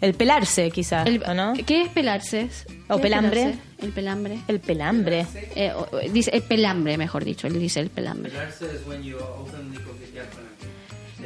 El 0.00 0.14
pelarse, 0.14 0.70
quizás, 0.70 1.06
el- 1.06 1.22
¿o 1.26 1.34
no? 1.34 1.54
¿Qué 1.66 1.82
es 1.82 1.88
pelarse? 1.88 2.48
O 2.88 2.94
¿Qué 2.94 2.94
es 2.96 3.00
pelambre. 3.02 3.40
pelarse? 3.40 3.58
El 3.82 3.90
pelambre. 3.92 4.38
El 4.48 4.60
pelambre. 4.60 5.26
Eh, 5.56 5.72
o- 5.72 5.98
dice 6.12 6.30
el 6.32 6.42
pelambre, 6.42 6.96
mejor 6.98 7.24
dicho. 7.24 7.46
Él 7.48 7.58
dice 7.58 7.80
el 7.80 7.90
pelambre. 7.90 8.30
Pelarse 8.30 8.66
es 8.66 8.86
when 8.86 9.02
you 9.02 9.16
openly 9.18 9.78
coquetear. 9.78 10.26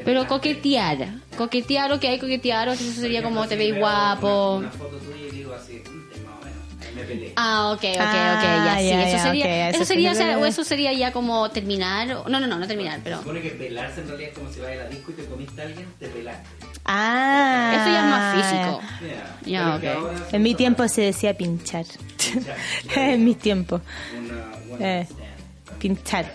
Pero 0.07 0.27
coquetear. 0.27 0.99
Coquetear, 1.37 1.93
ok, 1.93 2.05
coquetear, 2.21 2.69
eso 2.69 2.93
sería 3.01 3.23
como 3.23 3.47
te 3.47 3.57
veis 3.57 3.77
guapo. 3.77 4.57
Una, 4.57 4.69
una 4.69 4.71
foto 4.71 4.97
tuya 4.99 5.27
y 5.29 5.31
digo 5.37 5.53
así, 5.53 5.83
"Mm, 5.85 6.25
más 6.25 6.41
o 6.41 6.45
menos, 6.45 6.63
ahí 6.81 6.95
me 6.95 7.03
peleé. 7.03 7.33
Ah, 7.37 7.71
ok, 7.73 7.79
ok, 7.85 7.85
ok, 7.85 8.01
Ah, 8.01 8.65
ya, 8.65 8.79
sí. 8.79 8.89
ya, 8.89 9.09
eso 9.09 9.19
sería, 9.25 9.69
eso 9.69 9.77
eso 9.77 9.85
sería, 9.85 10.15
se 10.15 10.37
o 10.37 10.41
o 10.41 10.47
eso 10.47 10.65
sería 10.65 10.93
ya 10.95 11.13
como 11.13 11.51
terminar. 11.51 12.11
o- 12.13 12.29
No, 12.29 12.41
no, 12.41 12.47
no, 12.47 12.57
no 12.59 12.67
terminar, 12.67 13.01
pero. 13.05 13.17
Se 13.17 13.23
supone 13.25 13.43
que 13.43 13.51
pelarse 13.51 14.01
en 14.01 14.09
realidad 14.09 14.31
es 14.31 14.39
como 14.39 14.51
si 14.53 14.61
vas 14.61 14.71
a 14.71 14.75
la 14.77 14.89
disco 14.89 15.11
y 15.11 15.15
te 15.15 15.25
comiste 15.27 15.61
a 15.61 15.65
alguien, 15.67 15.87
te 15.99 16.07
pelaste. 16.09 16.49
Ah. 16.85 17.73
Eso 17.75 17.91
ya 17.91 17.99
es 17.99 18.05
más 18.07 18.37
físico. 18.37 18.81
Que 19.45 19.59
ok. 19.59 19.97
ahora 19.97 20.15
En 20.33 20.43
mi 20.43 20.55
tiempo 20.55 20.87
se 20.87 21.01
decía 21.03 21.37
pinchar. 21.37 21.85
Pinchar. 22.33 22.57
en 22.97 23.25
mis 23.25 23.39
tiempos. 23.39 23.81
Una 24.17 24.75
one 24.77 25.01
Eh. 25.01 25.07
Pinchar. 25.81 26.33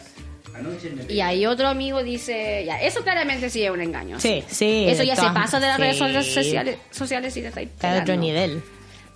Y 1.10 1.22
ahí 1.22 1.46
otro 1.46 1.68
amigo 1.68 2.04
dice, 2.04 2.64
ya, 2.66 2.82
eso 2.82 3.02
claramente 3.04 3.50
sí 3.50 3.64
es 3.64 3.72
un 3.72 3.82
engaño. 3.82 4.20
Sí, 4.20 4.44
sí. 4.48 4.86
Eso 4.88 5.04
ya 5.04 5.16
se 5.16 5.30
pasa 5.32 5.60
de 5.60 5.68
las 5.68 5.76
sí. 5.78 5.82
redes 5.82 5.98
sociales, 5.98 6.78
sociales 6.92 7.36
y 7.38 7.42
te 7.42 7.48
estáis 7.48 7.70
Está 7.70 8.00
otro 8.02 8.16
nivel. 8.16 8.62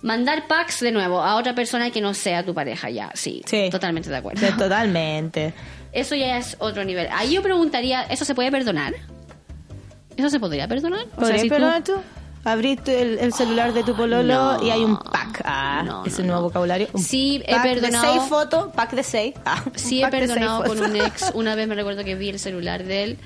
Mandar 0.02 0.46
packs 0.46 0.80
de 0.80 0.92
nuevo 0.92 1.20
a 1.22 1.36
otra 1.36 1.54
persona 1.54 1.90
que 1.90 2.00
no 2.00 2.14
sea 2.14 2.44
tu 2.44 2.54
pareja, 2.54 2.90
ya, 2.90 3.10
sí. 3.14 3.42
Sí. 3.46 3.68
Totalmente 3.70 4.10
de 4.10 4.16
acuerdo. 4.16 4.46
Totalmente. 4.56 5.52
Eso 5.92 6.14
ya 6.14 6.36
es 6.38 6.56
otro 6.60 6.84
nivel. 6.84 7.08
Ahí 7.12 7.32
yo 7.34 7.42
preguntaría, 7.42 8.02
¿eso 8.04 8.24
se 8.24 8.34
puede 8.34 8.50
perdonar? 8.50 8.94
¿Eso 10.16 10.30
se 10.30 10.38
podría 10.40 10.68
perdonar? 10.68 11.00
O 11.00 11.08
sea, 11.08 11.16
¿Podrías 11.20 11.40
si 11.42 11.48
tú- 11.48 11.54
perdonar 11.54 11.84
tú? 11.84 11.94
Abriste 12.46 13.02
el, 13.02 13.18
el 13.18 13.32
celular 13.32 13.72
de 13.72 13.82
tu 13.82 13.94
pololo 13.96 14.56
no, 14.58 14.62
y 14.64 14.70
hay 14.70 14.84
un 14.84 14.96
pack. 14.96 15.42
Ah, 15.44 15.82
no, 15.84 16.04
ese 16.04 16.22
no, 16.22 16.28
nuevo 16.28 16.40
no. 16.42 16.46
vocabulario. 16.48 16.88
Un 16.92 17.02
Sí, 17.02 17.42
he 17.44 17.54
pack 17.54 17.62
perdonado- 17.64 18.12
De 18.12 18.18
seis 18.18 18.28
fotos, 18.28 18.68
pack 18.74 18.92
de 18.92 19.02
seis. 19.02 19.34
Ah, 19.44 19.62
Sí 19.74 20.02
he 20.02 20.08
perdonado 20.08 20.62
con 20.64 20.80
un 20.80 20.94
ex. 20.96 21.32
Una 21.34 21.54
vez 21.56 21.66
me 21.66 21.74
recuerdo 21.74 22.04
que 22.04 22.14
vi 22.14 22.28
el 22.28 22.38
celular 22.38 22.84
de 22.84 23.02
él. 23.04 23.18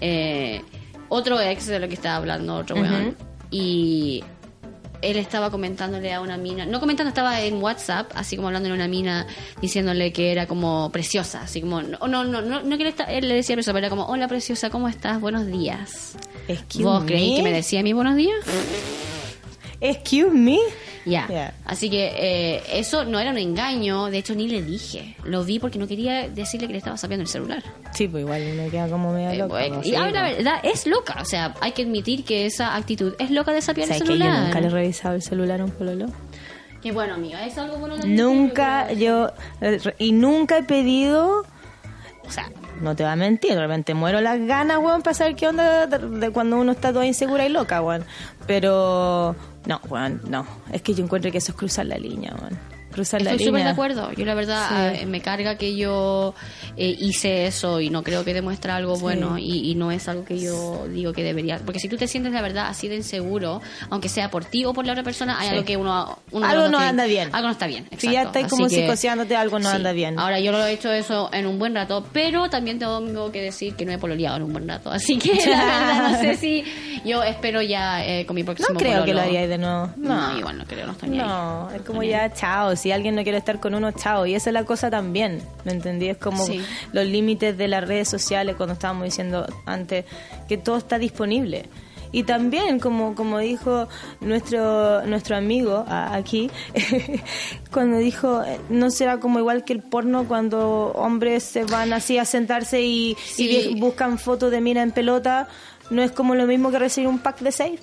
eh, 0.00 0.62
otro 1.08 1.40
ex 1.40 1.66
de 1.66 1.80
lo 1.80 1.88
que 1.88 1.94
estaba 1.94 2.16
hablando, 2.16 2.54
otro 2.56 2.76
weón. 2.76 3.16
Y 3.50 4.22
él 5.02 5.16
estaba 5.16 5.50
comentándole 5.50 6.12
a 6.12 6.20
una 6.20 6.36
mina. 6.36 6.66
No 6.66 6.80
comentando, 6.80 7.08
estaba 7.08 7.40
en 7.42 7.62
WhatsApp, 7.62 8.10
así 8.14 8.36
como 8.36 8.48
hablando 8.48 8.68
en 8.68 8.74
una 8.74 8.88
mina, 8.88 9.26
diciéndole 9.60 10.12
que 10.12 10.32
era 10.32 10.46
como 10.46 10.90
preciosa. 10.92 11.42
Así 11.42 11.60
como. 11.60 11.82
No, 11.82 11.98
no, 12.08 12.24
no, 12.24 12.42
no, 12.42 12.62
no 12.62 12.76
que 12.76 12.82
él, 12.82 12.88
esta- 12.88 13.04
él 13.04 13.28
le 13.28 13.34
decía 13.34 13.54
preciosa, 13.56 13.72
pero 13.72 13.86
era 13.86 13.90
como: 13.90 14.06
Hola 14.06 14.28
preciosa, 14.28 14.70
¿cómo 14.70 14.88
estás? 14.88 15.20
Buenos 15.20 15.46
días. 15.46 16.14
Excuse 16.48 16.84
¿Vos 16.84 17.00
me. 17.02 17.06
creí 17.06 17.36
que 17.36 17.42
me 17.42 17.52
decía 17.52 17.80
a 17.80 17.82
mí 17.82 17.92
buenos 17.92 18.16
días? 18.16 18.36
Excuse 19.80 20.30
me. 20.30 20.58
Ya. 21.06 21.26
Ya. 21.28 21.54
Así 21.64 21.88
que 21.88 22.12
eh, 22.14 22.62
eso 22.74 23.04
no 23.06 23.18
era 23.18 23.30
un 23.30 23.38
engaño. 23.38 24.06
De 24.10 24.18
hecho, 24.18 24.34
ni 24.34 24.46
le 24.46 24.62
dije. 24.62 25.16
Lo 25.24 25.42
vi 25.44 25.58
porque 25.58 25.78
no 25.78 25.86
quería 25.88 26.28
decirle 26.28 26.66
que 26.66 26.72
le 26.74 26.78
estaba 26.78 26.98
sabiendo 26.98 27.22
el 27.22 27.28
celular. 27.28 27.62
Sí, 27.94 28.06
pues 28.06 28.22
igual 28.22 28.42
uno 28.52 28.70
queda 28.70 28.88
como 28.88 29.12
medio 29.12 29.30
Eh, 29.44 29.48
bueno, 29.48 29.76
pues, 29.76 29.86
y 29.86 29.94
ahora 29.94 30.10
la 30.10 30.20
pues. 30.26 30.36
verdad 30.36 30.60
es 30.64 30.86
loca. 30.86 31.16
O 31.20 31.24
sea, 31.24 31.54
hay 31.62 31.72
que 31.72 31.82
admitir 31.82 32.24
que 32.24 32.44
esa 32.44 32.76
actitud 32.76 33.14
es 33.18 33.30
loca 33.30 33.52
de 33.52 33.62
sapear 33.62 33.84
el 33.88 33.94
¿Sabes 33.94 34.02
que 34.02 34.08
yo 34.18 34.22
celular. 34.24 34.44
nunca 34.44 34.60
le 34.60 34.66
he 34.66 34.70
revisado 34.70 35.14
el 35.14 35.22
celular 35.22 35.60
a 35.62 35.64
un 35.64 35.70
pololo? 35.70 36.06
Que 36.82 36.92
bueno, 36.92 37.14
amiga, 37.14 37.44
es 37.46 37.56
algo 37.56 37.76
bueno 37.78 37.96
también. 37.98 38.16
Nunca 38.16 38.92
yo... 38.92 39.32
eh, 39.62 39.78
Y 39.98 40.12
nunca 40.12 40.58
he 40.58 40.62
pedido... 40.62 41.44
O 42.26 42.30
sea, 42.32 42.48
no 42.80 42.94
te 42.94 43.02
va 43.02 43.12
a 43.12 43.16
mentir, 43.16 43.54
de 43.54 43.60
repente 43.60 43.92
muero 43.94 44.20
las 44.20 44.38
ganas, 44.40 44.78
weón, 44.78 45.02
para 45.02 45.14
saber 45.14 45.34
qué 45.34 45.48
onda 45.48 45.86
de, 45.86 45.98
de 46.20 46.30
cuando 46.30 46.56
uno 46.58 46.72
está 46.72 46.92
toda 46.92 47.04
insegura 47.06 47.44
y 47.44 47.48
loca, 47.48 47.82
weón. 47.82 48.04
Pero... 48.46 49.34
No, 49.70 49.80
weón, 49.88 50.20
no. 50.28 50.44
Es 50.72 50.82
que 50.82 50.94
yo 50.94 51.04
encuentro 51.04 51.30
que 51.30 51.38
eso 51.38 51.52
es 51.52 51.58
cruzar 51.58 51.86
la 51.86 51.96
línea, 51.96 52.34
weón. 52.34 52.58
Cruzar 52.92 53.22
la 53.22 53.30
Estoy 53.32 53.46
súper 53.46 53.62
de 53.64 53.68
acuerdo. 53.70 54.12
Yo 54.12 54.24
la 54.24 54.34
verdad 54.34 54.92
Sí. 54.94 55.02
eh, 55.02 55.06
me 55.06 55.20
carga 55.20 55.56
que 55.56 55.76
yo 55.76 56.34
eh, 56.76 56.96
hice 56.98 57.46
eso 57.46 57.80
y 57.80 57.88
no 57.90 58.02
creo 58.02 58.24
que 58.24 58.34
demuestra 58.34 58.74
algo 58.76 58.96
Sí. 58.96 59.02
bueno 59.02 59.38
y, 59.38 59.70
y 59.70 59.74
no 59.76 59.92
es 59.92 60.08
algo 60.08 60.24
que 60.24 60.38
yo 60.40 60.86
digo 60.88 61.12
que 61.12 61.22
debería. 61.22 61.58
Porque 61.64 61.78
si 61.78 61.88
tú 61.88 61.96
te 61.96 62.08
sientes 62.08 62.32
la 62.32 62.42
verdad 62.42 62.66
así 62.68 62.88
de 62.88 62.96
inseguro, 62.96 63.60
aunque 63.90 64.08
sea 64.08 64.30
por 64.30 64.44
ti 64.44 64.64
o 64.64 64.72
por 64.72 64.84
la 64.86 64.92
otra 64.92 65.04
persona, 65.04 65.38
hay 65.38 65.48
Sí. 65.48 65.54
algo 65.54 65.64
que 65.64 65.76
uno... 65.76 66.18
uno 66.32 66.46
Algo 66.46 66.62
no 66.64 66.78
tiene- 66.78 66.84
anda 66.86 67.04
bien. 67.04 67.28
Algo 67.32 67.46
no 67.48 67.52
está 67.52 67.66
bien. 67.66 67.86
Si 67.96 68.06
ya 68.08 68.22
exacto. 68.22 68.28
estáis 68.38 68.46
como 68.48 68.68
que- 68.68 68.74
psicoseándote, 68.74 69.36
algo 69.36 69.58
no 69.58 69.68
anda 69.68 69.92
bien. 69.92 70.18
Ahora, 70.18 70.40
yo 70.40 70.50
lo 70.52 70.64
he 70.64 70.72
hecho 70.72 70.92
eso 70.92 71.30
en 71.32 71.46
un 71.46 71.58
buen 71.58 71.74
rato, 71.74 72.04
pero 72.12 72.50
también 72.50 72.78
tengo 72.78 73.30
que 73.30 73.40
decir 73.42 73.74
que 73.76 73.84
no 73.86 73.92
he 73.92 73.98
pololeado 73.98 74.36
en 74.36 74.42
un 74.42 74.52
buen 74.52 74.66
rato. 74.68 74.90
Así 74.90 75.16
que 75.18 75.34
la 75.48 75.64
verdad 75.64 76.10
no 76.12 76.18
sé 76.20 76.36
si 76.36 76.64
yo 77.04 77.22
espero 77.22 77.62
ya 77.62 78.04
eh, 78.04 78.26
con 78.26 78.34
mi 78.36 78.42
próximo 78.42 78.70
No 78.70 78.78
creo 78.78 78.92
que 79.04 79.12
pololo. 79.12 79.14
lo 79.14 79.20
haríais 79.22 79.48
de 79.48 79.58
nuevo. 79.58 79.90
No, 79.96 80.38
igual 80.38 80.58
no 80.58 80.64
creo, 80.64 80.86
no 80.86 80.92
estoy 80.92 81.08
ni 81.10 81.20
ahí. 81.20 81.26
No, 81.26 81.70
es 81.70 81.82
como 81.82 82.02
ya 82.02 82.32
chao. 82.32 82.74
Si 82.80 82.92
alguien 82.92 83.14
no 83.14 83.22
quiere 83.22 83.38
estar 83.38 83.60
con 83.60 83.74
uno, 83.74 83.92
chao. 83.92 84.26
Y 84.26 84.34
esa 84.34 84.50
es 84.50 84.54
la 84.54 84.64
cosa 84.64 84.90
también. 84.90 85.42
¿Me 85.64 85.72
entendí? 85.72 86.08
Es 86.08 86.16
como 86.18 86.44
Sí. 86.44 86.60
los 86.92 87.04
límites 87.06 87.56
de 87.58 87.68
las 87.68 87.86
redes 87.86 88.08
sociales, 88.08 88.56
cuando 88.56 88.72
estábamos 88.74 89.04
diciendo 89.04 89.46
antes 89.66 90.04
que 90.48 90.56
todo 90.58 90.76
está 90.78 90.98
disponible. 90.98 91.66
Y 92.12 92.24
también, 92.24 92.80
como, 92.80 93.14
como 93.14 93.38
dijo 93.38 93.86
nuestro, 94.20 95.06
nuestro 95.06 95.36
amigo 95.36 95.84
a- 95.86 96.16
aquí, 96.16 96.50
cuando 97.72 97.98
dijo, 97.98 98.42
no 98.68 98.90
será 98.90 99.20
como 99.20 99.38
igual 99.38 99.64
que 99.64 99.72
el 99.72 99.80
porno 99.82 100.26
cuando 100.26 100.92
hombres 100.96 101.44
se 101.44 101.64
van 101.64 101.92
así 101.92 102.18
a 102.18 102.24
sentarse 102.24 102.82
y, 102.82 103.10
y 103.10 103.14
Sí. 103.16 103.76
buscan 103.78 104.18
fotos 104.18 104.50
de 104.50 104.60
mina 104.60 104.82
en 104.82 104.90
pelota, 104.90 105.48
no 105.90 106.02
es 106.02 106.10
como 106.10 106.34
lo 106.34 106.46
mismo 106.46 106.70
que 106.72 106.78
recibir 106.78 107.08
un 107.08 107.18
pack 107.20 107.40
de 107.40 107.52
seis. 107.52 107.80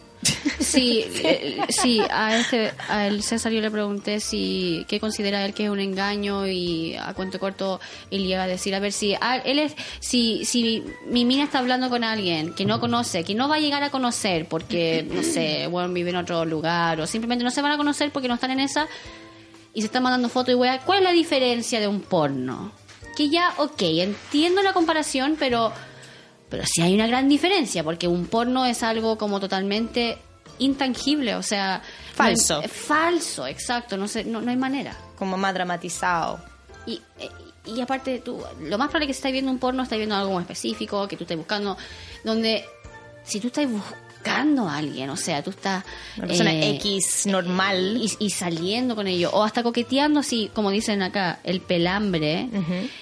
Sí, 0.59 1.05
eh, 1.23 1.59
sí, 1.69 2.01
a 2.09 2.37
este, 2.37 2.71
a 2.89 3.07
el 3.07 3.23
César 3.23 3.51
yo 3.51 3.61
le 3.61 3.69
pregunté 3.71 4.19
si 4.19 4.85
qué 4.87 4.99
considera 4.99 5.45
él 5.45 5.53
que 5.53 5.65
es 5.65 5.69
un 5.69 5.79
engaño 5.79 6.47
y 6.47 6.95
a 6.95 7.13
cuento 7.13 7.39
corto 7.39 7.79
él 8.09 8.25
iba 8.25 8.43
a 8.43 8.47
decir 8.47 8.73
a 8.73 8.79
ver 8.79 8.91
si 8.91 9.15
ah, 9.21 9.37
él 9.37 9.59
es 9.59 9.75
si 9.99 10.45
si 10.45 10.83
mi 11.05 11.25
mina 11.25 11.43
está 11.43 11.59
hablando 11.59 11.89
con 11.89 12.03
alguien 12.03 12.53
que 12.53 12.65
no 12.65 12.79
conoce, 12.79 13.23
que 13.23 13.35
no 13.35 13.47
va 13.47 13.55
a 13.55 13.59
llegar 13.59 13.83
a 13.83 13.91
conocer 13.91 14.47
porque 14.47 15.07
no 15.09 15.23
sé, 15.23 15.67
bueno, 15.67 15.93
vive 15.93 16.09
en 16.09 16.17
otro 16.17 16.45
lugar 16.45 16.99
o 16.99 17.07
simplemente 17.07 17.43
no 17.43 17.51
se 17.51 17.61
van 17.61 17.71
a 17.71 17.77
conocer 17.77 18.11
porque 18.11 18.27
no 18.27 18.33
están 18.33 18.51
en 18.51 18.59
esa 18.59 18.87
y 19.73 19.81
se 19.81 19.87
están 19.87 20.03
mandando 20.03 20.29
fotos 20.29 20.53
y 20.53 20.55
weá, 20.55 20.79
¿cuál 20.79 20.99
es 20.99 21.03
la 21.03 21.11
diferencia 21.11 21.79
de 21.79 21.87
un 21.87 22.01
porno? 22.01 22.71
Que 23.15 23.29
ya, 23.29 23.53
ok, 23.57 23.81
entiendo 23.81 24.61
la 24.63 24.73
comparación, 24.73 25.35
pero 25.37 25.71
pero 26.49 26.63
sí 26.65 26.81
hay 26.81 26.93
una 26.95 27.07
gran 27.07 27.27
diferencia, 27.29 27.83
porque 27.83 28.07
un 28.07 28.25
porno 28.27 28.65
es 28.65 28.83
algo 28.83 29.17
como 29.17 29.39
totalmente 29.39 30.17
intangible, 30.59 31.35
o 31.35 31.43
sea... 31.43 31.81
Falso. 32.15 32.55
no 32.55 32.61
hay- 32.61 32.67
falso, 32.67 33.45
exacto, 33.47 33.97
no, 33.97 34.07
sé, 34.07 34.23
no, 34.23 34.41
no 34.41 34.49
hay 34.49 34.57
manera. 34.57 34.97
Como 35.17 35.37
más 35.37 35.53
dramatizado. 35.53 36.39
Y, 36.85 37.01
eh, 37.19 37.29
y 37.65 37.81
aparte, 37.81 38.19
tú, 38.19 38.41
lo 38.61 38.77
más 38.77 38.87
probable 38.87 39.05
es 39.05 39.07
que 39.09 39.13
si 39.13 39.17
estás 39.19 39.31
viendo 39.33 39.51
un 39.51 39.59
porno, 39.59 39.83
estás 39.83 39.97
viendo 39.97 40.15
algo 40.15 40.31
muy 40.31 40.41
específico, 40.41 41.07
que 41.07 41.17
tú 41.17 41.25
estés 41.25 41.37
buscando, 41.37 41.77
donde 42.23 42.65
si 43.23 43.39
tú 43.39 43.47
estás 43.47 43.69
buscando 43.69 44.06
a 44.29 44.77
alguien, 44.77 45.09
o 45.09 45.17
sea, 45.17 45.43
tú 45.43 45.51
estás... 45.51 45.83
Una 46.17 46.27
persona 46.27 46.53
eh, 46.53 46.75
X 46.75 47.25
normal. 47.27 47.97
y, 47.97 48.11
y 48.19 48.29
saliendo 48.29 48.95
con 48.95 49.07
ello, 49.07 49.29
o 49.33 49.43
hasta 49.43 49.63
coqueteando, 49.63 50.19
así 50.19 50.49
como 50.53 50.71
dicen 50.71 51.01
acá, 51.01 51.39
el 51.43 51.61
pelambre, 51.61 52.49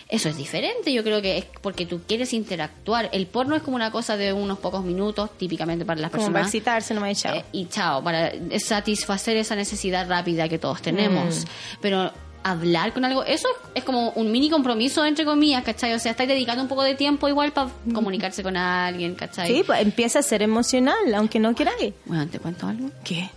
eso 0.10 0.30
es 0.30 0.38
diferente. 0.38 0.94
Yo 0.94 1.04
creo 1.04 1.22
que 1.22 1.38
es 1.38 1.46
porque 1.62 1.86
tú 1.86 2.02
quieres 2.08 2.34
interactuar. 2.34 3.10
El 3.12 3.28
porno 3.28 3.56
es 3.56 3.64
como 3.64 3.76
una 3.76 3.92
cosa 3.92 4.18
de 4.18 4.34
unos 4.34 4.60
pocos 4.60 4.84
minutos, 4.84 5.30
típicamente 5.38 5.86
para 5.86 6.02
las 6.02 6.12
como 6.12 6.26
para 6.26 6.34
personas. 6.34 6.54
excitarse, 6.54 6.94
no 6.94 7.02
me 7.02 7.12
he 7.12 7.16
chao. 7.16 7.36
Eh, 7.36 7.46
y 7.52 7.66
chao, 7.68 8.04
para 8.04 8.32
satisfacer 8.60 9.38
esa 9.38 9.56
necesidad 9.56 10.08
rápida 10.08 10.48
que 10.50 10.60
todos 10.60 10.82
tenemos. 10.82 11.40
Mm. 11.40 11.78
Pero 11.82 12.12
hablar 12.48 12.94
con 12.94 13.04
algo, 13.06 13.24
eso 13.24 13.48
es 13.74 13.84
como 13.84 14.12
un 14.12 14.32
mini 14.32 14.52
compromiso, 14.52 15.04
entre 15.04 15.26
comillas, 15.26 15.64
¿cachai? 15.64 15.94
O 15.94 16.00
sea, 16.00 16.12
estáis 16.12 16.30
dedicando 16.30 16.62
un 16.62 16.70
poco 16.70 16.84
de 16.84 16.94
tiempo 16.94 17.28
igual 17.28 17.52
para 17.54 17.72
comunicarse 17.92 18.44
con 18.44 18.56
alguien, 18.56 19.16
¿cachai? 19.16 19.52
Mm. 19.52 19.56
Sí, 19.56 19.64
pues 19.66 19.82
empieza 19.82 20.20
a 20.20 20.22
ser 20.22 20.44
emocional, 20.44 20.96
aunque 21.16 21.40
no 21.40 21.56
queráis. 21.56 21.94
Bueno, 22.06 22.28
¿te 22.28 22.38
cuento 22.38 22.68
algo? 22.68 22.92
¿Qué? 23.04 23.30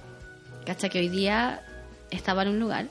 ¿Cachai? 0.67 0.91
Que 0.91 0.99
hoy 0.99 1.09
día 1.09 1.63
estaba 2.11 2.43
en 2.43 2.49
un 2.49 2.59
lugar 2.61 2.87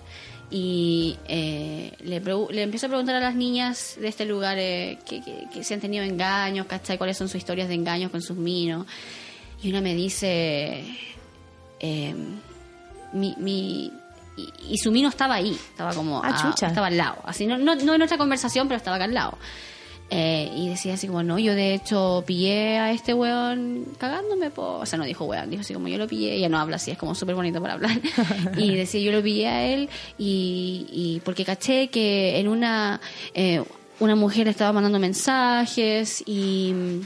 y 0.49 1.17
eh, 1.27 1.91
le, 2.03 2.19
le 2.19 2.61
empiezo 2.63 2.87
a 2.87 2.89
preguntar 2.89 3.15
a 3.15 3.19
las 3.19 3.35
niñas 3.35 3.95
de 4.01 4.07
este 4.07 4.25
lugar 4.25 4.57
eh, 4.57 4.97
que, 5.07 5.21
que- 5.21 5.43
que 5.53 5.63
si 5.63 5.73
han 5.75 5.81
tenido 5.81 6.03
engaños, 6.03 6.65
¿cachai? 6.65 6.97
¿Cuáles 6.97 7.15
son 7.17 7.27
sus 7.27 7.35
historias 7.35 7.67
de 7.67 7.75
engaños 7.75 8.09
con 8.09 8.23
sus 8.23 8.37
minos? 8.37 8.87
Y 9.61 9.69
una 9.69 9.81
me 9.81 9.93
dice, 9.93 10.83
eh, 11.79 12.15
mi, 13.13 13.35
mi- 13.37 13.91
y, 14.37 14.53
y 14.69 14.77
su 14.77 14.91
mino 14.91 15.09
estaba 15.09 15.35
ahí, 15.35 15.51
estaba 15.51 15.93
como, 15.93 16.21
Ah, 16.23 16.37
chucha. 16.41 16.67
estaba 16.67 16.87
al 16.87 16.95
lado, 16.97 17.17
así, 17.25 17.45
no, 17.47 17.57
no, 17.57 17.75
no 17.75 17.93
en 17.93 17.97
nuestra 17.97 18.17
conversación, 18.17 18.67
pero 18.67 18.77
estaba 18.77 18.95
acá 18.95 19.05
al 19.05 19.13
lado. 19.13 19.37
Eh, 20.09 20.49
y 20.55 20.69
decía 20.69 20.93
así 20.93 21.07
como, 21.07 21.21
no, 21.21 21.37
yo 21.37 21.53
de 21.53 21.73
hecho 21.73 22.23
pillé 22.25 22.77
a 22.77 22.91
este 22.93 23.13
weón 23.13 23.83
cagándome, 23.97 24.51
po. 24.51 24.77
o 24.77 24.85
sea, 24.85 24.97
no 24.97 25.03
dijo 25.03 25.25
weón, 25.25 25.49
dijo 25.49 25.61
así 25.61 25.73
como 25.73 25.89
yo 25.89 25.97
lo 25.97 26.07
pillé, 26.07 26.33
ella 26.35 26.47
no 26.47 26.57
habla 26.59 26.77
así, 26.77 26.91
es 26.91 26.97
como 26.97 27.13
súper 27.13 27.35
bonito 27.35 27.59
para 27.61 27.73
hablar. 27.73 27.99
y 28.57 28.73
decía, 28.75 29.01
yo 29.01 29.11
lo 29.11 29.21
pillé 29.21 29.47
a 29.49 29.65
él 29.65 29.89
y, 30.17 30.85
y 30.91 31.19
porque 31.25 31.43
caché 31.43 31.89
que 31.89 32.39
en 32.39 32.47
una, 32.47 33.01
eh, 33.33 33.61
una 33.99 34.15
mujer 34.15 34.47
estaba 34.47 34.71
mandando 34.71 34.97
mensajes 34.97 36.23
y 36.25 37.01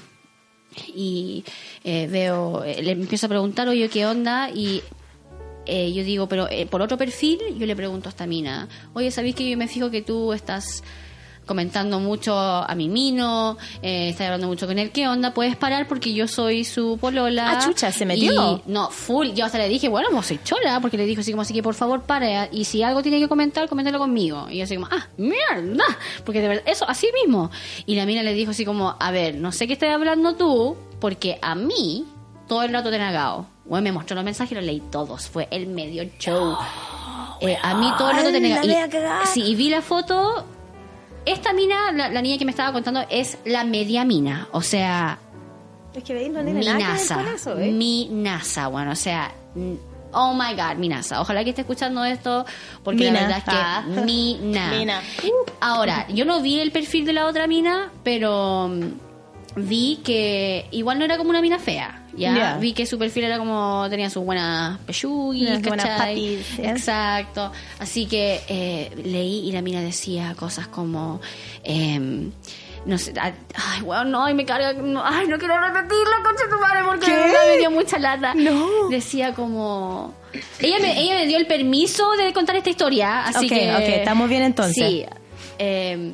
y 0.95 1.43
eh, 1.83 2.07
veo, 2.09 2.63
eh, 2.63 2.81
le 2.81 2.91
empiezo 2.91 3.25
a 3.25 3.29
preguntar, 3.29 3.67
oye, 3.67 3.89
¿qué 3.89 4.05
onda? 4.05 4.49
Y 4.51 4.81
eh, 5.73 5.93
yo 5.93 6.03
digo, 6.03 6.27
pero 6.27 6.49
eh, 6.49 6.65
por 6.65 6.81
otro 6.81 6.97
perfil, 6.97 7.39
yo 7.57 7.65
le 7.65 7.75
pregunto 7.75 8.09
a 8.09 8.11
esta 8.11 8.27
mina, 8.27 8.67
oye, 8.93 9.09
¿sabéis 9.09 9.35
que 9.35 9.49
yo 9.49 9.57
me 9.57 9.67
fijo 9.69 9.89
que 9.89 10.01
tú 10.01 10.33
estás 10.33 10.83
comentando 11.45 11.99
mucho 11.99 12.37
a 12.37 12.73
mi 12.75 12.87
mino, 12.87 13.57
eh, 13.81 14.09
estás 14.09 14.25
hablando 14.27 14.47
mucho 14.47 14.67
con 14.67 14.77
él, 14.79 14.91
¿qué 14.91 15.07
onda? 15.07 15.33
¿Puedes 15.33 15.55
parar? 15.57 15.87
Porque 15.87 16.13
yo 16.13 16.27
soy 16.27 16.63
su 16.63 16.97
polola. 17.01 17.51
Ah, 17.51 17.59
chucha, 17.65 17.91
¿se 17.91 18.05
metió? 18.05 18.61
Y- 18.65 18.71
no, 18.71 18.89
full. 18.89 19.29
Yo 19.33 19.45
hasta 19.45 19.57
le 19.57 19.67
dije, 19.67 19.89
bueno, 19.89 20.09
pues 20.11 20.27
soy 20.27 20.39
chola, 20.43 20.79
porque 20.81 20.97
le 20.97 21.05
dijo 21.05 21.21
así 21.21 21.31
como 21.31 21.41
así 21.41 21.53
que 21.53 21.63
por 21.63 21.73
favor 21.73 22.03
para. 22.03 22.47
Y 22.51 22.65
si 22.65 22.83
algo 22.83 23.01
tiene 23.01 23.19
que 23.19 23.27
comentar, 23.27 23.67
coméntalo 23.67 23.97
conmigo. 23.99 24.47
Y 24.49 24.59
yo 24.59 24.63
así 24.63 24.75
como, 24.75 24.87
ah, 24.91 25.07
mierda. 25.17 25.83
Porque 26.25 26.41
de 26.41 26.47
verdad, 26.47 26.63
eso, 26.67 26.85
así 26.87 27.07
mismo. 27.21 27.49
Y 27.85 27.95
la 27.95 28.05
mina 28.05 28.23
le 28.23 28.33
dijo 28.33 28.51
así 28.51 28.63
como, 28.63 28.95
a 28.99 29.11
ver, 29.11 29.35
no 29.35 29.51
sé 29.51 29.67
qué 29.67 29.73
estás 29.73 29.89
hablando 29.93 30.35
tú, 30.35 30.77
porque 31.01 31.37
a 31.41 31.55
mí 31.55 32.05
todo 32.47 32.63
el 32.63 32.71
rato 32.71 32.89
te 32.89 32.95
he 32.95 32.99
negado. 32.99 33.47
Bueno, 33.71 33.85
me 33.85 33.93
mostró 33.93 34.15
los 34.15 34.25
mensajes 34.25 34.51
y 34.51 34.55
los 34.55 34.65
leí 34.65 34.81
todos. 34.91 35.29
Fue 35.29 35.47
el 35.49 35.67
medio 35.67 36.03
show. 36.19 36.57
Eh, 37.43 37.57
a 37.59 37.73
mí 37.73 37.91
todo 37.97 38.11
el 38.11 38.17
rato 38.17 38.29
te 38.29 38.37
he 38.37 38.37
Ay, 38.37 38.41
la 38.43 38.47
negado. 38.49 38.67
media 38.67 38.87
cagada. 38.87 39.23
Y, 39.23 39.27
sí, 39.29 39.41
y 39.43 39.55
vi 39.55 39.69
la 39.69 39.81
foto. 39.81 40.45
Esta 41.25 41.53
mina, 41.53 41.91
la, 41.91 42.07
la 42.09 42.21
niña 42.21 42.37
que 42.37 42.45
me 42.45 42.51
estaba 42.51 42.71
contando, 42.71 43.03
es 43.09 43.39
la 43.45 43.63
media 43.63 44.05
mina. 44.05 44.47
O 44.51 44.61
sea, 44.61 45.17
Es 45.95 46.03
que 46.03 46.13
veis, 46.13 46.29
no 46.31 46.43
tiene 46.43 46.59
nada 46.63 46.77
que 46.77 46.83
Minasa. 46.83 47.25
eso, 47.33 47.57
¿eh? 47.57 47.71
Minasa, 47.71 48.67
bueno, 48.67 48.91
o 48.91 48.95
sea, 48.95 49.33
mm, 49.55 49.73
oh 50.11 50.35
my 50.35 50.53
god, 50.55 50.77
Minasa. 50.77 51.19
Ojalá 51.19 51.43
que 51.43 51.49
esté 51.49 51.61
escuchando 51.61 52.03
esto, 52.05 52.45
porque 52.83 53.09
la 53.09 53.21
verdad 53.21 53.37
es 53.39 53.43
que. 53.95 54.01
Mina. 54.05 54.69
Mina. 54.77 55.01
Ahora, 55.61 56.07
yo 56.09 56.25
no 56.25 56.41
vi 56.43 56.59
el 56.59 56.71
perfil 56.71 57.05
de 57.05 57.13
la 57.13 57.25
otra 57.25 57.47
mina, 57.47 57.91
pero 58.03 58.67
mm, 58.69 59.61
vi 59.67 59.99
que 60.03 60.67
igual 60.69 60.99
no 60.99 61.05
era 61.05 61.17
como 61.17 61.31
una 61.31 61.41
mina 61.41 61.57
fea. 61.57 62.00
Ya 62.17 62.57
vi 62.57 62.73
que 62.73 62.85
su 62.85 62.97
perfil 62.97 63.25
era 63.25 63.37
como 63.37 63.87
tenía 63.89 64.09
sus 64.09 64.23
buenas 64.23 64.79
pechugis, 64.79 65.49
Unas 65.49 65.61
buenas. 65.61 66.09
Exacto. 66.59 67.51
Así 67.79 68.05
que 68.05 68.41
eh, 68.47 68.91
leí 69.03 69.47
y 69.47 69.51
la 69.51 69.61
mina 69.61 69.81
decía 69.81 70.35
cosas 70.35 70.67
como. 70.67 71.21
em, 71.63 72.31
no 72.85 72.97
sé, 72.97 73.13
ay, 73.15 73.81
weón, 73.83 74.09
no, 74.09 74.25
ay, 74.25 74.33
me 74.33 74.43
carga, 74.43 74.73
no, 74.73 75.05
ay, 75.05 75.27
no 75.27 75.37
quiero 75.37 75.55
repetirlo, 75.59 76.11
concha 76.23 76.43
tu 76.49 76.59
madre, 76.59 76.79
porque 76.83 77.11
me 77.51 77.57
dio 77.57 77.69
mucha 77.69 77.99
lata. 77.99 78.33
No. 78.33 78.89
Decía 78.89 79.33
como, 79.33 80.15
ella 80.59 80.79
me, 80.79 80.99
ella 80.99 81.15
me 81.15 81.27
dio 81.27 81.37
el 81.37 81.45
permiso 81.45 82.11
de 82.13 82.33
contar 82.33 82.55
esta 82.55 82.71
historia, 82.71 83.25
así 83.25 83.47
que... 83.47 83.71
ok, 83.71 83.81
estamos 83.81 84.27
bien 84.27 84.41
entonces. 84.41 84.83
Sí, 84.83 85.05
eh, 85.59 86.13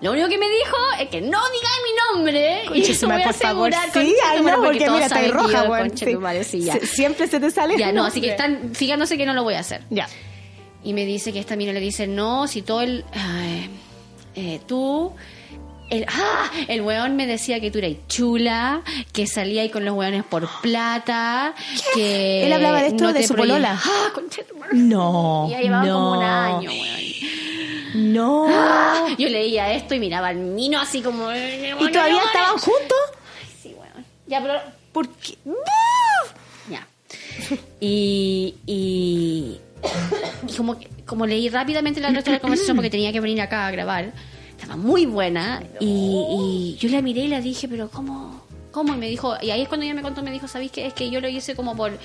lo 0.00 0.12
único 0.12 0.28
que 0.28 0.38
me 0.38 0.48
dijo 0.48 0.76
es 1.00 1.08
que 1.08 1.20
no 1.20 1.38
digáis 1.50 1.80
mi 1.84 2.14
nombre, 2.16 2.62
y 2.74 2.82
eso 2.82 3.06
tu 3.06 3.12
voy 3.12 3.22
a 3.22 3.24
por 3.26 3.34
favor, 3.34 3.74
asegurar, 3.74 4.04
sí, 4.06 4.14
ay, 4.26 4.40
no, 4.42 4.62
porque 4.62 4.90
mira, 4.90 5.06
está 5.06 5.22
roja, 5.28 5.66
concha 5.66 6.06
sí. 6.06 6.12
tu 6.12 6.20
madre, 6.20 6.44
sí, 6.44 6.60
ya. 6.62 6.74
Sie- 6.74 6.86
Siempre 6.86 7.26
se 7.26 7.40
te 7.40 7.50
sale 7.50 7.76
Ya, 7.78 7.92
no, 7.92 8.04
así 8.04 8.20
que 8.20 8.30
están 8.30 8.74
fijándose 8.74 9.16
que 9.16 9.24
no 9.26 9.32
lo 9.34 9.42
voy 9.44 9.54
a 9.54 9.60
hacer. 9.60 9.82
Ya. 9.90 10.08
Y 10.82 10.92
me 10.92 11.06
dice 11.06 11.32
que 11.32 11.38
esta 11.38 11.56
mina 11.56 11.72
le 11.72 11.80
dice, 11.80 12.06
no, 12.06 12.46
si 12.46 12.60
todo 12.62 12.82
el... 12.82 13.04
ay, 13.14 13.70
eh, 14.34 14.60
tú... 14.66 15.12
El, 15.90 16.06
¡Ah! 16.08 16.50
el 16.68 16.80
weón 16.80 17.14
me 17.14 17.26
decía 17.26 17.60
que 17.60 17.70
tú 17.70 17.78
eras 17.78 17.92
chula, 18.08 18.82
que 19.12 19.26
salía 19.26 19.60
ahí 19.62 19.68
con 19.70 19.84
los 19.84 19.94
weones 19.94 20.24
por 20.24 20.48
plata, 20.62 21.54
que... 21.94 22.44
Él 22.46 22.52
hablaba 22.54 22.80
de 22.80 22.88
esto 22.88 23.04
no 23.04 23.12
de 23.12 23.26
su 23.26 23.34
polola. 23.34 23.78
¡Ah, 23.84 24.08
concha! 24.14 24.40
No, 24.72 25.46
Ya 25.50 25.60
llevaba 25.60 25.86
como 25.86 26.12
un 26.12 26.18
no. 26.20 26.24
año, 26.24 26.70
weón. 26.70 27.00
No. 27.94 28.46
¡Ah! 28.48 29.08
Yo 29.18 29.28
leía 29.28 29.72
esto 29.72 29.94
y 29.94 30.00
miraba 30.00 30.28
al 30.28 30.36
mino 30.36 30.78
así 30.80 31.00
como... 31.00 31.30
¿Y 31.32 31.92
todavía 31.92 32.22
estaban 32.24 32.58
juntos? 32.58 32.98
Sí, 33.62 33.74
weón. 33.78 34.04
Ya, 34.26 34.42
pero... 34.42 34.60
¿Por 34.92 35.08
qué? 35.08 35.36
Ya. 36.70 36.86
Y, 37.80 38.54
y, 38.66 39.58
y 40.48 40.56
como, 40.56 40.76
como 41.04 41.26
leí 41.26 41.48
rápidamente 41.48 42.00
la 42.00 42.10
resto 42.10 42.30
de 42.30 42.36
la 42.36 42.40
conversación 42.40 42.76
porque 42.76 42.90
tenía 42.90 43.12
que 43.12 43.20
venir 43.20 43.40
acá 43.40 43.66
a 43.66 43.70
grabar, 43.72 44.12
estaba 44.50 44.76
muy 44.76 45.06
buena 45.06 45.64
y, 45.80 45.86
y 45.86 46.76
yo 46.78 46.88
la 46.90 47.02
miré 47.02 47.22
y 47.22 47.28
la 47.28 47.40
dije, 47.40 47.66
pero 47.66 47.90
¿cómo? 47.90 48.44
¿Cómo? 48.70 48.94
Y 48.94 48.98
me 48.98 49.08
dijo, 49.08 49.34
y 49.42 49.50
ahí 49.50 49.62
es 49.62 49.68
cuando 49.68 49.84
ella 49.84 49.94
me 49.94 50.02
contó, 50.02 50.22
me 50.22 50.30
dijo, 50.30 50.46
¿sabéis 50.48 50.70
qué? 50.70 50.86
Es 50.86 50.94
que 50.94 51.10
yo 51.10 51.20
lo 51.20 51.28
hice 51.28 51.54
como 51.56 51.76
por... 51.76 51.98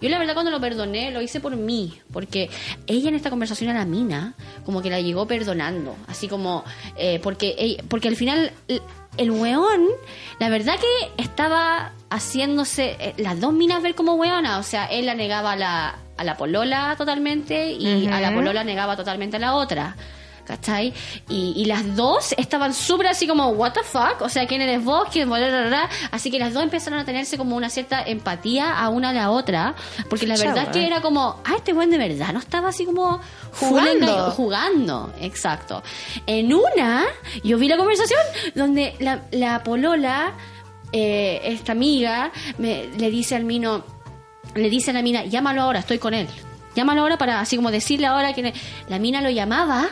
Yo 0.00 0.08
la 0.08 0.18
verdad 0.18 0.34
cuando 0.34 0.50
lo 0.50 0.60
perdoné, 0.60 1.10
lo 1.10 1.22
hice 1.22 1.40
por 1.40 1.56
mí, 1.56 1.94
porque 2.12 2.50
ella 2.86 3.08
en 3.08 3.14
esta 3.14 3.30
conversación 3.30 3.70
a 3.70 3.74
la 3.74 3.84
mina, 3.84 4.34
como 4.64 4.82
que 4.82 4.90
la 4.90 5.00
llegó 5.00 5.26
perdonando, 5.26 5.96
así 6.06 6.28
como, 6.28 6.64
eh, 6.96 7.20
porque, 7.22 7.82
porque 7.88 8.08
al 8.08 8.16
final 8.16 8.52
el, 8.68 8.82
el 9.16 9.30
weón, 9.30 9.86
la 10.38 10.48
verdad 10.48 10.76
que 10.78 11.22
estaba 11.22 11.92
haciéndose 12.10 12.96
eh, 13.00 13.14
las 13.16 13.40
dos 13.40 13.52
minas 13.52 13.82
ver 13.82 13.94
como 13.94 14.14
weona, 14.14 14.58
o 14.58 14.62
sea, 14.62 14.86
él 14.86 15.06
la 15.06 15.14
negaba 15.14 15.52
a 15.52 15.56
la, 15.56 15.98
a 16.16 16.24
la 16.24 16.36
polola 16.36 16.94
totalmente 16.96 17.72
y 17.72 18.06
a 18.06 18.20
la 18.20 18.34
polola 18.34 18.64
negaba 18.64 18.96
totalmente 18.96 19.36
a 19.36 19.40
la 19.40 19.54
otra. 19.54 19.96
¿Cachai? 20.46 20.94
Y, 21.28 21.54
y 21.56 21.64
las 21.64 21.96
dos 21.96 22.34
estaban 22.38 22.72
súper 22.72 23.08
así 23.08 23.26
como, 23.26 23.48
¿What 23.48 23.72
the 23.72 23.82
fuck? 23.82 24.20
O 24.20 24.28
sea, 24.28 24.46
¿quién 24.46 24.60
eres 24.60 24.82
vos? 24.82 25.08
¿Quién 25.12 25.28
bla? 25.28 25.88
Así 26.10 26.30
que 26.30 26.38
las 26.38 26.54
dos 26.54 26.62
empezaron 26.62 26.98
a 26.98 27.04
tenerse 27.04 27.36
como 27.36 27.56
una 27.56 27.68
cierta 27.68 28.02
empatía 28.02 28.78
a 28.78 28.88
una 28.88 29.10
a 29.10 29.12
la 29.12 29.30
otra. 29.30 29.74
Porque 30.08 30.26
la 30.26 30.36
verdad 30.36 30.64
es 30.64 30.68
que 30.68 30.86
era 30.86 31.00
como, 31.00 31.40
ah, 31.44 31.54
este 31.56 31.72
buen 31.72 31.90
de 31.90 31.98
verdad 31.98 32.32
no 32.32 32.38
estaba 32.38 32.68
así 32.68 32.84
como 32.84 33.20
Jugando. 33.58 34.30
jugando. 34.32 35.12
Exacto. 35.20 35.82
En 36.26 36.52
una, 36.52 37.04
yo 37.42 37.58
vi 37.58 37.68
la 37.68 37.76
conversación 37.76 38.20
donde 38.54 38.94
la, 39.00 39.22
la 39.32 39.62
polola, 39.62 40.32
eh, 40.92 41.40
esta 41.44 41.72
amiga, 41.72 42.30
me, 42.58 42.86
le 42.98 43.10
dice 43.10 43.34
al 43.34 43.44
mino, 43.44 43.84
le 44.54 44.70
dice 44.70 44.90
a 44.90 44.94
la 44.94 45.02
mina, 45.02 45.24
llámalo 45.24 45.62
ahora, 45.62 45.80
estoy 45.80 45.98
con 45.98 46.14
él. 46.14 46.28
Llámalo 46.74 47.00
ahora 47.00 47.16
para 47.16 47.40
así 47.40 47.56
como 47.56 47.70
decirle 47.70 48.06
ahora 48.06 48.34
que 48.34 48.52
la 48.88 48.98
mina 48.98 49.22
lo 49.22 49.30
llamaba 49.30 49.88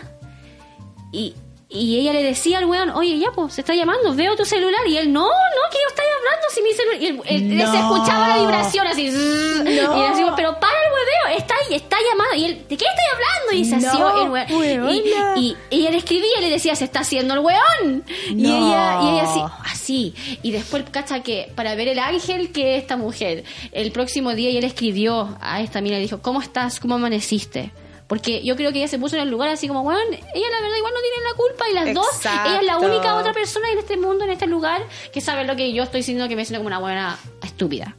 y, 1.15 1.35
y 1.71 1.99
ella 2.01 2.13
le 2.13 2.23
decía 2.23 2.59
al 2.59 2.67
weón, 2.67 2.91
oye, 2.91 3.19
ya, 3.19 3.33
pues, 3.35 3.55
se 3.55 3.63
está 3.63 3.75
llamando, 3.75 4.15
veo 4.15 4.37
tu 4.37 4.45
celular. 4.45 4.87
Y 4.87 4.97
él, 4.99 5.13
no, 5.13 5.25
no, 5.25 5.71
que 5.73 5.79
yo 5.83 5.89
estoy 5.89 6.05
hablando 6.19 6.47
si 6.55 6.63
mi 6.63 6.73
celular. 6.73 7.03
Y 7.03 7.07
él, 7.07 7.21
él- 7.25 7.57
No. 7.59 7.71
se 7.73 7.79
escuchaba 7.79 8.29
la 8.29 8.37
vibración 8.39 8.87
así. 8.87 9.11
zzzz, 9.11 9.65
Y 9.65 9.79
él 9.79 9.87
así, 10.13 10.23
pero 10.37 10.61
para 10.61 10.73
el 10.73 10.93
hueveo, 10.93 11.39
está 11.39 11.55
ahí, 11.55 11.75
está 11.75 11.97
llamando. 12.11 12.37
Y 12.37 12.45
él, 12.45 12.55
¿de 12.69 12.77
qué 12.77 12.85
estoy 12.85 13.07
hablando? 13.13 13.53
Y 13.55 13.65
se 13.65 13.77
No, 13.79 14.23
el 14.23 14.31
weón. 14.31 14.91
Y, 14.95 15.03
y 15.41 15.57
ella 15.71 15.91
le 15.91 15.97
escribía 15.97 16.39
y 16.39 16.43
le 16.43 16.51
decía, 16.51 16.77
se 16.77 16.85
está 16.85 17.01
haciendo 17.01 17.35
el 17.35 17.41
weón. 17.41 18.05
Y 18.29 18.35
No. 18.35 18.57
ella, 18.57 19.01
y 19.03 19.09
ella 19.15 19.23
así, 19.25 19.41
así. 19.73 20.15
Y 20.43 20.53
después, 20.53 20.85
cacha, 20.93 21.23
que 21.25 21.51
para 21.57 21.75
ver 21.75 21.89
el 21.89 21.99
ángel 21.99 22.53
que 22.53 22.77
esta 22.77 22.97
mujer, 22.97 23.43
el 23.73 23.91
próximo 23.91 24.33
día 24.35 24.51
ella 24.51 24.61
le 24.61 24.67
escribió 24.69 25.37
a 25.41 25.61
esta 25.61 25.81
mina 25.81 25.97
y 25.97 25.99
le 26.01 26.05
dijo, 26.05 26.23
¿cómo 26.23 26.41
estás? 26.41 26.79
¿Cómo 26.79 26.95
amaneciste? 26.95 27.73
Porque 28.07 28.43
yo 28.45 28.55
creo 28.55 28.71
que 28.73 28.79
ella 28.79 28.89
se 28.89 28.99
puso 28.99 29.17
en 29.17 29.23
el 29.23 29.31
lugar 29.31 29.49
así 29.49 29.67
como, 29.67 29.83
bueno, 29.83 30.01
ella 30.01 30.47
la 30.51 30.61
verdad 30.61 30.77
igual 30.77 30.93
no 30.93 31.01
tiene 31.01 31.29
la 31.31 31.37
culpa 31.37 31.69
y 31.71 31.73
las 31.75 31.95
dos, 31.95 32.21
ella 32.25 32.61
es 32.61 32.67
la 32.67 32.79
única 32.79 33.17
otra 33.17 33.33
persona 33.33 33.71
en 33.71 33.79
este 33.79 33.97
mundo, 33.97 34.25
en 34.25 34.31
este 34.31 34.47
lugar, 34.47 34.83
que 35.13 35.21
sabe 35.21 35.45
lo 35.45 35.57
que 35.57 35.73
yo 35.73 35.83
estoy 35.83 36.01
diciendo 36.01 36.29
que 36.29 36.37
me 36.37 36.45
siento 36.45 36.61
como 36.61 36.67
una 36.69 36.79
buena 36.79 37.19
estúpida. 37.43 37.97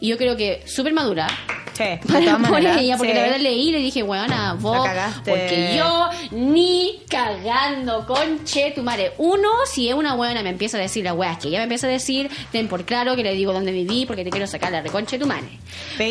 Y 0.00 0.08
yo 0.08 0.16
creo 0.16 0.36
que 0.36 0.62
súper 0.66 0.92
madura, 0.94 1.28
Sí, 1.76 1.84
todas 2.06 2.38
maneras. 2.40 2.78
ella, 2.80 2.96
porque 2.98 3.12
sí. 3.12 3.16
la 3.18 3.22
verdad 3.24 3.38
leí 3.40 3.68
y 3.68 3.72
le 3.72 3.78
dije, 3.78 4.02
weona, 4.02 4.54
vos, 4.54 4.86
porque 5.24 5.74
yo 5.76 6.08
ni 6.30 7.00
cagando, 7.08 8.06
conche 8.06 8.72
tu 8.74 8.82
madre. 8.82 9.12
Uno, 9.18 9.48
si 9.70 9.88
es 9.88 9.94
una 9.94 10.14
weona, 10.14 10.42
me 10.42 10.50
empieza 10.50 10.76
a 10.76 10.80
decir 10.80 11.04
la 11.04 11.14
wea, 11.14 11.32
es 11.32 11.38
que 11.38 11.48
ella 11.48 11.58
me 11.58 11.64
empieza 11.64 11.86
a 11.86 11.90
decir, 11.90 12.30
ten 12.52 12.68
por 12.68 12.84
claro 12.84 13.16
que 13.16 13.22
le 13.22 13.34
digo 13.34 13.52
dónde 13.52 13.72
viví, 13.72 14.04
porque 14.06 14.24
te 14.24 14.30
quiero 14.30 14.46
sacar 14.46 14.72
la 14.72 14.82
reconche 14.82 15.18
tu 15.18 15.26
madre. 15.26 15.48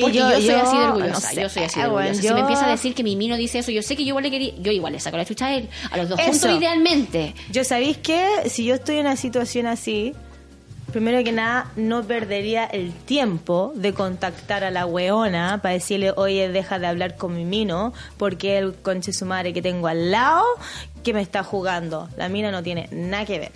Porque 0.01 0.17
yo, 0.17 0.29
yo- 0.29 0.35
soy 0.37 0.45
yo- 0.45 0.57
así 0.61 0.77
de 0.77 0.83
no 0.83 0.93
orgullosa, 0.93 1.29
sé, 1.29 1.41
yo 1.41 1.49
soy 1.49 1.63
así 1.63 1.79
de 1.79 1.87
weón, 1.87 1.97
orgullosa. 2.07 2.21
Si 2.27 2.33
me 2.33 2.39
empieza 2.39 2.65
a 2.65 2.69
decir 2.71 2.93
que 2.95 3.03
mi 3.03 3.15
mino 3.15 3.37
dice 3.37 3.59
eso, 3.59 3.71
yo 3.71 3.81
sé 3.83 3.95
que 3.95 4.03
yo 4.03 4.09
igual 4.09 4.23
le 4.23 4.31
quería, 4.31 4.53
yo 4.59 4.71
igual 4.71 4.93
le 4.93 4.99
saco 4.99 5.17
la 5.17 5.25
chucha 5.25 5.47
a 5.47 5.55
él, 5.55 5.67
a 5.91 5.97
los 5.97 6.09
dos 6.09 6.19
Eso. 6.19 6.29
juntos 6.31 6.57
idealmente. 6.59 7.33
Yo 7.51 7.63
sabéis 7.63 7.97
que 7.97 8.49
si 8.49 8.65
yo 8.65 8.75
estoy 8.75 8.95
en 8.95 9.01
una 9.07 9.15
situación 9.15 9.67
así, 9.67 10.13
primero 10.91 11.23
que 11.23 11.31
nada, 11.31 11.71
no 11.75 12.03
perdería 12.03 12.65
el 12.65 12.93
tiempo 12.93 13.71
de 13.75 13.93
contactar 13.93 14.63
a 14.63 14.71
la 14.71 14.85
weona 14.85 15.59
para 15.61 15.73
decirle, 15.73 16.13
oye, 16.15 16.49
deja 16.49 16.79
de 16.79 16.87
hablar 16.87 17.15
con 17.15 17.35
mi 17.35 17.45
mino, 17.45 17.93
porque 18.17 18.57
el 18.57 18.75
conche 18.75 19.13
su 19.13 19.25
madre 19.25 19.53
que 19.53 19.61
tengo 19.61 19.87
al 19.87 20.11
lado 20.11 20.43
que 21.03 21.13
me 21.13 21.21
está 21.21 21.43
jugando. 21.43 22.09
La 22.17 22.29
mina 22.29 22.51
no 22.51 22.63
tiene 22.63 22.87
nada 22.91 23.25
que 23.25 23.39
ver. 23.39 23.51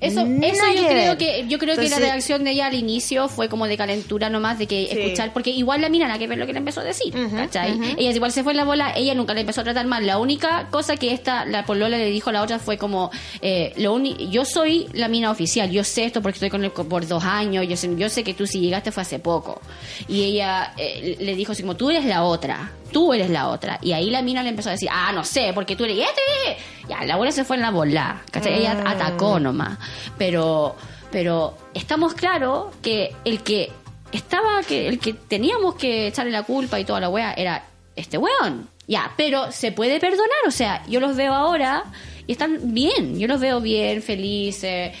Eso, 0.00 0.20
eso 0.20 0.64
yo 0.76 0.86
creo 0.86 1.08
ver. 1.08 1.16
que 1.18 1.44
yo 1.48 1.58
creo 1.58 1.74
que 1.76 1.88
la 1.88 1.98
reacción 1.98 2.44
de 2.44 2.52
ella 2.52 2.66
al 2.66 2.74
inicio 2.74 3.28
fue 3.28 3.48
como 3.48 3.66
de 3.66 3.76
calentura 3.76 4.30
nomás 4.30 4.58
de 4.58 4.66
que 4.68 4.86
Sí. 4.90 4.96
escuchar 4.98 5.32
porque 5.32 5.50
igual 5.50 5.80
la 5.80 5.88
mina 5.88 6.06
nada 6.06 6.18
que 6.20 6.28
ver 6.28 6.38
lo 6.38 6.46
que 6.46 6.52
le 6.52 6.60
empezó 6.60 6.80
a 6.80 6.84
decir 6.84 7.12
Ujú, 7.16 7.34
¿cachai? 7.36 7.72
ujú. 7.72 7.84
ella 7.98 8.10
igual 8.12 8.30
se 8.30 8.42
fue 8.44 8.52
en 8.52 8.58
la 8.58 8.64
bola 8.64 8.92
ella 8.96 9.14
nunca 9.14 9.34
le 9.34 9.40
empezó 9.40 9.62
a 9.62 9.64
tratar 9.64 9.86
mal 9.86 10.06
la 10.06 10.18
única 10.18 10.68
cosa 10.70 10.96
que 10.96 11.12
esta 11.12 11.44
la 11.46 11.64
polola 11.66 11.98
le 11.98 12.06
dijo 12.10 12.30
a 12.30 12.32
la 12.32 12.42
otra 12.42 12.60
fue 12.60 12.78
como 12.78 13.10
eh, 13.42 13.72
lo 13.76 13.92
uni- 13.94 14.28
yo 14.30 14.44
soy 14.44 14.86
la 14.92 15.08
mina 15.08 15.30
oficial 15.32 15.68
yo 15.70 15.82
sé 15.82 16.04
esto 16.04 16.22
porque 16.22 16.36
estoy 16.36 16.50
con 16.50 16.64
él 16.64 16.70
por 16.70 17.06
dos 17.08 17.24
años 17.24 17.66
yo 17.68 17.76
sé, 17.76 17.90
yo 17.96 18.08
sé 18.08 18.22
que 18.22 18.34
tú 18.34 18.46
si 18.46 18.60
llegaste 18.60 18.92
fue 18.92 19.02
hace 19.02 19.18
poco 19.18 19.60
y 20.06 20.22
ella 20.22 20.74
eh, 20.76 21.16
le 21.18 21.34
dijo 21.34 21.52
así 21.52 21.62
como 21.62 21.74
tú 21.74 21.90
eres 21.90 22.04
la 22.04 22.22
otra 22.22 22.70
tú 22.92 23.12
eres 23.12 23.30
la 23.30 23.48
otra 23.48 23.78
y 23.82 23.92
ahí 23.92 24.10
la 24.10 24.22
mina 24.22 24.42
le 24.42 24.48
empezó 24.50 24.68
a 24.68 24.72
decir 24.72 24.88
ah 24.92 25.12
no 25.12 25.24
sé 25.24 25.52
porque 25.54 25.76
tú 25.76 25.84
eres 25.84 25.98
este 25.98 26.62
ya 26.88 27.04
la 27.04 27.14
abuela 27.14 27.32
se 27.32 27.44
fue 27.44 27.56
en 27.56 27.62
la 27.62 27.70
bola 27.70 28.22
¿cachai? 28.30 28.60
ella 28.60 28.74
Mm. 28.74 28.86
atacó 28.86 29.38
nomás 29.40 29.78
pero 30.16 30.76
pero 31.10 31.56
estamos 31.74 32.14
claros 32.14 32.74
que 32.82 33.14
el 33.24 33.42
que 33.42 33.70
estaba 34.12 34.62
que 34.66 34.88
el 34.88 34.98
que 34.98 35.12
teníamos 35.14 35.74
que 35.76 36.08
echarle 36.08 36.32
la 36.32 36.42
culpa 36.42 36.78
y 36.80 36.84
toda 36.84 37.00
la 37.00 37.08
wea 37.10 37.32
era 37.34 37.64
este 37.96 38.16
weón. 38.18 38.68
Ya, 38.86 39.12
pero 39.18 39.52
se 39.52 39.70
puede 39.72 40.00
perdonar, 40.00 40.38
o 40.46 40.50
sea, 40.50 40.82
yo 40.86 40.98
los 41.00 41.14
veo 41.14 41.34
ahora 41.34 41.84
y 42.26 42.32
están 42.32 42.72
bien, 42.72 43.18
yo 43.18 43.26
los 43.28 43.38
veo 43.38 43.60
bien, 43.60 44.00
felices. 44.02 44.92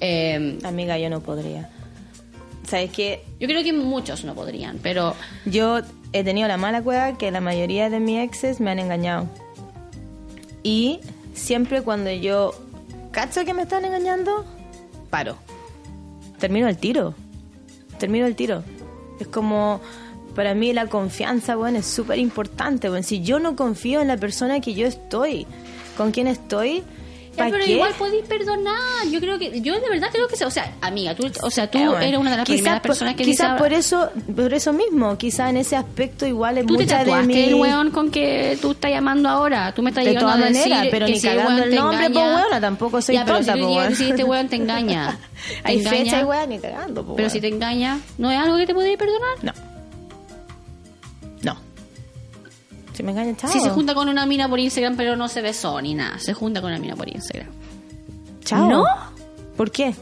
eh, 0.00 0.58
Amiga, 0.64 0.96
yo 0.98 1.10
no 1.10 1.20
podría. 1.20 1.68
¿Sabes 2.66 2.90
qué? 2.90 3.22
yo 3.38 3.46
creo 3.46 3.62
que 3.62 3.72
muchos 3.74 4.24
no 4.24 4.34
podrían, 4.34 4.78
pero 4.82 5.14
Yo 5.44 5.80
he 6.14 6.22
tenido 6.22 6.46
la 6.46 6.56
mala 6.56 6.80
cueva 6.80 7.18
que 7.18 7.32
la 7.32 7.40
mayoría 7.40 7.90
de 7.90 7.98
mis 7.98 8.20
exes 8.20 8.60
me 8.60 8.70
han 8.70 8.78
engañado. 8.78 9.26
Y 10.62 11.00
siempre 11.34 11.82
cuando 11.82 12.08
yo 12.12 12.54
cacho 13.10 13.44
que 13.44 13.52
me 13.52 13.62
están 13.62 13.84
engañando, 13.84 14.44
paro. 15.10 15.36
Termino 16.38 16.68
el 16.68 16.78
tiro. 16.78 17.14
Termino 17.98 18.26
el 18.26 18.36
tiro. 18.36 18.62
Es 19.18 19.26
como, 19.26 19.80
para 20.36 20.54
mí 20.54 20.72
la 20.72 20.86
confianza, 20.86 21.56
bueno, 21.56 21.78
es 21.78 21.86
súper 21.86 22.20
importante. 22.20 22.88
Bueno, 22.88 23.02
si 23.02 23.22
yo 23.22 23.40
no 23.40 23.56
confío 23.56 24.00
en 24.00 24.06
la 24.06 24.16
persona 24.16 24.60
que 24.60 24.74
yo 24.74 24.86
estoy, 24.86 25.48
con 25.96 26.12
quien 26.12 26.28
estoy, 26.28 26.84
Ya, 27.36 27.44
¿para 27.44 27.50
pero 27.50 27.64
qué? 27.64 27.72
igual 27.72 27.92
podéis 27.98 28.24
perdonar. 28.26 28.74
Yo 29.10 29.20
creo 29.20 29.38
que, 29.38 29.60
yo 29.60 29.74
de 29.80 29.88
verdad 29.90 30.08
creo 30.12 30.28
que, 30.28 30.36
se- 30.36 30.44
o 30.44 30.50
sea, 30.50 30.74
amiga, 30.80 31.14
tú, 31.14 31.30
o 31.42 31.50
sea, 31.50 31.70
tú 31.70 31.78
Eh, 31.78 31.88
bueno. 31.88 32.00
eres 32.04 32.18
una 32.20 32.30
de 32.30 32.36
las 32.38 32.46
Quizás 32.46 32.56
primeras 32.60 32.80
por- 32.80 32.88
personas 32.90 33.14
que 33.16 33.24
quizás 33.24 33.58
por 33.58 33.72
eso 33.72 34.10
por 34.34 34.54
eso 34.54 34.72
mismo 34.72 35.16
quizás 35.18 35.50
en 35.50 35.56
ese 35.58 35.76
aspecto 35.76 36.26
igual 36.26 36.58
es 36.58 36.66
tú 36.66 36.76
te 36.76 36.82
mucha 36.84 36.98
de 36.98 37.04
tatuaste 37.04 37.26
mi 37.26 37.42
el 37.44 37.54
weón 37.56 37.90
con 37.90 38.10
que 38.10 38.58
tú 38.62 38.72
estás 38.72 38.90
llamando 38.90 39.28
ahora. 39.28 39.72
Tú 39.74 39.82
me 39.82 39.90
estás 39.90 40.04
De 40.04 40.10
llegando 40.10 40.30
todas 40.32 40.42
a 40.44 40.48
decir 40.48 40.68
maneras, 40.70 40.88
pero 40.90 41.06
que 41.06 41.12
ni 41.12 41.18
si 41.20 41.28
el 41.28 41.38
weón 41.38 41.58
el 41.58 41.70
te 41.70 41.76
nombre, 41.76 42.06
engaña- 42.06 42.14
po, 42.14 42.36
weona, 42.42 42.60
tampoco 42.60 43.02
soy 43.02 43.14
ya, 43.16 43.24
pero 43.24 43.36
tonta, 43.38 43.52
si 43.54 43.58
tú 43.60 43.66
po, 43.66 43.82
dices, 43.82 44.00
este 44.10 44.24
weón 44.24 44.48
te 44.48 44.56
engaña. 44.56 45.18
te 45.62 45.68
hay 45.68 45.78
engaña, 45.78 45.98
fecha 45.98 46.20
y 46.20 46.24
weón 46.24 46.48
ni 46.48 46.58
cagando 46.58 47.02
po, 47.04 47.16
Pero 47.16 47.26
weón. 47.26 47.30
si 47.30 47.40
te 47.40 47.48
engaña, 47.48 47.98
¿no 48.18 48.30
es 48.30 48.38
algo 48.38 48.56
que 48.56 48.66
te 48.66 48.74
podéis 48.74 48.96
perdonar? 48.96 49.36
no 49.42 49.73
si 52.94 53.02
me 53.02 53.10
engañan 53.12 53.36
chao 53.36 53.50
Si 53.50 53.60
se 53.60 53.70
junta 53.70 53.94
con 53.94 54.08
una 54.08 54.24
mina 54.26 54.48
por 54.48 54.58
Instagram, 54.58 54.96
pero 54.96 55.16
no 55.16 55.28
se 55.28 55.42
besó 55.42 55.80
ni 55.82 55.94
nada. 55.94 56.18
Se 56.18 56.32
junta 56.32 56.60
con 56.60 56.70
una 56.70 56.78
mina 56.80 56.94
por 56.96 57.08
Instagram. 57.08 57.48
chao 58.44 58.68
¿No? 58.68 58.84
¿por 59.56 59.70
qué? 59.70 59.94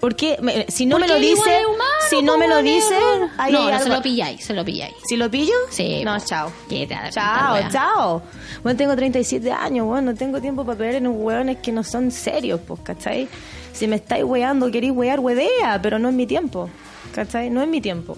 ¿Por 0.00 0.14
qué? 0.14 0.38
Me- 0.40 0.66
si 0.68 0.86
no 0.86 0.96
me 0.98 1.06
Porque 1.08 1.20
lo 1.20 1.28
dice 1.28 1.66
humano, 1.66 1.84
si 2.08 2.22
no 2.22 2.38
me 2.38 2.46
lo 2.46 2.62
dice 2.62 2.94
ahí 3.36 3.52
no, 3.52 3.66
hay 3.66 3.72
no 3.72 3.78
se 3.80 3.88
lo 3.88 4.00
pilláis, 4.00 4.44
se 4.44 4.54
lo 4.54 4.64
pilláis. 4.64 4.94
¿Si 5.08 5.16
lo 5.16 5.28
pillo? 5.28 5.54
Sí, 5.70 6.04
No, 6.04 6.16
chao. 6.20 6.52
¿Qué 6.68 6.86
te 6.86 6.94
va 6.94 7.00
a 7.00 7.02
dar 7.04 7.12
Chao, 7.12 7.70
chao. 7.72 8.22
Bueno, 8.62 8.76
tengo 8.76 8.94
37 8.94 9.50
años, 9.50 9.86
bueno, 9.86 10.12
no 10.12 10.16
tengo 10.16 10.40
tiempo 10.40 10.64
para 10.64 10.78
perder 10.78 10.94
en 10.96 11.08
hueones 11.08 11.56
que 11.58 11.72
no 11.72 11.82
son 11.82 12.12
serios, 12.12 12.60
pues, 12.66 12.80
¿cachai? 12.84 13.28
Si 13.72 13.88
me 13.88 13.96
estáis 13.96 14.22
weando, 14.22 14.70
queréis 14.70 14.92
wear, 14.92 15.18
huevea, 15.18 15.80
pero 15.82 15.98
no 15.98 16.08
es 16.10 16.14
mi 16.14 16.26
tiempo, 16.28 16.70
¿cachai? 17.12 17.50
No 17.50 17.60
es 17.60 17.68
mi 17.68 17.80
tiempo. 17.80 18.16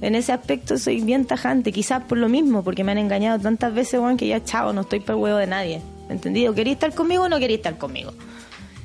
En 0.00 0.14
ese 0.14 0.32
aspecto 0.32 0.76
soy 0.78 1.00
bien 1.00 1.24
tajante, 1.24 1.72
quizás 1.72 2.02
por 2.04 2.18
lo 2.18 2.28
mismo, 2.28 2.62
porque 2.62 2.84
me 2.84 2.92
han 2.92 2.98
engañado 2.98 3.38
tantas 3.40 3.72
veces, 3.72 3.98
weón, 4.00 4.16
que 4.16 4.26
ya 4.26 4.44
chao, 4.44 4.72
no 4.72 4.82
estoy 4.82 5.00
para 5.00 5.16
huevo 5.16 5.38
de 5.38 5.46
nadie. 5.46 5.80
¿Entendido? 6.10 6.54
¿Queréis 6.54 6.74
estar 6.76 6.94
conmigo 6.94 7.24
o 7.24 7.28
no 7.28 7.38
queréis 7.38 7.58
estar 7.58 7.78
conmigo? 7.78 8.12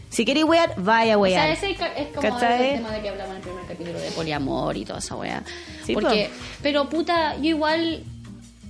Si 0.10 0.26
queréis 0.26 0.46
wear, 0.46 0.74
vaya 0.78 1.14
a 1.14 1.18
O 1.18 1.22
wear. 1.22 1.58
sea, 1.58 1.70
ese 1.72 1.72
es 1.98 2.08
como 2.16 2.22
¿Cachai? 2.22 2.70
el 2.72 2.76
tema 2.78 2.92
de 2.92 3.02
que 3.02 3.10
hablamos 3.10 3.32
en 3.32 3.38
el 3.38 3.42
primer 3.44 3.66
capítulo 3.66 4.00
de 4.00 4.12
poliamor 4.12 4.76
y 4.78 4.86
toda 4.86 5.00
esa 5.00 5.16
weá. 5.16 5.44
Sí, 5.86 5.94
Porque, 5.94 6.30
pero 6.62 6.90
puta, 6.90 7.36
yo 7.38 7.44
igual 7.50 8.04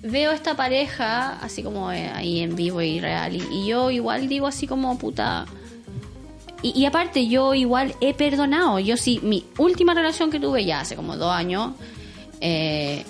veo 0.04 0.32
esta 0.32 0.56
pareja 0.56 1.38
así 1.42 1.62
como 1.64 1.92
eh, 1.92 2.10
ahí 2.14 2.40
en 2.42 2.56
vivo 2.56 2.82
y 2.82 3.00
real. 3.00 3.36
Y, 3.36 3.44
y 3.52 3.68
yo 3.68 3.90
igual 3.92 4.28
digo 4.28 4.48
así 4.48 4.68
como 4.68 4.98
puta. 4.98 5.46
Y, 6.64 6.80
y 6.80 6.86
aparte, 6.86 7.28
yo 7.28 7.54
igual 7.56 7.96
he 8.02 8.14
perdonado. 8.14 8.80
Yo 8.80 8.98
sí, 8.98 9.20
mi 9.24 9.46
última 9.58 9.94
relación 9.96 10.30
que 10.30 10.40
tuve 10.40 10.66
ya 10.66 10.82
hace 10.82 10.96
como 10.96 11.18
dos 11.18 11.32
años. 11.34 11.72
Eh, 12.42 13.04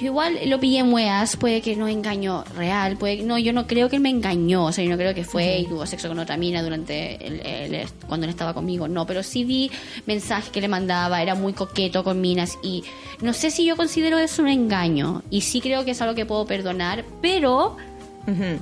yo 0.00 0.06
igual 0.06 0.36
lo 0.46 0.58
pillé 0.58 0.80
en 0.80 0.92
weas, 0.92 1.36
puede 1.36 1.60
que 1.60 1.76
no 1.76 1.86
engañó 1.86 2.42
real, 2.56 2.96
puede 2.96 3.22
no, 3.22 3.38
yo 3.38 3.52
no 3.52 3.66
creo 3.68 3.88
que 3.88 3.96
él 3.96 4.02
me 4.02 4.10
engañó, 4.10 4.64
o 4.64 4.72
sea, 4.72 4.82
yo 4.82 4.90
no 4.90 4.96
creo 4.96 5.14
que 5.14 5.22
fue 5.24 5.58
y 5.58 5.66
tuvo 5.66 5.86
sexo 5.86 6.08
con 6.08 6.18
otra 6.18 6.36
mina 6.36 6.62
durante 6.64 7.24
el, 7.24 7.40
el- 7.46 7.86
cuando 8.08 8.24
él 8.26 8.30
estaba 8.30 8.54
conmigo, 8.54 8.88
no, 8.88 9.06
pero 9.06 9.22
sí 9.22 9.44
vi 9.44 9.70
mensajes 10.04 10.50
que 10.50 10.60
le 10.60 10.66
mandaba, 10.66 11.22
era 11.22 11.36
muy 11.36 11.52
coqueto 11.52 12.02
con 12.02 12.20
minas 12.20 12.58
y 12.60 12.82
no 13.22 13.32
sé 13.32 13.52
si 13.52 13.64
yo 13.64 13.76
considero 13.76 14.18
eso 14.18 14.42
un 14.42 14.48
engaño 14.48 15.22
y 15.30 15.42
sí 15.42 15.60
creo 15.60 15.84
que 15.84 15.92
es 15.92 16.02
algo 16.02 16.16
que 16.16 16.26
puedo 16.26 16.44
perdonar, 16.44 17.04
pero 17.22 17.76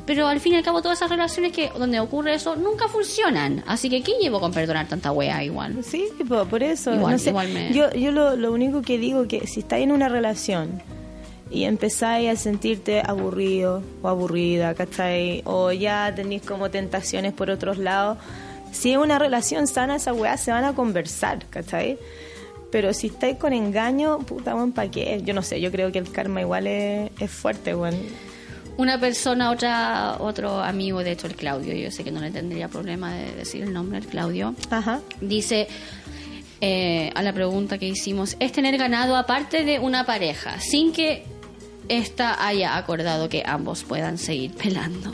Pero 0.07 0.27
al 0.27 0.41
fin 0.41 0.55
y 0.55 0.57
al 0.57 0.63
cabo 0.65 0.83
todas 0.83 0.99
esas 0.99 1.09
relaciones 1.11 1.53
que 1.53 1.71
donde 1.79 2.01
ocurre 2.01 2.35
eso 2.35 2.57
nunca 2.57 2.89
funcionan, 2.89 3.63
así 3.67 3.89
que 3.89 4.03
¿qué 4.03 4.13
llevo 4.21 4.41
con 4.41 4.53
perdonar 4.53 4.89
tanta 4.89 5.13
wea 5.13 5.45
igual? 5.45 5.85
Sí, 5.85 6.09
po, 6.29 6.45
por 6.47 6.63
eso. 6.63 6.93
Igual- 6.95 7.13
no 7.13 7.19
sé. 7.19 7.31
igual 7.31 7.49
me- 7.51 7.73
Yo, 7.73 7.91
yo 7.93 8.11
lo, 8.11 8.35
lo 8.37 8.53
único 8.53 8.83
que 8.83 8.99
digo 8.99 9.29
que 9.29 9.47
si 9.47 9.61
estáis 9.61 9.85
en 9.85 9.93
una 9.93 10.09
relación 10.09 10.83
y 11.51 11.65
empezáis 11.65 12.31
a 12.31 12.37
sentirte 12.37 13.03
aburrido 13.07 13.83
o 14.03 14.09
aburrida, 14.09 14.75
¿cachai? 14.75 15.43
O 15.45 15.71
ya 15.71 16.13
tenéis 16.15 16.43
como 16.43 16.71
tentaciones 16.71 17.33
por 17.33 17.49
otros 17.51 17.79
lados, 17.79 18.19
si 18.73 18.91
es 18.93 18.97
una 18.99 19.19
relación 19.19 19.67
sana, 19.69 19.97
esas 19.97 20.17
weas 20.17 20.41
se 20.41 20.51
van 20.51 20.65
a 20.65 20.75
conversar, 20.75 21.45
¿cachai? 21.51 21.99
Pero 22.73 22.95
si 22.95 23.09
estáis 23.09 23.37
con 23.37 23.53
engaño, 23.53 24.19
puta, 24.21 24.55
weón, 24.57 24.73
¿para 24.73 24.91
qué? 24.91 25.21
Yo 25.23 25.35
no 25.35 25.43
sé, 25.43 25.61
yo 25.61 25.71
creo 25.71 25.93
que 25.93 25.99
el 25.99 26.11
karma 26.11 26.41
igual 26.41 26.67
es, 26.67 27.11
es 27.21 27.31
fuerte, 27.31 27.75
weón. 27.77 27.95
Una 28.77 28.99
persona, 28.99 29.51
otra, 29.51 30.16
otro 30.18 30.61
amigo, 30.61 31.05
de 31.05 31.12
hecho 31.12 31.27
el 31.27 31.37
Claudio, 31.37 31.75
yo 31.75 31.91
sé 31.91 32.05
que 32.05 32.11
no 32.11 32.20
le 32.20 32.31
tendría 32.31 32.68
problema 32.68 33.12
de 33.12 33.33
decir 33.33 33.62
el 33.62 33.73
nombre, 33.73 33.99
el 33.99 34.07
Claudio, 34.07 34.55
Ajá. 34.70 35.01
dice 35.20 35.68
eh, 36.61 37.11
a 37.14 37.23
la 37.23 37.33
pregunta 37.33 37.77
que 37.77 37.89
hicimos, 37.89 38.37
es 38.39 38.53
tener 38.53 38.79
ganado 38.79 39.16
aparte 39.16 39.64
de 39.64 39.79
una 39.79 40.07
pareja, 40.07 40.61
sin 40.61 40.93
que 40.93 41.25
ésta 41.89 42.47
haya 42.47 42.77
acordado 42.77 43.29
que 43.29 43.43
ambos 43.45 43.83
puedan 43.83 44.16
seguir 44.16 44.53
pelando. 44.53 45.12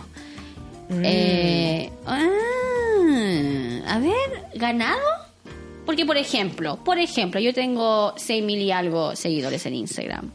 Eh, 0.91 1.91
ah, 2.07 2.29
a 3.89 3.99
ver, 3.99 4.45
¿ganado? 4.55 5.01
Porque, 5.87 6.05
por 6.05 6.19
ejemplo, 6.19 6.77
por 6.85 6.99
ejemplo, 6.99 7.41
yo 7.41 7.55
tengo 7.55 8.13
6 8.17 8.45
mil 8.45 8.61
y 8.61 8.71
algo 8.71 9.17
seguidores 9.17 9.65
en 9.65 9.75
Instagram. 9.75 10.31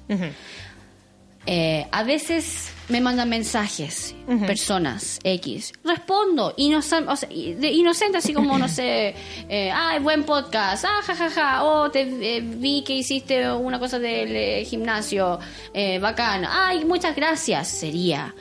Eh, 1.45 1.85
a 1.91 2.03
veces 2.03 2.72
me 2.89 2.99
mandan 3.01 3.29
mensajes, 3.29 4.13
personas 4.45 5.19
X. 5.23 5.71
Respondo, 5.83 6.53
inoc- 6.57 7.05
o 7.07 7.15
sea, 7.15 7.29
inocente, 7.31 8.17
así 8.17 8.33
como, 8.33 8.57
no 8.57 8.67
sé, 8.67 9.15
eh, 9.49 9.71
ay, 9.73 9.99
buen 9.99 10.23
podcast, 10.23 10.85
ah, 10.85 11.01
jajaja, 11.03 11.63
oh, 11.63 11.89
te 11.89 12.01
eh, 12.01 12.41
vi 12.41 12.83
que 12.83 12.93
hiciste 12.93 13.51
una 13.51 13.79
cosa 13.79 13.99
del 13.99 14.35
eh, 14.35 14.65
gimnasio, 14.65 15.39
eh, 15.73 15.99
bacán, 15.99 16.45
ay, 16.47 16.83
muchas 16.85 17.15
gracias, 17.15 17.67
sería. 17.69 18.35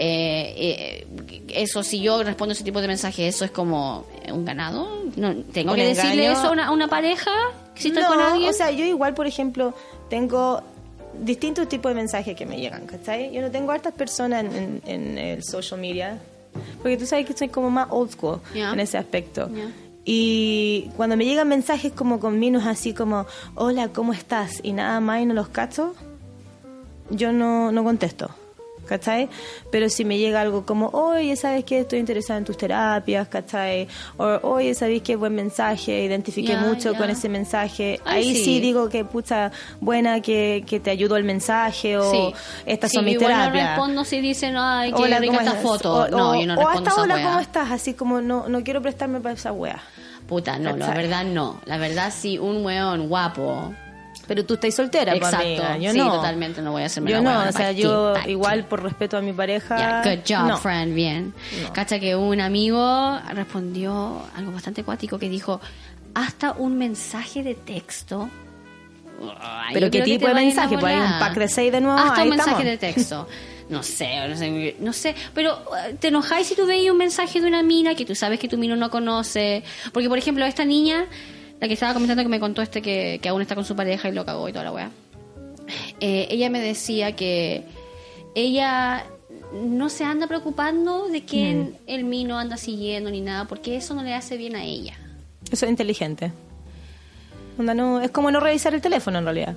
Eh, 0.00 0.54
eh, 0.56 1.06
eso, 1.48 1.82
si 1.82 2.00
yo 2.00 2.22
respondo 2.22 2.52
ese 2.52 2.62
tipo 2.62 2.80
de 2.80 2.86
mensajes, 2.86 3.34
eso 3.34 3.44
es 3.44 3.50
como 3.50 4.06
un 4.32 4.44
ganado. 4.44 5.04
No, 5.16 5.34
¿Tengo 5.52 5.72
¿Un 5.72 5.76
que 5.76 5.86
decirle 5.88 6.30
eso 6.30 6.46
a 6.46 6.50
una, 6.52 6.66
a 6.66 6.70
una 6.70 6.86
pareja? 6.86 7.32
Si 7.74 7.88
estoy 7.88 8.04
no, 8.04 8.08
con 8.10 8.20
alguien. 8.20 8.50
o 8.50 8.52
sea, 8.52 8.70
yo 8.70 8.84
igual, 8.84 9.14
por 9.14 9.26
ejemplo, 9.26 9.74
tengo 10.08 10.62
distintos 11.22 11.68
tipos 11.68 11.90
de 11.90 11.94
mensajes 11.96 12.36
que 12.36 12.46
me 12.46 12.58
llegan, 12.60 12.86
¿cachai? 12.86 13.32
Yo 13.32 13.40
no 13.42 13.50
tengo 13.50 13.72
hartas 13.72 13.92
personas 13.94 14.44
en, 14.44 14.52
en- 14.54 14.82
en 14.86 15.18
el 15.18 15.42
social 15.44 15.80
media, 15.80 16.18
porque 16.82 16.96
tú 16.96 17.06
sabes 17.06 17.26
que 17.26 17.32
soy 17.36 17.48
como 17.48 17.70
más 17.70 17.88
old 17.90 18.10
school 18.12 18.40
en 18.72 18.80
ese 18.80 18.98
aspecto. 18.98 19.48
Y 20.04 20.90
cuando 20.96 21.16
me 21.16 21.24
llegan 21.26 21.48
mensajes 21.48 21.92
como 21.92 22.18
con 22.18 22.38
minos 22.38 22.64
así 22.66 22.94
como, 22.94 23.26
hola, 23.56 23.88
¿cómo 23.88 24.12
estás? 24.14 24.60
Y 24.62 24.72
nada 24.72 25.00
más 25.00 25.20
y 25.20 25.26
no 25.26 25.34
los 25.34 25.48
cacho, 25.48 25.94
yo 27.10 27.32
no, 27.32 27.72
no 27.72 27.84
contesto. 27.84 28.30
¿Cachai? 28.88 29.28
Pero 29.70 29.88
si 29.90 30.04
me 30.04 30.16
llega 30.18 30.40
algo 30.40 30.64
como, 30.64 30.88
oye, 30.88 31.36
¿sabes 31.36 31.64
qué? 31.64 31.80
Estoy 31.80 31.98
interesada 31.98 32.38
en 32.38 32.44
tus 32.44 32.56
terapias, 32.56 33.28
¿cachai? 33.28 33.86
O, 34.16 34.24
oye, 34.42 34.74
¿sabes 34.74 35.02
qué? 35.02 35.14
Buen 35.14 35.34
mensaje, 35.34 36.04
identifiqué 36.04 36.52
Ya, 36.54 36.60
mucho 36.60 36.92
ya. 36.92 36.98
con 36.98 37.10
ese 37.10 37.28
mensaje. 37.28 38.00
Ay, 38.04 38.22
Ahí 38.28 38.34
sí. 38.34 38.44
sí. 38.44 38.60
digo 38.60 38.88
que, 38.88 39.04
pucha, 39.04 39.52
buena 39.80 40.20
que, 40.22 40.64
que 40.66 40.80
te 40.80 40.90
ayudó 40.90 41.16
el 41.16 41.24
mensaje 41.24 41.98
o 41.98 42.10
Sí. 42.10 42.34
estas 42.66 42.90
Sí, 42.90 42.96
son 42.96 43.04
mis 43.04 43.14
igual 43.14 43.32
no 43.32 43.38
terapias. 43.38 43.68
respondo 43.76 44.04
si 44.04 44.20
dicen, 44.20 44.56
ay, 44.56 44.92
qué 44.92 45.02
Hola, 45.02 45.18
rica 45.18 45.36
¿cómo 45.36 45.40
esta 45.40 45.58
estás? 45.58 45.62
foto. 45.62 45.94
O- 45.94 46.08
no, 46.08 46.30
o- 46.30 46.40
yo 46.40 46.46
no 46.46 46.54
o 46.54 46.56
respondo 46.56 46.78
hasta 46.78 46.90
esa 46.90 47.02
hola, 47.02 47.14
wea. 47.16 47.24
¿cómo 47.26 47.40
estás? 47.40 47.70
Así 47.70 47.92
como 47.94 48.20
no, 48.22 48.48
no 48.48 48.64
quiero 48.64 48.80
prestarme 48.80 49.20
para 49.20 49.34
esa 49.34 49.52
wea. 49.52 49.80
Puta, 50.26 50.58
no, 50.58 50.76
la 50.76 50.86
¿Cachai? 50.86 51.02
verdad 51.02 51.24
no. 51.24 51.60
La 51.66 51.76
verdad 51.78 52.12
sí, 52.16 52.38
un 52.38 52.64
weón 52.64 53.08
guapo. 53.08 53.74
Pero 54.28 54.44
tú 54.44 54.54
estás 54.54 54.74
soltera, 54.74 55.14
Exacto. 55.14 55.38
amiga. 55.38 55.78
Yo 55.78 55.90
sí, 55.90 55.98
no. 55.98 56.12
totalmente 56.12 56.62
no 56.62 56.70
voy 56.72 56.82
a 56.82 56.86
hacerme 56.86 57.10
Yo 57.10 57.20
no, 57.22 57.48
o 57.48 57.50
sea, 57.52 57.72
yo 57.72 58.14
igual 58.26 58.66
por 58.66 58.82
respeto 58.82 59.16
a 59.16 59.20
mi 59.22 59.32
pareja. 59.32 59.76
Ya, 59.78 60.02
good 60.02 60.20
job, 60.28 60.46
no. 60.46 60.58
friend, 60.58 60.94
bien. 60.94 61.34
No. 61.62 61.72
Cacha 61.72 61.98
que 61.98 62.14
un 62.14 62.40
amigo 62.40 63.18
respondió 63.32 64.22
algo 64.36 64.52
bastante 64.52 64.84
cuático 64.84 65.18
que 65.18 65.28
dijo, 65.28 65.60
hasta 66.14 66.52
un 66.52 66.76
mensaje 66.78 67.42
de 67.42 67.54
texto. 67.54 68.28
Ay, 69.40 69.74
Pero 69.74 69.90
¿qué 69.90 70.02
tipo 70.02 70.28
de 70.28 70.34
mensaje? 70.34 70.78
Pues 70.78 70.94
hay 70.94 71.00
un 71.00 71.18
pack 71.18 71.34
de 71.38 71.48
seis 71.48 71.72
de 71.72 71.80
nuevo, 71.80 71.98
Hasta 71.98 72.20
ahí 72.20 72.28
un 72.28 72.36
mensaje 72.36 72.50
estamos. 72.50 72.64
de 72.70 72.78
texto. 72.78 73.28
No 73.68 73.82
sé, 73.82 74.26
no 74.26 74.34
sé, 74.34 74.76
no 74.80 74.92
sé, 74.94 75.14
pero 75.34 75.58
eh, 75.86 75.94
te 76.00 76.08
enojáis 76.08 76.46
si 76.46 76.56
tú 76.56 76.64
veis 76.64 76.90
un 76.90 76.96
mensaje 76.96 77.38
de 77.38 77.46
una 77.46 77.62
mina 77.62 77.94
que 77.94 78.06
tú 78.06 78.14
sabes 78.14 78.38
que 78.40 78.48
tu 78.48 78.56
mina 78.56 78.74
no 78.76 78.88
conoce. 78.90 79.62
Porque, 79.92 80.08
por 80.08 80.16
ejemplo, 80.16 80.42
esta 80.46 80.64
niña, 80.64 81.04
la 81.60 81.66
que 81.66 81.74
estaba 81.74 81.94
comentando 81.94 82.22
que 82.22 82.28
me 82.28 82.40
contó 82.40 82.62
este 82.62 82.82
que, 82.82 83.18
que 83.22 83.28
aún 83.28 83.42
está 83.42 83.54
con 83.54 83.64
su 83.64 83.74
pareja 83.74 84.08
y 84.08 84.12
lo 84.12 84.24
cagó 84.24 84.48
y 84.48 84.52
toda 84.52 84.64
la 84.64 84.72
weá. 84.72 84.90
Eh, 86.00 86.28
ella 86.30 86.48
me 86.50 86.60
decía 86.60 87.16
que 87.16 87.64
ella 88.34 89.04
no 89.52 89.88
se 89.88 90.04
anda 90.04 90.26
preocupando 90.26 91.08
de 91.08 91.24
quién 91.24 91.76
el 91.86 92.04
mino 92.04 92.38
anda 92.38 92.56
siguiendo 92.56 93.10
ni 93.10 93.20
nada, 93.20 93.46
porque 93.46 93.76
eso 93.76 93.94
no 93.94 94.02
le 94.02 94.14
hace 94.14 94.36
bien 94.36 94.56
a 94.56 94.64
ella. 94.64 94.94
Eso 95.50 95.64
es 95.66 95.70
inteligente. 95.70 96.32
Onda, 97.58 97.74
no, 97.74 98.00
es 98.00 98.10
como 98.10 98.30
no 98.30 98.40
revisar 98.40 98.74
el 98.74 98.80
teléfono 98.80 99.18
en 99.18 99.24
realidad. 99.24 99.56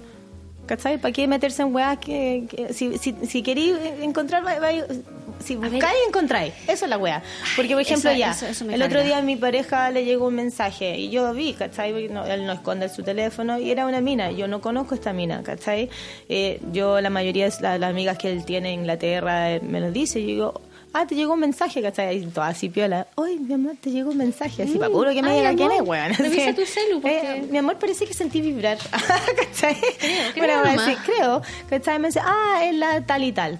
¿Cachai? 0.71 0.97
¿Para 0.99 1.11
qué 1.11 1.27
meterse 1.27 1.63
en 1.63 1.75
weas 1.75 1.97
que, 1.97 2.45
que- 2.49 2.73
si, 2.73 2.97
si, 2.97 3.13
si 3.27 3.43
queréis 3.43 3.75
encontrar, 4.01 4.45
va- 4.47 4.57
va- 4.57 4.71
si 5.43 5.57
buscáis, 5.57 5.97
encontráis. 6.07 6.53
Eso 6.65 6.85
es 6.85 6.89
la 6.89 6.97
wea. 6.97 7.21
Porque, 7.57 7.73
por 7.73 7.81
ejemplo, 7.81 8.09
Eso- 8.09 8.17
ya, 8.17 8.31
eso- 8.31 8.45
eso 8.45 8.63
me 8.63 8.75
el 8.75 8.81
otro 8.83 9.03
día 9.03 9.17
a 9.17 9.21
mi 9.21 9.35
pareja 9.35 9.91
le 9.91 10.05
llegó 10.05 10.27
un 10.27 10.35
mensaje 10.35 10.97
y 10.97 11.09
yo 11.09 11.33
vi, 11.33 11.51
¿cachai? 11.55 12.07
No- 12.07 12.25
él 12.25 12.45
no 12.45 12.53
esconde 12.53 12.87
su 12.87 13.03
teléfono 13.03 13.59
y 13.59 13.69
era 13.69 13.85
una 13.85 13.99
mina. 13.99 14.31
Yo 14.31 14.47
no 14.47 14.61
conozco 14.61 14.95
esta 14.95 15.11
mina, 15.11 15.43
¿cachai? 15.43 15.89
Eh, 16.29 16.61
yo, 16.71 17.01
la 17.01 17.09
mayoría 17.09 17.49
de 17.49 17.53
la- 17.59 17.77
las 17.77 17.89
amigas 17.89 18.17
que 18.17 18.31
él 18.31 18.45
tiene 18.45 18.71
en 18.73 18.79
Inglaterra 18.81 19.51
eh, 19.51 19.59
me 19.61 19.81
lo 19.81 19.91
dice. 19.91 20.21
Yo 20.21 20.27
digo, 20.27 20.61
ah, 20.93 21.05
te 21.07 21.15
llegó 21.15 21.33
un 21.33 21.39
mensaje, 21.39 21.81
¿cachai? 21.81 22.17
Y 22.23 22.25
toda 22.27 22.47
así 22.47 22.69
piola. 22.69 23.07
Oye, 23.15 23.37
mi 23.39 23.53
amor, 23.53 23.75
te 23.79 23.89
llegó 23.91 24.11
un 24.11 24.17
mensaje. 24.17 24.63
Así, 24.63 24.77
para 24.77 24.91
puro 24.91 25.09
que 25.11 25.21
me 25.21 25.29
Mm. 25.29 25.31
Ay, 25.31 25.37
diga 25.39 25.55
quién 25.55 25.71
es, 25.71 25.81
weón. 25.87 26.13
revisa 26.13 26.53
tu 26.55 26.65
celu, 26.65 27.01
porque- 27.01 27.19
eh, 27.37 27.47
mi 27.49 27.57
amor, 27.57 27.77
parece 27.77 28.05
que 28.05 28.13
sentí 28.13 28.41
vibrar. 28.41 28.77
¿Cachai? 29.37 29.75
creo 30.33 30.33
Bueno, 30.37 30.57
nomás. 30.65 30.79
así, 30.87 30.95
creo. 31.05 31.41
¿Cachai? 31.69 31.99
Me 31.99 32.07
dice, 32.09 32.19
ah, 32.23 32.61
es 32.63 32.75
la 32.75 33.05
tal 33.05 33.23
y 33.23 33.31
tal. 33.31 33.59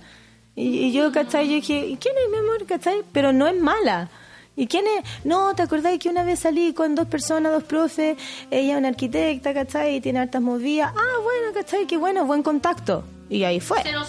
Y, 0.56 0.88
y 0.88 0.92
yo, 0.92 1.12
¿cachai? 1.12 1.48
Yo 1.48 1.56
dije, 1.56 1.78
¿y 1.88 1.98
quién 1.98 2.14
es 2.24 2.30
mi 2.32 2.38
amor? 2.38 2.66
¿cachai? 2.66 3.04
Pero 3.14 3.32
no 3.34 3.48
es 3.48 3.60
mala. 3.60 4.10
¿Y 4.54 4.68
quién 4.68 4.86
es? 4.86 5.06
No, 5.24 5.56
¿te 5.56 5.62
acordás 5.64 5.98
que 5.98 6.10
una 6.10 6.24
vez 6.24 6.40
salí 6.40 6.74
con 6.74 6.94
dos 6.94 7.08
personas, 7.08 7.54
dos 7.54 7.64
profes? 7.64 8.18
Ella 8.52 8.74
es 8.74 8.78
una 8.80 8.90
arquitecta, 8.90 9.54
¿cachai? 9.54 9.96
Y 9.96 10.02
tiene 10.02 10.20
hartas 10.20 10.42
movidas. 10.42 10.92
Ah, 10.94 11.20
bueno, 11.24 11.54
¿cachai? 11.54 11.88
Qué 11.88 11.96
bueno, 11.98 12.26
buen 12.26 12.44
contacto. 12.44 13.06
Y 13.30 13.46
ahí 13.46 13.62
fue. 13.62 13.80
Cero, 13.82 14.02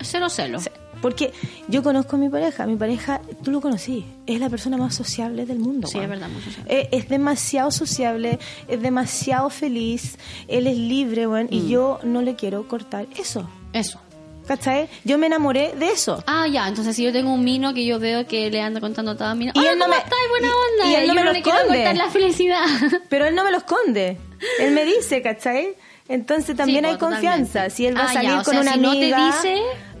cero 0.00 0.28
celo. 0.28 0.58
Porque 1.02 1.32
yo 1.68 1.82
conozco 1.82 2.16
a 2.16 2.18
mi 2.18 2.28
pareja. 2.28 2.66
Mi 2.66 2.76
pareja, 2.76 3.20
tú 3.44 3.50
lo 3.50 3.60
conocí. 3.60 4.04
Es 4.26 4.40
la 4.40 4.48
persona 4.50 4.76
más 4.76 4.94
sociable 4.94 5.46
del 5.46 5.58
mundo. 5.58 5.86
Sí, 5.88 5.98
es 5.98 6.08
verdad, 6.08 6.28
muy 6.28 6.42
sociable. 6.42 6.80
Eh, 6.80 6.88
es 6.92 7.08
demasiado 7.08 7.70
sociable, 7.70 8.38
es 8.68 8.80
demasiado 8.82 9.50
feliz. 9.50 10.16
Él 10.48 10.66
es 10.66 10.76
libre. 10.76 11.26
Mm. 11.26 11.46
Y 11.50 11.68
yo 11.68 11.98
no 12.02 12.22
le 12.22 12.34
quiero 12.36 12.66
cortar 12.68 13.06
eso. 13.18 13.48
Eso. 13.72 14.00
¿Cachai? 14.46 14.88
Yo 15.04 15.18
me 15.18 15.26
enamoré 15.26 15.72
de 15.76 15.90
eso. 15.90 16.22
Ah, 16.26 16.46
ya, 16.46 16.68
entonces 16.68 16.94
si 16.94 17.02
yo 17.02 17.12
tengo 17.12 17.32
un 17.32 17.42
mino 17.42 17.74
que 17.74 17.84
yo 17.84 17.98
veo 17.98 18.28
que 18.28 18.48
le 18.48 18.60
anda 18.60 18.80
contando 18.80 19.10
a 19.10 19.16
todas 19.16 19.36
minas, 19.36 19.56
Y 19.56 19.66
él 19.66 19.76
no 19.76 19.86
¿cómo 19.86 19.96
me- 19.96 20.02
estás? 20.02 20.18
Buena 20.30 20.48
onda. 20.48 20.90
y 20.90 20.94
él 20.94 21.06
no 21.08 21.14
me 21.14 21.24
lo 21.24 21.30
esconde. 21.32 21.94
la 21.94 22.10
felicidad. 22.10 22.64
Pero 23.08 23.26
él 23.26 23.34
no 23.34 23.42
me 23.42 23.50
lo 23.50 23.58
esconde. 23.58 24.18
Él 24.60 24.70
me 24.72 24.84
dice, 24.84 25.20
¿cachai? 25.20 25.74
Entonces 26.08 26.54
también 26.56 26.84
Sí, 26.84 26.90
hay 26.92 26.96
pues, 26.96 27.10
confianza. 27.10 27.68
Si 27.70 27.86
él 27.86 27.96
va 27.96 28.02
Ah, 28.02 28.10
a 28.10 28.14
ya, 28.14 28.20
salir 28.22 28.30
o 28.34 28.42
con 28.44 28.52
sea, 28.54 28.60
una 28.60 28.72
si 28.74 28.78
no 28.78 28.92
te 28.92 29.12
amiga. 29.14 29.32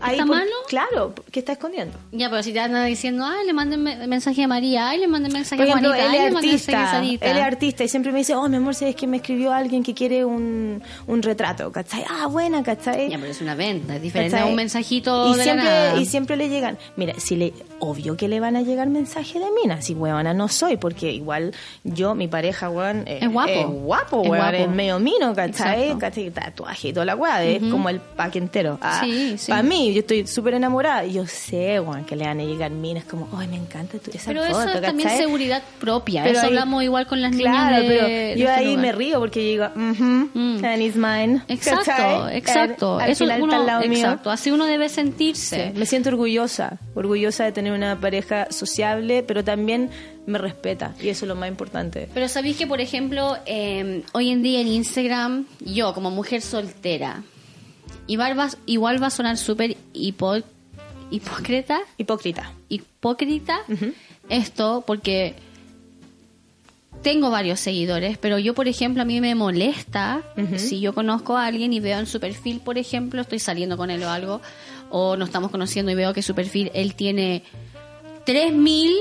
Dice, 0.00 0.12
¿está 0.12 0.26
por- 0.26 0.36
malo? 0.36 0.50
Claro, 0.68 1.14
que 1.30 1.40
está 1.40 1.52
escondiendo. 1.52 1.96
ya, 2.12 2.28
pero 2.30 2.42
si 2.42 2.52
te 2.52 2.60
anda 2.60 2.84
diciendo, 2.84 3.24
ay, 3.24 3.46
le 3.46 3.52
manden 3.52 3.82
me- 3.82 4.06
mensaje 4.06 4.42
a 4.44 4.48
María, 4.48 4.88
ay, 4.90 4.98
le 5.00 5.08
manden 5.08 5.32
mensaje 5.32 5.56
Por 5.62 5.66
a 5.66 5.70
ejemplo, 5.70 5.90
Juanita, 5.90 6.06
él 6.08 6.14
es 6.14 6.34
a 6.34 6.36
artista, 6.38 7.00
él 7.30 7.36
es 7.38 7.42
artista 7.42 7.84
y 7.84 7.88
siempre 7.88 8.12
me 8.12 8.18
dice, 8.18 8.34
oh, 8.34 8.48
mi 8.48 8.56
amor, 8.56 8.74
¿sabes 8.74 8.94
que 8.96 9.06
me 9.06 9.18
escribió 9.18 9.52
alguien 9.52 9.82
que 9.82 9.94
quiere 9.94 10.24
un, 10.24 10.82
un 11.06 11.22
retrato? 11.22 11.70
¿Cachai? 11.72 12.04
Ah, 12.08 12.26
buena, 12.26 12.62
¿cachai? 12.62 13.08
Ya, 13.10 13.18
pero 13.18 13.30
es 13.30 13.40
una 13.40 13.54
venta, 13.54 13.96
es 13.96 14.02
diferente 14.02 14.34
a 14.36 14.38
¿Cachai? 14.40 14.50
un 14.50 14.56
mensajito 14.56 15.28
y 15.28 15.32
de 15.32 15.36
la 15.38 15.42
siempre 15.44 15.64
nada. 15.64 16.00
y 16.00 16.04
siempre 16.06 16.36
le 16.36 16.48
llegan 16.48 16.78
mira 16.96 17.14
si 17.18 17.36
le 17.36 17.52
obvio 17.78 18.16
que 18.16 18.28
le 18.28 18.40
van 18.40 18.56
a 18.56 18.62
llegar 18.62 18.88
mensajes 18.88 19.34
de 19.42 19.50
mina 19.62 19.82
si 19.82 19.94
huevona 19.94 20.32
no 20.34 20.48
soy 20.48 20.76
porque 20.76 21.12
igual 21.12 21.52
yo 21.84 22.14
mi 22.14 22.26
pareja 22.28 22.70
weón 22.70 23.04
eh, 23.06 23.18
Es 23.22 23.30
guapo. 23.30 23.50
es 23.52 23.66
guapo 23.66 24.22
Es 24.24 24.30
weón 24.30 24.42
guapo. 24.44 24.56
es 24.56 24.68
medio 24.68 24.98
mino 24.98 25.34
¿cachai? 25.34 25.96
¿cachai? 25.98 26.30
tatuaje 26.30 26.88
y 26.88 26.92
toda 26.92 27.04
la 27.06 27.14
weá 27.16 27.44
es 27.44 27.60
como 27.70 27.88
el 27.88 28.00
pack 28.00 28.36
entero 28.36 28.78
ah, 28.80 29.00
Sí, 29.04 29.36
sí. 29.38 29.50
para 29.50 29.62
mí 29.62 29.85
yo 29.92 30.00
estoy 30.00 30.26
súper 30.26 30.54
enamorada 30.54 31.04
y 31.04 31.12
yo 31.14 31.26
sé 31.26 31.80
que 32.06 32.16
le 32.16 32.24
van 32.24 32.40
a 32.40 32.44
llegar 32.44 32.70
minas 32.70 33.04
como 33.04 33.28
ay 33.36 33.48
me 33.48 33.56
encanta 33.56 33.98
tu 33.98 34.10
esa 34.10 34.26
Pero 34.28 34.42
foto 34.44 34.60
eso 34.60 34.68
es 34.70 34.80
también 34.82 35.08
¿cachai? 35.08 35.24
seguridad 35.24 35.62
propia. 35.80 36.22
Pero 36.22 36.38
eso 36.38 36.46
ahí- 36.46 36.52
hablamos 36.52 36.82
igual 36.84 37.06
con 37.06 37.20
las 37.20 37.34
Claro, 37.34 37.76
niñas 37.76 37.82
de, 37.82 37.88
pero 37.88 38.06
de 38.06 38.34
yo 38.38 38.48
este 38.48 38.60
ahí 38.60 38.66
lugar. 38.66 38.80
me 38.82 38.92
río 38.92 39.18
porque 39.18 39.44
yo 39.44 39.50
digo, 39.50 39.68
mhm, 39.74 40.30
Mm. 40.34 40.64
and 40.64 40.82
it's 40.82 40.96
mine. 40.96 41.42
Exacto, 41.48 41.84
¿cachai? 41.86 42.36
exacto. 42.36 42.94
Al, 42.96 43.02
al 43.04 43.10
Eso 43.10 43.24
uno- 43.24 43.64
lado 43.64 43.80
mío. 43.82 43.92
exacto. 43.98 44.30
Así 44.30 44.50
uno 44.50 44.66
debe 44.66 44.88
sentirse. 44.88 45.72
Sí, 45.72 45.78
me 45.78 45.86
siento 45.86 46.08
orgullosa, 46.10 46.78
orgullosa 46.94 47.44
de 47.44 47.52
tener 47.52 47.72
una 47.72 48.00
pareja 48.00 48.48
sociable, 48.50 49.22
pero 49.22 49.42
también 49.44 49.90
me 50.26 50.38
respeta 50.38 50.94
y 51.00 51.08
eso 51.08 51.24
es 51.24 51.28
lo 51.28 51.36
más 51.36 51.48
importante. 51.48 52.08
Pero 52.12 52.26
sabéis 52.28 52.56
que, 52.56 52.66
por 52.66 52.80
ejemplo, 52.80 53.36
eh, 53.46 54.02
hoy 54.12 54.30
en 54.30 54.42
día 54.42 54.60
en 54.60 54.66
Instagram, 54.68 55.46
yo 55.60 55.94
como 55.94 56.10
mujer 56.10 56.42
soltera, 56.42 57.22
igual 58.06 58.38
va, 58.38 58.48
igual 58.66 59.02
va 59.02 59.06
a 59.08 59.10
sonar 59.10 59.36
súper 59.36 59.76
hipo- 59.94 60.42
hipócrita, 61.10 61.80
Hipócrita. 61.98 62.52
hipócrita 62.68 63.60
esto, 64.28 64.82
porque 64.86 65.34
tengo 67.02 67.30
varios 67.30 67.60
seguidores, 67.60 68.18
pero 68.18 68.38
yo, 68.38 68.54
por 68.54 68.66
ejemplo, 68.68 69.02
a 69.02 69.04
mí 69.04 69.20
me 69.20 69.34
molesta 69.34 70.22
si 70.58 70.80
yo 70.80 70.94
conozco 70.94 71.36
a 71.36 71.46
alguien 71.46 71.72
y 71.72 71.78
veo 71.80 71.98
en 71.98 72.06
su 72.06 72.18
perfil, 72.18 72.60
por 72.60 72.78
ejemplo, 72.78 73.20
estoy 73.20 73.38
saliendo 73.38 73.76
con 73.76 73.90
él 73.90 74.02
o 74.02 74.10
algo, 74.10 74.40
o 74.90 75.16
nos 75.16 75.28
estamos 75.28 75.50
conociendo 75.50 75.92
y 75.92 75.94
veo 75.94 76.12
que 76.12 76.22
su 76.22 76.34
perfil, 76.34 76.70
él 76.74 76.94
tiene 76.96 77.44
3000 78.24 78.92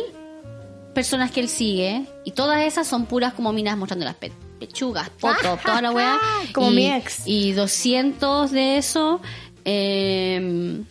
personas 0.93 1.31
que 1.31 1.39
él 1.41 1.49
sigue 1.49 2.05
y 2.23 2.31
todas 2.31 2.61
esas 2.63 2.87
son 2.87 3.05
puras 3.07 3.33
como 3.33 3.51
minas 3.51 3.77
mostrando 3.77 4.05
las 4.05 4.15
pe- 4.15 4.31
pechugas, 4.67 5.09
fotos, 5.17 5.61
toda 5.63 5.81
la 5.81 5.91
weá. 5.91 6.17
Como 6.53 6.71
y, 6.71 6.75
mi 6.75 6.91
ex. 6.91 7.21
Y 7.25 7.51
200 7.53 8.51
de 8.51 8.77
eso, 8.77 9.21
eh, 9.65 10.81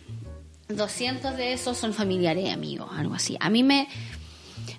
200 0.69 1.37
de 1.37 1.53
esos 1.53 1.77
son 1.77 1.93
familiares, 1.93 2.53
amigos, 2.53 2.89
algo 2.97 3.15
así. 3.15 3.37
A 3.41 3.51
mí 3.51 3.63
me, 3.63 3.89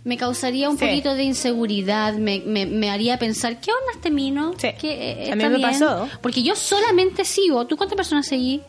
me 0.04 0.18
causaría 0.18 0.70
un 0.70 0.78
Sí. 0.78 0.86
poquito 0.86 1.14
de 1.16 1.24
inseguridad, 1.24 2.14
me, 2.16 2.42
me, 2.46 2.66
me 2.66 2.90
haría 2.90 3.18
pensar, 3.20 3.60
¿qué 3.62 3.72
onda 3.72 3.92
este 3.94 4.10
mino? 4.12 4.54
Sí. 4.58 4.70
¿Qué, 4.80 5.26
eh, 5.28 5.32
A 5.32 5.36
mí 5.36 5.44
me 5.44 5.58
bien? 5.58 5.62
pasó. 5.62 6.08
Porque 6.22 6.42
yo 6.44 6.56
solamente 6.56 7.24
sigo, 7.26 7.66
¿tú 7.68 7.78
cuántas 7.78 7.96
personas 7.98 8.26
seguís? 8.28 8.62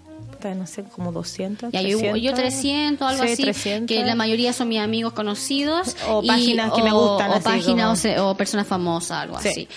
No 0.54 0.64
sé, 0.68 0.84
como 0.84 1.10
200. 1.10 1.72
Ya, 1.72 1.80
yo, 1.82 1.98
300. 1.98 2.22
yo 2.22 2.32
300, 2.34 3.08
algo 3.10 3.24
Sí, 3.24 3.32
así, 3.32 3.42
300. 3.42 3.88
que 3.88 4.04
la 4.04 4.14
mayoría 4.14 4.52
son 4.52 4.68
mis 4.68 4.78
amigos 4.78 5.12
conocidos. 5.12 5.96
O 6.08 6.22
páginas 6.22 6.72
que 6.72 6.84
me 6.84 6.92
gustan, 6.92 7.32
O 7.32 7.40
páginas 7.40 8.00
como- 8.02 8.22
o, 8.28 8.30
o 8.30 8.36
personas 8.36 8.64
famosas, 8.68 9.22
algo 9.22 9.40
Sí. 9.40 9.48
así. 9.48 9.68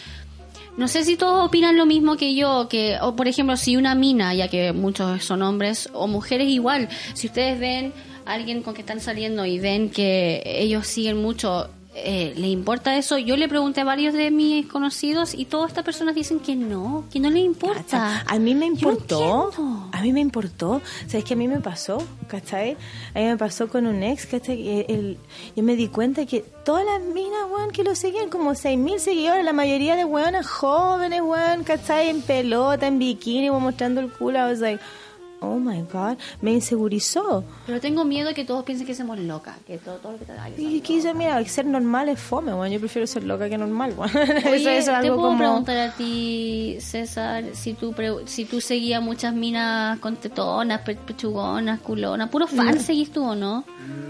No 0.79 0.87
sé 0.87 1.03
si 1.03 1.17
todos 1.17 1.45
opinan 1.45 1.75
lo 1.75 1.85
mismo 1.85 2.15
que 2.15 2.35
yo, 2.35 2.69
que 2.69 2.97
o 3.01 3.13
por 3.13 3.27
ejemplo, 3.27 3.57
si 3.57 3.75
una 3.75 3.95
mina, 3.95 4.33
ya 4.33 4.47
que 4.47 4.71
muchos 4.71 5.25
son 5.25 5.41
hombres, 5.41 5.89
o 5.91 6.07
mujeres 6.07 6.47
igual, 6.47 6.87
si 7.15 7.27
ustedes 7.27 7.59
ven 7.59 7.91
a 8.25 8.31
alguien 8.31 8.63
con 8.63 8.73
que 8.73 8.79
están 8.79 9.01
saliendo 9.01 9.45
y 9.45 9.59
ven 9.59 9.89
que 9.89 10.41
ellos 10.45 10.87
siguen 10.87 11.17
mucho, 11.17 11.69
eh, 12.05 12.33
¿le 12.35 12.47
importa 12.47 12.95
eso? 12.97 13.17
Yo 13.17 13.35
le 13.37 13.47
pregunté 13.47 13.81
a 13.81 13.83
varios 13.83 14.13
de 14.13 14.31
mis 14.31 14.65
conocidos 14.67 15.33
y 15.33 15.45
todas 15.45 15.69
estas 15.69 15.83
personas 15.83 16.15
dicen 16.15 16.39
que 16.39 16.55
no, 16.55 17.05
que 17.11 17.19
no 17.19 17.29
les 17.29 17.43
importa. 17.45 17.83
Cacha, 17.83 18.23
A 18.27 18.39
mí 18.39 18.53
me 18.55 18.67
no 18.67 18.73
importó. 18.73 19.51
A 19.91 20.01
mí 20.01 20.13
me 20.13 20.19
importó. 20.19 20.81
¿Sabes 21.07 21.23
qué 21.25 21.33
a 21.33 21.37
mí 21.37 21.47
me 21.47 21.59
pasó? 21.59 21.97
¿Cachai? 22.27 22.77
A 23.13 23.19
mí 23.19 23.25
me 23.25 23.37
pasó 23.37 23.67
con 23.67 23.87
un 23.87 24.03
ex, 24.03 24.25
¿cachai? 24.25 24.57
Que 24.57 24.85
el- 24.89 25.17
yo 25.55 25.63
me 25.63 25.75
di 25.75 25.87
cuenta 25.87 26.25
que 26.25 26.41
todas 26.65 26.85
las 26.85 27.01
minas, 27.01 27.39
weón, 27.51 27.71
que 27.71 27.83
lo 27.83 27.95
seguían, 27.95 28.29
como 28.29 28.51
6.000 28.55 28.99
seguidores, 28.99 29.43
la 29.43 29.53
mayoría 29.53 29.95
de 29.95 30.05
weonas 30.05 30.47
jóvenes, 30.47 31.21
weón, 31.21 31.63
¿cachai? 31.63 32.09
En 32.09 32.21
pelota, 32.21 32.87
en 32.87 32.99
bikini, 32.99 33.49
weón, 33.49 33.63
mostrando 33.63 34.01
el 34.01 34.11
culo. 34.11 34.39
Like, 34.53 34.81
oh 35.41 35.57
my 35.59 35.81
God. 35.91 36.17
Me 36.41 36.51
insegurizó. 36.51 37.43
Pero 37.65 37.79
tengo 37.79 38.03
miedo 38.05 38.27
de 38.29 38.33
que 38.33 38.45
todos 38.45 38.63
piensen 38.63 38.85
que 38.85 38.93
somos 38.95 39.17
locas, 39.19 39.57
que 39.65 39.77
todo, 39.77 39.95
todo 39.97 40.13
lo 40.13 40.19
que 40.19 40.25
te 40.25 40.33
da. 40.33 40.49
Y 40.49 40.81
quise, 40.81 41.13
mira, 41.13 41.43
ser 41.45 41.65
normal 41.65 42.09
es 42.09 42.19
fome, 42.19 42.53
weón. 42.53 42.71
Yo 42.71 42.79
prefiero 42.79 43.05
ser 43.07 43.23
loca 43.23 43.47
que 43.49 43.57
normal, 43.57 43.93
weón. 43.97 44.11
Oye, 44.15 44.55
eso, 44.55 44.69
eso 44.69 44.77
es 44.79 44.85
te 44.85 44.91
algo 44.91 45.15
puedo 45.15 45.27
como... 45.29 45.37
preguntar 45.39 45.77
a 45.77 45.91
ti, 45.93 46.77
César, 46.81 47.43
si 47.53 47.73
tú 47.73 47.93
pre- 47.93 48.25
si 48.27 48.45
tú 48.45 48.59
seguías 48.61 49.01
muchas 49.01 49.33
minas 49.33 49.99
con 49.99 50.15
tetonas, 50.17 50.81
pe- 50.81 50.95
pechugonas, 50.95 51.79
culonas, 51.81 52.29
puro 52.29 52.47
fan 52.47 52.79
seguís 52.79 53.11
tú 53.11 53.23
o 53.23 53.35
no? 53.35 53.63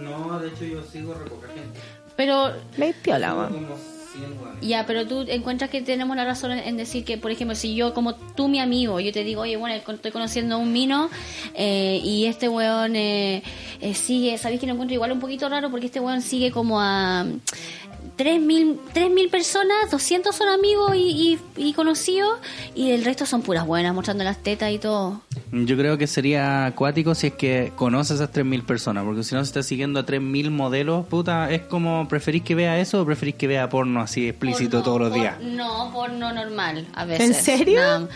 No, 0.04 0.40
de 0.40 0.48
hecho 0.50 0.66
yo 0.66 0.84
sigo 0.84 1.14
re 1.14 1.26
poca 1.30 1.48
gente. 1.50 1.80
Pero 2.16 2.52
Me 2.78 2.94
piola, 2.94 3.50
Sigo 3.50 3.78
weón. 4.20 4.32
como 4.32 4.36
100 4.36 4.38
guanes. 4.38 4.68
ya, 4.68 4.86
pero 4.86 5.08
tú 5.08 5.26
encuentras 5.28 5.70
que 5.70 5.82
tenemos 5.82 6.16
la 6.16 6.26
razón 6.26 6.52
en 6.52 6.78
decir 6.78 7.06
que, 7.06 7.18
por 7.18 7.32
ejemplo, 7.32 7.56
si 7.56 7.76
yo 7.76 7.94
como 7.94 8.16
tú 8.16 8.48
mi 8.48 8.60
amigo, 8.60 9.00
yo 9.00 9.12
te 9.12 9.24
digo, 9.24 9.42
oye, 9.42 9.58
bueno, 9.58 9.76
estoy 9.76 10.12
conociendo 10.12 10.56
a 10.56 10.58
un 10.58 10.72
mino 10.72 11.10
eh, 11.56 12.00
y 12.04 12.26
este 12.26 12.50
weón 12.50 12.96
eh, 12.96 13.44
eh, 13.82 13.94
sigue, 13.94 14.38
sabéis 14.38 14.60
que 14.60 14.68
lo 14.68 14.74
encuentro 14.74 14.94
igual 14.94 15.12
un 15.12 15.20
poquito 15.20 15.48
raro 15.50 15.70
porque 15.70 15.88
este 15.88 16.00
weón 16.00 16.22
sigue 16.22 16.52
como 16.52 16.80
a 16.82 17.26
3.000 18.20 19.10
mil 19.12 19.30
personas, 19.30 19.90
200 19.92 20.36
son 20.36 20.50
amigos 20.50 20.94
y, 20.96 21.40
y, 21.58 21.70
y 21.70 21.74
conocidos 21.74 22.38
y 22.76 22.92
el 22.92 23.06
resto 23.06 23.26
son 23.26 23.42
puras 23.42 23.66
buenas, 23.66 23.96
mostrando 23.96 24.26
las 24.26 24.38
tetas 24.44 24.72
y 24.72 24.78
todo. 24.78 25.22
Yo 25.54 25.78
creo 25.78 25.98
que 25.98 26.06
sería 26.06 26.66
acuático 26.66 27.16
si 27.16 27.28
es 27.28 27.34
que 27.34 27.72
conoces 27.78 28.20
a 28.20 28.24
esas 28.26 28.36
3.000 28.36 28.64
personas, 28.66 29.06
porque 29.06 29.24
si 29.24 29.36
no, 29.36 29.44
si 29.44 29.48
estás 29.50 29.66
siguiendo 29.66 30.02
a 30.02 30.06
3.000 30.06 30.50
modelos, 30.52 31.06
puta, 31.08 31.50
es 31.50 31.62
como, 31.62 32.08
¿preferís 32.10 32.44
que 32.44 32.56
vea 32.56 32.78
eso 32.80 33.02
o 33.02 33.06
preferís 33.06 33.36
que 33.36 33.48
vea 33.48 33.70
porno 33.70 34.02
así 34.02 34.28
explícito 34.28 34.80
Porno- 34.80 34.84
todos 34.84 35.00
los 35.00 35.10
por- 35.12 35.20
días? 35.20 35.36
No, 35.42 35.90
porno 35.94 36.34
normal, 36.34 36.88
a 36.94 37.06
veces. 37.06 37.28
¿En 37.30 37.34
serio? 37.34 37.80
Nada. 37.80 38.08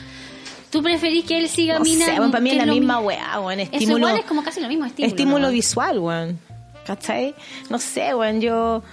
¿Tú 0.70 0.84
preferís 0.84 1.24
que 1.24 1.38
él 1.38 1.48
siga 1.48 1.76
No 1.76 1.82
mina? 1.86 2.06
sé, 2.06 2.12
bueno, 2.18 2.32
para 2.32 2.42
mí 2.44 2.50
es 2.50 2.58
la 2.58 2.66
misma 2.66 3.00
mi- 3.00 3.06
weá, 3.08 3.40
weón. 3.40 3.60
Eso 3.62 3.70
Estímulo, 3.72 3.98
igual 4.00 4.18
es 4.20 4.26
como 4.26 4.44
casi 4.44 4.60
lo 4.60 4.68
mismo 4.68 4.86
estímulo. 4.86 5.08
estímulo 5.10 5.40
¿no? 5.48 5.52
visual, 5.54 6.00
weón. 6.00 6.40
¿Cachai? 6.86 7.34
No 7.70 7.80
sé, 7.80 8.14
weón, 8.14 8.42
yo... 8.42 8.84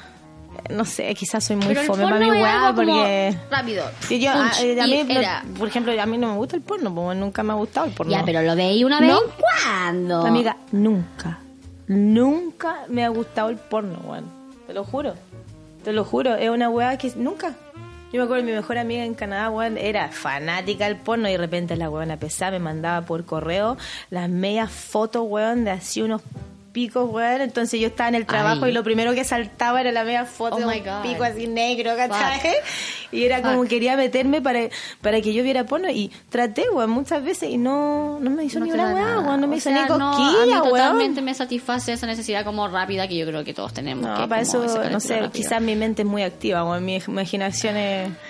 No 0.70 0.84
sé, 0.84 1.14
quizás 1.14 1.42
soy 1.44 1.56
muy 1.56 1.66
Pero 1.68 1.80
el 1.80 1.86
fome 1.86 2.02
para 2.04 2.16
porno 2.16 2.30
mi 2.32 2.36
es 2.38 2.42
weá 2.44 2.72
porque... 2.74 3.38
rápido. 3.50 3.84
Sí, 4.06 4.20
yo, 4.20 4.30
a, 4.30 4.48
a 4.50 4.86
mí, 4.86 5.06
era. 5.08 5.44
por 5.58 5.68
ejemplo, 5.68 6.00
a 6.00 6.06
mí 6.06 6.18
no 6.18 6.28
me 6.28 6.36
gusta 6.36 6.56
el 6.56 6.62
porno, 6.62 6.94
porque 6.94 7.18
nunca 7.18 7.42
me 7.42 7.52
ha 7.52 7.56
gustado 7.56 7.86
el 7.86 7.92
porno. 7.92 8.12
Ya, 8.12 8.24
pero 8.24 8.42
lo 8.42 8.54
veí 8.54 8.84
una 8.84 9.00
vez 9.00 9.10
No. 9.10 9.18
en 9.22 9.30
cuando. 9.38 10.26
Amiga, 10.26 10.56
nunca, 10.72 11.38
nunca 11.88 12.84
me 12.88 13.04
ha 13.04 13.08
gustado 13.08 13.48
el 13.50 13.56
porno, 13.56 13.98
weón. 14.04 14.24
Te 14.66 14.72
lo 14.74 14.84
juro. 14.84 15.14
Te 15.84 15.92
lo 15.92 16.04
juro, 16.04 16.34
es 16.36 16.50
una 16.50 16.68
weá 16.68 16.96
que 16.98 17.12
nunca. 17.16 17.54
Yo 18.12 18.18
me 18.18 18.24
acuerdo, 18.24 18.44
mi 18.44 18.52
mejor 18.52 18.76
amiga 18.76 19.04
en 19.04 19.14
Canadá, 19.14 19.50
weón, 19.50 19.78
era 19.78 20.08
fanática 20.08 20.86
del 20.86 20.96
porno 20.96 21.28
y 21.28 21.32
de 21.32 21.38
repente 21.38 21.76
la 21.76 21.88
weona 21.88 22.16
pesada 22.16 22.50
me 22.52 22.58
mandaba 22.58 23.06
por 23.06 23.24
correo 23.24 23.76
las 24.10 24.28
medias 24.28 24.70
fotos, 24.70 25.22
weón, 25.26 25.64
de 25.64 25.70
así 25.70 26.02
unos 26.02 26.20
picos, 26.72 27.08
weón. 27.10 27.40
Entonces 27.40 27.80
yo 27.80 27.86
estaba 27.88 28.08
en 28.08 28.14
el 28.14 28.26
trabajo 28.26 28.64
Ay. 28.64 28.70
y 28.70 28.74
lo 28.74 28.82
primero 28.84 29.12
que 29.14 29.24
saltaba 29.24 29.80
era 29.80 29.92
la 29.92 30.04
media 30.04 30.24
foto 30.24 30.56
Oh 30.56 30.58
de 30.58 30.64
un 30.66 30.72
God. 30.84 31.02
pico 31.02 31.24
así 31.24 31.46
negro, 31.46 31.92
¿cachai? 31.96 32.40
Y 33.12 33.24
era 33.24 33.42
como 33.42 33.64
quería 33.64 33.96
meterme 33.96 34.40
para, 34.40 34.68
para 35.00 35.20
que 35.20 35.34
yo 35.34 35.42
viera 35.42 35.66
porno 35.66 35.90
y 35.90 36.10
traté, 36.28 36.68
weón, 36.70 36.90
muchas 36.90 37.22
veces 37.24 37.50
y 37.50 37.58
no, 37.58 38.18
no 38.20 38.30
me 38.30 38.44
hizo 38.44 38.58
No 38.60 38.66
ni 38.66 38.72
una 38.72 38.92
nada. 38.94 39.20
weón, 39.20 39.40
no 39.40 39.46
me 39.46 39.54
O 39.54 39.58
hizo 39.58 39.70
sea, 39.70 39.82
ni 39.82 39.88
no, 39.88 39.98
cosquilla, 40.10 40.62
weón. 40.62 40.68
totalmente 40.70 41.22
me 41.22 41.34
satisface 41.34 41.92
esa 41.92 42.06
necesidad 42.06 42.44
como 42.44 42.68
rápida 42.68 43.08
que 43.08 43.16
yo 43.16 43.26
creo 43.26 43.42
que 43.44 43.52
todos 43.54 43.74
tenemos. 43.74 44.06
No, 44.06 44.16
que 44.16 44.28
para 44.28 44.42
eso, 44.42 44.64
no 44.90 45.00
sé, 45.00 45.22
quizás 45.32 45.60
mi 45.60 45.74
mente 45.76 46.02
es 46.02 46.08
muy 46.08 46.22
activa, 46.22 46.64
weón, 46.64 46.84
mi 46.84 46.96
imaginación 47.06 47.76
es... 47.76 48.10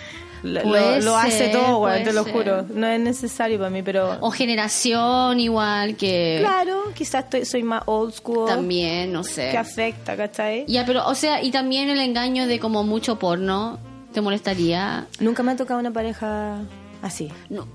Lo, 0.42 0.62
Puede 0.62 1.02
lo- 1.02 1.16
hace 1.16 1.30
ser, 1.38 1.52
todo, 1.52 1.80
puede 1.80 2.02
te 2.04 2.12
lo 2.12 2.24
ser. 2.24 2.32
juro. 2.32 2.62
No 2.74 2.86
es 2.86 2.98
necesario 3.00 3.58
para 3.58 3.70
mí, 3.70 3.82
pero... 3.82 4.16
O 4.20 4.30
generación 4.30 5.38
igual 5.38 5.96
que... 5.96 6.38
Claro, 6.40 6.84
quizás 6.94 7.24
estoy, 7.24 7.44
soy 7.44 7.62
más 7.62 7.82
old 7.86 8.14
school. 8.14 8.46
También, 8.48 9.12
no 9.12 9.22
sé. 9.22 9.50
Que 9.50 9.58
afecta, 9.58 10.16
¿cachai? 10.16 10.64
Ya, 10.66 10.86
pero, 10.86 11.06
o 11.06 11.14
sea, 11.14 11.42
y 11.42 11.50
también 11.50 11.90
el 11.90 12.00
engaño 12.00 12.46
de 12.46 12.58
como 12.58 12.84
mucho 12.84 13.18
porno, 13.18 13.78
¿te 14.12 14.20
molestaría? 14.22 15.06
Nunca 15.18 15.42
me 15.42 15.52
ha 15.52 15.56
tocado 15.56 15.78
una 15.78 15.92
pareja 15.92 16.58
así. 17.02 17.30
No, 17.50 17.66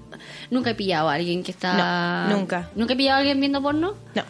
nunca 0.49 0.72
he 0.72 0.76
pillado 0.76 1.09
a 1.09 1.13
alguien 1.13 1.43
que 1.43 1.51
está... 1.51 2.28
No, 2.30 2.38
nunca. 2.38 2.70
¿Nunca 2.76 2.93
he 2.93 2.95
pillado 2.97 3.18
a 3.18 3.20
alguien 3.20 3.39
viendo 3.39 3.61
porno? 3.61 3.93
No, 4.16 4.24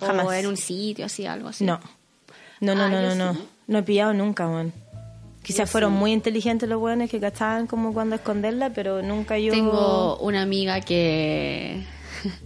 jamás. 0.00 0.26
O 0.26 0.32
en 0.32 0.46
un 0.46 0.56
sitio, 0.56 1.06
así, 1.06 1.26
algo 1.26 1.48
así. 1.48 1.64
No. 1.64 1.80
No, 2.60 2.74
no, 2.74 2.84
Ah, 2.84 2.88
no, 2.88 3.02
no, 3.02 3.14
no. 3.14 3.34
sí. 3.34 3.48
No 3.66 3.78
he 3.78 3.82
pillado 3.82 4.12
nunca, 4.14 4.46
weón. 4.46 4.72
Quizás 5.44 5.70
fueron 5.70 5.92
muy 5.92 6.12
inteligentes 6.12 6.66
los 6.66 6.80
weones 6.80 7.10
que 7.10 7.20
cachaban 7.20 7.66
como 7.66 7.92
cuando 7.92 8.16
esconderla, 8.16 8.70
pero 8.70 9.02
nunca 9.02 9.38
yo... 9.38 9.52
Tengo 9.52 10.16
una 10.16 10.40
amiga 10.40 10.80
que... 10.80 11.84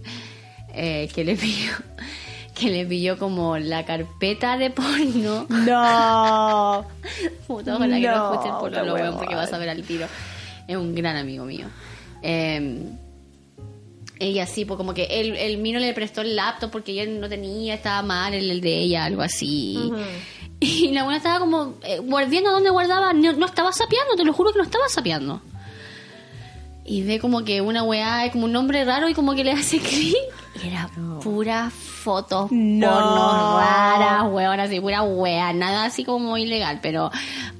eh, 0.73 1.09
que 1.13 1.23
le 1.23 1.35
pilló... 1.35 1.71
Que 2.53 2.69
le 2.69 2.85
pilló 2.85 3.17
como 3.17 3.57
la 3.57 3.85
carpeta 3.85 4.57
de 4.57 4.69
porno. 4.69 5.47
No. 5.49 6.85
Puta, 7.47 7.77
ojalá 7.77 7.95
que 8.01 8.07
no 8.07 8.17
No, 8.17 8.33
escuche 8.33 8.49
el 8.49 8.55
porno, 8.59 8.83
lo 8.83 8.93
weón, 8.95 9.15
porque 9.15 9.33
vas 9.33 9.53
a 9.53 9.57
ver 9.57 9.69
al 9.69 9.81
tiro. 9.83 10.07
Es 10.67 10.75
un 10.75 10.93
gran 10.93 11.15
amigo 11.15 11.45
mío. 11.45 11.67
Eh, 12.21 12.83
ella 14.19 14.45
sí, 14.45 14.65
pues 14.65 14.77
como 14.77 14.93
que 14.93 15.05
él, 15.05 15.37
el 15.37 15.57
mío 15.59 15.79
le 15.79 15.93
prestó 15.93 16.19
el 16.19 16.35
laptop 16.35 16.69
porque 16.69 16.91
ella 16.91 17.05
no 17.09 17.29
tenía, 17.29 17.75
estaba 17.75 18.01
mal 18.01 18.33
el, 18.33 18.51
el 18.51 18.59
de 18.59 18.77
ella, 18.77 19.05
algo 19.05 19.21
así. 19.21 19.77
Y 20.61 20.91
la 20.91 21.03
buena 21.03 21.17
estaba 21.17 21.39
como 21.39 21.75
eh, 21.83 21.99
volviendo 22.03 22.49
a 22.49 22.53
donde 22.53 22.69
guardaba, 22.69 23.13
no, 23.13 23.31
no 23.33 23.45
estaba 23.45 23.71
sapeando, 23.71 24.15
te 24.17 24.25
lo 24.25 24.33
juro 24.33 24.51
que 24.51 24.57
no 24.59 24.65
estaba 24.65 24.89
sapeando. 24.89 25.41
Y 26.85 27.03
ve 27.03 27.19
como 27.19 27.43
que 27.43 27.61
una 27.61 27.83
weá, 27.83 28.25
es 28.25 28.31
como 28.31 28.45
un 28.45 28.51
nombre 28.51 28.83
raro 28.83 29.07
y 29.09 29.13
como 29.13 29.35
que 29.35 29.43
le 29.43 29.51
hace 29.51 29.77
clic. 29.79 30.15
Y 30.63 30.67
era 30.67 30.89
pura 31.23 31.69
fotos 31.69 32.51
No. 32.51 32.89
porno 32.89 33.57
raras, 33.59 34.23
weón, 34.31 34.59
así, 34.59 34.79
pura 34.81 35.03
weá, 35.03 35.53
nada 35.53 35.85
así 35.85 36.03
como 36.03 36.35
ilegal, 36.37 36.79
pero 36.81 37.11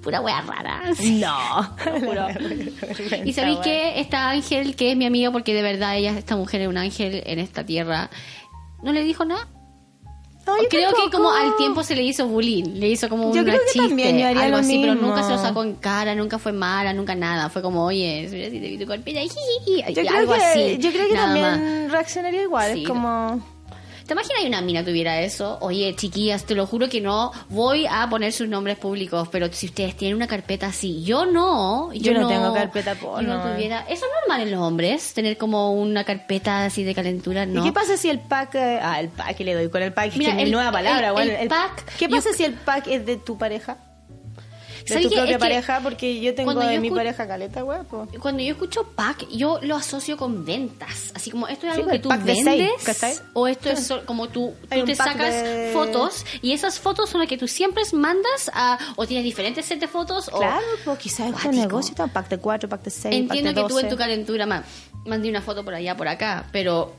pura 0.02 0.20
weá 0.22 0.42
rara. 0.42 0.82
así. 0.90 1.12
No. 1.22 1.64
Juro. 2.00 2.28
Y 3.26 3.34
sabéis 3.34 3.60
que 3.60 4.00
esta 4.00 4.30
Ángel, 4.32 4.76
que 4.76 4.92
es 4.92 4.98
mi 4.98 5.06
amiga, 5.06 5.32
porque 5.32 5.54
de 5.54 5.62
verdad 5.62 5.96
ella, 5.96 6.18
esta 6.18 6.36
mujer 6.36 6.62
es 6.62 6.68
un 6.68 6.78
ángel 6.78 7.22
en 7.26 7.40
esta 7.40 7.64
tierra, 7.66 8.10
no 8.84 8.92
le 8.92 9.04
dijo 9.04 9.24
nada. 9.26 9.48
No, 10.50 10.64
yo 10.64 10.70
creo 10.70 10.92
que 10.94 11.12
como 11.12 11.32
al 11.32 11.56
tiempo 11.58 11.84
se 11.84 11.96
le 11.96 12.04
hizo 12.04 12.28
bullying, 12.28 12.64
le 12.76 12.90
hizo 12.90 13.08
como 13.10 13.34
Yo 13.34 13.42
una 13.42 13.54
creo 13.54 13.60
que 13.66 13.72
chiste, 13.72 13.88
también 13.88 14.18
yo 14.18 14.28
haría 14.28 14.44
algo 14.44 14.58
lo 14.58 14.62
así, 14.64 14.80
pero 14.82 14.96
nunca 14.96 15.24
se 15.24 15.32
lo 15.32 15.38
sacó 15.38 15.64
en 15.64 15.76
cara, 15.76 16.16
nunca 16.16 16.40
fue 16.40 16.52
mala, 16.52 16.94
nunca 16.94 17.16
nada. 17.16 17.50
Fue 17.50 17.62
como, 17.62 17.86
oye, 17.86 18.28
mira 18.32 18.50
si 18.50 18.60
te 18.60 18.68
vi 18.68 18.78
tu 18.78 18.86
carpeta, 18.88 19.20
jijiji", 19.20 19.94
Yo 19.94 20.02
y 20.02 20.06
creo 20.08 20.18
algo 20.20 20.34
que, 20.34 20.42
así. 20.42 20.78
yo 20.80 20.92
creo 20.92 21.08
que 21.08 21.16
también 21.16 21.84
más. 21.84 21.92
reaccionaría 21.92 22.44
igual. 22.44 22.74
Sí. 22.74 22.82
Es 22.84 22.88
como... 22.88 23.59
¿Te 24.10 24.14
imaginas 24.14 24.40
que 24.42 24.48
una 24.48 24.62
mina 24.62 24.84
tuviera 24.84 25.22
eso? 25.22 25.60
Oye, 25.62 25.96
chiquillas, 25.96 26.44
te 26.44 26.56
lo 26.56 26.66
juro 26.66 26.90
que 26.90 27.00
no 27.00 27.32
voy 27.50 27.86
a 27.88 28.10
poner 28.10 28.34
sus 28.34 28.48
nombres 28.48 28.76
públicos, 28.80 29.28
pero 29.32 29.54
si 29.54 29.68
ustedes 29.68 29.96
tienen 29.96 30.16
una 30.16 30.26
carpeta 30.26 30.66
así, 30.66 31.04
yo 31.04 31.28
no. 31.28 31.94
Yo, 31.94 32.12
Yo 32.12 32.20
no 32.20 32.28
tengo 32.28 32.52
carpeta 32.52 32.96
Yo 32.96 33.00
porno, 33.02 33.38
no 33.38 33.54
tuviera... 33.54 33.82
¿Eso 33.82 34.06
es 34.08 34.12
normal 34.22 34.42
en 34.48 34.52
los 34.52 34.62
hombres? 34.62 35.14
Tener 35.14 35.38
como 35.38 35.74
una 35.74 36.04
carpeta 36.06 36.66
así 36.66 36.84
de 36.84 36.96
calentura, 36.96 37.46
¿no? 37.46 37.62
¿Y 37.62 37.64
qué 37.68 37.72
pasa 37.72 37.98
si 37.98 38.10
el 38.10 38.18
pack... 38.20 38.56
eh, 38.56 38.80
Ah, 38.82 39.00
el 39.00 39.10
pack, 39.10 39.40
le 39.42 39.54
doy 39.54 39.70
con 39.70 39.84
el 39.84 39.94
pack. 39.94 40.16
Mira, 40.16 40.32
que 40.32 40.38
mi 40.38 40.42
el- 40.46 40.52
nueva 40.54 40.72
palabra, 40.72 41.10
el- 41.22 41.30
el 41.30 41.48
pack, 41.48 41.96
¿Qué 42.00 42.08
yo- 42.08 42.16
pasa 42.16 42.34
si 42.34 42.44
el 42.46 42.54
pack 42.56 42.88
es 42.88 43.06
de 43.06 43.18
tu 43.18 43.38
pareja? 43.38 43.78
De 44.90 44.96
¿Sabes 44.96 45.10
tu 45.10 45.16
propia 45.16 45.40
pareja, 45.40 45.80
porque 45.84 46.20
yo 46.20 46.34
tengo 46.36 46.54
de 46.56 46.76
yo 46.76 46.82
mi 46.82 46.90
pareja 46.92 47.28
caleta, 47.28 47.64
po. 47.64 48.08
Cuando 48.20 48.42
yo 48.44 48.52
escucho 48.54 48.84
pack, 48.96 49.28
yo 49.30 49.60
lo 49.62 49.76
asocio 49.76 50.18
con 50.18 50.46
ventas. 50.46 51.12
Así 51.16 51.32
como 51.32 51.48
esto 51.48 51.68
es 51.68 51.74
algo 51.74 51.86
pues, 51.86 51.98
que 51.98 52.04
tú 52.04 52.10
seis, 52.26 52.46
vendes. 52.46 52.72
¿cachai? 52.84 53.16
o 53.34 53.48
esto 53.48 53.70
es 53.70 53.92
como 54.06 54.28
tú, 54.30 54.54
tú 54.70 54.86
te 54.86 54.96
sacas 54.96 55.34
de- 55.44 55.72
fotos 55.74 56.26
y 56.42 56.54
esas 56.54 56.80
fotos 56.80 57.10
son 57.10 57.20
las 57.22 57.30
que 57.30 57.38
tú 57.38 57.48
siempre 57.48 57.84
mandas 57.94 58.50
a. 58.54 58.78
O 58.96 59.06
tienes 59.06 59.24
diferentes 59.24 59.66
sets 59.66 59.82
de 59.82 59.88
fotos. 59.88 60.30
o 60.34 60.40
Claro, 60.40 60.66
pues 60.86 60.98
quizás 61.00 61.30
es 61.38 61.46
un 61.46 61.56
negocio, 61.56 61.94
pack 61.96 62.30
de 62.30 62.38
4, 62.40 62.68
pack 62.70 62.84
de 62.84 62.90
6, 62.90 63.16
Entiendo 63.16 63.50
pack 63.52 63.56
de 63.56 63.62
que 63.64 63.68
tú 63.70 63.80
en 63.80 63.86
12. 63.86 63.88
tu 63.96 63.98
calentura 63.98 64.46
ma- 64.46 64.64
mandé 65.06 65.30
una 65.30 65.42
foto 65.42 65.64
por 65.64 65.74
allá, 65.74 65.96
por 65.96 66.08
acá, 66.08 66.48
pero 66.52 66.94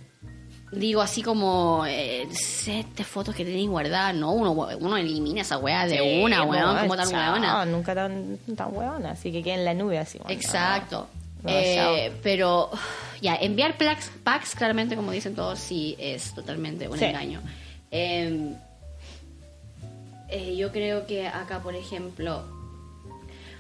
digo 0.73 1.01
así 1.03 1.23
como 1.23 1.85
eh, 1.87 2.29
set 2.33 2.87
de 2.97 3.05
fotos 3.05 3.35
que 3.35 3.45
tenéis 3.45 3.69
guardadas, 3.69 4.15
no, 4.15 4.31
uno, 4.33 4.53
uno 4.53 4.97
elimina 4.97 5.41
esa 5.43 5.59
weá 5.59 5.87
de 5.87 5.99
Sí, 5.99 6.23
una, 6.23 6.45
weón, 6.45 6.79
como 6.79 6.97
tan 6.97 7.09
weona. 7.09 7.65
nunca 7.65 7.95
tan, 7.95 8.39
tan 8.57 8.77
weona, 8.77 9.11
así 9.13 9.33
que 9.33 9.43
queda 9.43 9.55
en 9.55 9.65
la 9.65 9.75
nube 9.75 9.99
así. 9.99 10.19
bueno, 10.19 10.33
Exacto. 10.33 11.09
no, 11.43 11.51
Eh, 11.51 12.13
pero 12.23 12.71
ya, 13.21 13.35
enviar 13.37 13.77
packs, 13.77 14.11
packs, 14.23 14.55
claramente, 14.55 14.95
como 14.97 15.11
dicen 15.13 15.35
todos, 15.35 15.59
sí 15.59 15.97
es 15.99 16.35
totalmente 16.35 16.89
un 16.89 16.99
Sí. 16.99 17.05
engaño. 17.07 17.41
Eh, 17.91 18.55
eh, 20.29 20.55
yo 20.57 20.71
creo 20.71 21.07
que 21.07 21.27
acá, 21.27 21.59
por 21.61 21.75
ejemplo, 21.75 22.45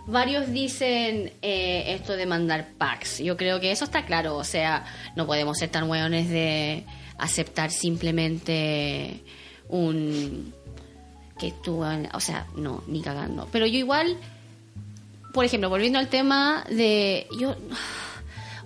varios 0.06 0.50
dicen 0.50 1.32
eh, 1.42 1.94
esto 1.94 2.16
de 2.16 2.26
mandar 2.26 2.68
packs. 2.78 3.18
Yo 3.18 3.36
creo 3.36 3.60
que 3.60 3.70
eso 3.70 3.84
está 3.84 4.04
claro. 4.04 4.36
O 4.36 4.44
sea, 4.44 4.84
no 5.16 5.26
podemos 5.26 5.58
ser 5.58 5.70
tan 5.70 5.88
hueones 5.88 6.28
de 6.28 6.84
aceptar 7.18 7.70
simplemente 7.70 9.22
un 9.68 10.52
que 11.38 11.52
tú, 11.52 11.82
o 11.82 12.20
sea, 12.20 12.46
no, 12.54 12.84
ni 12.86 13.00
cagando. 13.00 13.48
Pero 13.50 13.66
yo 13.66 13.78
igual, 13.78 14.16
por 15.32 15.44
ejemplo, 15.44 15.70
volviendo 15.70 15.98
al 15.98 16.08
tema 16.08 16.64
de 16.68 17.26
yo 17.38 17.56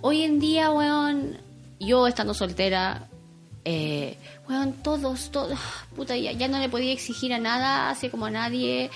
hoy 0.01 0.23
en 0.23 0.39
día, 0.39 0.71
weón, 0.71 1.37
yo 1.79 2.05
estando 2.05 2.33
soltera, 2.33 3.07
eh, 3.63 4.17
weón, 4.49 4.73
todos, 4.83 5.31
todos, 5.31 5.57
puta, 5.95 6.17
ya, 6.17 6.33
ya 6.33 6.49
no 6.49 6.59
le 6.59 6.67
podía 6.67 6.91
exigir 6.91 7.33
a 7.33 7.39
nada, 7.39 7.89
así 7.89 8.09
como 8.09 8.25
a 8.25 8.31
nadie. 8.31 8.89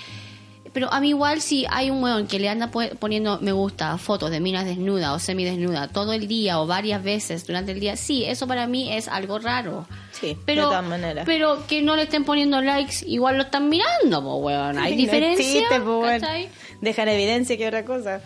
Pero 0.72 0.92
a 0.92 1.00
mí 1.00 1.08
igual 1.08 1.40
si 1.40 1.66
hay 1.68 1.90
un 1.90 2.02
weón 2.02 2.26
que 2.28 2.38
le 2.38 2.48
anda 2.48 2.70
poniendo 2.70 3.38
me 3.40 3.50
gusta 3.52 3.98
fotos 3.98 4.30
de 4.30 4.38
minas 4.38 4.64
desnuda 4.64 5.12
o 5.14 5.18
semidesnuda 5.18 5.88
todo 5.88 6.12
el 6.12 6.28
día 6.28 6.60
o 6.60 6.66
varias 6.66 7.02
veces 7.02 7.44
durante 7.46 7.72
el 7.72 7.80
día, 7.80 7.96
sí, 7.96 8.24
eso 8.24 8.46
para 8.46 8.66
mí 8.68 8.92
es 8.92 9.08
algo 9.08 9.38
raro. 9.40 9.86
Sí, 10.12 10.36
Pero, 10.44 10.62
de 10.62 10.68
todas 10.68 10.84
maneras. 10.84 11.24
pero 11.26 11.66
que 11.66 11.82
no 11.82 11.96
le 11.96 12.02
estén 12.02 12.24
poniendo 12.24 12.60
likes, 12.60 12.96
igual 13.06 13.36
lo 13.36 13.42
están 13.44 13.68
mirando, 13.68 14.22
po, 14.22 14.36
weón. 14.36 14.78
Hay 14.78 14.92
No 14.96 14.96
diferencia. 14.98 15.44
existe, 15.44 15.80
pues, 15.80 15.84
bueno. 15.84 16.20
¿cachai? 16.20 16.48
Dejan 16.80 17.08
evidencia 17.08 17.56
que 17.56 17.66
otra 17.66 17.84
cosa. 17.84 18.20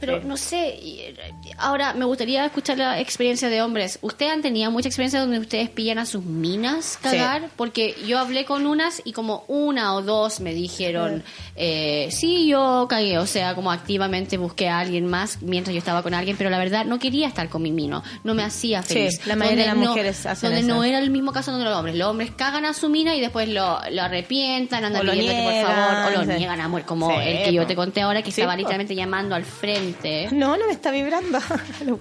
Pero 0.00 0.20
Sí. 0.20 0.26
no 0.26 0.36
sé, 0.36 0.68
eh, 0.82 1.14
ahora 1.58 1.92
me 1.94 2.04
gustaría 2.06 2.44
escuchar 2.46 2.78
la 2.78 2.98
experiencia 3.00 3.48
de 3.50 3.60
hombres. 3.62 3.98
¿Ustedes 4.02 4.32
han 4.32 4.42
tenido 4.42 4.70
mucha 4.70 4.88
experiencia 4.88 5.20
donde 5.20 5.38
ustedes 5.38 5.68
pillan 5.68 5.98
a 5.98 6.06
sus 6.06 6.24
minas 6.24 6.98
cagar? 7.02 7.50
Porque 7.56 7.94
yo 8.06 8.18
hablé 8.18 8.44
con 8.46 8.66
unas 8.66 9.02
y 9.04 9.12
como 9.12 9.44
una 9.48 9.94
o 9.94 10.02
dos 10.02 10.40
me 10.40 10.54
dijeron, 10.54 11.22
eh, 11.56 12.08
sí, 12.10 12.46
yo 12.48 12.86
cagué, 12.88 13.18
o 13.18 13.26
sea, 13.26 13.54
como 13.54 13.70
activamente 13.72 14.36
busqué 14.38 14.68
a 14.68 14.78
alguien 14.78 15.06
más 15.06 15.42
mientras 15.42 15.74
yo 15.74 15.78
estaba 15.78 16.02
con 16.02 16.14
alguien, 16.14 16.36
pero 16.36 16.48
la 16.50 16.58
verdad 16.58 16.84
no 16.86 16.98
quería 16.98 17.28
estar 17.28 17.48
con 17.48 17.60
mi 17.62 17.70
mino, 17.72 18.02
no 18.24 18.34
me 18.34 18.42
hacía 18.42 18.82
Sí, 18.82 18.94
feliz. 18.94 19.26
la 19.26 19.36
mayoría 19.36 19.64
de 19.64 19.68
Donde 19.68 19.76
las 19.80 19.84
no- 19.84 19.90
mujeres 19.90 20.26
hacen 20.26 20.48
Donde 20.50 20.60
eso. 20.66 20.74
no 20.74 20.84
era 20.84 20.98
el 20.98 21.10
mismo 21.10 21.32
caso 21.32 21.50
donde 21.50 21.66
los 21.66 21.76
hombres. 21.76 21.94
Los 21.96 22.08
hombres 22.08 22.30
cagan 22.34 22.64
a 22.64 22.72
su 22.72 22.88
mina 22.88 23.14
y 23.14 23.20
después 23.20 23.48
lo, 23.48 23.78
lo 23.90 24.02
arrepientan, 24.02 24.84
andan 24.84 25.02
O 25.02 25.04
lo 25.04 25.12
pidiéndote 25.12 25.42
por 25.62 25.74
favor, 25.74 25.94
o 26.06 26.10
lo 26.10 26.10
niegan, 26.20 26.28
sí. 26.34 26.38
niegan, 26.38 26.60
amor, 26.60 26.84
como 26.84 27.10
Sí, 27.10 27.16
el 27.22 27.44
que 27.44 27.52
yo 27.52 27.66
te 27.66 27.76
conté 27.76 28.00
ahora 28.00 28.22
que 28.22 28.30
Sí, 28.30 28.40
estaba 28.40 28.56
literalmente 28.56 28.94
llamando 28.94 29.34
al 29.34 29.44
frente 29.44 29.89
conté. 29.92 30.28
No, 30.32 30.56
no 30.56 30.66
me 30.66 30.72
está 30.72 30.90
vibrando. 30.90 31.38
Lo. 31.84 31.98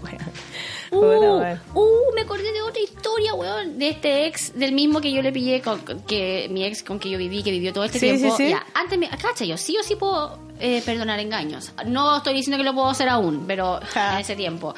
Uh, 0.91 1.55
uh, 1.75 2.13
me 2.15 2.21
acordé 2.21 2.51
de 2.51 2.61
otra 2.63 2.81
historia, 2.81 3.35
weón, 3.35 3.77
de 3.77 3.89
este 3.89 4.25
ex, 4.25 4.57
del 4.57 4.71
mismo 4.71 4.99
que 5.01 5.11
yo 5.11 5.21
le 5.21 5.31
pillé, 5.31 5.61
con, 5.61 5.79
con- 5.81 6.01
que 6.01 6.47
mi 6.49 6.63
ex 6.65 6.81
con 6.81 6.99
que 6.99 7.09
yo 7.11 7.17
viví, 7.19 7.43
que 7.43 7.51
vivió 7.51 7.71
todo 7.71 7.83
este 7.83 7.99
Sí, 7.99 8.07
tiempo. 8.07 8.35
sí, 8.37 8.45
sí. 8.45 8.49
Ya, 8.49 8.65
antes 8.73 8.97
me, 8.97 9.07
cacha, 9.09 9.45
yo 9.45 9.55
sí 9.57 9.77
o 9.77 9.83
sí 9.83 9.95
puedo 9.95 10.39
eh, 10.59 10.81
perdonar 10.83 11.19
engaños. 11.19 11.73
No 11.85 12.17
estoy 12.17 12.33
diciendo 12.33 12.57
que 12.57 12.63
lo 12.63 12.73
puedo 12.73 12.89
hacer 12.89 13.07
aún, 13.07 13.43
pero 13.45 13.79
Ja. 13.93 14.15
en 14.15 14.21
ese 14.21 14.35
tiempo. 14.35 14.73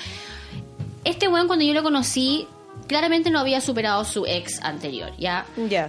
Este 1.05 1.27
weón, 1.29 1.47
cuando 1.47 1.63
yo 1.63 1.73
lo 1.73 1.81
conocí, 1.81 2.45
claramente 2.91 3.29
no 3.29 3.39
había 3.39 3.61
superado 3.61 4.03
su 4.03 4.25
ex 4.25 4.61
anterior, 4.61 5.13
¿ya? 5.17 5.45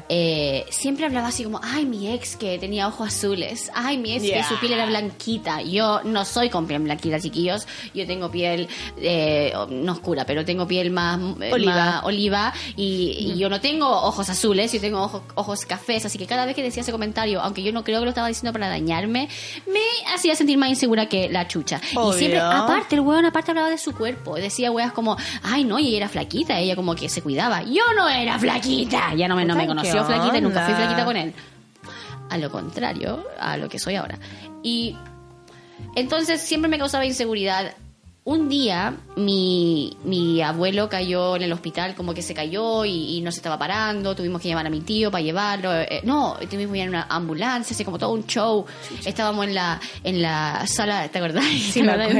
Eh, 0.09 0.65
siempre 0.71 1.05
hablaba 1.05 1.29
así 1.29 1.43
como, 1.43 1.61
ay, 1.61 1.85
mi 1.85 2.13
ex 2.13 2.37
que 2.37 2.61
tenía 2.61 2.87
ojos 2.87 3.09
azules, 3.09 3.73
ay, 3.75 3.99
mi 3.99 4.13
ex 4.13 4.23
que 4.23 4.45
su 4.45 4.57
piel 4.61 4.75
era 4.75 4.87
blanquita. 4.87 5.63
Yo 5.63 6.01
no 6.05 6.25
soy 6.25 6.49
con 6.49 6.69
piel 6.69 6.81
blanquita, 6.83 7.19
chiquillos. 7.19 7.67
Yo 7.93 8.07
tengo 8.07 8.31
piel, 8.31 8.69
eh, 8.99 9.53
no 9.69 9.93
oscura, 9.93 10.25
pero 10.25 10.45
tengo 10.45 10.69
piel 10.69 10.93
más 10.93 11.19
eh, 11.41 11.51
Oliva. 11.53 11.75
más 11.75 12.05
oliva 12.05 12.55
y, 12.77 13.17
y 13.19 13.37
yo 13.37 13.49
no 13.49 13.61
tengo 13.61 13.89
ojos 13.89 14.31
azules, 14.31 14.73
yo 14.73 14.81
tengo 14.81 15.03
ojos, 15.03 15.23
ojos 15.35 15.67
cafés. 15.67 16.07
Así 16.07 16.19
que 16.19 16.27
cada 16.27 16.47
vez 16.47 16.55
que 16.55 16.63
decía 16.63 16.83
ese 16.83 16.93
comentario, 16.93 17.41
aunque 17.41 17.65
yo 17.65 17.73
no 17.73 17.83
creo 17.83 17.99
que 17.99 18.05
lo 18.05 18.11
estaba 18.11 18.29
diciendo 18.29 18.53
para 18.53 18.69
dañarme, 18.69 19.29
me 19.67 20.15
hacía 20.15 20.37
sentir 20.37 20.57
más 20.57 20.69
insegura 20.69 21.07
que 21.07 21.29
la 21.29 21.49
chucha. 21.49 21.81
Obvio. 21.97 22.15
Y 22.15 22.19
siempre, 22.19 22.39
aparte, 22.39 22.95
el 22.95 23.01
weón 23.01 23.25
aparte 23.25 23.51
hablaba 23.51 23.71
de 23.71 23.79
su 23.79 23.93
cuerpo. 23.93 24.37
Decía 24.37 24.71
weas 24.71 24.93
como, 24.93 25.17
ay, 25.43 25.65
no, 25.65 25.81
y 25.81 25.89
ella 25.89 25.97
era 25.97 26.09
flaquita, 26.09 26.61
ella 26.61 26.77
como 26.77 26.92
que 26.95 27.09
se 27.09 27.23
cuidaba. 27.23 27.63
Yo 27.63 27.83
no 27.97 28.09
era 28.09 28.39
flaquita. 28.39 29.15
Ya 29.15 29.29
no 29.29 29.37
me, 29.37 29.45
no 29.45 29.55
me 29.57 29.67
conoció 29.67 29.95
¿qué 30.01 30.05
flaquita 30.15 30.39
y 30.39 30.41
nunca 30.41 30.65
fui 30.67 30.75
flaquita 30.75 31.05
con 31.05 31.17
él. 31.17 31.33
A 32.31 32.39
lo 32.39 32.51
contrario, 32.51 33.27
a 33.39 33.57
lo 33.57 33.69
que 33.69 33.79
soy 33.79 33.97
ahora. 33.97 34.19
Y 34.63 34.97
entonces 35.97 36.41
siempre 36.41 36.69
me 36.71 36.79
causaba 36.79 37.05
inseguridad. 37.05 37.75
Un 38.25 38.49
día 38.49 38.95
mi, 39.17 39.97
mi 40.05 40.41
abuelo 40.43 40.89
cayó 40.89 41.35
en 41.35 41.43
el 41.43 41.53
hospital, 41.53 41.97
como 41.97 42.15
que 42.15 42.23
se 42.23 42.35
cayó 42.35 42.85
y, 42.85 43.17
y 43.17 43.21
no 43.21 43.33
se 43.33 43.39
estaba 43.41 43.59
parando. 43.59 44.15
Tuvimos 44.15 44.41
que 44.41 44.47
llamar 44.49 44.65
a 44.69 44.71
mi 44.71 44.81
tío 44.81 45.11
para 45.11 45.23
llevarlo. 45.23 45.75
Eh, 45.75 46.03
no, 46.05 46.37
tuvimos 46.49 46.73
que 46.73 46.79
ir 46.79 46.85
en 46.85 46.91
una 46.91 47.07
ambulancia, 47.11 47.75
así 47.75 47.85
como 47.85 47.99
todo 47.99 48.11
un 48.13 48.25
show. 48.27 48.65
Estábamos 49.05 49.45
en 49.49 49.55
la, 49.57 49.81
en 50.05 50.23
la 50.23 50.65
sala, 50.69 51.09
¿te 51.09 51.19
acordás? 51.19 51.45
Sí, 51.47 51.83
me 51.83 51.91
acuerdo, 51.93 52.13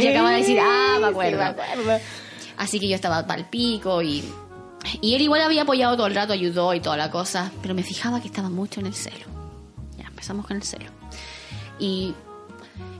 sí. 0.00 0.06
acaba 0.08 0.30
de 0.30 0.36
decir, 0.38 0.58
ah, 0.62 0.98
me 1.00 1.06
Sí, 1.08 1.10
acuerdo. 1.10 1.38
me 1.38 1.44
acuerdo. 1.44 2.00
Así 2.62 2.78
que 2.78 2.88
yo 2.88 2.94
estaba 2.94 3.26
pal 3.26 3.48
pico 3.50 4.02
y, 4.02 4.22
y 5.00 5.14
él 5.14 5.22
igual 5.22 5.42
había 5.42 5.62
apoyado 5.62 5.96
todo 5.96 6.06
el 6.06 6.14
rato, 6.14 6.32
ayudó 6.32 6.72
y 6.74 6.80
toda 6.80 6.96
la 6.96 7.10
cosa, 7.10 7.50
pero 7.60 7.74
me 7.74 7.82
fijaba 7.82 8.20
que 8.20 8.28
estaba 8.28 8.48
mucho 8.50 8.78
en 8.78 8.86
el 8.86 8.94
celo. 8.94 9.26
Ya, 9.98 10.06
empezamos 10.06 10.46
con 10.46 10.56
el 10.56 10.62
celo. 10.62 10.90
Y 11.78 12.14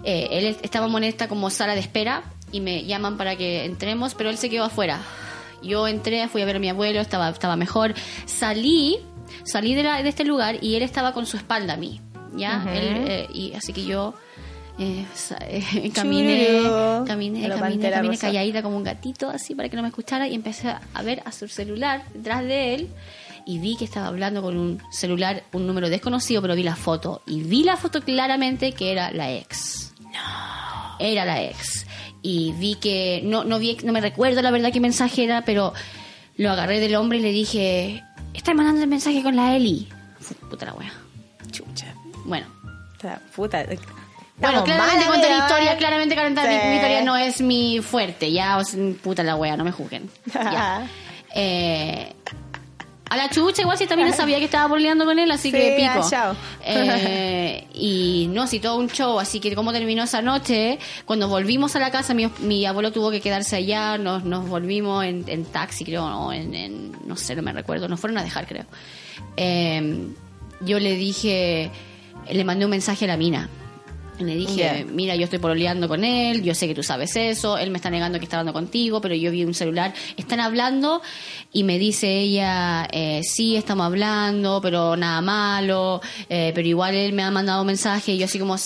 eh, 0.05 0.29
él 0.33 0.57
estábamos 0.63 0.99
en 0.99 1.05
esta 1.05 1.29
como 1.29 1.49
sala 1.51 1.75
de 1.75 1.81
espera 1.81 2.25
y 2.51 2.61
me 2.61 2.85
llaman 2.85 3.17
para 3.17 3.37
que 3.37 3.65
entremos, 3.65 4.15
pero 4.15 4.31
él 4.31 4.37
se 4.39 4.51
quedó 4.51 4.65
afuera. 4.65 4.99
Yo 5.63 5.87
entré, 5.87 6.27
fui 6.27 6.43
a 6.43 6.45
ver 6.45 6.57
a 6.57 6.59
mi 6.59 6.69
abuelo, 6.69 7.01
estaba, 7.01 7.29
estaba 7.29 7.55
mejor. 7.55 7.95
Salí, 8.27 8.99
salí 9.45 9.75
de, 9.77 9.85
la- 9.85 10.03
de 10.03 10.09
este 10.09 10.25
lugar 10.25 10.57
y 10.61 10.75
él 10.75 10.83
estaba 10.83 11.13
con 11.13 11.25
su 11.25 11.37
espalda 11.37 11.75
a 11.75 11.77
mí. 11.77 12.01
¿Ya? 12.35 12.59
Ujú. 12.65 12.69
Él, 12.71 13.05
eh, 13.07 13.29
y 13.33 13.53
así 13.55 13.73
que 13.73 13.85
yo 13.85 14.15
eh, 14.79 15.05
eh, 15.41 15.91
caminé, 15.95 16.62
caminé, 17.07 17.49
caminé, 17.49 17.91
caminé 17.91 18.18
calladita 18.18 18.62
como 18.62 18.77
un 18.77 18.85
gatito, 18.85 19.29
así 19.29 19.55
para 19.55 19.68
que 19.68 19.77
no 19.77 19.83
me 19.83 19.89
escuchara. 19.89 20.29
Y 20.29 20.35
empecé 20.35 20.68
a 20.68 21.03
ver 21.03 21.23
a 21.25 21.33
su 21.33 21.49
celular 21.49 22.05
detrás 22.14 22.45
de 22.45 22.75
él. 22.75 22.89
Y 23.45 23.59
vi 23.59 23.77
que 23.77 23.85
estaba 23.85 24.07
hablando 24.07 24.41
con 24.41 24.57
un 24.57 24.81
celular, 24.93 25.43
un 25.53 25.66
número 25.66 25.89
desconocido, 25.89 26.41
pero 26.43 26.55
vi 26.55 26.62
la 26.62 26.77
foto. 26.77 27.23
Y 27.27 27.43
vi 27.43 27.64
la 27.64 27.77
foto 27.77 28.01
claramente 28.01 28.73
que 28.73 28.93
era 28.93 29.11
la 29.11 29.33
ex. 29.33 29.93
Era 31.01 31.25
la 31.25 31.43
ex. 31.43 31.87
Y 32.23 32.53
vi 32.53 32.77
que, 32.77 33.20
no, 33.25 33.43
no, 33.43 33.59
vi, 33.59 33.77
no 33.83 33.93
me 33.93 34.01
recuerdo 34.01 34.43
la 34.43 34.53
verdad 34.53 34.73
qué 34.73 34.79
mensaje 34.79 35.25
era, 35.25 35.45
pero 35.45 35.73
lo 36.37 36.51
agarré 36.51 36.79
del 36.79 36.95
hombre 36.95 37.18
y 37.18 37.23
le 37.23 37.33
dije, 37.33 38.05
estás 38.33 38.55
mandando 38.55 38.81
el 38.81 38.89
mensaje 38.89 39.25
con 39.25 39.35
la 39.35 39.57
Eli. 39.57 39.89
Puta 40.49 40.66
la 40.66 40.75
wea. 40.75 40.93
Chucha. 41.51 41.93
Bueno, 42.25 42.47
Puta. 43.35 43.66
Bueno, 44.39 44.64
claramente 44.64 45.05
contar 45.07 45.30
amiga. 45.30 45.47
historia, 45.47 45.76
claramente 45.76 46.16
contar 46.16 46.49
mi- 46.49 46.55
Sí. 46.55 46.66
mi 46.68 46.74
historia 46.76 47.03
no 47.03 47.16
es 47.16 47.41
mi 47.41 47.80
fuerte, 47.80 48.33
ya, 48.33 48.59
puta 49.03 49.22
la 49.22 49.37
wea, 49.37 49.57
no 49.57 49.64
me 49.64 49.72
juzguen. 49.72 50.09
Ya. 50.35 50.87
Eh, 51.35 52.12
a 53.09 53.16
la 53.16 53.28
chucha 53.28 53.61
igual 53.62 53.76
si 53.76 53.87
también 53.87 54.09
no 54.09 54.16
sabía 54.16 54.39
que 54.39 54.47
estaba 54.47 54.66
boleando 54.68 55.05
con 55.05 55.18
él, 55.18 55.30
así 55.30 55.51
Sí, 55.51 55.57
que 55.57 55.87
ah, 55.87 55.95
pico. 55.97 56.11
chao. 56.11 56.35
Eh, 56.64 57.66
y 57.74 58.26
no, 58.33 58.47
sí, 58.47 58.59
todo 58.59 58.76
un 58.78 58.89
show, 58.89 59.20
así 59.20 59.39
que 59.39 59.55
cómo 59.55 59.70
terminó 59.72 60.03
esa 60.05 60.22
noche, 60.22 60.78
cuando 61.05 61.28
volvimos 61.28 61.76
a 61.76 61.78
la 61.78 61.91
casa, 61.91 62.14
mi, 62.14 62.30
mi 62.41 62.64
abuelo 62.64 62.91
tuvo 62.91 63.11
que 63.11 63.20
quedarse 63.20 63.57
allá, 63.57 63.99
nos, 63.99 64.24
nos 64.24 64.49
volvimos 64.49 65.05
en, 65.05 65.24
en 65.28 65.45
taxi, 65.45 65.85
creo, 65.85 66.07
o 66.07 66.33
en, 66.33 66.55
en- 66.55 66.93
no 67.07 67.16
sé, 67.16 67.37
no 67.37 67.43
me 67.43 67.53
recuerdo, 67.53 67.87
nos 67.87 68.01
fueron 68.01 68.16
a 68.16 68.22
dejar, 68.24 68.47
creo. 68.47 68.64
Eh, 69.37 70.07
yo 70.62 70.78
le 70.80 70.95
dije, 70.97 71.70
le 72.30 72.45
mandé 72.45 72.64
un 72.64 72.70
mensaje 72.70 73.05
a 73.05 73.09
la 73.09 73.16
mina. 73.18 73.51
Le 74.19 74.37
dije, 74.37 74.85
mira, 74.89 75.17
yo 75.17 75.25
estoy 75.25 75.39
pololeando 75.39 75.89
con 75.89 76.05
él, 76.05 76.43
yo 76.43 76.55
sé 76.55 76.69
que 76.69 76.75
tú 76.75 76.83
sabes 76.83 77.17
eso, 77.17 77.57
él 77.59 77.71
me 77.71 77.79
está 77.79 77.91
negando 77.91 78.19
que 78.19 78.25
está 78.25 78.39
hablando 78.39 78.53
contigo, 78.53 79.01
pero 79.01 79.15
yo 79.15 79.31
vi 79.31 79.45
un 79.45 79.55
celular, 79.55 79.95
están 80.17 80.39
hablando 80.39 81.03
y 81.53 81.65
me 81.65 81.79
dice 81.79 82.21
ella, 82.21 82.87
eh, 82.93 83.23
sí, 83.25 83.57
estamos 83.57 83.87
hablando, 83.87 84.61
pero 84.61 84.97
nada 84.97 85.21
malo, 85.23 86.01
eh, 86.29 86.53
pero 86.55 86.69
igual 86.69 86.95
él 86.95 87.15
me 87.15 87.23
ha 87.23 87.31
mandado 87.31 87.63
un 87.63 87.67
mensaje 87.67 88.13
y 88.13 88.19
yo 88.19 88.27
así 88.27 88.39
como... 88.39 88.57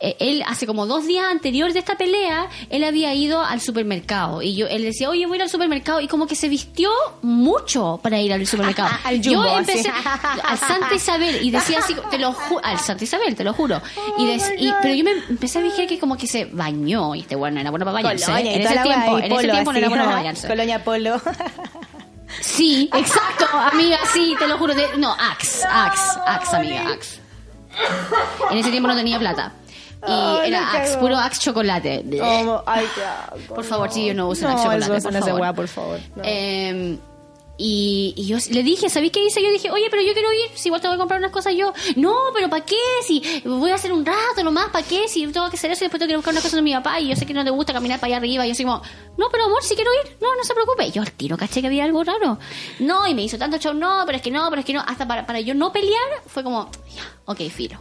eh, 0.00 0.16
él 0.18 0.42
hace 0.46 0.66
como 0.66 0.86
dos 0.86 1.06
días 1.06 1.24
anterior 1.30 1.72
de 1.72 1.78
esta 1.78 1.96
pelea, 1.96 2.46
él 2.70 2.84
había 2.84 3.14
ido 3.14 3.42
al 3.42 3.60
supermercado 3.60 4.42
y 4.42 4.54
yo 4.56 4.66
él 4.66 4.82
decía, 4.82 5.08
oye, 5.10 5.26
voy 5.26 5.34
a 5.34 5.36
ir 5.36 5.42
al 5.42 5.48
supermercado 5.50 6.00
y 6.00 6.08
como 6.08 6.26
que 6.26 6.34
se 6.34 6.48
vistió 6.48 6.90
mucho 7.22 8.00
para 8.02 8.20
ir 8.20 8.32
al 8.32 8.46
supermercado. 8.46 8.90
Al 9.04 9.20
yo 9.20 9.44
empecé 9.58 9.88
así. 9.88 10.08
al 10.44 10.58
Santa 10.58 10.94
Isabel 10.94 11.38
y 11.42 11.50
decía 11.50 11.78
así, 11.78 11.94
te 12.10 12.18
lo 12.18 12.32
ju- 12.32 12.60
al 12.62 12.78
Santa 12.78 13.04
Isabel, 13.04 13.34
te 13.34 13.44
lo 13.44 13.52
juro. 13.52 13.80
y, 14.18 14.26
des- 14.26 14.52
y- 14.58 14.72
pero 14.82 14.94
yo 14.94 15.04
me 15.04 15.12
empecé 15.28 15.58
a 15.58 15.62
fijar 15.62 15.86
que 15.86 15.98
como 15.98 16.16
que 16.16 16.26
se 16.26 16.46
bañó 16.46 17.14
y 17.14 17.20
este 17.20 17.36
bueno 17.36 17.54
no 17.54 17.60
era 17.60 17.70
bueno 17.70 17.84
para 17.86 17.94
bañarse. 18.02 18.26
Colonia 18.26 18.50
y 18.52 18.54
en 18.56 18.60
ese 18.62 18.78
tiempo, 18.80 19.18
en 19.18 19.32
ese 19.32 19.48
tiempo 19.48 19.72
no 19.72 19.78
era 19.78 19.88
bueno 19.88 20.04
para 20.04 20.16
bañarse. 20.16 20.48
Colonia 20.48 20.84
Polo. 20.84 21.20
Sí, 22.40 22.90
exacto, 22.94 23.46
amiga, 23.56 23.98
sí, 24.12 24.34
te 24.38 24.46
lo 24.48 24.58
juro. 24.58 24.74
de- 24.74 24.96
no, 24.98 25.12
Axe, 25.12 25.64
Axe, 25.70 26.18
Axe, 26.26 26.56
amiga, 26.56 26.84
Axe. 26.92 27.20
En 28.50 28.58
ese 28.58 28.70
tiempo 28.70 28.88
no 28.88 28.96
tenía 28.96 29.18
plata. 29.18 29.52
Y 30.06 30.48
era 30.48 30.72
Axe, 30.72 30.96
puro 30.98 31.16
Axe 31.16 31.40
chocolate. 31.40 32.04
Como, 32.18 32.62
ay, 32.66 32.86
qué 32.94 33.02
asco, 33.04 33.54
Por 33.54 33.64
favor, 33.64 33.88
no. 33.88 33.94
sí, 33.94 34.06
yo 34.06 34.14
no 34.14 34.28
uso 34.28 34.48
no, 34.48 34.50
el 34.72 34.82
chocolate, 34.82 35.02
por 35.02 35.12
favor. 35.22 35.40
weá, 35.40 35.52
por 35.52 35.68
favor. 35.68 36.00
no. 36.16 36.22
Eh, 36.24 36.98
y, 37.56 38.14
y 38.16 38.26
yo 38.26 38.36
le 38.50 38.64
dije, 38.64 38.90
¿sabéis 38.90 39.12
qué 39.12 39.24
hice? 39.24 39.40
Yo 39.40 39.48
dije, 39.50 39.70
oye, 39.70 39.86
pero 39.88 40.02
yo 40.02 40.12
quiero 40.12 40.32
ir, 40.32 40.50
si 40.54 40.68
igual 40.68 40.80
tengo 40.80 40.94
que 40.94 40.98
comprar 40.98 41.20
unas 41.20 41.30
cosas 41.30 41.54
yo. 41.54 41.72
No, 41.94 42.16
pero 42.34 42.50
¿para 42.50 42.64
qué? 42.64 42.74
Si 43.06 43.22
voy 43.44 43.70
a 43.70 43.76
hacer 43.76 43.92
un 43.92 44.04
rato 44.04 44.42
nomás, 44.42 44.70
¿para 44.70 44.84
qué? 44.84 45.06
Si 45.06 45.24
tengo 45.28 45.48
que 45.50 45.56
hacer 45.56 45.70
eso 45.70 45.84
y 45.84 45.86
después 45.86 46.00
tengo 46.00 46.10
que 46.10 46.16
buscar 46.16 46.32
unas 46.34 46.42
cosas 46.42 46.56
de 46.56 46.62
mi 46.62 46.72
papá 46.74 46.98
y 46.98 47.08
yo 47.08 47.16
sé 47.16 47.26
que 47.26 47.32
no 47.34 47.44
te 47.44 47.50
gusta 47.50 47.72
caminar 47.72 48.00
para 48.00 48.08
allá 48.08 48.16
arriba. 48.16 48.44
Y 48.44 48.48
yo 48.48 48.54
soy 48.56 48.64
como, 48.64 48.82
no, 49.16 49.28
pero 49.30 49.44
amor, 49.44 49.62
si 49.62 49.76
quiero 49.76 49.90
ir, 50.04 50.16
no, 50.20 50.34
no 50.34 50.42
se 50.42 50.52
preocupe. 50.52 50.90
Yo 50.90 51.02
al 51.02 51.12
tiro 51.12 51.36
caché 51.36 51.60
que 51.60 51.68
había 51.68 51.84
algo 51.84 52.02
raro. 52.02 52.38
No, 52.80 53.06
y 53.06 53.14
me 53.14 53.22
hizo 53.22 53.38
tanto 53.38 53.56
show, 53.58 53.72
no, 53.72 54.02
pero 54.04 54.16
es 54.16 54.22
que 54.22 54.32
no, 54.32 54.48
pero 54.50 54.58
es 54.58 54.66
que 54.66 54.72
no. 54.72 54.80
Hasta 54.80 55.06
para, 55.06 55.24
para 55.24 55.38
yo 55.38 55.54
no 55.54 55.70
pelear, 55.70 56.22
fue 56.26 56.42
como, 56.42 56.68
ya, 56.92 57.04
ok, 57.26 57.38
filo. 57.50 57.78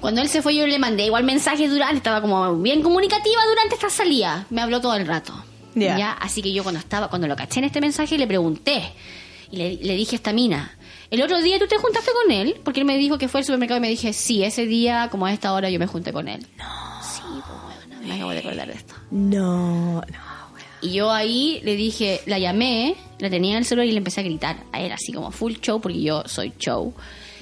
Cuando 0.00 0.20
él 0.20 0.28
se 0.28 0.42
fue, 0.42 0.54
yo 0.54 0.66
le 0.66 0.78
mandé 0.78 1.06
igual 1.06 1.24
mensajes 1.24 1.70
durante, 1.70 1.96
estaba 1.96 2.20
como 2.20 2.56
bien 2.58 2.82
comunicativa 2.82 3.40
durante 3.48 3.74
esta 3.74 3.90
salida. 3.90 4.46
Me 4.50 4.60
habló 4.60 4.80
todo 4.80 4.94
el 4.94 5.06
rato. 5.06 5.32
Ya. 5.74 5.98
Ya, 5.98 6.12
así 6.12 6.42
que 6.42 6.52
yo 6.52 6.62
cuando 6.62 6.78
estaba, 6.80 7.08
cuando 7.08 7.26
lo 7.28 7.36
caché 7.36 7.60
en 7.60 7.64
este 7.64 7.80
mensaje, 7.80 8.16
le 8.18 8.26
pregunté. 8.26 8.92
Y 9.50 9.56
le, 9.56 9.76
le 9.76 9.94
dije 9.94 10.16
a 10.16 10.18
esta 10.18 10.32
mina, 10.32 10.76
el 11.10 11.22
otro 11.22 11.40
día 11.40 11.58
tú 11.58 11.66
te 11.66 11.76
juntaste 11.78 12.10
con 12.24 12.32
él, 12.32 12.56
porque 12.64 12.80
él 12.80 12.86
me 12.86 12.98
dijo 12.98 13.16
que 13.18 13.28
fue 13.28 13.40
al 13.40 13.44
supermercado 13.44 13.78
y 13.78 13.80
me 13.80 13.88
dije, 13.88 14.12
sí, 14.12 14.42
ese 14.42 14.66
día, 14.66 15.08
como 15.10 15.26
a 15.26 15.32
esta 15.32 15.52
hora, 15.52 15.70
yo 15.70 15.78
me 15.78 15.86
junté 15.86 16.12
con 16.12 16.28
él. 16.28 16.44
No. 16.58 17.02
Sí, 17.02 17.22
pues 17.22 17.62
bueno, 17.88 18.06
me 18.06 18.14
acabo 18.14 18.30
de 18.30 18.38
acordar 18.38 18.68
de 18.68 18.74
esto. 18.74 18.94
No, 19.10 20.00
no. 20.00 20.36
Y 20.82 20.92
yo 20.92 21.10
ahí 21.10 21.60
le 21.64 21.76
dije, 21.76 22.20
la 22.26 22.38
llamé, 22.38 22.96
la 23.18 23.30
tenía 23.30 23.52
en 23.52 23.58
el 23.58 23.64
celular 23.64 23.86
y 23.88 23.92
le 23.92 23.98
empecé 23.98 24.20
a 24.20 24.24
gritar 24.24 24.56
a 24.72 24.80
él, 24.80 24.92
así 24.92 25.12
como 25.12 25.30
full 25.30 25.54
show, 25.54 25.80
porque 25.80 26.00
yo 26.00 26.22
soy 26.26 26.52
show. 26.58 26.92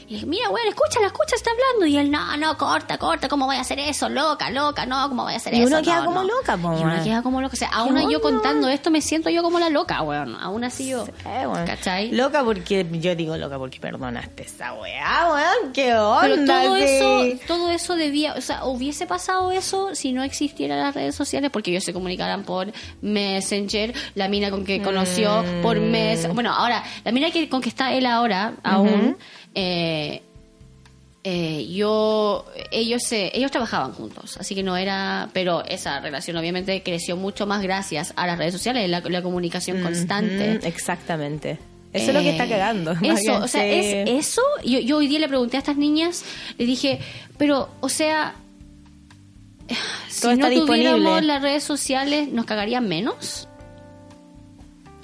Y 0.06 0.10
le 0.10 0.14
dije, 0.16 0.26
mira, 0.26 0.48
bueno, 0.48 0.68
escúchala, 0.68 1.06
escucha, 1.06 1.34
está 1.36 1.50
hablando. 1.50 1.86
Y 1.86 1.96
él, 1.96 2.10
no, 2.10 2.36
no, 2.36 2.56
corta, 2.58 2.98
corta, 2.98 3.28
¿cómo 3.28 3.46
voy 3.46 3.56
a 3.56 3.60
hacer 3.62 3.78
eso? 3.78 4.08
Loca, 4.08 4.50
loca, 4.50 4.84
no, 4.86 5.08
¿cómo 5.08 5.24
voy 5.24 5.32
a 5.32 5.36
hacer 5.36 5.54
Y 5.54 5.58
eso? 5.62 5.68
uno 5.68 5.82
queda 5.82 6.00
No, 6.00 6.04
como 6.06 6.22
no". 6.22 6.28
loca, 6.28 6.56
po, 6.56 6.72
Y 6.72 6.82
uno 6.82 6.92
weón. 6.92 7.04
queda 7.04 7.22
como 7.22 7.40
loca. 7.40 7.54
O 7.54 7.56
sea, 7.56 7.68
aún 7.68 7.96
yo 8.10 8.18
onda? 8.18 8.20
contando 8.20 8.68
esto 8.68 8.90
me 8.90 9.00
siento 9.00 9.30
yo 9.30 9.42
como 9.42 9.58
la 9.58 9.70
loca, 9.70 10.02
weón. 10.02 10.36
Aún 10.36 10.64
así 10.64 10.88
yo. 10.90 11.06
Weón. 11.24 11.64
¿Cachai? 11.66 12.10
Loca 12.12 12.44
porque, 12.44 12.86
yo 12.92 13.14
digo 13.14 13.36
loca 13.36 13.58
porque 13.58 13.80
perdonaste 13.80 14.42
esa 14.44 14.74
weá, 14.74 15.28
weón. 15.32 15.72
¿Qué 15.72 15.94
onda? 15.94 16.20
Pero 16.22 16.44
todo 16.46 16.76
sí? 16.76 16.82
eso, 16.84 17.46
todo 17.46 17.70
eso 17.70 17.94
debía, 17.96 18.34
o 18.34 18.40
sea, 18.40 18.64
hubiese 18.64 19.06
pasado 19.06 19.52
eso 19.52 19.94
si 19.94 20.12
no 20.12 20.22
existieran 20.22 20.78
las 20.78 20.94
redes 20.94 21.14
sociales, 21.14 21.50
porque 21.50 21.70
ellos 21.70 21.84
se 21.84 21.92
comunicaran 21.92 22.44
por 22.44 22.72
Messenger, 23.00 23.94
la 24.14 24.28
mina 24.28 24.50
con 24.50 24.64
que 24.64 24.82
conoció 24.82 25.44
por 25.62 25.78
mes, 25.80 26.26
bueno, 26.34 26.52
ahora, 26.52 26.82
la 27.04 27.12
mina 27.12 27.30
que 27.30 27.48
con 27.48 27.60
que 27.60 27.68
está 27.68 27.92
él 27.92 28.06
ahora, 28.06 28.54
aún, 28.62 29.16
eh, 29.54 30.22
eh, 31.26 31.66
yo 31.72 32.44
ellos 32.70 33.02
se, 33.02 33.30
ellos 33.34 33.50
trabajaban 33.50 33.92
juntos 33.92 34.36
así 34.38 34.54
que 34.54 34.62
no 34.62 34.76
era 34.76 35.30
pero 35.32 35.64
esa 35.64 36.00
relación 36.00 36.36
obviamente 36.36 36.82
creció 36.82 37.16
mucho 37.16 37.46
más 37.46 37.62
gracias 37.62 38.12
a 38.16 38.26
las 38.26 38.36
redes 38.36 38.52
sociales 38.52 38.90
la, 38.90 39.00
la 39.00 39.22
comunicación 39.22 39.82
constante 39.82 40.60
exactamente. 40.66 41.58
Eso 41.94 42.08
es 42.08 42.14
lo 42.14 42.20
que 42.22 42.30
está 42.30 42.44
Eh, 42.44 42.48
cagando. 42.48 42.90
Eso, 43.02 43.36
o 43.36 43.46
sea, 43.46 43.64
es 43.64 44.10
eso. 44.10 44.42
Yo, 44.64 44.80
yo 44.80 44.96
hoy 44.96 45.06
día 45.06 45.20
le 45.20 45.28
pregunté 45.28 45.58
a 45.58 45.60
estas 45.60 45.76
niñas, 45.76 46.24
le 46.58 46.66
dije, 46.66 46.98
pero, 47.38 47.68
o 47.80 47.88
sea, 47.88 48.34
si 50.08 50.26
no 50.26 50.32
tuviéramos 50.34 50.50
disponible. 50.50 51.22
las 51.22 51.40
redes 51.40 51.62
sociales, 51.62 52.28
¿nos 52.32 52.46
cagarían 52.46 52.88
menos? 52.88 53.48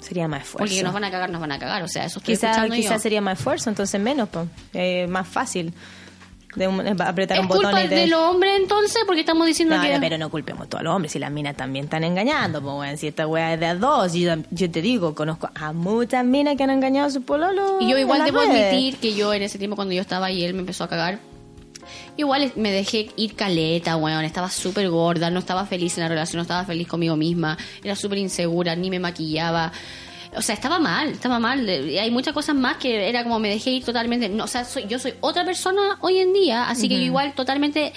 Sería 0.01 0.27
más 0.27 0.41
esfuerzo. 0.41 0.57
Porque 0.57 0.75
que 0.77 0.83
nos 0.83 0.93
van 0.93 1.03
a 1.05 1.11
cagar, 1.11 1.29
nos 1.29 1.39
van 1.39 1.51
a 1.53 1.59
cagar. 1.59 1.83
O 1.83 1.87
sea, 1.87 2.05
eso 2.05 2.19
estoy 2.19 2.33
Quizá, 2.35 2.49
escuchando 2.51 2.75
quizá 2.75 2.95
yo. 2.95 2.99
sería 2.99 3.21
más 3.21 3.37
esfuerzo, 3.37 3.69
entonces 3.69 4.01
menos, 4.01 4.27
po. 4.29 4.47
Eh, 4.73 5.07
más 5.07 5.27
fácil 5.27 5.73
de 6.55 6.67
un- 6.67 6.85
eh, 6.85 6.93
apretar 6.99 7.37
¿Es 7.37 7.43
un 7.43 7.47
botón 7.47 7.63
culpa 7.65 7.83
y 7.83 7.87
te... 7.87 7.95
de 7.95 8.07
los 8.07 8.19
hombres 8.19 8.53
entonces? 8.59 9.03
Porque 9.05 9.21
estamos 9.21 9.47
diciendo 9.47 9.77
No, 9.77 9.81
que... 9.83 9.97
pero 10.01 10.17
no 10.17 10.29
culpemos 10.29 10.67
a 10.75 10.83
los 10.83 10.93
hombres, 10.93 11.11
si 11.13 11.19
las 11.19 11.31
minas 11.31 11.55
también 11.55 11.85
están 11.85 12.03
engañando, 12.03 12.61
pues 12.61 12.73
bueno, 12.73 12.97
si 12.97 13.07
esta 13.07 13.25
weá 13.25 13.53
es 13.53 13.59
de 13.61 13.67
a 13.67 13.75
dos, 13.75 14.11
yo, 14.13 14.33
yo 14.49 14.69
te 14.69 14.81
digo, 14.81 15.15
conozco 15.15 15.49
a 15.55 15.71
muchas 15.71 16.25
minas 16.25 16.57
que 16.57 16.63
han 16.63 16.71
engañado 16.71 17.07
a 17.07 17.11
su 17.11 17.21
pololo. 17.21 17.77
Y 17.79 17.89
yo 17.89 17.97
igual 17.97 18.25
debo 18.25 18.39
admitir 18.41 18.97
que 18.97 19.13
yo 19.13 19.33
en 19.33 19.43
ese 19.43 19.57
tiempo 19.59 19.75
cuando 19.77 19.93
yo 19.93 20.01
estaba 20.01 20.29
y 20.29 20.43
él 20.43 20.53
me 20.53 20.59
empezó 20.61 20.83
a 20.83 20.89
cagar, 20.89 21.19
igual 22.17 22.51
me 22.55 22.71
dejé 22.71 23.09
ir 23.15 23.35
caleta, 23.35 23.95
weón. 23.97 24.25
Estaba 24.25 24.49
súper 24.49 24.89
gorda, 24.89 25.29
no 25.29 25.39
estaba 25.39 25.65
feliz 25.65 25.97
en 25.97 26.03
la 26.03 26.09
relación, 26.09 26.37
no 26.37 26.43
estaba 26.43 26.65
feliz 26.65 26.87
conmigo 26.87 27.15
misma, 27.15 27.57
era 27.83 27.95
súper 27.95 28.17
insegura, 28.17 28.75
ni 28.75 28.89
me 28.89 28.99
maquillaba. 28.99 29.71
O 30.35 30.41
sea, 30.41 30.55
estaba 30.55 30.79
mal, 30.79 31.09
estaba 31.09 31.39
mal. 31.39 31.67
Hay 31.67 32.09
muchas 32.11 32.33
cosas 32.33 32.55
más 32.55 32.77
que 32.77 33.09
era 33.09 33.23
como 33.23 33.39
me 33.39 33.49
dejé 33.49 33.71
ir 33.71 33.83
totalmente. 33.83 34.29
No, 34.29 34.45
o 34.45 34.47
sea, 34.47 34.63
soy, 34.63 34.87
yo 34.87 34.97
soy 34.97 35.13
otra 35.19 35.43
persona 35.43 35.97
hoy 36.01 36.19
en 36.19 36.31
día, 36.31 36.69
así 36.69 36.87
que 36.87 36.95
yo 36.95 37.05
igual 37.05 37.33
totalmente. 37.33 37.93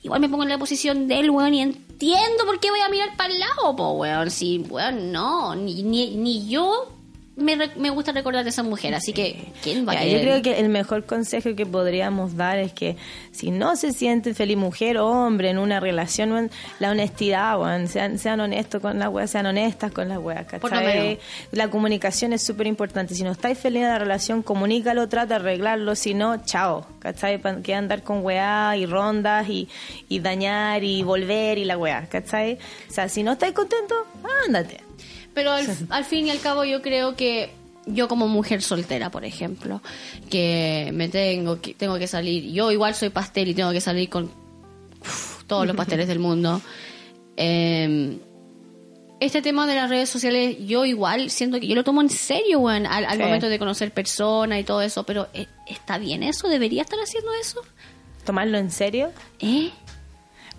Igual 0.00 0.20
me 0.20 0.28
pongo 0.28 0.44
en 0.44 0.50
la 0.50 0.58
posición 0.58 1.08
de 1.08 1.18
él, 1.18 1.30
weón, 1.30 1.54
y 1.54 1.60
entiendo 1.60 2.44
por 2.46 2.60
qué 2.60 2.70
voy 2.70 2.78
a 2.80 2.88
mirar 2.88 3.16
para 3.16 3.32
el 3.32 3.40
lado, 3.40 3.74
po, 3.74 3.92
weón. 3.92 4.30
Sí, 4.30 4.64
weón, 4.68 5.10
no. 5.10 5.56
Ni, 5.56 5.82
ni, 5.82 6.14
ni 6.14 6.48
yo 6.48 6.97
me, 7.38 7.56
re- 7.56 7.70
me 7.76 7.90
gusta 7.90 8.12
recordar 8.12 8.44
de 8.44 8.50
esa 8.50 8.62
mujer, 8.62 8.94
así 8.94 9.12
que, 9.12 9.46
¿quién 9.62 9.86
va 9.86 9.92
a 9.92 10.04
yo 10.04 10.20
creo 10.20 10.42
que 10.42 10.58
el 10.58 10.68
mejor 10.68 11.04
consejo 11.06 11.54
que 11.54 11.64
podríamos 11.64 12.36
dar 12.36 12.58
es 12.58 12.72
que 12.72 12.96
si 13.30 13.50
no 13.50 13.76
se 13.76 13.92
siente 13.92 14.34
feliz 14.34 14.56
mujer 14.56 14.98
o 14.98 15.06
hombre 15.08 15.50
en 15.50 15.58
una 15.58 15.80
relación, 15.80 16.50
la 16.80 16.90
honestidad, 16.90 17.56
sean, 17.86 18.18
sean 18.18 18.40
honestos 18.40 18.82
con 18.82 18.98
la 18.98 19.08
wea, 19.08 19.26
sean 19.26 19.46
honestas 19.46 19.92
con 19.92 20.08
la 20.08 20.18
wea, 20.18 20.44
Por 20.46 20.70
lo 20.72 20.78
¿cachai? 20.78 21.18
La 21.52 21.70
comunicación 21.70 22.32
es 22.32 22.42
súper 22.42 22.66
importante. 22.66 23.14
Si 23.14 23.22
no 23.22 23.30
estáis 23.32 23.56
feliz 23.58 23.82
en 23.82 23.88
la 23.88 23.98
relación, 23.98 24.42
comunícalo, 24.42 25.08
trata 25.08 25.26
de 25.28 25.34
arreglarlo, 25.36 25.94
si 25.94 26.14
no, 26.14 26.44
chao, 26.44 26.86
¿cachai? 26.98 27.40
Que 27.62 27.74
andar 27.74 28.02
con 28.02 28.24
weá 28.24 28.76
y 28.76 28.84
rondas 28.86 29.48
y, 29.48 29.68
y 30.08 30.18
dañar 30.18 30.82
y 30.82 31.02
volver 31.04 31.58
y 31.58 31.64
la 31.64 31.78
weá, 31.78 32.06
¿cachai? 32.08 32.58
O 32.88 32.92
sea, 32.92 33.08
si 33.08 33.22
no 33.22 33.32
estáis 33.32 33.52
contentos, 33.52 33.98
ándate. 34.46 34.87
Pero 35.38 35.52
al, 35.52 35.66
al 35.90 36.04
fin 36.04 36.26
y 36.26 36.30
al 36.30 36.40
cabo 36.40 36.64
yo 36.64 36.82
creo 36.82 37.14
que 37.14 37.50
yo 37.86 38.08
como 38.08 38.26
mujer 38.28 38.60
soltera, 38.60 39.10
por 39.10 39.24
ejemplo, 39.24 39.80
que 40.30 40.90
me 40.92 41.08
tengo 41.08 41.60
que 41.60 41.74
tengo 41.74 41.96
que 41.98 42.08
salir, 42.08 42.52
yo 42.52 42.72
igual 42.72 42.94
soy 42.94 43.10
pastel 43.10 43.48
y 43.48 43.54
tengo 43.54 43.70
que 43.72 43.80
salir 43.80 44.08
con 44.08 44.24
uf, 45.00 45.44
todos 45.46 45.64
los 45.66 45.76
pasteles 45.80 46.08
del 46.08 46.18
mundo. 46.18 46.60
Eh, 47.36 48.18
este 49.20 49.42
tema 49.42 49.66
de 49.66 49.74
las 49.74 49.88
redes 49.90 50.08
sociales, 50.08 50.56
yo 50.66 50.84
igual 50.84 51.30
siento 51.30 51.58
que 51.58 51.66
yo 51.66 51.74
lo 51.74 51.82
tomo 51.84 52.00
en 52.02 52.08
serio, 52.10 52.60
weón, 52.60 52.86
al, 52.86 53.04
al 53.04 53.16
Sí. 53.18 53.22
momento 53.22 53.48
de 53.48 53.58
conocer 53.58 53.90
personas 53.92 54.60
y 54.60 54.64
todo 54.64 54.80
eso, 54.82 55.02
pero 55.04 55.28
eh, 55.34 55.46
¿está 55.68 55.98
bien 55.98 56.22
eso? 56.22 56.48
¿Debería 56.48 56.82
estar 56.82 56.98
haciendo 57.00 57.30
eso? 57.40 57.60
¿Tomarlo 58.24 58.58
en 58.58 58.70
serio? 58.70 59.10
¿Eh? 59.40 59.70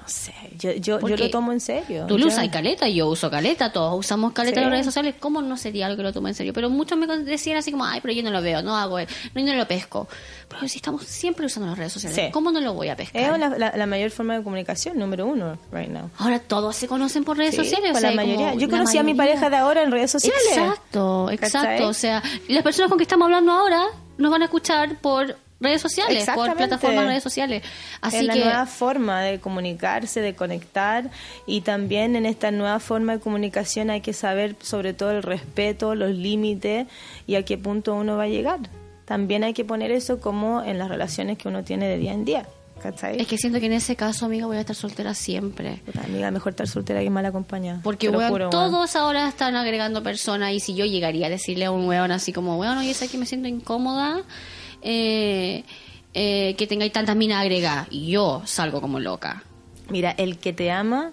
Sé, 0.10 0.34
yo, 0.57 0.72
yo, 0.74 0.99
yo 1.07 1.16
lo 1.16 1.30
tomo 1.30 1.51
en 1.51 1.60
serio. 1.60 2.05
Tú 2.07 2.18
lo 2.18 2.28
usas 2.28 2.49
caleta, 2.49 2.88
yo 2.89 3.07
uso 3.07 3.30
caleta, 3.30 3.72
todos 3.72 3.97
usamos 3.99 4.34
caleta 4.34 4.55
Sí. 4.55 4.60
en 4.60 4.64
las 4.64 4.72
redes 4.72 4.86
sociales. 4.86 5.16
¿Cómo 5.20 5.41
no 5.41 5.55
sería 5.55 5.86
algo 5.86 5.97
que 5.97 6.03
lo 6.03 6.12
tome 6.14 6.30
en 6.30 6.36
serio? 6.36 6.51
Pero 6.53 6.70
muchos 6.70 6.97
me 6.97 7.05
decían 7.20 7.57
así 7.57 7.72
como, 7.72 7.86
ay, 7.86 7.99
pero 8.01 8.14
yo 8.14 8.24
no 8.24 8.32
lo 8.32 8.41
veo, 8.41 8.62
no 8.62 8.76
hago, 8.76 8.99
no, 8.99 9.05
yo 9.36 9.43
no 9.45 9.53
lo 9.53 9.68
pesco. 9.68 10.07
Pero 10.47 10.68
si 10.68 10.78
estamos 10.80 11.03
siempre 11.03 11.45
usando 11.45 11.70
las 11.70 11.78
redes 11.78 11.93
sociales, 11.93 12.20
Sí. 12.26 12.32
¿cómo 12.32 12.51
no 12.51 12.60
lo 12.60 12.74
voy 12.74 12.89
a 12.89 12.95
pescar? 12.95 13.22
Es 13.34 13.39
la, 13.39 13.49
la- 13.49 13.74
la 13.78 13.86
mayor 13.86 14.10
forma 14.12 14.36
de 14.38 14.43
comunicación, 14.43 14.97
número 14.97 15.26
uno, 15.28 15.57
right 15.72 15.89
now. 15.89 16.10
Ahora 16.18 16.39
todos 16.39 16.76
se 16.76 16.88
conocen 16.88 17.24
por 17.24 17.38
redes 17.38 17.51
Sí, 17.55 17.57
sociales. 17.64 17.95
o 17.95 17.99
sea, 17.99 18.10
la 18.10 18.16
mayoría. 18.16 18.49
como 18.49 18.60
Yo 18.60 18.70
conocí 18.70 18.97
a 18.97 19.03
mi 19.03 19.14
pareja 19.14 19.49
de 19.49 19.57
ahora 19.57 19.84
en 19.84 19.91
redes 19.91 20.10
sociales. 20.12 20.41
Exacto, 20.51 21.30
exacto. 21.32 21.68
¿Cachai? 21.68 21.84
O 21.84 21.93
sea, 21.93 22.24
las 22.47 22.64
personas 22.64 22.89
con 22.89 22.97
que 22.97 23.03
estamos 23.03 23.26
hablando 23.26 23.51
ahora 23.51 23.84
nos 24.18 24.32
van 24.32 24.41
a 24.41 24.45
escuchar 24.45 24.97
por 24.99 25.38
redes 25.60 25.82
sociales, 25.82 26.14
por 26.14 26.22
Exactamente. 26.22 26.57
plataformas 26.57 27.03
de 27.03 27.10
redes 27.10 27.24
sociales. 27.24 27.64
Así 28.01 28.18
es 28.18 28.24
la 28.24 28.34
que 28.34 28.43
nueva 28.45 28.66
forma 28.66 29.22
de 29.22 29.39
comunicarse, 29.39 30.22
de 30.22 30.36
conectar 30.36 31.10
y 31.45 31.62
también 31.62 32.16
en 32.16 32.26
esta 32.26 32.51
nueva 32.51 32.80
forma 32.80 33.14
de 33.14 33.20
comunicación 33.20 33.89
hay 33.89 34.01
que 34.01 34.14
saber 34.14 34.55
sobre 34.62 34.93
todo 34.93 35.12
el 35.12 35.24
respeto, 35.24 35.95
los 35.95 36.12
límites 36.12 36.88
y 37.28 37.36
a 37.36 37.43
qué 37.43 37.57
punto 37.57 37.95
uno 37.95 38.18
va 38.18 38.24
a 38.24 38.28
llegar. 38.28 38.60
También 39.05 39.43
hay 39.43 39.53
que 39.53 39.66
poner 39.66 39.91
eso 39.91 40.20
como 40.20 40.64
en 40.64 40.78
las 40.78 40.88
relaciones 40.88 41.38
que 41.38 41.47
uno 41.47 41.64
tiene 41.64 41.88
de 41.88 41.97
día 41.97 42.14
en 42.14 42.26
día. 42.26 42.45
¿Cachai? 42.80 43.20
es 43.20 43.28
que 43.28 43.38
siento 43.38 43.60
que 43.60 43.66
en 43.66 43.74
ese 43.74 43.97
caso, 43.97 44.26
amiga, 44.26 44.45
voy 44.45 44.55
a 44.55 44.62
estar 44.62 44.76
soltera 44.76 45.14
siempre. 45.14 45.82
Puta, 45.86 46.01
amiga, 46.01 46.32
mejor 46.32 46.51
estar 46.51 46.66
soltera 46.66 47.01
que 47.01 47.10
mal 47.10 47.26
acompañada. 47.26 47.82
Porque, 47.84 48.07
juro, 48.07 48.20
weón. 48.20 48.49
todos 48.49 48.95
ahora 48.95 49.28
están 49.28 49.57
agregando 49.57 50.01
personas 50.01 50.53
y 50.53 50.62
si 50.62 50.76
yo 50.76 50.86
llegaría 50.86 51.28
a 51.28 51.30
decirle 51.30 51.66
a 51.66 51.72
un 51.72 51.88
weón 51.88 52.12
así 52.12 52.32
como, 52.32 52.57
weón, 52.57 52.78
oye, 52.78 52.93
sé 52.93 53.10
que 53.10 53.18
me 53.18 53.26
siento 53.26 53.49
incómoda, 53.49 54.22
eh, 54.82 55.64
eh, 56.14 56.56
que 56.58 56.68
tengáis 56.68 56.92
tantas 56.92 57.16
minas 57.16 57.42
agregadas. 57.42 57.88
Y 57.92 58.12
yo 58.12 58.42
salgo 58.46 58.82
como 58.82 59.00
loca. 59.00 59.44
Mira, 59.90 60.12
el 60.12 60.38
que 60.38 60.54
te 60.54 60.72
ama 60.72 61.12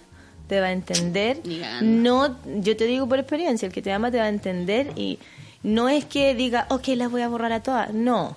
te 0.49 0.61
va 0.61 0.67
a 0.67 0.73
entender. 0.73 1.41
No, 1.83 2.37
yo 2.61 2.77
te 2.77 2.85
digo 2.85 3.09
por 3.09 3.19
experiencia, 3.19 3.67
el 3.67 3.73
que 3.73 3.83
te 3.83 3.93
ama 3.93 4.11
te 4.11 4.19
va 4.19 4.25
a 4.25 4.29
entender 4.29 4.93
y 4.97 5.19
no 5.62 5.89
es 5.89 6.05
que 6.05 6.35
diga, 6.35 6.67
ok, 6.71 6.89
las 6.89 7.11
voy 7.11 7.23
a 7.23 7.29
borrar 7.29 7.53
a 7.53 7.62
todas. 7.62 7.93
No. 7.93 8.37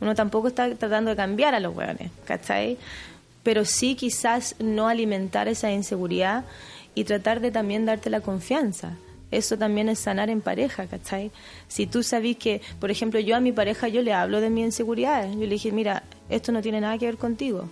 Uno 0.00 0.14
tampoco 0.14 0.48
está 0.48 0.74
tratando 0.74 1.10
de 1.10 1.16
cambiar 1.16 1.54
a 1.54 1.60
los 1.60 1.76
hueones, 1.76 2.10
¿cachai? 2.24 2.78
Pero 3.42 3.64
sí 3.64 3.94
quizás 3.96 4.54
no 4.58 4.88
alimentar 4.88 5.48
esa 5.48 5.70
inseguridad 5.72 6.44
y 6.94 7.04
tratar 7.04 7.40
de 7.40 7.50
también 7.50 7.84
darte 7.84 8.08
la 8.08 8.20
confianza. 8.20 8.92
Eso 9.30 9.58
también 9.58 9.88
es 9.88 9.98
sanar 9.98 10.30
en 10.30 10.40
pareja, 10.40 10.86
¿cachai? 10.86 11.30
Si 11.68 11.86
tú 11.86 12.02
sabes 12.02 12.36
que, 12.36 12.62
por 12.80 12.90
ejemplo, 12.90 13.20
yo 13.20 13.36
a 13.36 13.40
mi 13.40 13.52
pareja 13.52 13.88
yo 13.88 14.02
le 14.02 14.12
hablo 14.12 14.40
de 14.40 14.50
mis 14.50 14.64
inseguridades. 14.64 15.34
Yo 15.34 15.40
le 15.40 15.48
dije, 15.48 15.70
mira, 15.72 16.02
esto 16.28 16.52
no 16.52 16.62
tiene 16.62 16.80
nada 16.80 16.96
que 16.98 17.06
ver 17.06 17.18
contigo, 17.18 17.68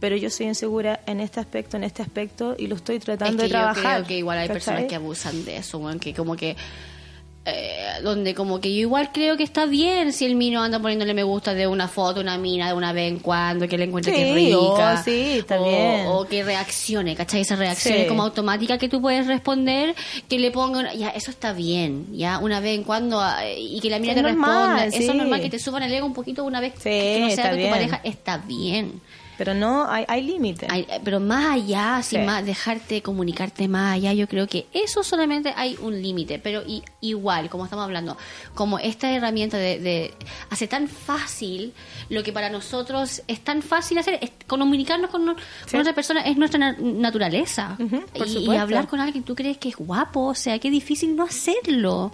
pero 0.00 0.16
yo 0.16 0.30
soy 0.30 0.46
insegura 0.46 1.00
en 1.06 1.20
este 1.20 1.40
aspecto, 1.40 1.76
en 1.76 1.84
este 1.84 2.02
aspecto 2.02 2.54
y 2.58 2.66
lo 2.66 2.76
estoy 2.76 2.98
tratando 3.00 3.42
es 3.42 3.48
que 3.48 3.54
de 3.54 3.60
trabajar. 3.60 3.82
yo 3.82 3.90
creo 3.90 4.06
que 4.06 4.18
igual 4.18 4.38
hay 4.38 4.48
personas 4.48 4.84
que 4.84 4.94
abusan 4.94 5.44
de 5.44 5.58
eso, 5.58 5.80
que 6.00 6.14
como 6.14 6.36
que... 6.36 6.56
eh, 7.46 7.78
donde 8.02 8.34
como 8.34 8.58
que 8.60 8.72
yo 8.72 8.80
igual 8.80 9.10
creo 9.12 9.36
que 9.36 9.42
está 9.42 9.66
bien 9.66 10.12
si 10.14 10.24
el 10.24 10.34
mino 10.34 10.62
anda 10.62 10.78
poniéndole 10.78 11.12
me 11.12 11.22
gusta 11.24 11.52
de 11.52 11.66
una 11.66 11.88
foto, 11.88 12.20
una 12.20 12.38
mina 12.38 12.68
de 12.68 12.72
una 12.74 12.92
vez 12.94 13.10
en 13.12 13.18
cuando, 13.18 13.68
que 13.68 13.76
le 13.76 13.84
encuentre 13.84 14.12
que 14.14 14.22
es 14.30 14.34
Sí, 14.34 14.34
rica. 14.46 14.58
oh, 14.98 15.02
sí, 15.04 15.38
está 15.40 15.60
o, 15.60 15.64
bien. 15.68 16.06
o 16.08 16.24
que 16.24 16.42
reaccione, 16.42 17.14
¿cachai? 17.14 17.42
Esa 17.42 17.56
reacción 17.56 17.98
Sí. 17.98 18.06
como 18.06 18.22
automática 18.22 18.78
que 18.78 18.88
tú 18.88 19.00
puedes 19.02 19.26
responder, 19.26 19.94
que 20.28 20.38
le 20.38 20.50
pongan, 20.50 20.88
ya, 20.96 21.10
eso 21.10 21.30
está 21.30 21.52
bien, 21.52 22.06
ya, 22.16 22.38
una 22.38 22.60
vez 22.60 22.76
en 22.78 22.84
cuando, 22.84 23.20
ah, 23.20 23.44
y 23.56 23.78
que 23.80 23.90
la 23.90 23.98
mina 23.98 24.12
Es 24.12 24.16
te 24.16 24.22
normal, 24.22 24.66
responda. 24.78 24.86
Eso 24.86 25.10
es 25.12 25.16
normal 25.18 25.40
que 25.42 25.50
te 25.50 25.58
suban 25.58 25.82
el 25.82 25.92
ego 25.92 26.06
un 26.06 26.14
poquito 26.14 26.44
una 26.44 26.60
vez 26.60 26.72
que 26.82 27.18
no 27.20 27.30
sea 27.30 27.52
de 27.54 27.64
tu 27.64 27.70
pareja, 27.70 28.00
está 28.04 28.38
bien. 28.38 29.00
Pero 29.38 29.54
no, 29.54 29.90
hay, 29.90 30.04
hay 30.08 30.22
límites. 30.22 30.68
Eh, 30.72 30.86
pero 31.04 31.20
más 31.20 31.46
allá, 31.54 32.00
sin 32.02 32.20
Sí. 32.20 32.26
más, 32.26 32.44
dejarte 32.46 33.02
comunicarte 33.02 33.66
más 33.68 33.94
allá, 33.94 34.12
yo 34.12 34.28
creo 34.28 34.46
que 34.46 34.66
eso 34.72 35.02
solamente 35.02 35.52
hay 35.56 35.76
un 35.80 36.00
límite, 36.00 36.38
pero 36.38 36.62
i- 36.66 36.82
igual, 37.00 37.48
como 37.50 37.64
estamos 37.64 37.84
hablando, 37.84 38.16
como 38.54 38.78
esta 38.78 39.10
herramienta 39.10 39.56
de, 39.58 39.78
de 39.80 40.14
hace 40.50 40.68
tan 40.68 40.86
fácil 40.88 41.72
lo 42.10 42.22
que 42.22 42.32
para 42.32 42.50
nosotros 42.50 43.22
es 43.26 43.40
tan 43.40 43.62
fácil 43.62 43.98
hacer, 43.98 44.18
es 44.20 44.30
comunicarnos 44.46 45.10
con, 45.10 45.34
Sí. 45.66 45.76
otra 45.76 45.94
persona 45.94 46.20
es 46.20 46.36
nuestra 46.36 46.58
na- 46.58 46.76
naturaleza. 46.78 47.76
Por 48.16 48.26
y, 48.28 48.38
y 48.50 48.56
hablar 48.56 48.86
con 48.88 49.00
alguien 49.00 49.22
que 49.24 49.26
tú 49.26 49.34
crees 49.34 49.58
que 49.58 49.68
es 49.70 49.76
guapo, 49.76 50.26
o 50.26 50.34
sea, 50.34 50.58
qué 50.58 50.70
difícil 50.70 51.16
no 51.16 51.24
hacerlo. 51.24 52.12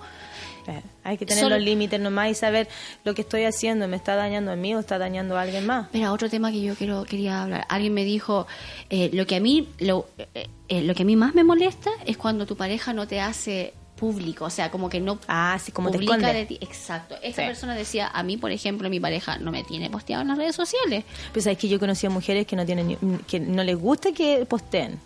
Hay 1.03 1.17
que 1.17 1.25
tener 1.27 1.43
Solo- 1.45 1.57
los 1.57 1.65
límites 1.65 1.99
nomás 2.01 2.31
y 2.31 2.35
saber 2.35 2.69
lo 3.05 3.15
que 3.15 3.23
estoy 3.23 3.45
haciendo 3.45 3.89
me 3.89 3.97
está 3.97 4.17
dañando 4.17 4.53
a 4.53 4.57
mí 4.57 4.75
o 4.75 4.81
está 4.81 4.99
dañando 4.99 5.37
a 5.39 5.43
alguien 5.43 5.65
más. 5.67 5.89
Mira, 5.93 6.13
otro 6.13 6.29
tema 6.29 6.51
que 6.53 6.61
yo 6.61 6.75
quiero 6.75 7.05
quería 7.05 7.43
hablar. 7.43 7.65
Alguien 7.69 7.95
me 7.95 8.05
dijo, 8.05 8.47
eh, 8.91 9.11
lo 9.13 9.27
que 9.27 9.37
a 9.37 9.41
mí 9.41 9.69
lo, 9.79 10.07
eh, 10.19 10.49
eh, 10.69 10.83
lo 10.83 10.95
que 10.95 11.03
a 11.03 11.07
mí 11.07 11.17
más 11.17 11.35
me 11.35 11.43
molesta 11.45 11.91
es 12.07 12.17
cuando 12.17 12.45
tu 12.47 12.57
pareja 12.57 12.93
no 12.93 13.07
te 13.09 13.21
hace 13.21 13.73
público, 13.97 14.47
o 14.47 14.51
sea, 14.51 14.71
como 14.71 14.89
que 14.89 14.99
no 14.99 15.19
Ah, 15.29 15.59
sí, 15.63 15.73
como 15.73 15.91
te 15.91 15.99
publica 15.99 16.15
esconde. 16.17 16.33
de 16.39 16.47
ti. 16.47 16.59
Exacto. 16.63 17.17
Esta 17.23 17.43
Sí. 17.43 17.49
persona 17.49 17.75
decía, 17.75 18.09
a 18.09 18.23
mí, 18.23 18.39
por 18.39 18.51
ejemplo, 18.51 18.89
mi 18.89 18.99
pareja 18.99 19.37
no 19.39 19.51
me 19.53 19.63
tiene 19.63 19.91
posteado 19.91 20.23
en 20.23 20.29
las 20.29 20.39
redes 20.39 20.57
sociales. 20.57 21.05
Pues 21.35 21.47
es 21.47 21.59
que 21.59 21.69
yo 21.69 21.79
conocí 21.79 22.07
a 22.07 22.11
mujeres 22.11 22.47
que 22.47 22.57
no 22.57 22.65
tienen 22.65 22.97
que 23.27 23.41
no 23.41 23.63
les 23.63 23.77
gusta 23.77 24.13
que 24.13 24.47
posteen, 24.47 24.99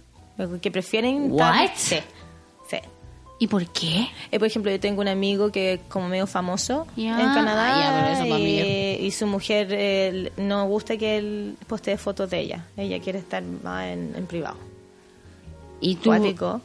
que 0.63 0.71
prefieren 0.71 1.33
estar- 1.33 1.61
What? 1.63 1.71
Sí. 1.77 1.97
¿Y 3.39 3.49
por 3.49 3.67
qué? 3.67 4.09
Eh, 4.31 4.39
por 4.39 4.47
ejemplo, 4.47 4.71
yo 4.71 4.79
tengo 4.79 5.01
un 5.01 5.09
amigo 5.09 5.51
que 5.51 5.75
es 5.75 5.81
como 5.89 6.09
medio 6.09 6.27
famoso 6.27 6.87
en 6.97 7.13
Canadá 7.13 8.21
Ah, 8.21 8.25
mí 8.25 8.61
y, 8.61 9.07
y 9.07 9.11
su 9.11 9.27
mujer 9.27 9.69
eh, 9.71 10.33
no 10.37 10.67
gusta 10.67 10.97
que 10.97 11.19
él 11.19 11.57
postee 11.67 11.99
fotos 11.99 12.31
de 12.31 12.41
ella. 12.41 12.67
Ella 12.77 13.01
quiere 13.01 13.19
estar 13.19 13.43
más 13.43 13.87
en, 13.87 14.15
en 14.17 14.27
privado. 14.27 14.57
¿Y 15.81 15.97
tú? 15.97 16.11
Cuático. 16.11 16.61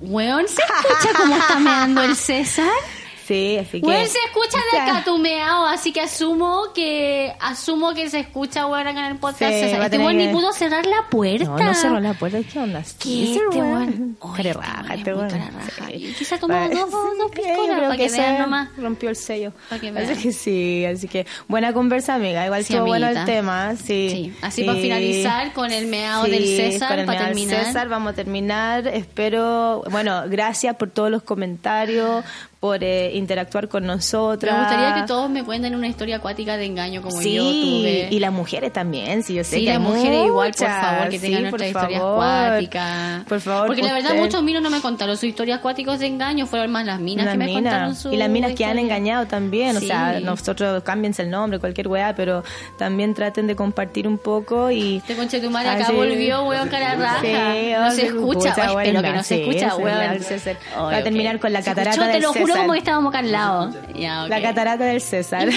Weón, 0.00 0.46
¿se 0.46 0.62
escucha 0.62 1.18
cómo 1.18 1.36
está 1.36 1.58
meando 1.58 2.02
el 2.02 2.14
César? 2.14 2.70
Sí, 3.26 3.58
así 3.58 3.80
que... 3.80 3.86
Weón, 3.86 4.06
se 4.06 4.18
escucha 4.26 4.56
de 4.58 4.68
O 4.68 4.70
sea, 4.70 4.84
acá 4.86 5.04
tu 5.04 5.18
meao, 5.18 5.66
así 5.66 5.92
que 5.92 6.00
asumo 6.00 6.72
que 6.74 7.34
asumo 7.40 7.92
que 7.92 8.08
se 8.08 8.20
escucha 8.20 8.64
acá 8.64 8.90
en 8.90 8.98
el 8.98 9.16
podcast. 9.16 9.52
Sí, 9.52 9.60
César. 9.60 9.78
va 9.80 9.82
a 9.82 9.86
Este 9.86 9.98
weón 9.98 10.16
ni 10.16 10.26
que- 10.26 10.32
pudo 10.32 10.52
cerrar 10.52 10.86
la 10.86 11.08
puerta. 11.10 11.44
No, 11.44 11.58
no 11.58 11.74
cerró 11.74 11.98
la 12.00 12.14
puerta. 12.14 12.38
¿Qué 12.50 12.58
onda? 12.58 12.82
¿Qué 13.00 13.24
Este 13.24 13.34
este 13.44 13.58
weón. 13.58 14.16
Cara 14.20 14.36
este 14.36 14.52
raja, 14.52 14.94
este 14.94 15.14
weón. 15.14 15.30
Sí. 15.30 16.14
Quizá 16.18 16.38
tomó 16.38 16.54
Bueno, 16.54 16.80
dos- 16.82 16.90
dos- 16.92 17.18
dos 17.18 17.30
sí, 17.34 17.40
piscolas 17.42 17.80
para 17.80 17.96
que 17.96 18.08
se 18.08 18.20
vean 18.20 18.38
nomás. 18.38 18.68
Rompió 18.76 19.10
el 19.10 19.16
sello. 19.16 19.52
Para 19.68 19.80
que 19.80 19.88
Así 19.88 19.96
vean. 20.06 20.22
que 20.22 20.32
sí, 20.32 20.84
así 20.86 21.08
que 21.08 21.26
buena 21.48 21.72
conversa, 21.72 22.14
amiga. 22.14 22.44
Igual 22.46 22.64
Sí, 22.64 22.74
estuvo 22.74 22.86
bueno 22.86 23.08
el 23.08 23.24
tema. 23.24 23.74
Sí. 23.76 24.08
Sí, 24.10 24.34
así 24.42 24.62
para 24.64 24.78
finalizar 24.78 25.52
con 25.52 25.72
el 25.72 25.86
meao 25.88 26.24
Sí, 26.26 26.30
del 26.30 26.46
César, 26.46 26.88
con 26.90 26.98
el 27.00 27.06
para 27.06 27.24
terminar. 27.26 27.64
César, 27.64 27.88
vamos 27.88 28.12
a 28.12 28.14
terminar. 28.14 28.86
Espero, 28.86 29.82
bueno, 29.90 30.22
gracias 30.28 30.76
por 30.76 30.90
todos 30.90 31.10
los 31.10 31.22
comentarios, 31.22 32.24
por 32.66 32.82
eh, 32.82 33.12
interactuar 33.14 33.68
con 33.68 33.86
nosotras. 33.86 34.52
Me 34.52 34.60
gustaría 34.60 34.94
que 35.00 35.06
todos 35.06 35.30
me 35.30 35.44
cuenten 35.44 35.74
una 35.76 35.86
historia 35.86 36.16
acuática 36.16 36.56
de 36.56 36.64
engaño 36.64 37.00
como 37.00 37.20
sí, 37.20 37.34
yo 37.34 37.44
tuve. 37.44 38.08
y 38.10 38.18
las 38.18 38.32
mujeres 38.32 38.72
también, 38.72 39.22
sí, 39.22 39.34
yo 39.34 39.44
sé 39.44 39.58
Sí, 39.58 39.64
que 39.66 39.70
las 39.70 39.80
mujeres 39.80 40.26
igual, 40.26 40.50
por 40.52 40.66
favor, 40.66 41.08
que 41.08 41.18
tengan 41.20 41.36
Sí, 41.36 41.42
nuestras 41.42 41.68
historias 41.70 42.00
favor. 42.00 42.24
acuáticas. 42.24 43.24
Por 43.26 43.40
favor, 43.40 43.66
Porque 43.68 43.82
la 43.82 43.92
verdad 43.94 44.14
muchos 44.16 44.42
minos 44.42 44.62
no 44.62 44.70
me 44.70 44.80
contaron 44.80 45.14
sus 45.16 45.24
historias 45.28 45.60
acuáticas 45.60 46.00
de 46.00 46.06
engaño, 46.08 46.46
fueron 46.46 46.72
más 46.72 46.84
las 46.84 46.98
minas 46.98 47.26
Las 47.26 47.34
que 47.34 47.38
me 47.38 47.52
contaron 47.52 47.94
su 47.94 48.12
Y 48.12 48.16
las 48.16 48.28
minas 48.28 48.52
que 48.54 48.64
han 48.64 48.80
engañado 48.80 49.26
también, 49.26 49.76
o 49.76 49.80
sea, 49.80 50.18
nosotros 50.18 50.82
cámbiense 50.82 51.22
el 51.22 51.30
nombre, 51.30 51.60
cualquier 51.60 51.86
weá, 51.86 52.14
pero 52.16 52.42
también 52.78 53.14
traten 53.14 53.46
de 53.46 53.54
compartir 53.54 54.08
un 54.08 54.18
poco 54.18 54.72
y... 54.72 54.96
Este 54.96 55.14
conche 55.14 55.38
tu 55.40 55.50
madre 55.50 55.68
acá 55.68 55.92
volvió, 55.92 56.42
weón, 56.46 56.68
cara 56.68 56.96
raja. 56.96 57.22
No 57.80 57.90
se 57.92 58.06
escucha, 58.06 58.48
espero 58.50 59.02
que 59.02 59.12
no 59.12 59.22
se 59.22 59.40
escucha, 59.42 59.76
weón. 59.76 60.18
Va 60.76 60.96
a 60.96 61.02
terminar 61.04 61.38
con 61.38 61.52
la 61.52 61.62
catarata 61.62 62.06
te 62.06 62.12
del 62.14 62.22
lo 62.22 62.32
juro 62.32 62.54
César. 62.56 62.62
como 62.62 62.72
que 62.72 62.78
estábamos 62.78 63.10
acá 63.10 63.18
al 63.20 63.32
lado. 63.32 63.70
Ya, 63.94 64.24
ok. 64.24 64.28
La 64.30 64.42
catarata 64.42 64.84
del 64.84 65.00
César. 65.00 65.48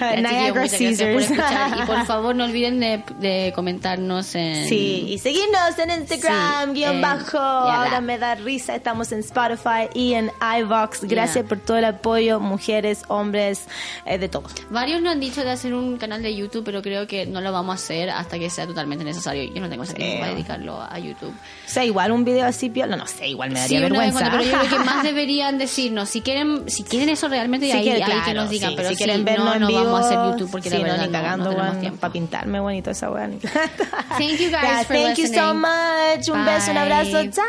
Niagara 0.00 0.52
por 0.52 0.70
Caesars. 0.70 1.00
escuchar. 1.22 1.78
Y 1.82 1.86
por 1.86 2.04
favor, 2.06 2.34
no 2.34 2.44
olviden 2.44 2.80
de, 2.80 3.04
de 3.18 3.52
comentarnos 3.54 4.34
en... 4.34 4.68
Sí, 4.68 5.06
y 5.08 5.18
seguirnos 5.18 5.78
en 5.78 5.90
Instagram, 6.02 6.68
Sí, 6.74 6.80
guion 6.80 6.96
eh, 6.96 7.00
bajo. 7.00 7.38
Ahora 7.38 8.00
me 8.00 8.18
da 8.18 8.34
risa. 8.34 8.74
Estamos 8.74 9.12
en 9.12 9.20
Spotify 9.20 9.88
y 9.94 10.14
en 10.14 10.30
iVox. 10.60 11.04
Gracias 11.04 11.44
por 11.46 11.58
todo 11.58 11.76
el 11.78 11.84
apoyo, 11.84 12.40
mujeres, 12.40 13.02
hombres, 13.08 13.66
eh, 14.06 14.18
de 14.18 14.28
todo. 14.28 14.44
Varios 14.70 15.00
nos 15.02 15.12
han 15.12 15.20
dicho 15.20 15.42
de 15.44 15.50
hacer 15.50 15.74
un 15.74 15.96
canal 15.96 16.22
de 16.22 16.34
YouTube, 16.34 16.64
pero 16.64 16.82
creo 16.82 17.06
que 17.06 17.26
no 17.26 17.40
lo 17.40 17.52
vamos 17.52 17.72
a 17.72 17.74
hacer 17.76 18.10
hasta 18.10 18.38
que 18.38 18.50
sea 18.50 18.66
totalmente 18.66 19.04
necesario. 19.04 19.44
Yo 19.52 19.60
no 19.60 19.68
tengo 19.68 19.84
ese 19.84 19.92
Sí. 19.94 19.98
tiempo 19.98 20.20
para 20.20 20.32
dedicarlo 20.32 20.82
a 20.82 20.98
YouTube. 20.98 21.30
O 21.32 21.68
sea, 21.68 21.84
igual 21.84 22.10
un 22.12 22.24
video 22.24 22.46
así. 22.46 22.68
No, 22.74 22.96
no 22.96 23.06
sé, 23.06 23.28
igual 23.28 23.50
me 23.50 23.56
Sí, 23.68 23.74
daría 23.78 23.80
vez 23.80 23.90
vergüenza. 24.14 24.30
pero 24.30 24.42
yo 24.42 24.50
creo 24.58 24.78
que 24.78 24.84
más 24.84 25.02
deberían 25.14 25.56
decirnos 25.58 26.08
si 26.10 26.20
quieren 26.20 26.68
si 26.68 26.82
quieren 26.82 27.08
eso 27.08 27.28
realmente 27.28 27.66
Sí, 27.66 27.72
ahí, 27.72 27.84
que, 27.84 27.92
ahí 27.92 28.02
claro, 28.02 28.22
que 28.26 28.34
nos 28.34 28.50
digan 28.50 28.70
sí, 28.70 28.76
pero 28.76 28.88
si 28.90 28.96
quieren 28.96 29.24
vernos 29.24 29.46
no, 29.46 29.54
en 29.54 29.60
no 29.60 29.68
vivo, 29.68 29.84
vamos 29.84 30.00
a 30.00 30.04
hacer 30.06 30.18
YouTube 30.32 30.50
porque 30.50 30.68
sí, 30.70 30.76
la 30.78 30.82
verdad 30.82 30.96
no, 30.98 31.02
ni 31.06 31.12
no- 31.12 31.18
cagando, 31.18 31.52
no 31.52 31.72
tiempo. 31.80 32.00
para 32.00 32.12
pintarme 32.12 32.60
bonito 32.60 32.90
esa 32.90 33.10
weá. 33.10 33.26
ni- 33.28 33.38
Thank 33.38 34.38
you 34.40 34.50
guys 34.50 34.62
Yeah, 34.62 34.84
for 34.84 34.96
thank 34.96 35.18
you 35.18 35.26
so 35.26 35.32
listening. 35.32 35.60
much. 35.60 36.28
Un 36.28 36.44
beso, 36.44 36.70
un 36.70 36.74
Bye. 36.74 36.82
abrazo. 36.82 37.24
Chao. 37.30 37.44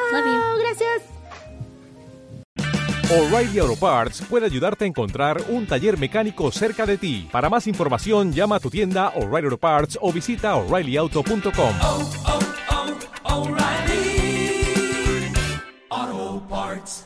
Gracias. 0.60 1.02
O'Reilly 3.12 3.60
Auto 3.60 3.76
Parts 3.76 4.24
puede 4.28 4.48
ayudarte 4.48 4.86
a 4.86 4.88
encontrar 4.88 5.40
un 5.50 5.68
taller 5.68 5.96
mecánico 5.98 6.52
cerca 6.52 6.86
de 6.88 6.98
ti. 6.98 7.28
Para 7.32 7.50
más 7.52 7.68
información, 7.68 8.34
llama 8.34 8.56
a 8.56 8.60
tu 8.60 8.70
tienda 8.72 9.10
O'Reilly 9.16 9.46
Auto 9.46 9.58
Parts 9.60 9.98
o 10.02 10.12
visita 10.12 10.56
oreillyauto.com. 10.56 11.76
O'Reilly 13.26 15.32
Auto 15.92 16.48
Parts. 16.50 17.05